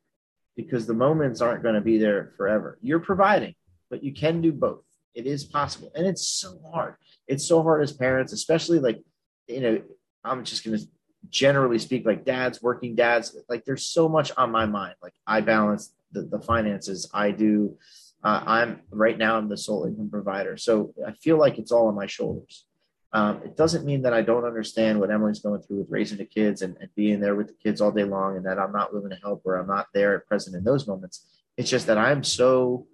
because 0.56 0.86
the 0.86 0.94
moments 0.94 1.42
aren't 1.42 1.64
going 1.64 1.76
to 1.76 1.82
be 1.82 1.98
there 1.98 2.34
forever. 2.38 2.78
You're 2.82 3.00
providing, 3.00 3.56
but 3.90 4.04
you 4.04 4.14
can 4.14 4.42
do 4.42 4.52
both. 4.52 4.84
It 5.16 5.26
is 5.26 5.44
possible. 5.44 5.92
And 5.96 6.06
it's 6.06 6.28
so 6.28 6.60
hard. 6.72 6.96
It's 7.28 7.46
so 7.46 7.62
hard 7.64 7.84
as 7.84 7.92
parents, 7.92 8.34
especially 8.34 8.80
like, 8.80 9.02
you 9.48 9.62
know, 9.62 9.82
I'm 10.24 10.44
just 10.44 10.64
going 10.64 10.78
to 10.78 10.86
generally 11.30 11.80
speak 11.80 12.06
like 12.06 12.26
dads, 12.26 12.62
working 12.62 12.96
dads. 12.96 13.36
Like 13.50 13.66
there's 13.66 13.86
so 13.86 14.08
much 14.08 14.32
on 14.38 14.52
my 14.52 14.66
mind. 14.66 14.96
Like 15.02 15.14
I 15.28 15.42
balance 15.42 15.94
the, 16.12 16.22
the 16.22 16.40
finances. 16.40 17.10
I 17.14 17.32
do. 17.32 17.78
Uh, 18.24 18.44
I'm 18.46 18.82
right 18.92 19.18
now, 19.18 19.38
I'm 19.38 19.48
the 19.48 19.58
sole 19.58 19.86
income 19.86 20.10
provider. 20.10 20.58
So 20.58 20.94
I 21.06 21.14
feel 21.14 21.38
like 21.38 21.58
it's 21.58 21.72
all 21.72 21.88
on 21.88 21.96
my 21.96 22.08
shoulders. 22.08 22.66
Um, 23.12 23.42
it 23.44 23.58
doesn't 23.58 23.86
mean 23.86 24.04
that 24.04 24.14
I 24.14 24.22
don't 24.22 24.46
understand 24.46 25.00
what 25.00 25.10
Emily's 25.10 25.40
going 25.40 25.62
through 25.62 25.78
with 25.80 25.90
raising 25.90 26.20
the 26.20 26.26
kids 26.26 26.62
and, 26.62 26.78
and 26.80 26.90
being 26.96 27.20
there 27.20 27.36
with 27.36 27.48
the 27.48 27.54
kids 27.54 27.82
all 27.82 27.92
day 27.92 28.04
long 28.04 28.38
and 28.38 28.46
that 28.46 28.60
I'm 28.60 28.72
not 28.72 28.94
willing 28.94 29.10
to 29.10 29.16
help 29.16 29.42
or 29.46 29.56
I'm 29.56 29.68
not 29.68 29.88
there 29.94 30.16
at 30.16 30.28
present 30.28 30.56
in 30.56 30.64
those 30.64 30.88
moments. 30.88 31.26
It's 31.58 31.70
just 31.70 31.88
that 31.88 31.98
I'm 31.98 32.24
so 32.24 32.88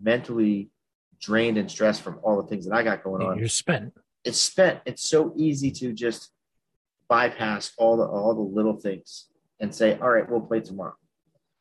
mentally 0.00 0.70
drained 1.20 1.56
and 1.56 1.70
stressed 1.70 2.02
from 2.02 2.20
all 2.22 2.40
the 2.40 2.48
things 2.48 2.66
that 2.66 2.74
I 2.74 2.82
got 2.82 3.02
going 3.02 3.26
on. 3.26 3.38
You're 3.38 3.48
spent. 3.48 3.94
It's 4.24 4.40
spent. 4.40 4.80
It's 4.84 5.08
so 5.08 5.32
easy 5.36 5.70
to 5.70 5.92
just 5.92 6.30
bypass 7.08 7.72
all 7.78 7.96
the 7.96 8.04
all 8.04 8.34
the 8.34 8.40
little 8.40 8.74
things 8.74 9.28
and 9.60 9.74
say, 9.74 9.98
all 10.00 10.10
right, 10.10 10.28
we'll 10.28 10.40
play 10.40 10.60
tomorrow. 10.60 10.96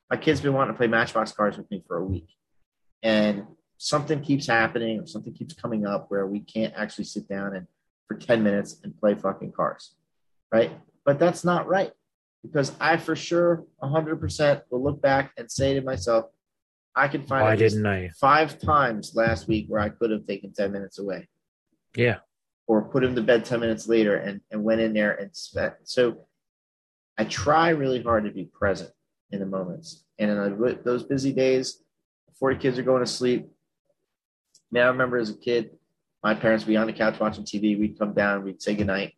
My 0.09 0.17
kid's 0.17 0.41
been 0.41 0.53
wanting 0.53 0.73
to 0.73 0.77
play 0.77 0.87
Matchbox 0.87 1.31
cards 1.31 1.57
with 1.57 1.69
me 1.71 1.83
for 1.87 1.97
a 1.97 2.03
week. 2.03 2.27
And 3.01 3.45
something 3.77 4.21
keeps 4.21 4.47
happening 4.47 4.99
or 4.99 5.07
something 5.07 5.33
keeps 5.33 5.53
coming 5.53 5.85
up 5.85 6.09
where 6.09 6.27
we 6.27 6.39
can't 6.39 6.73
actually 6.75 7.05
sit 7.05 7.27
down 7.27 7.55
and 7.55 7.67
for 8.07 8.15
10 8.15 8.43
minutes 8.43 8.77
and 8.83 8.97
play 8.97 9.15
fucking 9.15 9.51
cars, 9.51 9.95
Right. 10.51 10.71
But 11.05 11.19
that's 11.19 11.43
not 11.43 11.67
right 11.67 11.91
because 12.41 12.71
I 12.79 12.97
for 12.97 13.15
sure 13.15 13.63
100% 13.83 14.61
will 14.71 14.83
look 14.83 15.01
back 15.01 15.31
and 15.37 15.51
say 15.51 15.73
to 15.75 15.81
myself, 15.81 16.25
I 16.95 17.07
can 17.07 17.23
find 17.27 17.43
Why 17.43 17.55
didn't 17.55 17.85
I? 17.85 18.09
five 18.19 18.57
times 18.59 19.11
last 19.15 19.47
week 19.47 19.65
where 19.67 19.81
I 19.81 19.89
could 19.89 20.09
have 20.11 20.25
taken 20.25 20.53
10 20.53 20.71
minutes 20.71 20.97
away 20.97 21.27
Yeah. 21.95 22.19
or 22.67 22.83
put 22.83 23.03
him 23.03 23.15
to 23.15 23.21
bed 23.21 23.45
10 23.45 23.59
minutes 23.59 23.87
later 23.87 24.15
and, 24.15 24.41
and 24.49 24.63
went 24.63 24.81
in 24.81 24.93
there 24.93 25.13
and 25.13 25.35
spent. 25.35 25.73
So 25.83 26.25
I 27.17 27.25
try 27.25 27.69
really 27.69 28.01
hard 28.01 28.23
to 28.25 28.31
be 28.31 28.45
present 28.45 28.91
in 29.31 29.39
the 29.39 29.45
moments. 29.45 30.05
And 30.17 30.31
in 30.31 30.79
those 30.83 31.03
busy 31.03 31.33
days, 31.33 31.83
before 32.27 32.53
the 32.53 32.59
kids 32.59 32.79
are 32.79 32.83
going 32.83 33.03
to 33.03 33.11
sleep, 33.11 33.47
man, 34.71 34.85
I 34.85 34.89
remember 34.89 35.17
as 35.17 35.29
a 35.29 35.35
kid, 35.37 35.71
my 36.25 36.33
parents 36.33 36.65
would 36.65 36.71
be 36.71 36.77
on 36.77 36.87
the 36.87 36.93
couch 36.93 37.19
watching 37.19 37.45
TV. 37.45 37.79
We'd 37.79 37.97
come 37.97 38.13
down, 38.13 38.43
we'd 38.43 38.61
say 38.61 38.75
goodnight, 38.75 39.13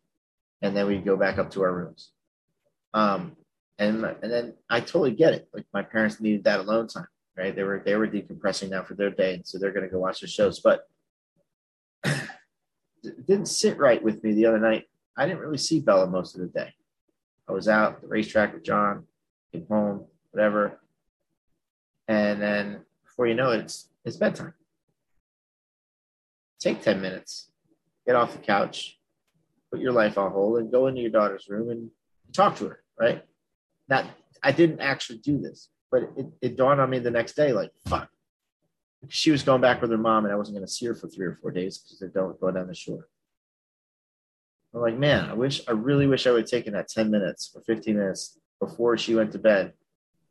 and 0.62 0.76
then 0.76 0.86
we'd 0.86 1.04
go 1.04 1.16
back 1.16 1.38
up 1.38 1.50
to 1.52 1.62
our 1.62 1.72
rooms. 1.72 2.12
Um, 2.94 3.36
and, 3.78 4.04
and 4.04 4.30
then 4.30 4.54
I 4.68 4.80
totally 4.80 5.12
get 5.12 5.32
it. 5.32 5.48
Like 5.54 5.64
my 5.72 5.82
parents 5.82 6.20
needed 6.20 6.44
that 6.44 6.60
alone 6.60 6.86
time 6.86 7.08
right? 7.38 7.54
They 7.54 7.62
were 7.62 7.80
they 7.84 7.94
were 7.94 8.08
decompressing 8.08 8.70
now 8.70 8.82
for 8.82 8.94
their 8.94 9.10
day, 9.10 9.34
and 9.34 9.46
so 9.46 9.58
they're 9.58 9.72
going 9.72 9.84
to 9.84 9.90
go 9.90 10.00
watch 10.00 10.20
the 10.20 10.26
shows. 10.26 10.60
But 10.60 10.80
it 12.04 13.26
didn't 13.26 13.46
sit 13.46 13.78
right 13.78 14.02
with 14.02 14.22
me 14.24 14.34
the 14.34 14.46
other 14.46 14.58
night. 14.58 14.86
I 15.16 15.26
didn't 15.26 15.40
really 15.40 15.58
see 15.58 15.80
Bella 15.80 16.08
most 16.08 16.34
of 16.34 16.40
the 16.40 16.48
day. 16.48 16.74
I 17.48 17.52
was 17.52 17.68
out 17.68 18.02
the 18.02 18.08
racetrack 18.08 18.52
with 18.52 18.64
John, 18.64 19.04
came 19.52 19.66
home, 19.68 20.06
whatever, 20.32 20.80
and 22.08 22.42
then 22.42 22.80
before 23.04 23.26
you 23.28 23.34
know 23.34 23.52
it, 23.52 23.60
it's 23.60 23.88
it's 24.04 24.16
bedtime. 24.16 24.54
Take 26.60 26.82
ten 26.82 27.00
minutes, 27.00 27.50
get 28.06 28.16
off 28.16 28.32
the 28.32 28.38
couch, 28.38 28.98
put 29.70 29.80
your 29.80 29.92
life 29.92 30.18
on 30.18 30.32
hold, 30.32 30.58
and 30.58 30.72
go 30.72 30.86
into 30.86 31.00
your 31.00 31.10
daughter's 31.10 31.48
room 31.48 31.70
and 31.70 31.90
talk 32.32 32.56
to 32.56 32.68
her. 32.68 32.82
Right? 32.98 33.22
That 33.88 34.06
I 34.42 34.52
didn't 34.52 34.80
actually 34.80 35.18
do 35.18 35.38
this. 35.38 35.68
But 35.90 36.10
it, 36.16 36.26
it 36.42 36.56
dawned 36.56 36.80
on 36.80 36.90
me 36.90 36.98
the 36.98 37.10
next 37.10 37.34
day, 37.34 37.52
like, 37.52 37.70
fuck. 37.86 38.08
She 39.08 39.30
was 39.30 39.42
going 39.42 39.60
back 39.60 39.80
with 39.80 39.90
her 39.90 39.96
mom, 39.96 40.24
and 40.24 40.34
I 40.34 40.36
wasn't 40.36 40.56
going 40.56 40.66
to 40.66 40.72
see 40.72 40.86
her 40.86 40.94
for 40.94 41.08
three 41.08 41.26
or 41.26 41.38
four 41.40 41.50
days 41.50 41.78
because 41.78 42.00
they 42.00 42.08
don't 42.08 42.38
go 42.40 42.50
down 42.50 42.66
the 42.66 42.74
shore. 42.74 43.08
I'm 44.74 44.80
like, 44.80 44.98
man, 44.98 45.30
I 45.30 45.34
wish, 45.34 45.62
I 45.66 45.72
really 45.72 46.06
wish 46.06 46.26
I 46.26 46.32
would 46.32 46.42
have 46.42 46.50
taken 46.50 46.74
that 46.74 46.88
10 46.88 47.10
minutes 47.10 47.52
or 47.54 47.62
15 47.62 47.96
minutes 47.96 48.38
before 48.60 48.98
she 48.98 49.14
went 49.14 49.32
to 49.32 49.38
bed 49.38 49.72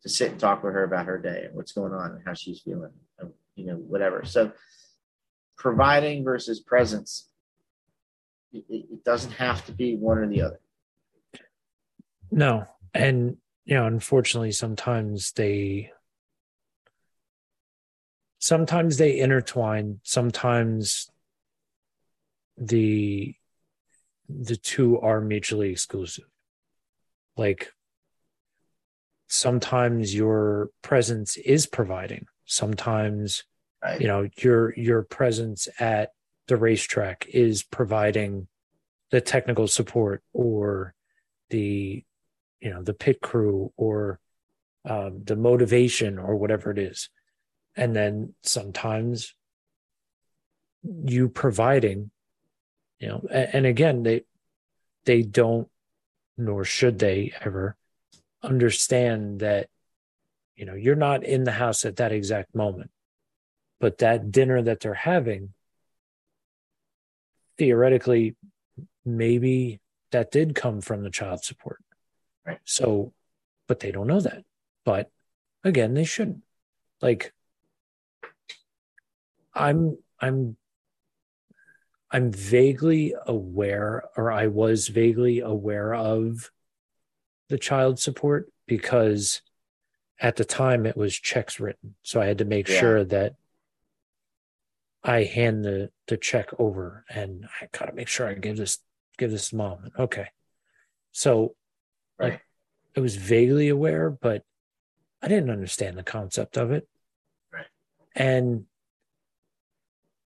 to 0.04 0.10
sit 0.10 0.32
and 0.32 0.40
talk 0.40 0.64
with 0.64 0.74
her 0.74 0.84
about 0.84 1.06
her 1.06 1.18
day 1.18 1.46
and 1.46 1.56
what's 1.56 1.72
going 1.72 1.94
on 1.94 2.12
and 2.12 2.22
how 2.26 2.34
she's 2.34 2.60
feeling, 2.62 2.92
and, 3.20 3.32
you 3.56 3.66
know, 3.66 3.76
whatever. 3.76 4.24
So, 4.26 4.52
providing 5.58 6.24
versus 6.24 6.60
presence, 6.60 7.28
it, 8.54 8.66
it 8.70 9.04
doesn't 9.04 9.32
have 9.34 9.66
to 9.66 9.72
be 9.72 9.96
one 9.96 10.18
or 10.20 10.28
the 10.28 10.42
other. 10.42 10.60
No. 12.32 12.66
And 12.94 13.38
you 13.66 13.76
know, 13.76 13.86
unfortunately, 13.86 14.54
sometimes 14.54 15.34
they 15.34 15.92
sometimes 18.40 18.98
they 18.98 19.20
intertwine. 19.20 20.00
Sometimes 20.04 21.10
the 22.58 23.36
the 24.30 24.58
two 24.58 25.00
are 25.00 25.22
mutually 25.22 25.72
exclusive. 25.72 26.26
Like 27.36 27.72
sometimes 29.28 30.16
your 30.16 30.70
presence 30.82 31.38
is 31.38 31.66
providing. 31.66 32.28
Sometimes 32.46 33.44
right. 33.84 34.02
you 34.02 34.08
know 34.08 34.28
your 34.38 34.74
your 34.76 35.04
presence 35.04 35.68
at 35.80 36.12
the 36.48 36.58
racetrack 36.58 37.26
is 37.30 37.64
providing 37.64 38.48
the 39.12 39.22
technical 39.22 39.68
support 39.68 40.24
or 40.34 40.94
the 41.50 42.04
you 42.60 42.70
know 42.70 42.82
the 42.82 42.94
pit 42.94 43.22
crew 43.22 43.72
or 43.78 44.20
um, 44.86 45.24
the 45.24 45.36
motivation 45.36 46.18
or 46.18 46.36
whatever 46.36 46.72
it 46.72 46.78
is 46.78 47.10
and 47.76 47.96
then 47.96 48.34
sometimes 48.42 49.34
you 51.06 51.30
providing 51.30 52.10
you 53.00 53.08
know 53.08 53.26
and, 53.32 53.50
and 53.54 53.66
again 53.66 54.04
they 54.04 54.24
they 55.06 55.22
don't 55.22 55.68
nor 56.38 56.64
should 56.64 57.00
they 57.00 57.34
ever 57.42 57.76
understand 58.44 59.40
that 59.40 59.68
you 60.56 60.66
know 60.66 60.76
you're 60.76 60.96
not 60.96 61.24
in 61.24 61.44
the 61.44 61.52
house 61.52 61.86
at 61.86 61.98
that 61.98 62.12
exact 62.12 62.56
moment 62.56 62.90
but 63.80 64.00
that 64.00 64.32
dinner 64.32 64.62
that 64.62 64.80
they're 64.80 64.94
having 64.94 65.54
theoretically 67.58 68.36
maybe 69.06 69.80
that 70.12 70.32
did 70.32 70.56
come 70.56 70.82
from 70.82 71.04
the 71.04 71.10
child 71.10 71.44
support 71.44 71.82
Right. 72.48 72.60
So, 72.64 73.14
but 73.68 73.82
they 73.82 73.92
don't 73.92 74.08
know 74.08 74.22
that. 74.22 74.46
But 74.86 75.12
again, 75.66 75.94
they 75.94 76.06
shouldn't. 76.06 76.44
Like, 77.02 77.34
I'm, 79.54 79.98
I'm, 80.22 80.56
I'm 82.10 82.32
vaguely 82.32 83.14
aware, 83.26 84.06
or 84.16 84.32
I 84.32 84.48
was 84.48 84.88
vaguely 84.88 85.42
aware 85.42 85.94
of 85.94 86.52
the 87.50 87.58
child 87.58 88.00
support 88.00 88.50
because 88.66 89.42
at 90.20 90.38
the 90.38 90.46
time 90.46 90.86
it 90.86 90.96
was 90.96 91.14
checks 91.20 91.60
written. 91.60 91.96
So 92.02 92.22
I 92.22 92.28
had 92.28 92.38
to 92.38 92.46
make 92.46 92.70
yeah. 92.70 92.80
sure 92.80 93.04
that 93.04 93.36
I 95.04 95.24
hand 95.24 95.64
the, 95.64 95.90
the 96.08 96.18
check 96.18 96.50
over 96.60 97.06
and 97.10 97.48
I 97.62 97.68
gotta 97.78 97.94
make 97.94 98.08
sure 98.08 98.28
I 98.28 98.34
give 98.34 98.58
this 98.58 98.80
give 99.18 99.32
this 99.32 99.54
mom. 99.54 99.90
Okay. 99.98 100.28
So 101.12 101.56
Right. 102.20 102.34
Like, 102.34 102.42
I 102.96 103.00
was 103.00 103.16
vaguely 103.16 103.70
aware, 103.70 104.10
but 104.10 104.44
I 105.22 105.28
didn't 105.28 105.50
understand 105.50 105.98
the 105.98 106.04
concept 106.04 106.58
of 106.58 106.72
it. 106.72 106.88
Right. 107.54 107.66
And 108.16 108.66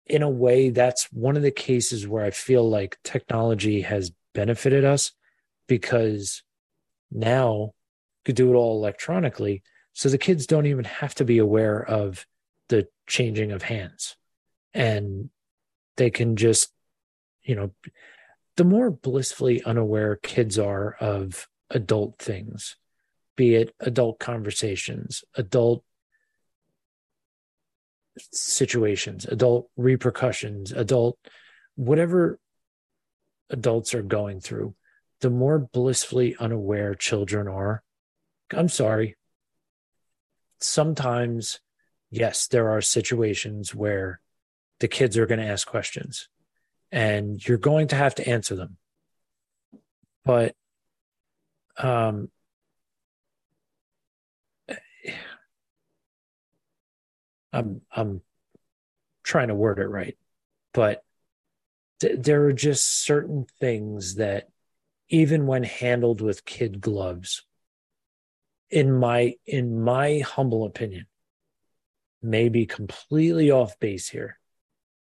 in 0.06 0.22
a 0.22 0.30
way, 0.30 0.70
that's 0.70 1.12
one 1.12 1.36
of 1.36 1.42
the 1.42 1.50
cases 1.50 2.06
where 2.06 2.24
I 2.24 2.30
feel 2.30 2.68
like 2.68 2.98
technology 3.02 3.82
has 3.82 4.12
benefited 4.34 4.84
us 4.84 5.12
because 5.66 6.42
now 7.10 7.56
you 7.64 7.72
could 8.26 8.36
do 8.36 8.52
it 8.52 8.56
all 8.56 8.76
electronically. 8.76 9.62
So 9.92 10.08
the 10.08 10.18
kids 10.18 10.46
don't 10.46 10.66
even 10.66 10.84
have 10.84 11.14
to 11.16 11.24
be 11.24 11.38
aware 11.38 11.84
of 11.84 12.26
the 12.68 12.88
changing 13.06 13.52
of 13.52 13.62
hands. 13.62 14.16
And 14.74 15.30
they 15.96 16.10
can 16.10 16.36
just, 16.36 16.72
you 17.42 17.54
know, 17.54 17.70
the 18.56 18.64
more 18.64 18.90
blissfully 18.90 19.62
unaware 19.62 20.16
kids 20.16 20.58
are 20.58 20.94
of 21.00 21.48
adult 21.70 22.18
things, 22.18 22.76
be 23.36 23.54
it 23.54 23.74
adult 23.80 24.18
conversations, 24.18 25.24
adult 25.34 25.84
situations, 28.32 29.24
adult 29.24 29.70
repercussions, 29.76 30.72
adult 30.72 31.18
whatever 31.76 32.38
adults 33.50 33.94
are 33.94 34.02
going 34.02 34.40
through, 34.40 34.74
the 35.20 35.30
more 35.30 35.58
blissfully 35.58 36.36
unaware 36.38 36.94
children 36.94 37.48
are. 37.48 37.82
I'm 38.50 38.68
sorry. 38.68 39.16
Sometimes, 40.60 41.60
yes, 42.10 42.48
there 42.48 42.70
are 42.70 42.80
situations 42.80 43.74
where 43.74 44.20
the 44.80 44.88
kids 44.88 45.16
are 45.16 45.26
going 45.26 45.40
to 45.40 45.46
ask 45.46 45.66
questions 45.66 46.28
and 46.92 47.46
you're 47.46 47.58
going 47.58 47.88
to 47.88 47.96
have 47.96 48.14
to 48.16 48.28
answer 48.28 48.54
them. 48.54 48.76
But 50.24 50.54
um, 51.78 52.30
I'm 57.52 57.82
I'm 57.94 58.22
trying 59.22 59.48
to 59.48 59.54
word 59.54 59.78
it 59.78 59.86
right, 59.86 60.16
but 60.72 61.02
th- 62.00 62.18
there 62.20 62.44
are 62.46 62.52
just 62.52 63.04
certain 63.04 63.46
things 63.60 64.14
that, 64.14 64.48
even 65.08 65.46
when 65.46 65.62
handled 65.62 66.22
with 66.22 66.46
kid 66.46 66.80
gloves, 66.80 67.44
in 68.70 68.90
my 68.92 69.34
in 69.44 69.82
my 69.82 70.20
humble 70.20 70.64
opinion, 70.64 71.06
may 72.22 72.48
be 72.48 72.64
completely 72.64 73.50
off 73.50 73.78
base 73.78 74.08
here, 74.08 74.38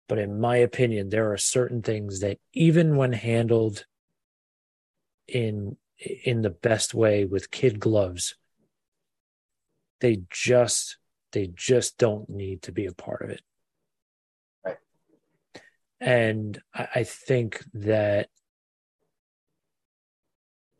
but 0.08 0.20
in 0.20 0.40
my 0.40 0.58
opinion, 0.58 1.10
there 1.10 1.32
are 1.32 1.38
certain 1.38 1.82
things 1.82 2.22
that 2.22 2.38
even 2.54 2.96
when 2.96 3.14
handled 3.14 3.86
in 5.28 5.78
in 6.24 6.42
the 6.42 6.50
best 6.50 6.94
way 6.94 7.26
with 7.26 7.52
kid 7.52 7.80
gloves, 7.80 8.36
they 10.00 10.22
just 10.30 10.98
they 11.32 11.48
just 11.54 11.98
don't 11.98 12.30
need 12.30 12.62
to 12.64 12.72
be 12.72 12.86
a 12.86 12.94
part 12.94 13.22
of 13.22 13.30
it. 13.32 13.42
Right. 14.64 14.78
And 16.00 16.62
I, 16.74 16.88
I 16.96 17.04
think 17.04 17.64
that 17.74 18.30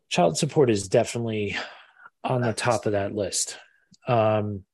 child 0.08 0.38
support 0.38 0.70
is 0.70 0.88
definitely 0.88 1.56
on 2.24 2.40
the 2.40 2.52
top 2.52 2.86
of 2.86 2.92
that 2.92 3.14
list. 3.14 3.58
Um, 4.06 4.64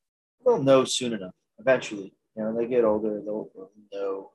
They'll 0.45 0.63
know 0.63 0.85
soon 0.85 1.13
enough. 1.13 1.35
Eventually, 1.59 2.15
you 2.37 2.43
know, 2.43 2.51
when 2.51 2.65
they 2.65 2.71
get 2.71 2.85
older, 2.85 3.21
they'll, 3.25 3.49
they'll 3.91 4.34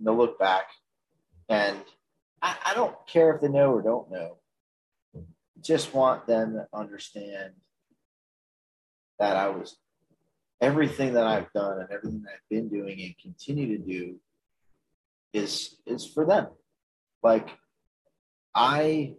know. 0.00 0.12
They'll 0.12 0.18
look 0.18 0.38
back, 0.38 0.64
and 1.48 1.78
I, 2.42 2.56
I 2.66 2.74
don't 2.74 2.94
care 3.06 3.34
if 3.34 3.40
they 3.40 3.48
know 3.48 3.72
or 3.72 3.82
don't 3.82 4.10
know. 4.10 4.38
Just 5.60 5.92
want 5.92 6.26
them 6.26 6.54
to 6.54 6.66
understand 6.72 7.52
that 9.18 9.36
I 9.36 9.48
was 9.48 9.76
everything 10.60 11.14
that 11.14 11.26
I've 11.26 11.52
done 11.52 11.80
and 11.80 11.90
everything 11.90 12.22
that 12.22 12.32
I've 12.32 12.48
been 12.48 12.68
doing 12.68 13.00
and 13.00 13.14
continue 13.18 13.78
to 13.78 13.84
do 13.84 14.16
is 15.32 15.76
is 15.86 16.06
for 16.06 16.24
them. 16.24 16.48
Like 17.22 17.48
I 18.54 19.14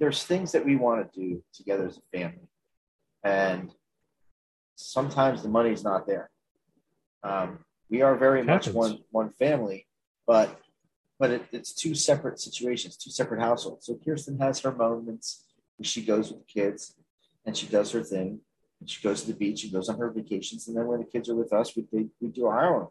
there's 0.00 0.24
things 0.24 0.52
that 0.52 0.64
we 0.64 0.76
want 0.76 1.12
to 1.12 1.20
do 1.20 1.42
together 1.52 1.86
as 1.86 1.98
a 1.98 2.18
family. 2.18 2.48
And 3.22 3.72
sometimes 4.74 5.42
the 5.42 5.48
money's 5.48 5.84
not 5.84 6.06
there. 6.06 6.30
Um, 7.24 7.58
we 7.90 8.02
are 8.02 8.16
very 8.16 8.42
much 8.42 8.68
one 8.68 8.98
one 9.10 9.30
family, 9.30 9.86
but 10.26 10.60
but 11.18 11.30
it, 11.30 11.42
it's 11.52 11.72
two 11.72 11.94
separate 11.94 12.38
situations, 12.38 12.96
two 12.96 13.10
separate 13.10 13.40
households. 13.40 13.86
So 13.86 13.98
Kirsten 14.04 14.38
has 14.40 14.60
her 14.60 14.72
moments 14.72 15.44
where 15.76 15.86
she 15.86 16.02
goes 16.04 16.30
with 16.30 16.40
the 16.46 16.52
kids 16.60 16.94
and 17.46 17.56
she 17.56 17.66
does 17.66 17.92
her 17.92 18.02
thing. 18.02 18.40
And 18.80 18.90
she 18.90 19.00
goes 19.00 19.22
to 19.22 19.28
the 19.28 19.38
beach 19.38 19.62
and 19.64 19.72
goes 19.72 19.88
on 19.88 19.98
her 19.98 20.10
vacations. 20.10 20.66
And 20.66 20.76
then 20.76 20.86
when 20.86 20.98
the 20.98 21.06
kids 21.06 21.28
are 21.30 21.36
with 21.36 21.52
us, 21.52 21.74
we, 21.76 21.86
they, 21.92 22.06
we 22.20 22.28
do 22.28 22.46
our 22.46 22.74
own. 22.74 22.88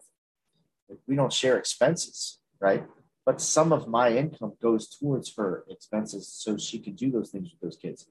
We 1.05 1.15
don't 1.15 1.33
share 1.33 1.57
expenses, 1.57 2.39
right? 2.59 2.83
But 3.25 3.41
some 3.41 3.71
of 3.73 3.87
my 3.87 4.09
income 4.15 4.53
goes 4.61 4.87
towards 4.87 5.35
her 5.35 5.65
expenses 5.69 6.27
so 6.27 6.57
she 6.57 6.79
can 6.79 6.95
do 6.95 7.11
those 7.11 7.29
things 7.29 7.51
with 7.51 7.59
those 7.61 7.77
kids, 7.77 8.07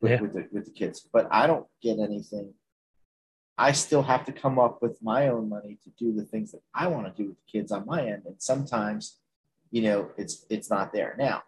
with, 0.00 0.12
Yeah. 0.12 0.20
with, 0.20 0.32
the, 0.34 0.48
with 0.52 0.64
the 0.66 0.70
kids. 0.70 1.08
But 1.12 1.26
I 1.30 1.46
don't 1.46 1.66
get 1.82 1.98
anything. 1.98 2.52
I 3.58 3.72
still 3.72 4.02
have 4.02 4.24
to 4.26 4.32
come 4.32 4.58
up 4.58 4.80
with 4.80 5.02
my 5.02 5.28
own 5.28 5.48
money 5.48 5.78
to 5.82 5.90
do 5.98 6.12
the 6.12 6.24
things 6.24 6.52
that 6.52 6.62
I 6.72 6.86
want 6.86 7.06
to 7.06 7.22
do 7.22 7.30
with 7.30 7.38
the 7.38 7.50
kids 7.50 7.72
on 7.72 7.86
my 7.86 8.06
end. 8.06 8.22
And 8.24 8.36
sometimes, 8.38 9.16
you 9.72 9.82
know, 9.82 10.10
it's 10.16 10.46
it's 10.48 10.70
not 10.70 10.92
there. 10.92 11.16
Now, 11.18 11.42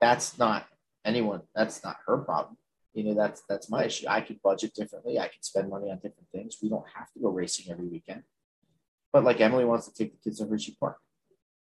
that's 0.00 0.38
not 0.38 0.66
anyone, 1.04 1.42
that's 1.54 1.84
not 1.84 1.96
her 2.06 2.16
problem. 2.18 2.56
You 2.94 3.04
know, 3.04 3.14
that's 3.14 3.42
that's 3.48 3.68
my 3.70 3.84
issue. 3.84 4.06
I 4.08 4.22
could 4.22 4.40
budget 4.42 4.74
differently. 4.74 5.18
I 5.18 5.28
could 5.28 5.44
spend 5.44 5.68
money 5.68 5.90
on 5.90 5.96
different 5.96 6.28
things. 6.32 6.56
We 6.62 6.70
don't 6.70 6.86
have 6.96 7.12
to 7.12 7.20
go 7.20 7.28
racing 7.28 7.70
every 7.70 7.86
weekend. 7.86 8.22
But 9.12 9.24
like 9.24 9.40
Emily 9.40 9.66
wants 9.66 9.86
to 9.88 9.94
take 9.94 10.12
the 10.12 10.18
kids 10.24 10.38
to 10.38 10.46
Hershey 10.46 10.76
Park. 10.80 10.96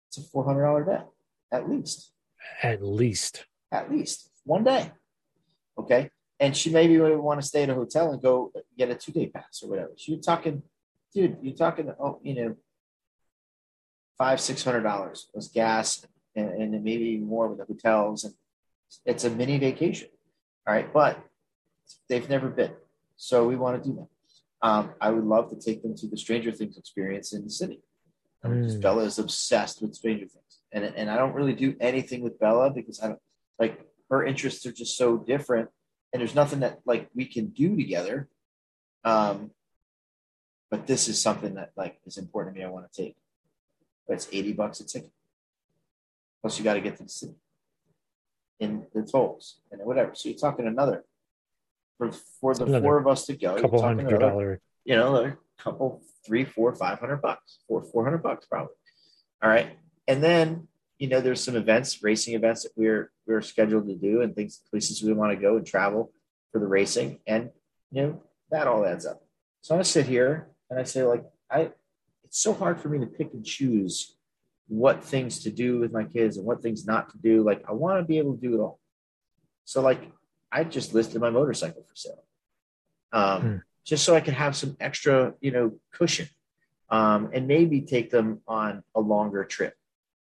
It's 0.08 0.18
a 0.18 0.22
four 0.22 0.44
hundred 0.44 0.64
dollar 0.64 0.84
bet, 0.84 1.08
at 1.52 1.70
least. 1.70 2.12
at 2.64 2.84
least. 2.84 3.46
At 3.72 3.92
least 3.92 4.30
one 4.44 4.64
day. 4.64 4.92
Okay. 5.78 6.10
And 6.40 6.56
she 6.58 6.70
maybe 6.72 6.98
would 6.98 7.18
want 7.18 7.42
to 7.42 7.48
stay 7.48 7.64
at 7.64 7.70
a 7.70 7.76
hotel 7.76 8.12
and 8.12 8.22
go 8.22 8.52
get 8.78 8.90
a 8.90 8.96
two 8.96 9.12
day 9.12 9.28
pass 9.28 9.62
or 9.64 9.70
whatever. 9.70 9.92
So 9.96 10.12
you're 10.12 10.22
talking, 10.22 10.64
dude, 11.14 11.38
you're 11.42 11.56
talking, 11.56 11.94
oh, 12.00 12.20
you 12.24 12.36
know, 12.36 12.56
five, 14.18 14.42
six 14.42 14.64
hundred 14.64 14.82
dollars 14.82 15.28
was 15.34 15.48
gas 15.48 16.06
and, 16.36 16.50
and 16.50 16.74
then 16.74 16.84
maybe 16.84 17.06
even 17.06 17.28
more 17.28 17.48
with 17.48 17.60
the 17.60 17.66
hotels. 17.66 18.24
And 18.24 18.34
it's 19.06 19.24
a 19.24 19.30
mini 19.30 19.58
vacation. 19.58 20.10
All 20.68 20.74
right. 20.74 20.92
But 20.92 21.20
they've 22.10 22.30
never 22.30 22.50
been. 22.50 22.72
So 23.16 23.48
we 23.48 23.56
want 23.56 23.82
to 23.82 23.90
do 23.90 23.96
that. 23.96 24.68
Um, 24.68 24.94
I 25.02 25.12
would 25.12 25.26
love 25.26 25.50
to 25.50 25.56
take 25.56 25.84
them 25.84 25.96
to 25.98 26.08
the 26.08 26.18
Stranger 26.18 26.52
Things 26.52 26.78
experience 26.78 27.34
in 27.34 27.44
the 27.44 27.50
city. 27.50 27.82
Mm. 28.44 28.82
Bella 28.82 29.04
is 29.04 29.20
obsessed 29.20 29.82
with 29.82 29.94
Stranger 29.94 30.26
Things. 30.26 30.62
And, 30.72 30.86
and 30.86 31.10
I 31.10 31.18
don't 31.18 31.34
really 31.34 31.54
do 31.54 31.76
anything 31.80 32.22
with 32.22 32.40
Bella 32.40 32.72
because 32.72 33.02
I 33.02 33.10
don't 33.10 33.20
like 33.60 33.86
her 34.10 34.26
interests 34.26 34.66
are 34.66 34.72
just 34.72 34.98
so 34.98 35.18
different. 35.18 35.70
And 36.14 36.22
there's 36.22 36.36
nothing 36.36 36.60
that 36.60 36.80
like 36.86 37.10
we 37.16 37.26
can 37.26 37.48
do 37.48 37.76
together. 37.76 38.30
Um, 39.04 39.52
but 40.70 40.88
this 40.88 41.08
is 41.08 41.22
something 41.22 41.56
that 41.56 41.72
like 41.76 42.00
is 42.06 42.18
important 42.18 42.56
to 42.56 42.60
me. 42.62 42.66
I 42.66 42.70
want 42.70 42.92
to 42.92 43.04
take. 43.04 43.16
But 44.08 44.16
it's 44.16 44.28
80 44.32 44.54
bucks 44.54 44.80
a 44.80 44.86
ticket. 44.86 45.12
Plus 46.42 46.58
you 46.58 46.64
got 46.64 46.76
to 46.76 46.82
get 46.82 46.98
to 46.98 47.04
the 47.04 47.10
city 47.10 47.36
in 48.60 48.86
the 48.94 49.04
tolls 49.04 49.60
and 49.72 49.82
whatever. 49.84 50.12
So 50.14 50.30
you're 50.30 50.38
talking 50.38 50.68
another 50.68 51.04
for 51.98 52.12
for 52.12 52.54
the 52.54 52.66
Another 52.66 52.82
four 52.82 52.98
of 52.98 53.08
us 53.08 53.26
to 53.28 53.36
go. 53.36 53.56
Couple 53.60 53.80
talking 53.80 54.00
hundred 54.00 54.20
dollar. 54.20 54.62
you 54.86 54.96
know, 54.96 55.16
a 55.16 55.38
couple, 55.58 56.02
three, 56.26 56.46
four, 56.46 56.74
five 56.76 57.00
hundred 57.00 57.22
bucks, 57.22 57.60
four, 57.68 57.84
four 57.84 58.04
hundred 58.04 58.24
bucks 58.24 58.46
probably. 58.46 58.76
All 59.42 59.50
right. 59.50 59.78
And 60.08 60.24
then, 60.24 60.68
you 61.00 61.08
know, 61.08 61.22
there's 61.22 61.44
some 61.44 61.56
events, 61.56 62.04
racing 62.04 62.36
events 62.36 62.64
that 62.64 62.72
we're 62.76 63.12
we're 63.26 63.42
scheduled 63.42 63.88
to 63.88 63.96
do 63.96 64.22
and 64.22 64.36
things, 64.36 64.62
places 64.70 65.02
we 65.04 65.14
want 65.14 65.32
to 65.32 65.38
go 65.42 65.58
and 65.58 65.66
travel 65.66 66.12
for 66.52 66.60
the 66.60 66.68
racing. 66.68 67.20
And 67.28 67.50
you 67.92 68.02
know, 68.02 68.24
that 68.52 68.68
all 68.68 68.86
adds 68.86 69.06
up. 69.06 69.22
So 69.62 69.78
I 69.78 69.82
sit 69.84 70.06
here 70.08 70.50
and 70.70 70.80
I 70.80 70.84
say, 70.84 71.04
like, 71.04 71.24
I 71.50 71.72
it's 72.24 72.40
so 72.40 72.54
hard 72.54 72.80
for 72.80 72.90
me 72.90 73.00
to 73.00 73.06
pick 73.06 73.34
and 73.34 73.46
choose 73.46 74.16
what 74.68 75.04
things 75.04 75.44
to 75.44 75.52
do 75.52 75.80
with 75.80 75.92
my 75.92 76.04
kids 76.04 76.38
and 76.38 76.46
what 76.46 76.62
things 76.62 76.86
not 76.86 77.10
to 77.12 77.18
do. 77.18 77.44
Like, 77.44 77.64
I 77.68 77.74
want 77.74 78.00
to 78.00 78.06
be 78.06 78.18
able 78.18 78.36
to 78.36 78.42
do 78.42 78.56
it 78.56 78.60
all. 78.60 78.80
So, 79.66 79.82
like, 79.82 80.02
I 80.52 80.64
just 80.64 80.94
listed 80.94 81.22
my 81.22 81.30
motorcycle 81.30 81.84
for 81.84 81.96
sale. 81.96 82.24
Um, 83.12 83.42
Hmm. 83.42 83.58
just 83.86 84.04
so 84.06 84.16
I 84.16 84.22
could 84.22 84.34
have 84.34 84.56
some 84.56 84.76
extra, 84.80 85.34
you 85.42 85.52
know, 85.52 85.78
cushion, 85.92 86.28
um, 86.90 87.30
and 87.34 87.48
maybe 87.48 87.82
take 87.82 88.10
them 88.10 88.42
on 88.48 88.84
a 88.96 89.02
longer 89.02 89.44
trip, 89.44 89.76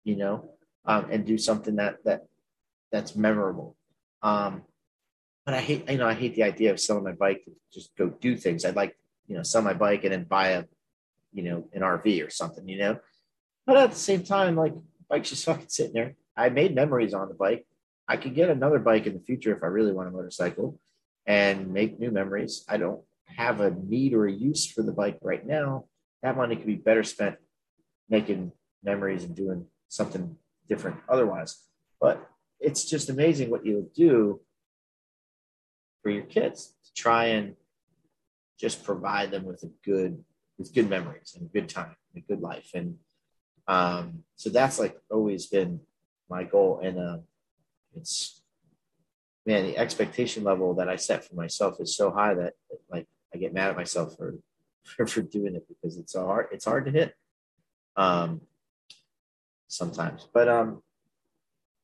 you 0.08 0.16
know, 0.16 0.50
um, 0.86 1.08
and 1.12 1.26
do 1.26 1.38
something 1.38 1.76
that 1.76 1.98
that 2.06 2.22
that's 2.92 3.16
memorable. 3.16 3.76
Um, 4.24 4.64
but 5.46 5.54
I 5.54 5.60
hate, 5.60 5.90
you 5.90 5.98
know, 5.98 6.08
I 6.08 6.14
hate 6.14 6.36
the 6.36 6.44
idea 6.44 6.72
of 6.72 6.80
selling 6.80 7.04
my 7.04 7.12
bike 7.12 7.44
to 7.44 7.52
just 7.74 7.96
go 7.98 8.08
do 8.10 8.38
things. 8.38 8.64
I'd 8.64 8.76
like, 8.76 8.98
you 9.28 9.36
know, 9.36 9.44
sell 9.44 9.62
my 9.62 9.74
bike 9.74 10.06
and 10.06 10.14
then 10.14 10.24
buy 10.24 10.50
a, 10.50 10.64
you 11.34 11.44
know, 11.44 11.68
an 11.74 11.82
RV 11.82 12.26
or 12.26 12.30
something, 12.30 12.68
you 12.68 12.80
know. 12.80 13.00
But 13.66 13.78
at 13.78 13.92
the 13.92 13.98
same 13.98 14.24
time, 14.24 14.56
like, 14.56 14.74
bike's 15.10 15.30
just 15.30 15.46
fucking 15.50 15.68
sitting 15.68 15.94
there. 15.94 16.16
I 16.36 16.50
made 16.50 16.74
memories 16.74 17.14
on 17.14 17.28
the 17.28 17.34
bike. 17.34 17.68
I 18.08 18.16
could 18.16 18.36
get 18.36 18.50
another 18.50 18.80
bike 18.80 19.08
in 19.08 19.14
the 19.14 19.20
future 19.20 19.56
if 19.56 19.64
I 19.64 19.68
really 19.68 19.92
want 19.92 20.08
a 20.08 20.12
motorcycle 20.12 20.80
and 21.26 21.74
make 21.74 22.00
new 22.00 22.12
memories. 22.12 22.64
I 22.70 22.78
don't 22.78 23.02
have 23.26 23.60
a 23.60 23.72
need 23.72 24.14
or 24.14 24.26
a 24.26 24.32
use 24.32 24.66
for 24.66 24.84
the 24.84 24.94
bike 24.94 25.20
right 25.22 25.46
now. 25.46 25.86
That 26.24 26.38
money 26.38 26.56
could 26.56 26.66
be 26.66 26.76
better 26.76 27.04
spent 27.04 27.36
making 28.10 28.54
memories 28.84 29.26
and 29.26 29.36
doing 29.36 29.66
something 29.90 30.38
different 30.68 30.98
otherwise. 31.10 31.64
But 32.00 32.30
it's 32.60 32.86
just 32.86 33.10
amazing 33.10 33.50
what 33.50 33.66
you'll 33.66 33.90
do 33.96 34.42
for 36.02 36.10
your 36.10 36.24
kids 36.24 36.74
to 36.86 36.94
try 36.94 37.26
and 37.26 37.56
just 38.60 38.84
provide 38.84 39.32
them 39.32 39.46
with 39.46 39.64
a 39.64 39.70
good 39.86 40.24
with 40.58 40.74
good 40.74 40.90
memories 40.90 41.36
and 41.36 41.46
a 41.48 41.54
good 41.54 41.70
time 41.70 41.96
and 42.14 42.24
a 42.24 42.28
good 42.28 42.42
life. 42.42 42.72
And 42.74 42.98
um 43.68 44.24
so 44.36 44.50
that's 44.50 44.80
like 44.80 44.98
always 45.12 45.48
been 45.48 45.82
my 46.30 46.44
goal. 46.44 46.80
And 46.84 47.00
uh 47.00 47.18
it's 47.96 48.42
man 49.46 49.66
the 49.66 49.78
expectation 49.78 50.44
level 50.44 50.74
that 50.76 50.90
i 50.90 50.98
set 50.98 51.24
for 51.24 51.34
myself 51.36 51.80
is 51.80 51.96
so 51.96 52.12
high 52.12 52.34
that 52.34 52.54
like 52.92 53.08
i 53.34 53.38
get 53.38 53.54
mad 53.54 53.70
at 53.70 53.78
myself 53.78 54.16
for 54.18 54.36
for, 55.08 55.22
doing 55.22 55.56
it 55.56 55.66
because 55.68 55.98
it's 55.98 56.14
so 56.14 56.26
hard 56.26 56.48
it's 56.52 56.66
hard 56.66 56.86
to 56.86 56.92
hit. 56.92 57.14
Um 57.96 58.42
sometimes 59.68 60.28
but 60.34 60.48
um 60.48 60.82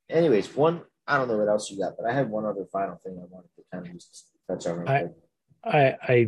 anyways 0.10 0.56
one 0.56 0.82
i 1.08 1.18
don't 1.18 1.28
know 1.28 1.38
what 1.38 1.48
else 1.48 1.70
you 1.70 1.78
got 1.78 1.94
but 1.98 2.10
i 2.10 2.14
had 2.14 2.30
one 2.30 2.46
other 2.46 2.66
final 2.72 2.96
thing 3.04 3.18
i 3.22 3.26
wanted 3.30 3.50
to 3.56 3.64
kind 3.72 3.86
of 3.86 3.94
just 3.94 4.28
touch 4.48 4.66
on 4.68 4.88
I-. 4.88 5.10
I 5.66 5.96
I 6.02 6.28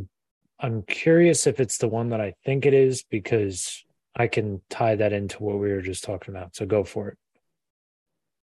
I'm 0.60 0.84
curious 0.84 1.48
if 1.48 1.60
it's 1.60 1.78
the 1.78 1.88
one 1.88 2.10
that 2.10 2.22
I 2.22 2.34
think 2.46 2.66
it 2.66 2.74
is 2.74 3.04
because 3.04 3.84
I 4.16 4.28
can 4.28 4.62
tie 4.70 4.96
that 4.96 5.12
into 5.12 5.44
what 5.44 5.60
we 5.60 5.72
were 5.72 5.82
just 5.82 6.04
talking 6.04 6.34
about. 6.34 6.56
So 6.56 6.66
go 6.66 6.84
for 6.84 7.10
it. 7.10 7.18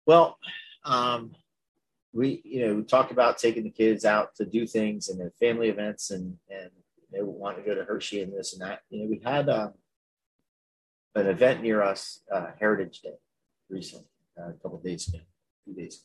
Well, 0.06 0.38
um, 0.84 1.32
we 2.12 2.40
you 2.44 2.66
know 2.66 2.74
we 2.76 2.82
talk 2.84 3.10
about 3.10 3.38
taking 3.38 3.64
the 3.64 3.70
kids 3.70 4.04
out 4.04 4.34
to 4.36 4.46
do 4.46 4.66
things 4.66 5.08
and 5.08 5.20
then 5.20 5.30
family 5.40 5.68
events 5.68 6.10
and 6.10 6.36
and 6.48 6.70
they 7.12 7.22
want 7.22 7.56
to 7.56 7.62
go 7.62 7.74
to 7.74 7.84
Hershey 7.84 8.22
and 8.22 8.32
this 8.32 8.52
and 8.52 8.62
that. 8.62 8.80
You 8.90 9.02
know, 9.02 9.10
we 9.10 9.20
had 9.24 9.48
um, 9.48 9.72
an 11.18 11.26
event 11.26 11.62
near 11.62 11.82
us, 11.82 12.20
uh, 12.32 12.48
Heritage 12.58 13.00
Day, 13.00 13.14
recently, 13.68 14.06
uh, 14.38 14.50
a 14.50 14.52
couple 14.54 14.78
days 14.78 15.08
ago, 15.08 15.18
a 15.18 15.64
few 15.64 15.74
days 15.74 15.96
ago. 15.96 16.04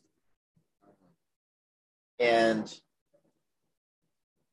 And 2.20 2.74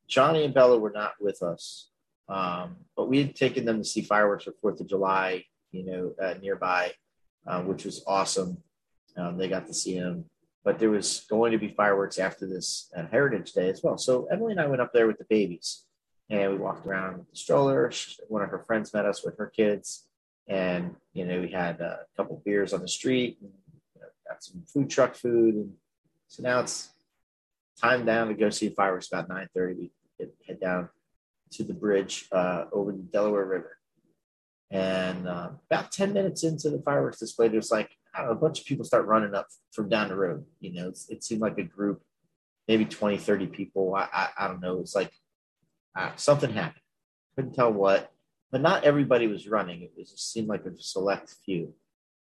Johnny 0.07 0.43
and 0.43 0.53
Bella 0.53 0.77
were 0.77 0.91
not 0.91 1.13
with 1.21 1.41
us, 1.41 1.89
um, 2.27 2.75
but 2.97 3.07
we 3.07 3.19
had 3.19 3.35
taken 3.35 3.65
them 3.65 3.77
to 3.77 3.85
see 3.85 4.01
fireworks 4.01 4.43
for 4.43 4.53
Fourth 4.61 4.81
of 4.81 4.87
July, 4.87 5.45
you 5.71 5.85
know, 5.85 6.13
uh, 6.21 6.33
nearby, 6.41 6.91
uh, 7.47 7.61
which 7.61 7.85
was 7.85 8.03
awesome. 8.05 8.57
Um, 9.15 9.37
they 9.37 9.47
got 9.47 9.67
to 9.67 9.73
see 9.73 9.97
them, 9.97 10.25
but 10.65 10.79
there 10.79 10.89
was 10.89 11.25
going 11.29 11.53
to 11.53 11.57
be 11.57 11.69
fireworks 11.69 12.19
after 12.19 12.45
this 12.45 12.91
uh, 12.95 13.05
Heritage 13.09 13.53
Day 13.53 13.69
as 13.69 13.81
well. 13.83 13.97
So 13.97 14.25
Emily 14.25 14.51
and 14.51 14.61
I 14.61 14.67
went 14.67 14.81
up 14.81 14.91
there 14.91 15.07
with 15.07 15.17
the 15.17 15.25
babies, 15.29 15.85
and 16.29 16.51
we 16.51 16.57
walked 16.57 16.85
around 16.85 17.19
with 17.19 17.29
the 17.29 17.37
stroller. 17.37 17.91
One 18.27 18.41
of 18.41 18.49
her 18.49 18.63
friends 18.67 18.93
met 18.93 19.05
us 19.05 19.23
with 19.23 19.37
her 19.37 19.47
kids, 19.47 20.07
and 20.47 20.95
you 21.13 21.25
know 21.25 21.41
we 21.41 21.49
had 21.49 21.79
a 21.81 21.99
couple 22.17 22.41
beers 22.45 22.73
on 22.73 22.81
the 22.81 22.87
street, 22.87 23.37
and, 23.41 23.51
you 23.95 24.01
know, 24.01 24.07
got 24.27 24.43
some 24.43 24.63
food 24.71 24.89
truck 24.89 25.15
food, 25.15 25.55
and 25.55 25.73
so 26.27 26.43
now 26.43 26.59
it's 26.59 26.89
time 27.79 28.05
down 28.05 28.27
to 28.27 28.33
go 28.33 28.49
see 28.49 28.69
fireworks 28.69 29.07
about 29.07 29.29
nine 29.29 29.47
thirty. 29.53 29.91
We 30.19 30.27
head 30.47 30.59
down 30.59 30.89
to 31.51 31.63
the 31.63 31.73
bridge 31.73 32.27
uh, 32.31 32.65
over 32.71 32.91
the 32.91 32.99
Delaware 32.99 33.45
River. 33.45 33.77
And 34.69 35.27
uh, 35.27 35.49
about 35.69 35.91
10 35.91 36.13
minutes 36.13 36.43
into 36.43 36.69
the 36.69 36.81
fireworks 36.81 37.19
display, 37.19 37.49
there's 37.49 37.71
like, 37.71 37.89
know, 38.17 38.31
a 38.31 38.35
bunch 38.35 38.59
of 38.59 38.65
people 38.65 38.85
start 38.85 39.05
running 39.05 39.35
up 39.35 39.47
from 39.73 39.89
down 39.89 40.07
the 40.07 40.15
road. 40.15 40.45
You 40.61 40.73
know, 40.73 40.93
it 41.09 41.23
seemed 41.23 41.41
like 41.41 41.57
a 41.57 41.63
group, 41.63 42.01
maybe 42.67 42.85
20, 42.85 43.17
30 43.17 43.47
people. 43.47 43.93
I, 43.95 44.07
I, 44.13 44.29
I 44.37 44.47
don't 44.47 44.61
know. 44.61 44.79
It's 44.79 44.95
like 44.95 45.11
uh, 45.97 46.11
something 46.15 46.53
happened. 46.53 46.81
Couldn't 47.35 47.53
tell 47.53 47.71
what, 47.71 48.11
but 48.51 48.61
not 48.61 48.83
everybody 48.83 49.27
was 49.27 49.47
running. 49.47 49.81
It, 49.81 49.91
was, 49.97 50.11
it 50.11 50.19
seemed 50.19 50.47
like 50.47 50.65
a 50.65 50.71
select 50.77 51.33
few. 51.45 51.73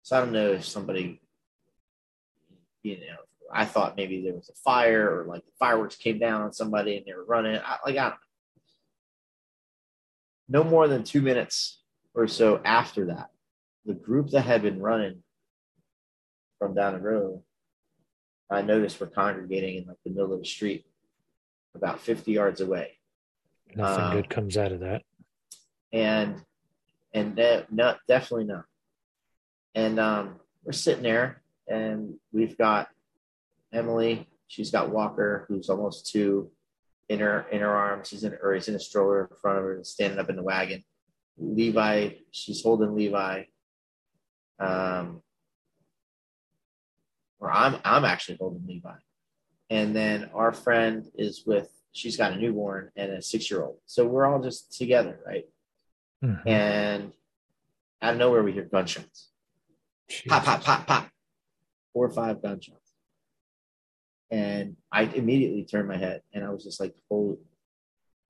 So 0.02 0.16
I 0.16 0.20
don't 0.20 0.32
know 0.32 0.52
if 0.52 0.64
somebody, 0.64 1.20
you 2.82 2.96
know, 2.96 3.16
I 3.52 3.64
thought 3.64 3.96
maybe 3.96 4.22
there 4.22 4.34
was 4.34 4.50
a 4.50 4.54
fire 4.64 5.08
or 5.08 5.24
like 5.26 5.44
the 5.44 5.52
fireworks 5.58 5.96
came 5.96 6.18
down 6.18 6.42
on 6.42 6.52
somebody 6.52 6.96
and 6.96 7.06
they 7.06 7.14
were 7.14 7.24
running. 7.24 7.60
I, 7.64 7.76
like, 7.84 7.96
I 7.96 8.02
don't 8.02 8.10
know. 8.10 8.16
No 10.48 10.64
more 10.64 10.88
than 10.88 11.04
two 11.04 11.20
minutes 11.22 11.82
or 12.14 12.26
so 12.26 12.60
after 12.64 13.06
that, 13.06 13.30
the 13.84 13.94
group 13.94 14.30
that 14.30 14.42
had 14.42 14.62
been 14.62 14.80
running 14.80 15.22
from 16.58 16.74
down 16.74 16.94
the 16.94 17.00
road, 17.00 17.42
I 18.50 18.62
noticed 18.62 18.98
were 19.00 19.06
congregating 19.06 19.76
in 19.76 19.86
like 19.86 19.98
the 20.04 20.10
middle 20.10 20.32
of 20.32 20.40
the 20.40 20.46
street, 20.46 20.86
about 21.74 22.00
50 22.00 22.32
yards 22.32 22.60
away. 22.60 22.98
Nothing 23.74 24.04
um, 24.04 24.12
good 24.12 24.30
comes 24.30 24.56
out 24.56 24.72
of 24.72 24.80
that. 24.80 25.02
And 25.92 26.42
and 27.14 27.36
that 27.36 27.72
not 27.72 27.98
definitely 28.08 28.46
not. 28.46 28.64
And 29.74 29.98
um, 29.98 30.40
we're 30.64 30.72
sitting 30.72 31.02
there 31.02 31.42
and 31.68 32.14
we've 32.32 32.56
got 32.56 32.88
Emily. 33.72 34.28
She's 34.48 34.70
got 34.70 34.90
Walker, 34.90 35.44
who's 35.48 35.68
almost 35.68 36.10
two, 36.10 36.50
in 37.08 37.20
her 37.20 37.46
in 37.50 37.60
her 37.60 37.74
arms. 37.74 38.10
He's 38.10 38.24
in 38.24 38.36
or 38.42 38.54
he's 38.54 38.68
in 38.68 38.74
a 38.74 38.80
stroller 38.80 39.22
in 39.30 39.36
front 39.40 39.58
of 39.58 39.64
her, 39.64 39.80
standing 39.82 40.18
up 40.18 40.30
in 40.30 40.36
the 40.36 40.42
wagon. 40.42 40.84
Levi, 41.38 42.10
she's 42.30 42.62
holding 42.62 42.94
Levi. 42.94 43.44
Um, 44.58 45.22
or 47.38 47.50
I'm 47.50 47.76
I'm 47.84 48.04
actually 48.04 48.38
holding 48.40 48.66
Levi. 48.66 48.94
And 49.68 49.94
then 49.94 50.30
our 50.34 50.52
friend 50.52 51.04
is 51.16 51.44
with 51.46 51.68
she's 51.92 52.16
got 52.16 52.32
a 52.32 52.36
newborn 52.36 52.90
and 52.96 53.12
a 53.12 53.22
six 53.22 53.50
year 53.50 53.62
old. 53.62 53.78
So 53.86 54.06
we're 54.06 54.26
all 54.26 54.40
just 54.40 54.76
together, 54.76 55.20
right? 55.26 55.44
Mm-hmm. 56.24 56.48
And 56.48 57.12
out 58.02 58.14
of 58.14 58.18
nowhere 58.18 58.42
we 58.42 58.52
hear 58.52 58.64
gunshots. 58.64 59.30
Pop, 60.28 60.44
pop, 60.44 60.62
pop, 60.62 60.86
pop. 60.86 61.08
Four 61.92 62.06
or 62.06 62.10
five 62.10 62.42
gunshots. 62.42 62.92
And 64.30 64.76
I 64.90 65.02
immediately 65.02 65.64
turned 65.64 65.88
my 65.88 65.96
head 65.96 66.22
and 66.32 66.44
I 66.44 66.50
was 66.50 66.64
just 66.64 66.80
like, 66.80 66.94
holy, 67.08 67.38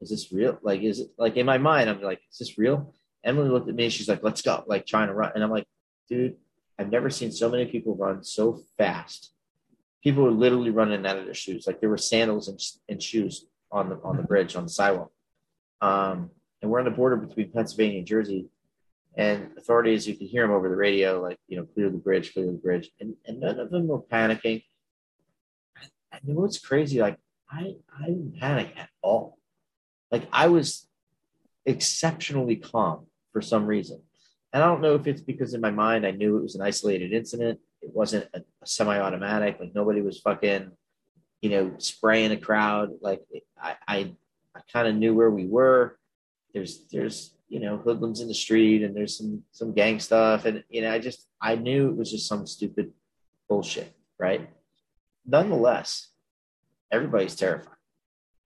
is 0.00 0.10
this 0.10 0.30
real? 0.32 0.58
Like, 0.62 0.82
is 0.82 1.00
it 1.00 1.10
like 1.16 1.36
in 1.36 1.46
my 1.46 1.58
mind, 1.58 1.88
I'm 1.88 2.02
like, 2.02 2.20
is 2.30 2.38
this 2.38 2.58
real? 2.58 2.94
Emily 3.24 3.48
looked 3.48 3.68
at 3.68 3.74
me, 3.74 3.88
she's 3.88 4.08
like, 4.08 4.22
let's 4.22 4.42
go, 4.42 4.62
like 4.66 4.86
trying 4.86 5.08
to 5.08 5.14
run. 5.14 5.32
And 5.34 5.42
I'm 5.42 5.50
like, 5.50 5.66
dude, 6.08 6.36
I've 6.78 6.90
never 6.90 7.10
seen 7.10 7.32
so 7.32 7.48
many 7.48 7.66
people 7.66 7.96
run 7.96 8.22
so 8.22 8.62
fast. 8.76 9.32
People 10.02 10.22
were 10.22 10.30
literally 10.30 10.70
running 10.70 11.04
out 11.06 11.18
of 11.18 11.24
their 11.24 11.34
shoes. 11.34 11.66
Like 11.66 11.80
there 11.80 11.88
were 11.88 11.96
sandals 11.96 12.48
and, 12.48 12.60
and 12.88 13.02
shoes 13.02 13.46
on 13.72 13.88
the 13.88 13.98
on 14.04 14.16
the 14.16 14.22
bridge, 14.22 14.54
on 14.54 14.64
the 14.64 14.70
sidewalk. 14.70 15.10
Um, 15.80 16.30
and 16.62 16.70
we're 16.70 16.78
on 16.78 16.84
the 16.84 16.90
border 16.90 17.16
between 17.16 17.52
Pennsylvania 17.52 17.98
and 17.98 18.06
Jersey. 18.06 18.46
And 19.18 19.50
authorities, 19.56 20.06
you 20.06 20.14
could 20.14 20.26
hear 20.26 20.42
them 20.42 20.50
over 20.50 20.68
the 20.68 20.76
radio, 20.76 21.22
like, 21.22 21.38
you 21.48 21.56
know, 21.56 21.64
clear 21.64 21.88
the 21.88 21.96
bridge, 21.96 22.34
clear 22.34 22.46
the 22.46 22.52
bridge. 22.52 22.90
And, 23.00 23.14
and 23.26 23.40
none 23.40 23.58
of 23.58 23.70
them 23.70 23.86
were 23.86 24.02
panicking. 24.02 24.62
I 26.12 26.18
mean, 26.22 26.36
what's 26.36 26.58
crazy, 26.58 27.00
like 27.00 27.18
I, 27.50 27.76
I 27.98 28.06
didn't 28.06 28.38
panic 28.38 28.72
at 28.76 28.90
all. 29.02 29.38
Like 30.10 30.28
I 30.32 30.48
was 30.48 30.86
exceptionally 31.64 32.56
calm 32.56 33.06
for 33.32 33.40
some 33.40 33.66
reason. 33.66 34.02
And 34.52 34.62
I 34.62 34.66
don't 34.66 34.80
know 34.80 34.94
if 34.94 35.06
it's 35.06 35.20
because 35.20 35.54
in 35.54 35.60
my 35.60 35.70
mind 35.70 36.06
I 36.06 36.10
knew 36.10 36.36
it 36.36 36.42
was 36.42 36.54
an 36.54 36.62
isolated 36.62 37.12
incident. 37.12 37.58
It 37.82 37.94
wasn't 37.94 38.28
a, 38.34 38.40
a 38.62 38.66
semi-automatic. 38.66 39.58
Like 39.60 39.74
nobody 39.74 40.02
was 40.02 40.20
fucking, 40.20 40.70
you 41.40 41.50
know, 41.50 41.74
spraying 41.78 42.32
a 42.32 42.36
crowd. 42.36 42.90
Like 43.00 43.22
I, 43.60 43.76
I, 43.86 44.14
I 44.54 44.60
kind 44.72 44.88
of 44.88 44.94
knew 44.94 45.14
where 45.14 45.30
we 45.30 45.46
were. 45.46 45.98
There's, 46.56 46.86
there's, 46.90 47.36
you 47.48 47.60
know, 47.60 47.76
hoodlums 47.76 48.20
in 48.20 48.28
the 48.28 48.34
street, 48.34 48.82
and 48.82 48.96
there's 48.96 49.18
some 49.18 49.44
some 49.52 49.74
gang 49.74 50.00
stuff, 50.00 50.46
and 50.46 50.64
you 50.70 50.80
know, 50.80 50.90
I 50.90 50.98
just 50.98 51.28
I 51.40 51.54
knew 51.54 51.90
it 51.90 51.96
was 51.96 52.10
just 52.10 52.26
some 52.26 52.46
stupid 52.46 52.92
bullshit, 53.48 53.92
right? 54.18 54.48
nonetheless, 55.26 56.08
everybody's 56.90 57.34
terrified. 57.34 57.72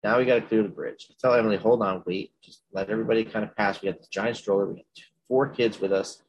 Now 0.03 0.19
we 0.19 0.27
got 0.27 0.35
to 0.35 0.43
clear 0.43 0.63
the 0.63 0.69
bridge. 0.69 1.07
I 1.11 1.15
tell 1.19 1.35
Emily, 1.35 1.57
hold 1.57 1.83
on, 1.83 2.03
wait, 2.05 2.33
just 2.43 2.63
let 2.73 2.91
everybody 2.91 3.25
kind 3.25 3.45
of 3.45 3.57
pass. 3.57 3.81
We 3.81 3.91
got 3.91 3.99
this 3.99 4.09
giant 4.09 4.37
stroller. 4.37 4.67
We 4.67 4.77
got 4.77 4.85
four 5.29 5.49
kids 5.49 5.81
with 5.81 5.93
us. 5.93 6.23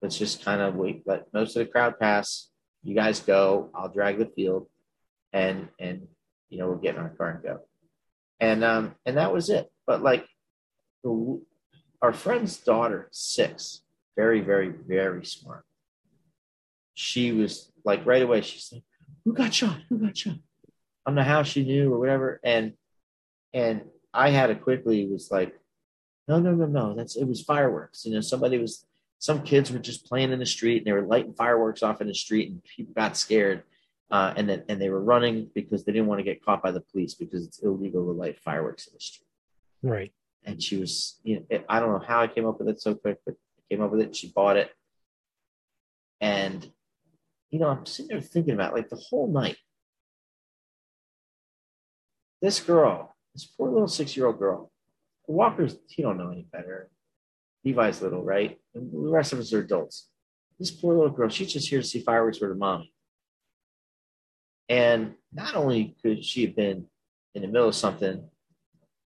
Let's 0.00 0.18
just 0.18 0.44
kind 0.44 0.60
of 0.60 0.76
wait, 0.76 1.02
let 1.06 1.32
most 1.32 1.56
of 1.56 1.66
the 1.66 1.72
crowd 1.72 1.98
pass. 1.98 2.50
You 2.84 2.94
guys 2.94 3.18
go. 3.18 3.70
I'll 3.74 3.88
drag 3.88 4.18
the 4.18 4.26
field, 4.26 4.68
and 5.32 5.68
and 5.80 6.06
you 6.50 6.58
know 6.58 6.68
we'll 6.68 6.78
get 6.78 6.94
in 6.94 7.00
our 7.00 7.08
car 7.08 7.30
and 7.30 7.42
go. 7.42 7.60
And 8.38 8.62
um 8.62 8.94
and 9.04 9.16
that 9.16 9.32
was 9.32 9.50
it. 9.50 9.72
But 9.86 10.02
like, 10.02 10.24
our 12.02 12.12
friend's 12.12 12.56
daughter, 12.58 13.08
six, 13.12 13.82
very 14.16 14.40
very 14.40 14.68
very 14.68 15.24
smart. 15.24 15.64
She 16.94 17.32
was 17.32 17.70
like 17.84 18.04
right 18.06 18.22
away. 18.22 18.40
She's 18.40 18.70
like, 18.72 18.84
who 19.24 19.32
got 19.32 19.52
shot? 19.52 19.78
Who 19.88 19.98
got 19.98 20.16
shot? 20.16 20.36
I 21.04 21.10
don't 21.10 21.16
know 21.16 21.22
how 21.22 21.42
she 21.42 21.64
knew 21.64 21.92
or 21.92 21.98
whatever. 21.98 22.40
And 22.42 22.74
and 23.52 23.82
I 24.12 24.30
had 24.30 24.48
to 24.48 24.54
quickly 24.54 25.06
was 25.06 25.30
like, 25.30 25.54
no, 26.28 26.38
no, 26.38 26.52
no, 26.52 26.66
no. 26.66 26.94
That's 26.94 27.16
it 27.16 27.26
was 27.26 27.42
fireworks. 27.42 28.04
You 28.04 28.14
know, 28.14 28.20
somebody 28.20 28.58
was 28.58 28.86
some 29.18 29.42
kids 29.42 29.70
were 29.70 29.78
just 29.78 30.06
playing 30.06 30.32
in 30.32 30.38
the 30.38 30.46
street 30.46 30.78
and 30.78 30.86
they 30.86 30.92
were 30.92 31.06
lighting 31.06 31.34
fireworks 31.34 31.82
off 31.82 32.00
in 32.00 32.06
the 32.06 32.14
street 32.14 32.50
and 32.50 32.62
people 32.64 32.94
got 32.94 33.16
scared. 33.16 33.62
Uh, 34.10 34.32
and 34.36 34.48
then 34.48 34.62
and 34.68 34.80
they 34.80 34.90
were 34.90 35.02
running 35.02 35.50
because 35.54 35.84
they 35.84 35.92
didn't 35.92 36.06
want 36.06 36.18
to 36.18 36.24
get 36.24 36.44
caught 36.44 36.62
by 36.62 36.70
the 36.70 36.80
police 36.80 37.14
because 37.14 37.46
it's 37.46 37.58
illegal 37.60 38.04
to 38.04 38.12
light 38.12 38.38
fireworks 38.40 38.86
in 38.86 38.94
the 38.94 39.00
street. 39.00 39.26
Right. 39.82 40.12
And 40.46 40.62
she 40.62 40.76
was, 40.78 41.20
you 41.24 41.44
know, 41.50 41.58
I 41.68 41.80
don't 41.80 41.92
know 41.92 42.04
how 42.06 42.22
I 42.22 42.28
came 42.28 42.46
up 42.46 42.58
with 42.58 42.68
it 42.68 42.80
so 42.80 42.94
quick, 42.94 43.18
but 43.26 43.34
I 43.34 43.74
came 43.74 43.82
up 43.82 43.90
with 43.90 44.00
it. 44.00 44.16
She 44.16 44.32
bought 44.34 44.56
it, 44.56 44.70
and 46.20 46.70
you 47.50 47.58
know, 47.58 47.68
I'm 47.68 47.86
sitting 47.86 48.08
there 48.08 48.20
thinking 48.20 48.54
about 48.54 48.74
like 48.74 48.88
the 48.88 48.96
whole 48.96 49.32
night. 49.32 49.56
This 52.40 52.60
girl, 52.60 53.14
this 53.34 53.44
poor 53.44 53.70
little 53.70 53.88
six 53.88 54.16
year 54.16 54.26
old 54.26 54.38
girl, 54.38 54.70
Walker's, 55.26 55.76
he 55.88 56.02
don't 56.02 56.18
know 56.18 56.30
any 56.30 56.46
better. 56.52 56.90
Levi's 57.64 58.02
little, 58.02 58.22
right? 58.22 58.58
And 58.74 58.92
the 58.92 59.10
rest 59.10 59.32
of 59.32 59.40
us 59.40 59.52
are 59.52 59.60
adults. 59.60 60.08
This 60.58 60.70
poor 60.70 60.94
little 60.94 61.10
girl, 61.10 61.28
she's 61.28 61.52
just 61.52 61.68
here 61.68 61.80
to 61.80 61.86
see 61.86 62.00
fireworks 62.00 62.40
with 62.40 62.50
her 62.50 62.56
mommy. 62.56 62.92
And 64.68 65.14
not 65.32 65.54
only 65.54 65.96
could 66.02 66.24
she 66.24 66.46
have 66.46 66.56
been 66.56 66.86
in 67.34 67.42
the 67.42 67.48
middle 67.48 67.68
of 67.68 67.74
something 67.74 68.28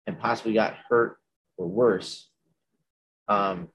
and 0.06 0.18
possibly 0.18 0.54
got 0.54 0.76
hurt 0.88 1.18
or 1.56 1.66
worse, 1.66 2.28
um, 3.28 3.68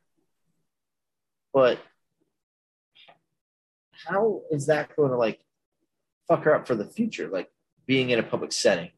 but 1.54 1.80
how 4.06 4.42
is 4.52 4.68
that 4.68 4.96
going 4.96 5.12
to 5.12 5.18
like 5.18 5.40
fuck 6.28 6.44
her 6.44 6.56
up 6.56 6.68
for 6.68 6.76
the 6.76 6.86
future? 6.86 7.30
Like 7.30 7.50
being 7.86 8.10
in 8.10 8.20
a 8.20 8.24
public 8.24 8.52
setting 8.52 8.90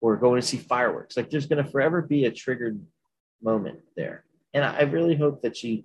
or 0.00 0.16
going 0.16 0.40
to 0.40 0.46
see 0.46 0.56
fireworks. 0.56 1.16
Like 1.16 1.30
there's 1.30 1.46
going 1.46 1.64
to 1.64 1.70
forever 1.70 2.02
be 2.02 2.24
a 2.24 2.30
triggered 2.30 2.80
moment 3.42 3.80
there. 3.96 4.24
And 4.54 4.64
I 4.64 4.82
really 4.82 5.16
hope 5.16 5.42
that 5.42 5.56
she 5.56 5.84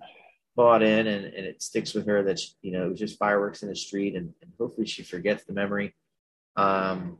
bought 0.56 0.82
in 0.82 1.06
and, 1.06 1.24
and 1.24 1.46
it 1.46 1.62
sticks 1.62 1.94
with 1.94 2.06
her 2.06 2.22
that, 2.22 2.38
she, 2.38 2.50
you 2.62 2.72
know, 2.72 2.86
it 2.86 2.90
was 2.90 2.98
just 2.98 3.18
fireworks 3.18 3.62
in 3.62 3.68
the 3.68 3.76
street 3.76 4.14
and, 4.14 4.32
and 4.40 4.52
hopefully 4.58 4.86
she 4.86 5.02
forgets 5.02 5.44
the 5.44 5.52
memory. 5.52 5.94
Um, 6.56 7.18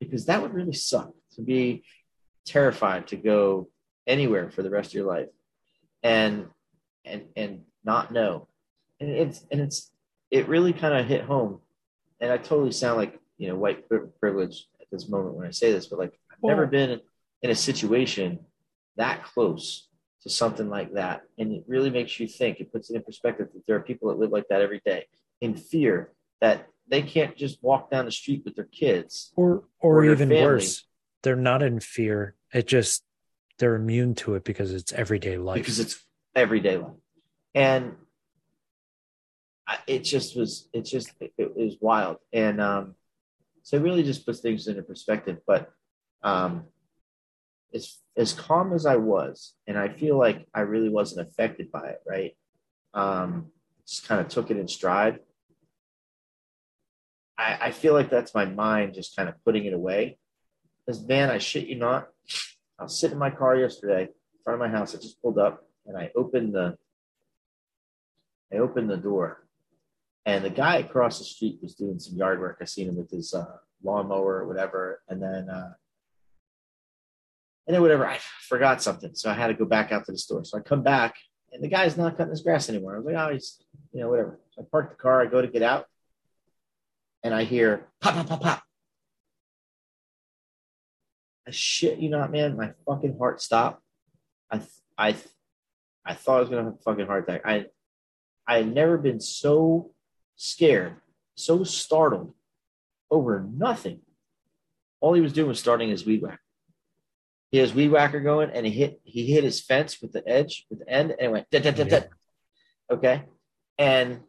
because 0.00 0.26
that 0.26 0.42
would 0.42 0.54
really 0.54 0.72
suck 0.72 1.12
to 1.34 1.42
be 1.42 1.84
terrified 2.44 3.06
to 3.08 3.16
go 3.16 3.68
anywhere 4.08 4.50
for 4.50 4.62
the 4.62 4.70
rest 4.70 4.90
of 4.90 4.94
your 4.94 5.06
life, 5.06 5.28
and 6.02 6.46
and 7.04 7.26
and 7.36 7.60
not 7.84 8.10
know, 8.10 8.48
and 8.98 9.10
it's 9.10 9.44
and 9.52 9.60
it's 9.60 9.92
it 10.30 10.48
really 10.48 10.72
kind 10.72 10.94
of 10.94 11.06
hit 11.06 11.22
home, 11.22 11.60
and 12.20 12.32
I 12.32 12.38
totally 12.38 12.72
sound 12.72 12.96
like 12.96 13.20
you 13.36 13.48
know 13.48 13.56
white 13.56 13.84
privilege 14.20 14.66
at 14.80 14.88
this 14.90 15.08
moment 15.08 15.36
when 15.36 15.46
I 15.46 15.50
say 15.50 15.70
this, 15.70 15.86
but 15.86 15.98
like 15.98 16.18
I've 16.32 16.42
never 16.42 16.66
been 16.66 17.00
in 17.42 17.50
a 17.50 17.54
situation 17.54 18.40
that 18.96 19.22
close 19.22 19.88
to 20.22 20.30
something 20.30 20.68
like 20.68 20.94
that, 20.94 21.22
and 21.38 21.52
it 21.52 21.64
really 21.68 21.90
makes 21.90 22.18
you 22.18 22.26
think. 22.26 22.58
It 22.58 22.72
puts 22.72 22.90
it 22.90 22.96
in 22.96 23.02
perspective 23.02 23.48
that 23.54 23.66
there 23.66 23.76
are 23.76 23.82
people 23.82 24.08
that 24.08 24.18
live 24.18 24.30
like 24.30 24.48
that 24.50 24.62
every 24.62 24.80
day 24.84 25.06
in 25.40 25.54
fear 25.54 26.12
that 26.40 26.66
they 26.90 27.02
can't 27.02 27.36
just 27.36 27.62
walk 27.62 27.90
down 27.90 28.06
the 28.06 28.10
street 28.10 28.42
with 28.44 28.56
their 28.56 28.64
kids 28.64 29.32
or 29.36 29.64
or, 29.78 29.98
or 29.98 30.04
even 30.04 30.30
worse 30.30 30.84
they're 31.22 31.36
not 31.36 31.62
in 31.62 31.80
fear. 31.80 32.34
It 32.52 32.66
just 32.66 33.02
they're 33.58 33.74
immune 33.74 34.14
to 34.14 34.34
it 34.34 34.44
because 34.44 34.72
it's 34.72 34.92
everyday 34.92 35.36
life. 35.36 35.56
Because 35.56 35.80
it's 35.80 36.02
everyday 36.34 36.78
life. 36.78 36.92
And 37.54 37.96
it 39.86 40.00
just 40.00 40.36
was 40.36 40.68
it 40.72 40.82
just 40.82 41.10
it, 41.20 41.32
it 41.36 41.56
was 41.56 41.76
wild. 41.80 42.18
And 42.32 42.60
um 42.60 42.94
so 43.62 43.76
it 43.76 43.82
really 43.82 44.02
just 44.02 44.24
puts 44.24 44.40
things 44.40 44.66
into 44.66 44.82
perspective. 44.82 45.38
But 45.46 45.70
um 46.22 46.64
as 47.74 47.98
as 48.16 48.32
calm 48.32 48.72
as 48.72 48.86
i 48.86 48.96
was 48.96 49.52
and 49.66 49.76
i 49.76 49.90
feel 49.90 50.16
like 50.16 50.48
i 50.54 50.60
really 50.60 50.88
wasn't 50.88 51.28
affected 51.28 51.70
by 51.70 51.88
it 51.88 52.00
right? 52.06 52.36
Um 52.94 53.52
just 53.86 54.06
kind 54.06 54.20
of 54.20 54.28
took 54.28 54.50
it 54.50 54.58
in 54.58 54.68
stride. 54.68 55.20
I, 57.38 57.58
I 57.62 57.70
feel 57.70 57.94
like 57.94 58.10
that's 58.10 58.34
my 58.34 58.44
mind 58.44 58.94
just 58.94 59.16
kind 59.16 59.28
of 59.28 59.34
putting 59.44 59.64
it 59.64 59.72
away. 59.72 60.18
Because 60.84 61.02
man, 61.06 61.30
I 61.30 61.38
shit 61.38 61.66
you 61.66 61.76
not, 61.76 62.08
I 62.78 62.84
was 62.84 62.98
sitting 62.98 63.14
in 63.14 63.18
my 63.18 63.30
car 63.30 63.56
yesterday 63.56 64.02
in 64.02 64.42
front 64.44 64.62
of 64.62 64.70
my 64.70 64.76
house. 64.76 64.94
I 64.94 64.98
just 64.98 65.20
pulled 65.20 65.38
up 65.38 65.64
and 65.86 65.96
I 65.96 66.10
opened 66.14 66.54
the 66.54 66.76
I 68.52 68.58
opened 68.58 68.88
the 68.88 68.96
door, 68.96 69.44
and 70.24 70.42
the 70.42 70.50
guy 70.50 70.78
across 70.78 71.18
the 71.18 71.24
street 71.24 71.58
was 71.60 71.74
doing 71.74 71.98
some 71.98 72.16
yard 72.16 72.40
work. 72.40 72.58
I 72.62 72.64
seen 72.64 72.88
him 72.88 72.96
with 72.96 73.10
his 73.10 73.34
uh, 73.34 73.58
lawnmower 73.82 74.36
or 74.36 74.46
whatever, 74.46 75.02
and 75.08 75.22
then 75.22 75.50
uh, 75.50 75.72
and 77.66 77.74
then 77.74 77.82
whatever. 77.82 78.06
I 78.06 78.18
forgot 78.48 78.80
something, 78.82 79.14
so 79.14 79.30
I 79.30 79.34
had 79.34 79.48
to 79.48 79.54
go 79.54 79.66
back 79.66 79.92
out 79.92 80.06
to 80.06 80.12
the 80.12 80.18
store. 80.18 80.44
So 80.44 80.56
I 80.56 80.62
come 80.62 80.82
back, 80.82 81.16
and 81.52 81.62
the 81.62 81.68
guy's 81.68 81.98
not 81.98 82.16
cutting 82.16 82.30
his 82.30 82.40
grass 82.40 82.70
anymore. 82.70 82.94
I 82.94 82.98
was 82.98 83.06
like, 83.06 83.16
oh, 83.16 83.32
he's 83.32 83.62
you 83.92 84.00
know 84.00 84.08
whatever. 84.08 84.40
So 84.52 84.62
I 84.62 84.64
park 84.70 84.90
the 84.90 84.96
car. 84.96 85.20
I 85.20 85.26
go 85.26 85.42
to 85.42 85.48
get 85.48 85.62
out, 85.62 85.86
and 87.22 87.34
I 87.34 87.44
hear 87.44 87.88
pop, 88.00 88.14
pop, 88.14 88.28
pop, 88.28 88.40
pop. 88.40 88.62
I 91.48 91.50
shit 91.50 91.98
you 91.98 92.10
not, 92.10 92.30
man. 92.30 92.56
My 92.56 92.72
fucking 92.86 93.16
heart 93.16 93.40
stopped. 93.40 93.82
I, 94.50 94.60
I, 94.98 95.16
I 96.04 96.12
thought 96.12 96.36
I 96.36 96.40
was 96.40 96.50
gonna 96.50 96.64
have 96.64 96.74
a 96.74 96.82
fucking 96.84 97.06
heart 97.06 97.26
attack. 97.26 97.42
I, 97.46 97.66
I 98.46 98.58
had 98.58 98.74
never 98.74 98.98
been 98.98 99.18
so 99.18 99.92
scared, 100.36 100.96
so 101.36 101.64
startled 101.64 102.34
over 103.10 103.48
nothing. 103.50 104.00
All 105.00 105.14
he 105.14 105.22
was 105.22 105.32
doing 105.32 105.48
was 105.48 105.58
starting 105.58 105.88
his 105.88 106.04
weed 106.04 106.20
whacker. 106.20 106.40
He 107.50 107.58
has 107.58 107.72
weed 107.72 107.88
whacker 107.88 108.20
going, 108.20 108.50
and 108.50 108.66
he 108.66 108.72
hit 108.72 109.00
he 109.04 109.32
hit 109.32 109.42
his 109.42 109.58
fence 109.58 110.02
with 110.02 110.12
the 110.12 110.26
edge, 110.28 110.66
with 110.68 110.80
the 110.80 110.88
end, 110.88 111.12
and 111.12 111.20
it 111.20 111.30
went. 111.30 111.50
Da, 111.50 111.60
da, 111.60 111.70
da, 111.70 111.84
da. 111.84 112.00
Okay, 112.90 113.22
and 113.78 114.20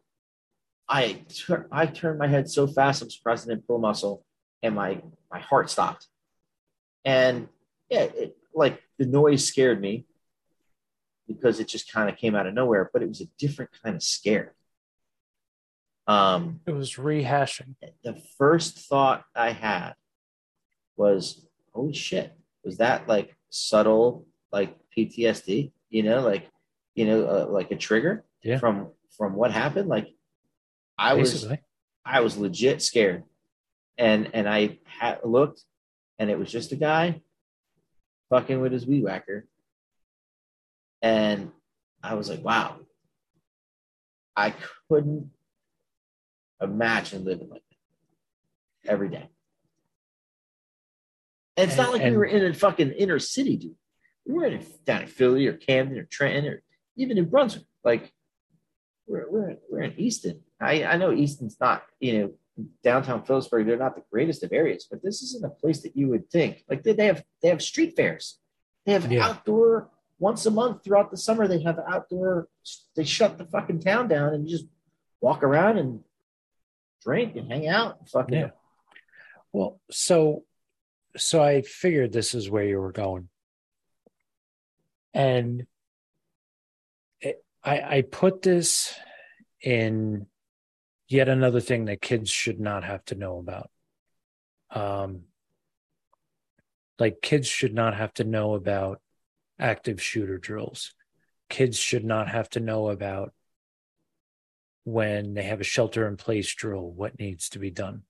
I 0.88 1.22
tur- 1.28 1.68
I 1.70 1.86
turned 1.86 2.18
my 2.18 2.28
head 2.28 2.50
so 2.50 2.66
fast, 2.66 3.02
I'm 3.02 3.10
surprised 3.10 3.46
I 3.46 3.54
didn't 3.54 3.68
pull 3.68 3.76
a 3.76 3.80
muscle, 3.80 4.24
and 4.64 4.74
my 4.74 5.02
my 5.30 5.40
heart 5.40 5.70
stopped. 5.70 6.08
And 7.06 7.48
yeah, 7.90 8.04
it, 8.04 8.38
like 8.54 8.82
the 8.98 9.06
noise 9.06 9.46
scared 9.46 9.82
me 9.82 10.06
because 11.28 11.60
it 11.60 11.68
just 11.68 11.92
kind 11.92 12.10
of 12.10 12.18
came 12.18 12.36
out 12.36 12.48
of 12.48 12.54
nowhere, 12.54 12.90
but 12.92 13.04
it 13.04 13.08
was 13.08 13.22
a 13.22 13.28
different 13.38 13.72
kind 13.84 13.96
of 13.96 14.04
scare. 14.04 14.56
Um, 16.08 16.62
it 16.66 16.72
was 16.72 16.96
rehashing. 16.96 17.76
The 18.04 18.20
first 18.38 18.80
thought 18.80 19.24
I 19.36 19.52
had 19.52 19.94
was, 20.98 21.46
"Holy 21.72 21.94
shit! 21.94 22.36
Was 22.64 22.78
that 22.78 23.08
like 23.08 23.36
subtle, 23.52 24.26
like 24.52 24.76
PTSD? 24.98 25.72
You 25.90 26.04
know, 26.04 26.22
like 26.22 26.50
you 26.96 27.06
know, 27.06 27.26
uh, 27.26 27.46
like 27.48 27.70
a 27.70 27.76
trigger 27.76 28.26
yeah. 28.42 28.58
from 28.58 28.90
from 29.16 29.36
what 29.36 29.52
happened? 29.52 29.88
Like 29.88 30.08
I 30.98 31.16
Basically. 31.16 31.50
was 31.50 31.60
I 32.06 32.22
was 32.22 32.38
legit 32.38 32.82
scared, 32.82 33.24
and 33.98 34.32
and 34.34 34.50
I 34.50 34.80
had 34.86 35.20
looked, 35.24 35.64
and 36.20 36.30
it 36.30 36.38
was 36.38 36.52
just 36.52 36.72
a 36.72 36.76
guy 36.76 37.22
fucking 38.30 38.60
with 38.60 38.72
his 38.72 38.86
weed 38.86 39.04
whacker, 39.04 39.48
and 41.02 41.52
I 42.04 42.14
was 42.14 42.30
like, 42.30 42.44
wow, 42.44 42.78
I 44.36 44.54
couldn't 44.90 45.32
imagine 46.62 47.26
living 47.26 47.50
like 47.50 47.64
that 48.84 48.92
every 48.92 49.10
day. 49.10 49.30
And 51.58 51.70
it's 51.70 51.78
and, 51.78 51.78
not 51.78 51.94
like 51.94 52.02
and, 52.02 52.12
we 52.12 52.18
were 52.18 52.26
in 52.26 52.46
a 52.46 52.54
fucking 52.54 52.92
inner 52.92 53.20
city, 53.20 53.58
dude. 53.58 53.76
We 54.26 54.34
were 54.34 54.46
in 54.46 54.66
down 54.86 55.02
in 55.02 55.08
Philly 55.08 55.48
or 55.48 55.54
Camden 55.54 55.98
or 55.98 56.04
Trenton 56.04 56.46
or 56.46 56.62
even 56.96 57.18
in 57.18 57.30
Brunswick. 57.30 57.66
Like 57.84 58.12
we're 59.08 59.30
we're 59.30 59.56
we're 59.70 59.82
in 59.82 60.00
Easton. 60.00 60.42
I, 60.62 60.84
I 60.84 60.98
know 60.98 61.12
Easton's 61.12 61.58
not, 61.60 61.84
you 62.00 62.20
know, 62.20 62.32
downtown 62.84 63.24
Phillipsburg, 63.24 63.66
they're 63.66 63.78
not 63.78 63.96
the 63.96 64.04
greatest 64.12 64.44
of 64.44 64.52
areas, 64.54 64.88
but 64.90 65.02
this 65.04 65.22
isn't 65.22 65.46
a 65.46 65.50
place 65.50 65.82
that 65.82 65.96
you 65.96 66.08
would 66.10 66.30
think. 66.30 66.64
Like 66.70 66.84
they, 66.84 66.94
they 66.94 67.06
have 67.06 67.24
they 67.42 67.50
have 67.50 67.62
street 67.62 67.96
fairs. 67.96 68.40
They 68.86 68.94
have 68.94 69.12
yeah. 69.12 69.28
outdoor 69.28 69.90
once 70.20 70.46
a 70.46 70.52
month 70.52 70.84
throughout 70.84 71.12
the 71.12 71.18
summer, 71.18 71.48
they 71.48 71.62
have 71.62 71.80
outdoor 71.88 72.48
they 72.96 73.06
shut 73.06 73.38
the 73.38 73.46
fucking 73.46 73.80
town 73.80 74.08
down 74.08 74.34
and 74.34 74.48
you 74.48 74.58
just 74.58 74.70
walk 75.22 75.44
around 75.44 75.78
and 75.78 76.02
drink 77.02 77.36
and 77.36 77.52
hang 77.52 77.68
out 77.68 77.98
and 78.00 78.10
fucking 78.10 78.38
yeah. 78.38 78.50
Well, 79.52 79.80
so 79.90 80.44
so 81.18 81.42
I 81.42 81.62
figured 81.62 82.12
this 82.12 82.36
is 82.36 82.50
where 82.50 82.66
you 82.66 82.80
were 82.80 82.92
going. 82.92 83.30
And 85.14 85.66
it, 87.22 87.44
I 87.64 87.82
I 87.82 88.02
put 88.02 88.42
this 88.42 88.94
in 89.62 90.28
yet 91.10 91.28
another 91.28 91.60
thing 91.60 91.86
that 91.86 92.02
kids 92.02 92.30
should 92.30 92.60
not 92.60 92.84
have 92.84 93.04
to 93.06 93.16
know 93.16 93.40
about. 93.40 93.70
Um, 94.70 95.24
like 97.00 97.22
kids 97.22 97.48
should 97.48 97.74
not 97.74 97.96
have 97.96 98.14
to 98.16 98.24
know 98.24 98.54
about 98.54 99.02
active 99.58 100.02
shooter 100.02 100.38
drills. 100.38 100.94
Kids 101.50 101.78
should 101.78 102.06
not 102.06 102.30
have 102.30 102.48
to 102.52 102.60
know 102.60 102.90
about 102.90 103.34
when 104.84 105.34
they 105.34 105.44
have 105.44 105.62
a 105.62 105.66
shelter 105.66 106.08
in 106.08 106.16
place 106.16 106.54
drill, 106.54 106.90
what 106.92 107.20
needs 107.20 107.50
to 107.50 107.60
be 107.60 107.72
done. 107.72 108.04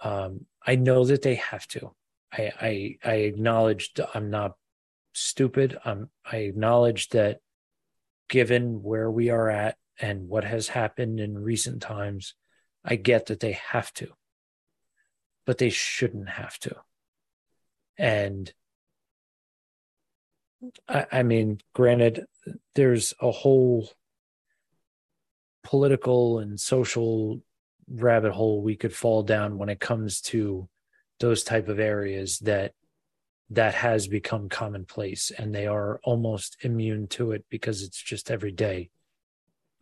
Um, 0.00 0.46
I 0.66 0.76
know 0.76 1.04
that 1.04 1.22
they 1.22 1.36
have 1.36 1.66
to. 1.68 1.94
I, 2.32 2.52
I, 2.60 2.98
I 3.04 3.14
acknowledge 3.16 3.92
I'm 4.14 4.30
not 4.30 4.56
stupid. 5.12 5.78
I'm, 5.84 6.08
I 6.24 6.38
acknowledge 6.38 7.10
that 7.10 7.40
given 8.28 8.82
where 8.82 9.10
we 9.10 9.30
are 9.30 9.50
at 9.50 9.76
and 10.00 10.28
what 10.28 10.44
has 10.44 10.68
happened 10.68 11.20
in 11.20 11.38
recent 11.38 11.82
times, 11.82 12.34
I 12.84 12.96
get 12.96 13.26
that 13.26 13.40
they 13.40 13.52
have 13.70 13.92
to, 13.94 14.08
but 15.46 15.58
they 15.58 15.70
shouldn't 15.70 16.28
have 16.28 16.58
to. 16.60 16.76
And 17.96 18.52
I, 20.88 21.06
I 21.12 21.22
mean, 21.22 21.60
granted, 21.74 22.26
there's 22.74 23.14
a 23.20 23.30
whole 23.30 23.88
political 25.62 26.38
and 26.38 26.58
social 26.58 27.40
rabbit 27.88 28.32
hole 28.32 28.62
we 28.62 28.76
could 28.76 28.94
fall 28.94 29.22
down 29.22 29.58
when 29.58 29.68
it 29.68 29.80
comes 29.80 30.20
to 30.20 30.68
those 31.20 31.42
type 31.44 31.68
of 31.68 31.78
areas 31.78 32.38
that 32.40 32.72
that 33.50 33.74
has 33.74 34.08
become 34.08 34.48
commonplace 34.48 35.30
and 35.30 35.54
they 35.54 35.66
are 35.66 36.00
almost 36.02 36.56
immune 36.62 37.06
to 37.06 37.32
it 37.32 37.44
because 37.50 37.82
it's 37.82 38.02
just 38.02 38.30
every 38.30 38.52
day 38.52 38.90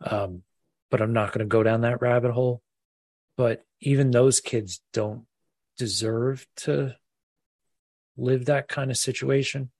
um, 0.05 0.43
but 0.91 1.01
I'm 1.01 1.13
not 1.13 1.31
going 1.31 1.39
to 1.39 1.45
go 1.45 1.63
down 1.63 1.81
that 1.81 2.01
rabbit 2.01 2.31
hole. 2.31 2.61
But 3.35 3.63
even 3.79 4.11
those 4.11 4.39
kids 4.39 4.81
don't 4.93 5.25
deserve 5.77 6.45
to 6.57 6.95
live 8.15 8.45
that 8.45 8.67
kind 8.67 8.91
of 8.91 8.97
situation. 8.97 9.71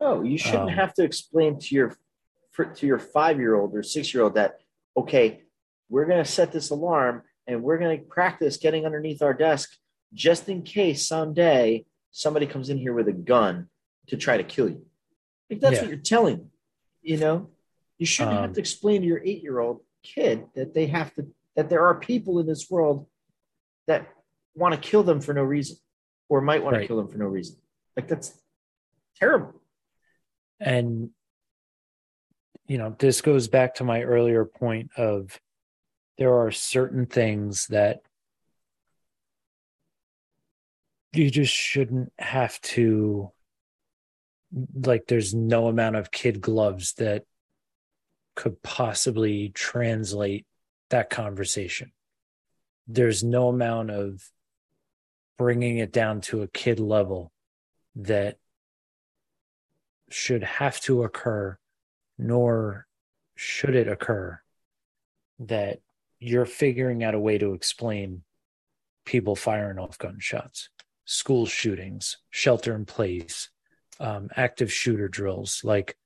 Oh, 0.00 0.22
you 0.22 0.38
shouldn't 0.38 0.70
um, 0.70 0.76
have 0.76 0.94
to 0.94 1.04
explain 1.04 1.58
to 1.58 1.74
your 1.74 1.96
to 2.76 2.86
your 2.86 2.98
five 2.98 3.38
year 3.38 3.54
old 3.54 3.74
or 3.74 3.82
six 3.82 4.12
year 4.12 4.22
old 4.22 4.34
that 4.34 4.60
okay, 4.96 5.42
we're 5.88 6.04
going 6.04 6.22
to 6.22 6.30
set 6.30 6.52
this 6.52 6.70
alarm 6.70 7.22
and 7.46 7.62
we're 7.62 7.78
going 7.78 7.98
to 7.98 8.04
practice 8.04 8.56
getting 8.56 8.84
underneath 8.84 9.22
our 9.22 9.34
desk 9.34 9.70
just 10.12 10.48
in 10.48 10.62
case 10.62 11.06
someday 11.06 11.84
somebody 12.10 12.46
comes 12.46 12.68
in 12.68 12.78
here 12.78 12.92
with 12.92 13.08
a 13.08 13.12
gun 13.12 13.68
to 14.08 14.16
try 14.16 14.36
to 14.36 14.44
kill 14.44 14.68
you. 14.68 14.84
Like 15.48 15.60
that's 15.60 15.76
yeah. 15.76 15.80
what 15.80 15.88
you're 15.88 15.98
telling 15.98 16.50
you 17.02 17.16
know. 17.16 17.50
You 18.00 18.06
shouldn't 18.06 18.38
um, 18.38 18.42
have 18.44 18.52
to 18.54 18.60
explain 18.60 19.02
to 19.02 19.06
your 19.06 19.20
eight 19.22 19.42
year 19.42 19.60
old 19.60 19.80
kid 20.02 20.46
that 20.54 20.72
they 20.72 20.86
have 20.86 21.14
to, 21.16 21.26
that 21.54 21.68
there 21.68 21.84
are 21.84 22.00
people 22.00 22.38
in 22.38 22.46
this 22.46 22.70
world 22.70 23.06
that 23.86 24.08
want 24.54 24.74
to 24.74 24.80
kill 24.80 25.02
them 25.02 25.20
for 25.20 25.34
no 25.34 25.42
reason 25.42 25.76
or 26.30 26.40
might 26.40 26.64
want 26.64 26.76
right. 26.76 26.80
to 26.80 26.86
kill 26.86 26.96
them 26.96 27.08
for 27.08 27.18
no 27.18 27.26
reason. 27.26 27.56
Like 27.98 28.08
that's 28.08 28.32
terrible. 29.16 29.60
And, 30.58 31.10
you 32.66 32.78
know, 32.78 32.96
this 32.98 33.20
goes 33.20 33.48
back 33.48 33.74
to 33.74 33.84
my 33.84 34.00
earlier 34.02 34.46
point 34.46 34.92
of 34.96 35.38
there 36.16 36.32
are 36.32 36.50
certain 36.50 37.04
things 37.04 37.66
that 37.66 38.00
you 41.12 41.30
just 41.30 41.52
shouldn't 41.52 42.14
have 42.18 42.58
to 42.62 43.30
like 44.84 45.06
there's 45.06 45.34
no 45.34 45.68
amount 45.68 45.96
of 45.96 46.10
kid 46.10 46.40
gloves 46.40 46.94
that 46.94 47.24
could 48.40 48.62
possibly 48.62 49.50
translate 49.50 50.46
that 50.88 51.10
conversation. 51.10 51.92
There's 52.88 53.22
no 53.22 53.50
amount 53.50 53.90
of 53.90 54.30
bringing 55.36 55.76
it 55.76 55.92
down 55.92 56.22
to 56.22 56.40
a 56.40 56.48
kid 56.48 56.80
level 56.80 57.32
that 57.96 58.38
should 60.08 60.42
have 60.42 60.80
to 60.80 61.02
occur 61.02 61.58
nor 62.16 62.86
should 63.34 63.74
it 63.74 63.88
occur 63.88 64.40
that 65.40 65.80
you're 66.18 66.46
figuring 66.46 67.04
out 67.04 67.14
a 67.14 67.20
way 67.20 67.36
to 67.36 67.52
explain 67.52 68.22
people 69.04 69.36
firing 69.36 69.78
off 69.78 69.98
gunshots 69.98 70.70
school 71.04 71.44
shootings, 71.44 72.16
shelter 72.30 72.74
in 72.74 72.86
place, 72.86 73.50
um, 73.98 74.30
active 74.34 74.72
shooter 74.72 75.08
drills. 75.08 75.60
Like 75.62 75.98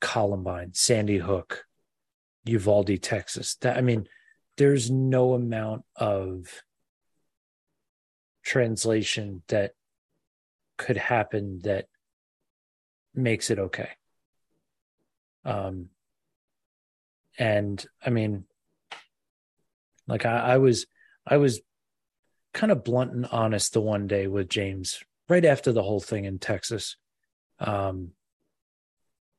Columbine, 0.00 0.70
Sandy 0.74 1.18
Hook, 1.18 1.64
Uvalde, 2.44 3.02
Texas. 3.02 3.56
That, 3.56 3.76
I 3.76 3.80
mean, 3.80 4.08
there's 4.56 4.90
no 4.90 5.34
amount 5.34 5.84
of 5.96 6.62
translation 8.44 9.42
that 9.48 9.72
could 10.76 10.96
happen 10.96 11.60
that 11.64 11.86
makes 13.14 13.50
it 13.50 13.58
okay. 13.58 13.90
Um, 15.44 15.88
and 17.38 17.84
I 18.04 18.10
mean, 18.10 18.44
like 20.06 20.24
I, 20.24 20.38
I 20.38 20.56
was, 20.58 20.86
I 21.26 21.36
was 21.36 21.60
kind 22.54 22.72
of 22.72 22.84
blunt 22.84 23.12
and 23.12 23.26
honest 23.26 23.72
the 23.72 23.80
one 23.80 24.06
day 24.06 24.26
with 24.26 24.48
James 24.48 25.02
right 25.28 25.44
after 25.44 25.72
the 25.72 25.82
whole 25.82 26.00
thing 26.00 26.24
in 26.24 26.38
Texas. 26.38 26.96
Um, 27.60 28.12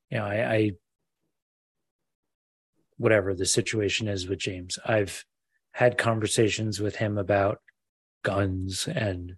you 0.09 0.17
know, 0.17 0.25
I, 0.25 0.53
I 0.53 0.71
whatever 2.97 3.33
the 3.33 3.45
situation 3.45 4.07
is 4.07 4.27
with 4.27 4.39
James, 4.39 4.77
I've 4.85 5.23
had 5.71 5.97
conversations 5.97 6.79
with 6.79 6.97
him 6.97 7.17
about 7.17 7.59
guns 8.23 8.87
and 8.87 9.35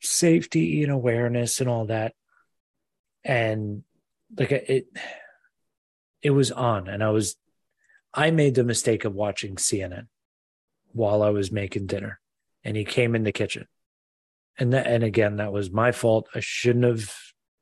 safety 0.00 0.82
and 0.82 0.92
awareness 0.92 1.60
and 1.60 1.68
all 1.68 1.86
that. 1.86 2.14
And 3.24 3.82
like 4.38 4.52
it, 4.52 4.86
it 6.22 6.30
was 6.30 6.52
on, 6.52 6.88
and 6.88 7.02
I 7.02 7.10
was, 7.10 7.36
I 8.14 8.30
made 8.30 8.54
the 8.54 8.64
mistake 8.64 9.04
of 9.04 9.14
watching 9.14 9.56
CNN 9.56 10.06
while 10.92 11.22
I 11.22 11.30
was 11.30 11.52
making 11.52 11.86
dinner, 11.86 12.20
and 12.64 12.76
he 12.76 12.84
came 12.84 13.14
in 13.14 13.24
the 13.24 13.32
kitchen, 13.32 13.66
and 14.58 14.72
that, 14.72 14.86
and 14.86 15.02
again 15.02 15.36
that 15.36 15.52
was 15.52 15.70
my 15.70 15.92
fault. 15.92 16.28
I 16.34 16.40
shouldn't 16.40 16.84
have, 16.84 17.14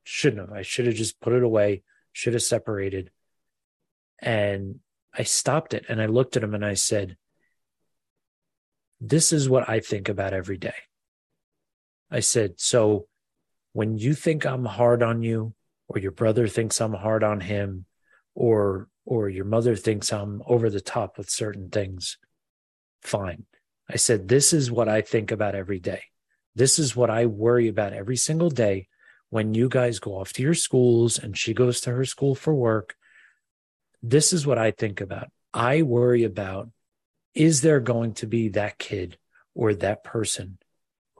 shouldn't 0.04 0.48
have. 0.48 0.56
I 0.56 0.62
should 0.62 0.86
have 0.86 0.94
just 0.94 1.20
put 1.20 1.32
it 1.32 1.42
away. 1.42 1.82
Should 2.12 2.34
have 2.34 2.42
separated. 2.42 3.10
And 4.20 4.80
I 5.12 5.24
stopped 5.24 5.74
it, 5.74 5.84
and 5.88 6.00
I 6.00 6.06
looked 6.06 6.36
at 6.36 6.44
him, 6.44 6.54
and 6.54 6.64
I 6.64 6.74
said, 6.74 7.16
"This 9.00 9.32
is 9.32 9.48
what 9.48 9.68
I 9.68 9.80
think 9.80 10.08
about 10.08 10.32
every 10.32 10.56
day." 10.56 10.74
I 12.10 12.20
said, 12.20 12.60
"So." 12.60 13.08
When 13.72 13.98
you 13.98 14.14
think 14.14 14.46
I'm 14.46 14.66
hard 14.66 15.02
on 15.02 15.24
you, 15.24 15.52
or 15.88 15.98
your 15.98 16.12
brother 16.12 16.46
thinks 16.46 16.80
I'm 16.80 16.92
hard 16.92 17.24
on 17.24 17.40
him, 17.40 17.86
or 18.36 18.88
or 19.04 19.28
your 19.28 19.44
mother 19.44 19.76
thinks 19.76 20.12
I'm 20.12 20.40
over 20.46 20.70
the 20.70 20.80
top 20.80 21.18
with 21.18 21.28
certain 21.28 21.70
things, 21.70 22.16
fine. 23.02 23.46
I 23.88 23.96
said, 23.96 24.28
This 24.28 24.52
is 24.52 24.70
what 24.70 24.88
I 24.88 25.02
think 25.02 25.30
about 25.30 25.54
every 25.54 25.78
day. 25.78 26.02
This 26.54 26.78
is 26.78 26.96
what 26.96 27.10
I 27.10 27.26
worry 27.26 27.68
about 27.68 27.92
every 27.92 28.16
single 28.16 28.50
day 28.50 28.88
when 29.34 29.52
you 29.52 29.68
guys 29.68 29.98
go 29.98 30.12
off 30.12 30.32
to 30.32 30.42
your 30.42 30.54
schools 30.54 31.18
and 31.18 31.36
she 31.36 31.52
goes 31.52 31.80
to 31.80 31.90
her 31.90 32.04
school 32.04 32.36
for 32.36 32.54
work. 32.54 32.94
This 34.00 34.32
is 34.32 34.46
what 34.46 34.58
I 34.58 34.70
think 34.70 35.00
about. 35.00 35.26
I 35.52 35.82
worry 35.82 36.22
about 36.22 36.70
is 37.34 37.60
there 37.60 37.80
going 37.80 38.14
to 38.14 38.28
be 38.28 38.50
that 38.50 38.78
kid 38.78 39.18
or 39.52 39.74
that 39.74 40.04
person 40.04 40.58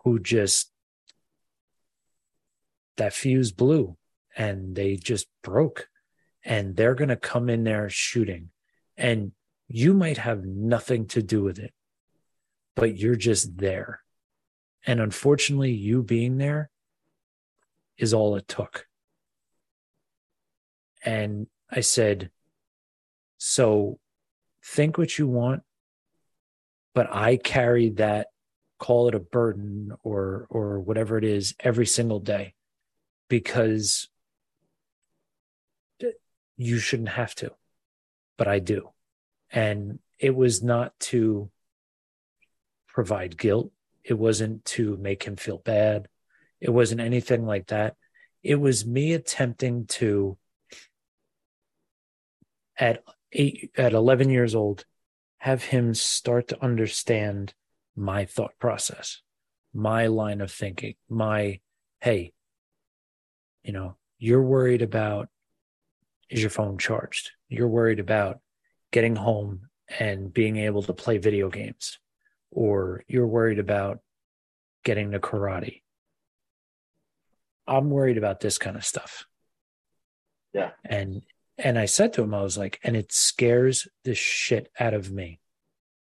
who 0.04 0.20
just 0.20 0.70
that 2.98 3.12
fuse 3.12 3.50
blew 3.50 3.96
and 4.36 4.76
they 4.76 4.94
just 4.94 5.26
broke 5.42 5.88
and 6.44 6.76
they're 6.76 6.94
going 6.94 7.08
to 7.08 7.16
come 7.16 7.50
in 7.50 7.64
there 7.64 7.90
shooting 7.90 8.50
and 8.96 9.32
you 9.66 9.92
might 9.92 10.18
have 10.18 10.44
nothing 10.44 11.08
to 11.08 11.20
do 11.20 11.42
with 11.42 11.58
it, 11.58 11.74
but 12.76 12.96
you're 12.96 13.16
just 13.16 13.56
there. 13.56 14.02
And 14.86 15.00
unfortunately, 15.00 15.72
you 15.72 16.04
being 16.04 16.38
there 16.38 16.70
is 17.98 18.14
all 18.14 18.36
it 18.36 18.48
took. 18.48 18.86
And 21.04 21.46
I 21.70 21.80
said, 21.80 22.30
So 23.38 23.98
think 24.64 24.96
what 24.98 25.18
you 25.18 25.26
want, 25.26 25.62
but 26.94 27.08
I 27.14 27.36
carry 27.36 27.90
that, 27.90 28.28
call 28.78 29.08
it 29.08 29.14
a 29.14 29.20
burden 29.20 29.92
or 30.02 30.46
or 30.50 30.80
whatever 30.80 31.18
it 31.18 31.24
is, 31.24 31.54
every 31.60 31.86
single 31.86 32.20
day 32.20 32.54
because 33.28 34.08
you 36.56 36.78
shouldn't 36.78 37.08
have 37.08 37.34
to, 37.36 37.52
but 38.36 38.48
I 38.48 38.58
do. 38.58 38.90
And 39.50 39.98
it 40.18 40.34
was 40.34 40.62
not 40.62 40.98
to 41.00 41.50
provide 42.88 43.36
guilt. 43.36 43.72
It 44.04 44.14
wasn't 44.14 44.64
to 44.66 44.96
make 44.98 45.24
him 45.24 45.36
feel 45.36 45.58
bad. 45.58 46.08
It 46.60 46.70
wasn't 46.70 47.00
anything 47.00 47.46
like 47.46 47.68
that. 47.68 47.96
It 48.42 48.56
was 48.56 48.86
me 48.86 49.12
attempting 49.12 49.86
to, 49.86 50.36
at 52.78 53.02
eight, 53.32 53.70
at 53.76 53.92
11 53.92 54.30
years 54.30 54.54
old, 54.54 54.84
have 55.38 55.62
him 55.64 55.94
start 55.94 56.48
to 56.48 56.62
understand 56.62 57.54
my 57.96 58.24
thought 58.24 58.58
process, 58.58 59.20
my 59.72 60.06
line 60.06 60.40
of 60.40 60.50
thinking, 60.50 60.94
my, 61.08 61.60
hey, 62.00 62.32
you 63.62 63.72
know, 63.72 63.96
you're 64.18 64.42
worried 64.42 64.82
about 64.82 65.28
is 66.30 66.40
your 66.40 66.50
phone 66.50 66.78
charged? 66.78 67.30
You're 67.48 67.68
worried 67.68 68.00
about 68.00 68.40
getting 68.90 69.16
home 69.16 69.68
and 69.98 70.32
being 70.32 70.56
able 70.56 70.82
to 70.82 70.92
play 70.92 71.18
video 71.18 71.48
games, 71.48 71.98
or 72.50 73.04
you're 73.06 73.26
worried 73.26 73.58
about 73.58 74.00
getting 74.84 75.12
to 75.12 75.18
karate. 75.18 75.82
I'm 77.66 77.90
worried 77.90 78.18
about 78.18 78.40
this 78.40 78.58
kind 78.58 78.76
of 78.76 78.84
stuff. 78.84 79.26
Yeah. 80.52 80.70
And 80.84 81.22
and 81.56 81.78
I 81.78 81.86
said 81.86 82.12
to 82.14 82.22
him, 82.22 82.34
I 82.34 82.42
was 82.42 82.58
like, 82.58 82.80
and 82.82 82.96
it 82.96 83.12
scares 83.12 83.86
the 84.04 84.14
shit 84.14 84.70
out 84.78 84.94
of 84.94 85.10
me 85.10 85.40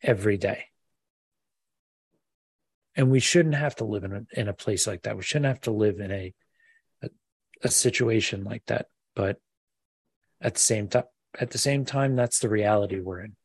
every 0.04 0.38
day. 0.38 0.66
And 2.96 3.10
we 3.10 3.20
shouldn't 3.20 3.56
have 3.56 3.76
to 3.78 3.86
live 3.86 4.04
in 4.04 4.14
a, 4.14 4.40
in 4.40 4.48
a 4.48 4.54
place 4.54 4.86
like 4.86 5.04
that. 5.04 5.18
We 5.18 5.24
shouldn't 5.24 5.48
have 5.48 5.62
to 5.62 5.72
live 5.72 6.00
in 6.00 6.12
a, 6.12 6.34
a, 7.02 7.10
a 7.64 7.70
situation 7.70 8.44
like 8.44 8.64
that. 8.68 8.88
But 9.16 9.38
at 10.42 10.56
the 10.56 10.60
same 10.60 10.88
time, 10.90 11.06
at 11.40 11.52
the 11.52 11.58
same 11.58 11.86
time, 11.86 12.16
that's 12.16 12.40
the 12.40 12.50
reality 12.50 13.00
we're 13.00 13.22
in. 13.22 13.36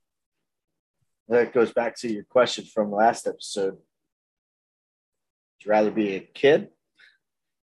That 1.28 1.55
goes 1.55 1.73
back 1.73 1.97
to 2.01 2.12
your 2.12 2.24
question 2.24 2.65
from 2.65 2.93
last 2.93 3.27
episode. 3.27 3.74
Would 3.74 5.65
you 5.65 5.70
rather 5.70 5.91
be 5.91 6.16
a 6.16 6.20
kid 6.20 6.69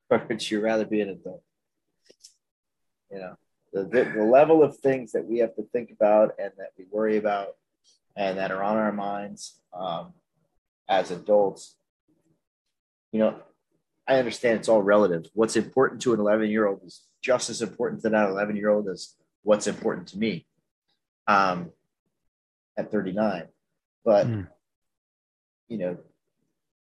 or 0.10 0.26
would 0.28 0.50
you 0.50 0.62
rather 0.62 0.86
be 0.86 1.02
an 1.02 1.10
adult? 1.10 1.44
You 3.12 3.20
know, 3.20 3.36
the, 3.72 3.84
the, 3.84 4.12
the 4.18 4.24
level 4.24 4.64
of 4.64 4.78
things 4.78 5.12
that 5.12 5.26
we 5.26 5.40
have 5.40 5.56
to 5.56 5.64
think 5.72 5.92
about 5.92 6.36
and 6.40 6.52
that 6.58 6.70
we 6.78 6.86
worry 6.92 7.18
about 7.18 7.50
and 8.16 8.38
that 8.38 8.52
are 8.52 8.64
on 8.64 8.78
our 8.78 8.92
minds 8.92 9.60
um, 9.74 10.14
as 10.88 11.12
adults. 11.12 11.76
You 13.12 13.20
know, 13.20 13.36
I 14.08 14.16
understand 14.16 14.60
it's 14.60 14.70
all 14.70 14.82
relative. 14.82 15.26
What's 15.34 15.56
important 15.56 16.02
to 16.04 16.14
an 16.14 16.20
11 16.20 16.50
year 16.50 16.68
old 16.68 16.82
is 16.86 17.04
just 17.22 17.50
as 17.50 17.62
important 17.62 18.02
to 18.02 18.10
that 18.10 18.30
11 18.30 18.56
year 18.56 18.70
old 18.70 18.88
as 18.90 19.16
what's 19.44 19.68
important 19.68 20.08
to 20.10 20.18
me 20.18 20.46
um, 21.28 21.72
at 22.78 22.92
39. 22.92 23.48
But, 24.04 24.28
mm. 24.28 24.48
you 25.68 25.78
know, 25.78 25.98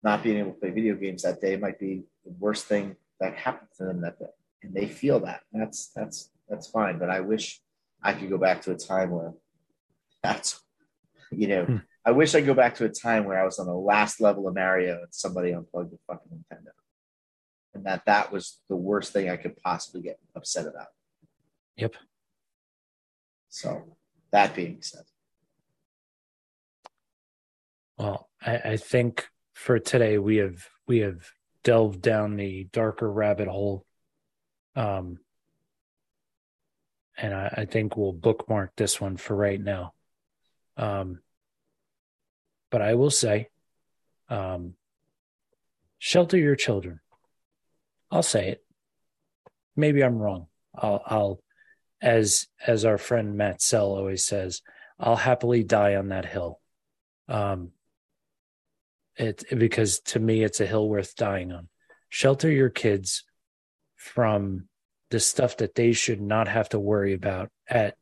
not 0.03 0.23
being 0.23 0.38
able 0.38 0.52
to 0.52 0.60
play 0.60 0.72
video 0.72 0.95
games 0.95 1.23
that 1.23 1.41
day 1.41 1.56
might 1.56 1.80
be 1.80 2.03
the 2.26 2.34
worst 2.39 2.65
thing 2.65 2.95
that 3.19 3.35
happened 3.35 3.69
to 3.77 3.85
them 3.85 4.02
that 4.02 4.19
day. 4.19 4.26
And 4.64 4.73
they 4.73 4.88
feel 4.88 5.19
that. 5.22 5.41
That's, 5.53 5.91
that's, 5.95 6.31
that's 6.49 6.68
fine. 6.68 6.99
But 6.99 7.10
I 7.10 7.22
wish 7.22 7.61
I 8.02 8.14
could 8.14 8.30
go 8.30 8.38
back 8.38 8.61
to 8.64 8.72
a 8.72 8.77
time 8.77 9.11
where 9.11 9.34
that's, 10.23 10.61
you 11.31 11.47
know, 11.47 11.65
mm. 11.65 11.84
I 12.06 12.11
wish 12.11 12.35
I 12.35 12.39
could 12.39 12.47
go 12.47 12.53
back 12.53 12.76
to 12.76 12.85
a 12.85 12.89
time 12.89 13.26
where 13.26 13.39
I 13.39 13.45
was 13.45 13.60
on 13.60 13.65
the 13.65 13.73
last 13.73 14.22
level 14.22 14.47
of 14.47 14.56
Mario 14.56 14.97
and 14.99 15.07
somebody 15.11 15.52
unplugged 15.52 15.91
the 15.91 15.97
fucking 16.07 16.30
Nintendo. 16.31 16.57
And 16.57 16.85
and 17.76 17.85
that 17.85 18.06
that 18.06 18.31
was 18.31 18.61
the 18.69 18.76
worst 18.76 19.11
thing 19.11 19.30
I 19.30 19.35
could 19.35 19.57
possibly 19.57 20.02
get 20.02 20.18
upset 20.35 20.65
about. 20.65 20.88
Yep. 21.76 21.95
So 23.49 23.97
that 24.31 24.56
being 24.56 24.81
said, 24.81 25.03
Well, 27.97 28.30
I, 28.41 28.57
I 28.57 28.77
think 28.77 29.27
for 29.53 29.77
today 29.77 30.18
we 30.18 30.38
have 30.38 30.68
we 30.88 30.99
have 30.99 31.30
delved 31.65 32.01
down 32.01 32.37
the 32.37 32.69
darker 32.71 33.11
rabbit 33.11 33.49
hole. 33.49 33.85
Um 34.77 35.17
and 37.17 37.33
I, 37.33 37.53
I 37.57 37.65
think 37.65 37.97
we'll 37.97 38.13
bookmark 38.13 38.75
this 38.75 39.01
one 39.01 39.17
for 39.17 39.35
right 39.35 39.59
now. 39.59 39.93
Um 40.77 41.19
but 42.69 42.81
I 42.81 42.93
will 42.93 43.11
say, 43.11 43.49
um 44.29 44.75
shelter 45.97 46.37
your 46.37 46.55
children. 46.55 46.99
I'll 48.11 48.23
say 48.23 48.49
it. 48.49 48.63
Maybe 49.75 50.03
I'm 50.03 50.19
wrong. 50.19 50.47
I'll 50.73 51.01
I'll 51.05 51.39
as 51.99 52.47
as 52.65 52.85
our 52.85 52.99
friend 52.99 53.35
Matt 53.35 53.61
Sell 53.61 53.87
always 53.87 54.25
says, 54.25 54.61
I'll 54.99 55.15
happily 55.15 55.63
die 55.63 55.95
on 55.95 56.09
that 56.09 56.25
hill. 56.25 56.59
Um 57.27 57.71
it 59.17 59.43
because 59.57 59.99
to 59.99 60.19
me 60.19 60.43
it's 60.43 60.59
a 60.59 60.65
hill 60.65 60.87
worth 60.87 61.15
dying 61.15 61.51
on. 61.51 61.69
Shelter 62.09 62.49
your 62.49 62.69
kids 62.69 63.23
from 63.95 64.67
the 65.09 65.19
stuff 65.19 65.57
that 65.57 65.75
they 65.75 65.93
should 65.93 66.21
not 66.21 66.47
have 66.47 66.69
to 66.69 66.79
worry 66.79 67.13
about 67.13 67.49
at 67.67 67.95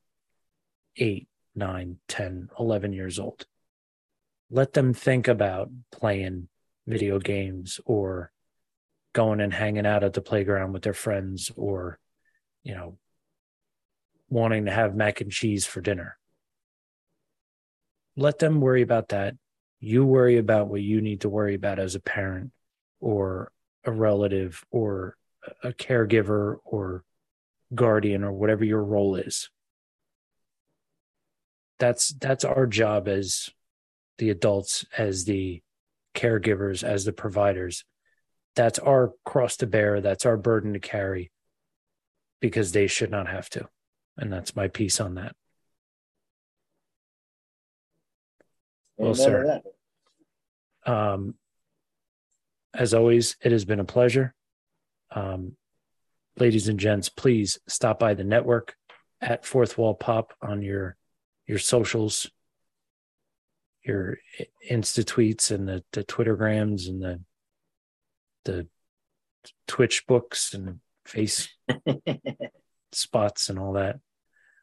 8 0.98 1.27
9 1.56 1.98
10 2.07 2.49
11 2.60 2.94
years 2.94 3.19
old. 3.19 3.45
Let 4.49 4.73
them 4.73 4.94
think 4.94 5.27
about 5.27 5.69
playing 5.91 6.48
video 6.88 7.19
games 7.19 7.80
or 7.85 8.31
going 9.14 9.40
and 9.40 9.53
hanging 9.53 9.85
out 9.85 10.03
at 10.03 10.14
the 10.14 10.22
playground 10.22 10.73
with 10.73 10.84
their 10.84 10.94
friends 10.94 11.52
or 11.56 11.99
you 12.64 12.73
know 12.73 12.98
wanting 14.30 14.65
to 14.65 14.72
have 14.72 14.95
mac 14.95 15.22
and 15.22 15.31
cheese 15.31 15.65
for 15.65 15.81
dinner. 15.81 16.18
Let 18.15 18.40
them 18.40 18.61
worry 18.61 18.81
about 18.81 19.10
that 19.10 19.35
you 19.84 20.06
worry 20.06 20.38
about 20.38 20.70
what 20.70 20.82
you 20.82 21.02
need 21.02 21.20
to 21.22 21.30
worry 21.30 21.56
about 21.56 21.78
as 21.78 21.94
a 21.94 22.00
parent 22.00 22.52
or 23.02 23.52
a 23.84 23.92
relative 23.92 24.64
or 24.72 25.18
a 25.62 25.74
caregiver 25.74 26.56
or 26.64 27.04
guardian 27.76 28.24
or 28.24 28.32
whatever 28.32 28.64
your 28.64 28.82
role 28.82 29.18
is. 29.18 29.50
That's 31.80 32.14
that's 32.14 32.46
our 32.46 32.66
job 32.66 33.10
as 33.10 33.50
the 34.20 34.30
adults 34.30 34.86
as 34.98 35.26
the 35.26 35.62
caregivers 36.16 36.86
as 36.86 37.04
the 37.04 37.12
providers. 37.12 37.84
That's 38.56 38.80
our 38.80 39.12
cross 39.26 39.58
to 39.58 39.68
bear. 39.68 40.00
That's 40.00 40.26
our 40.26 40.38
burden 40.38 40.72
to 40.74 40.80
carry 40.80 41.30
because 42.40 42.72
they 42.72 42.88
should 42.88 43.12
not 43.12 43.28
have 43.28 43.50
to. 43.50 43.68
And 44.16 44.32
that's 44.32 44.56
my 44.56 44.70
piece 44.70 45.02
on 45.02 45.16
that. 45.16 45.36
Well, 48.96 49.12
Amen 49.12 49.18
sir. 49.18 49.48
that. 49.48 49.73
Um, 50.86 51.36
as 52.74 52.94
always, 52.94 53.36
it 53.42 53.52
has 53.52 53.66
been 53.66 53.80
a 53.80 53.86
pleasure. 53.86 54.34
Um, 55.12 55.56
ladies 56.38 56.68
and 56.68 56.80
gents, 56.80 57.10
please 57.10 57.60
stop 57.68 58.00
by 58.00 58.14
the 58.14 58.24
network 58.24 58.76
at 59.22 59.46
Fourth 59.46 59.78
Wall 59.78 59.94
Pop 59.94 60.34
on 60.42 60.62
your 60.62 60.98
your 61.46 61.60
socials, 61.60 62.30
your 63.84 64.18
Insta 64.70 65.04
tweets 65.04 65.52
and 65.52 65.68
the, 65.68 65.84
the 65.92 66.04
Twittergrams 66.04 66.88
and 66.88 67.02
the 67.02 67.20
the 68.46 68.68
Twitch 69.68 70.06
books 70.08 70.54
and 70.54 70.80
face 71.06 71.50
spots 72.92 73.50
and 73.50 73.60
all 73.60 73.74
that. 73.74 74.00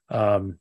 Um, 0.08 0.58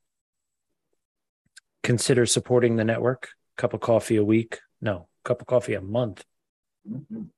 consider 1.83 2.25
supporting 2.25 2.75
the 2.75 2.85
network. 2.85 3.29
Cup 3.57 3.73
of 3.73 3.81
coffee 3.81 4.15
a 4.15 4.23
week. 4.23 4.59
No, 4.81 5.08
cup 5.23 5.41
of 5.41 5.47
coffee 5.47 5.73
a 5.73 5.81
month 5.81 6.25
Mhm. 6.87 7.29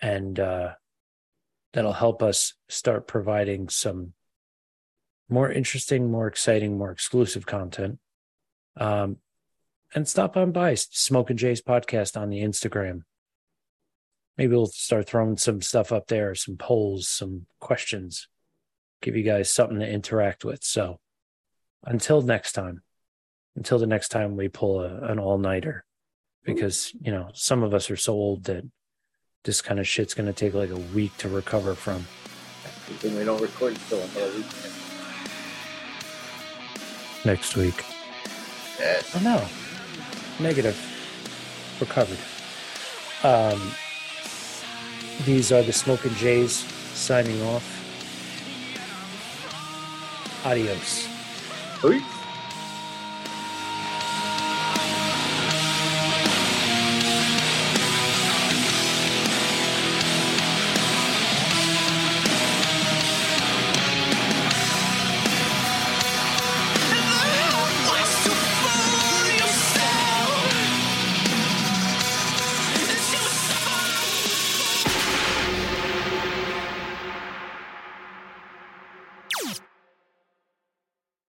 and 0.00 0.40
uh, 0.40 0.74
that'll 1.72 1.92
help 1.92 2.22
us 2.22 2.54
start 2.68 3.06
providing 3.06 3.68
some 3.68 4.14
more 5.28 5.50
interesting, 5.50 6.10
more 6.10 6.26
exciting, 6.26 6.76
more 6.76 6.90
exclusive 6.90 7.46
content. 7.46 7.98
Um, 8.76 9.18
and 9.94 10.08
stop 10.08 10.36
on 10.36 10.52
by 10.52 10.74
Smoking 10.74 11.36
Jay's 11.36 11.62
podcast 11.62 12.20
on 12.20 12.30
the 12.30 12.40
Instagram. 12.40 13.02
Maybe 14.36 14.54
we'll 14.54 14.66
start 14.66 15.06
throwing 15.06 15.36
some 15.36 15.60
stuff 15.60 15.92
up 15.92 16.06
there, 16.06 16.34
some 16.34 16.56
polls, 16.56 17.08
some 17.08 17.46
questions, 17.60 18.28
give 19.02 19.16
you 19.16 19.22
guys 19.22 19.52
something 19.52 19.78
to 19.78 19.88
interact 19.88 20.44
with. 20.44 20.64
So 20.64 20.98
until 21.84 22.22
next 22.22 22.52
time, 22.52 22.82
until 23.56 23.78
the 23.78 23.86
next 23.86 24.08
time 24.08 24.36
we 24.36 24.48
pull 24.48 24.80
a, 24.80 25.02
an 25.02 25.18
all 25.18 25.38
nighter, 25.38 25.84
because, 26.44 26.92
you 27.00 27.12
know, 27.12 27.30
some 27.34 27.62
of 27.62 27.74
us 27.74 27.90
are 27.90 27.96
so 27.96 28.12
old 28.12 28.44
that 28.44 28.64
this 29.44 29.62
kind 29.62 29.80
of 29.80 29.86
shit's 29.86 30.14
going 30.14 30.26
to 30.26 30.32
take 30.32 30.54
like 30.54 30.70
a 30.70 30.76
week 30.76 31.16
to 31.18 31.28
recover 31.28 31.74
from. 31.74 32.06
Thing 32.98 33.16
we 33.16 33.24
don't 33.24 33.40
record 33.40 33.72
until 33.74 34.00
another 34.00 34.36
week. 34.36 34.46
next 37.24 37.56
week. 37.56 37.84
Yeah. 38.80 39.00
Oh 39.14 39.20
no, 39.22 40.44
negative, 40.44 40.76
recovered. 41.80 42.18
Um, 43.22 43.60
these 45.24 45.52
are 45.52 45.62
the 45.62 45.72
Smoking 45.72 46.14
Jays 46.14 46.64
signing 46.94 47.40
off. 47.42 47.76
Adios. 50.44 51.06
Peace. 51.80 52.19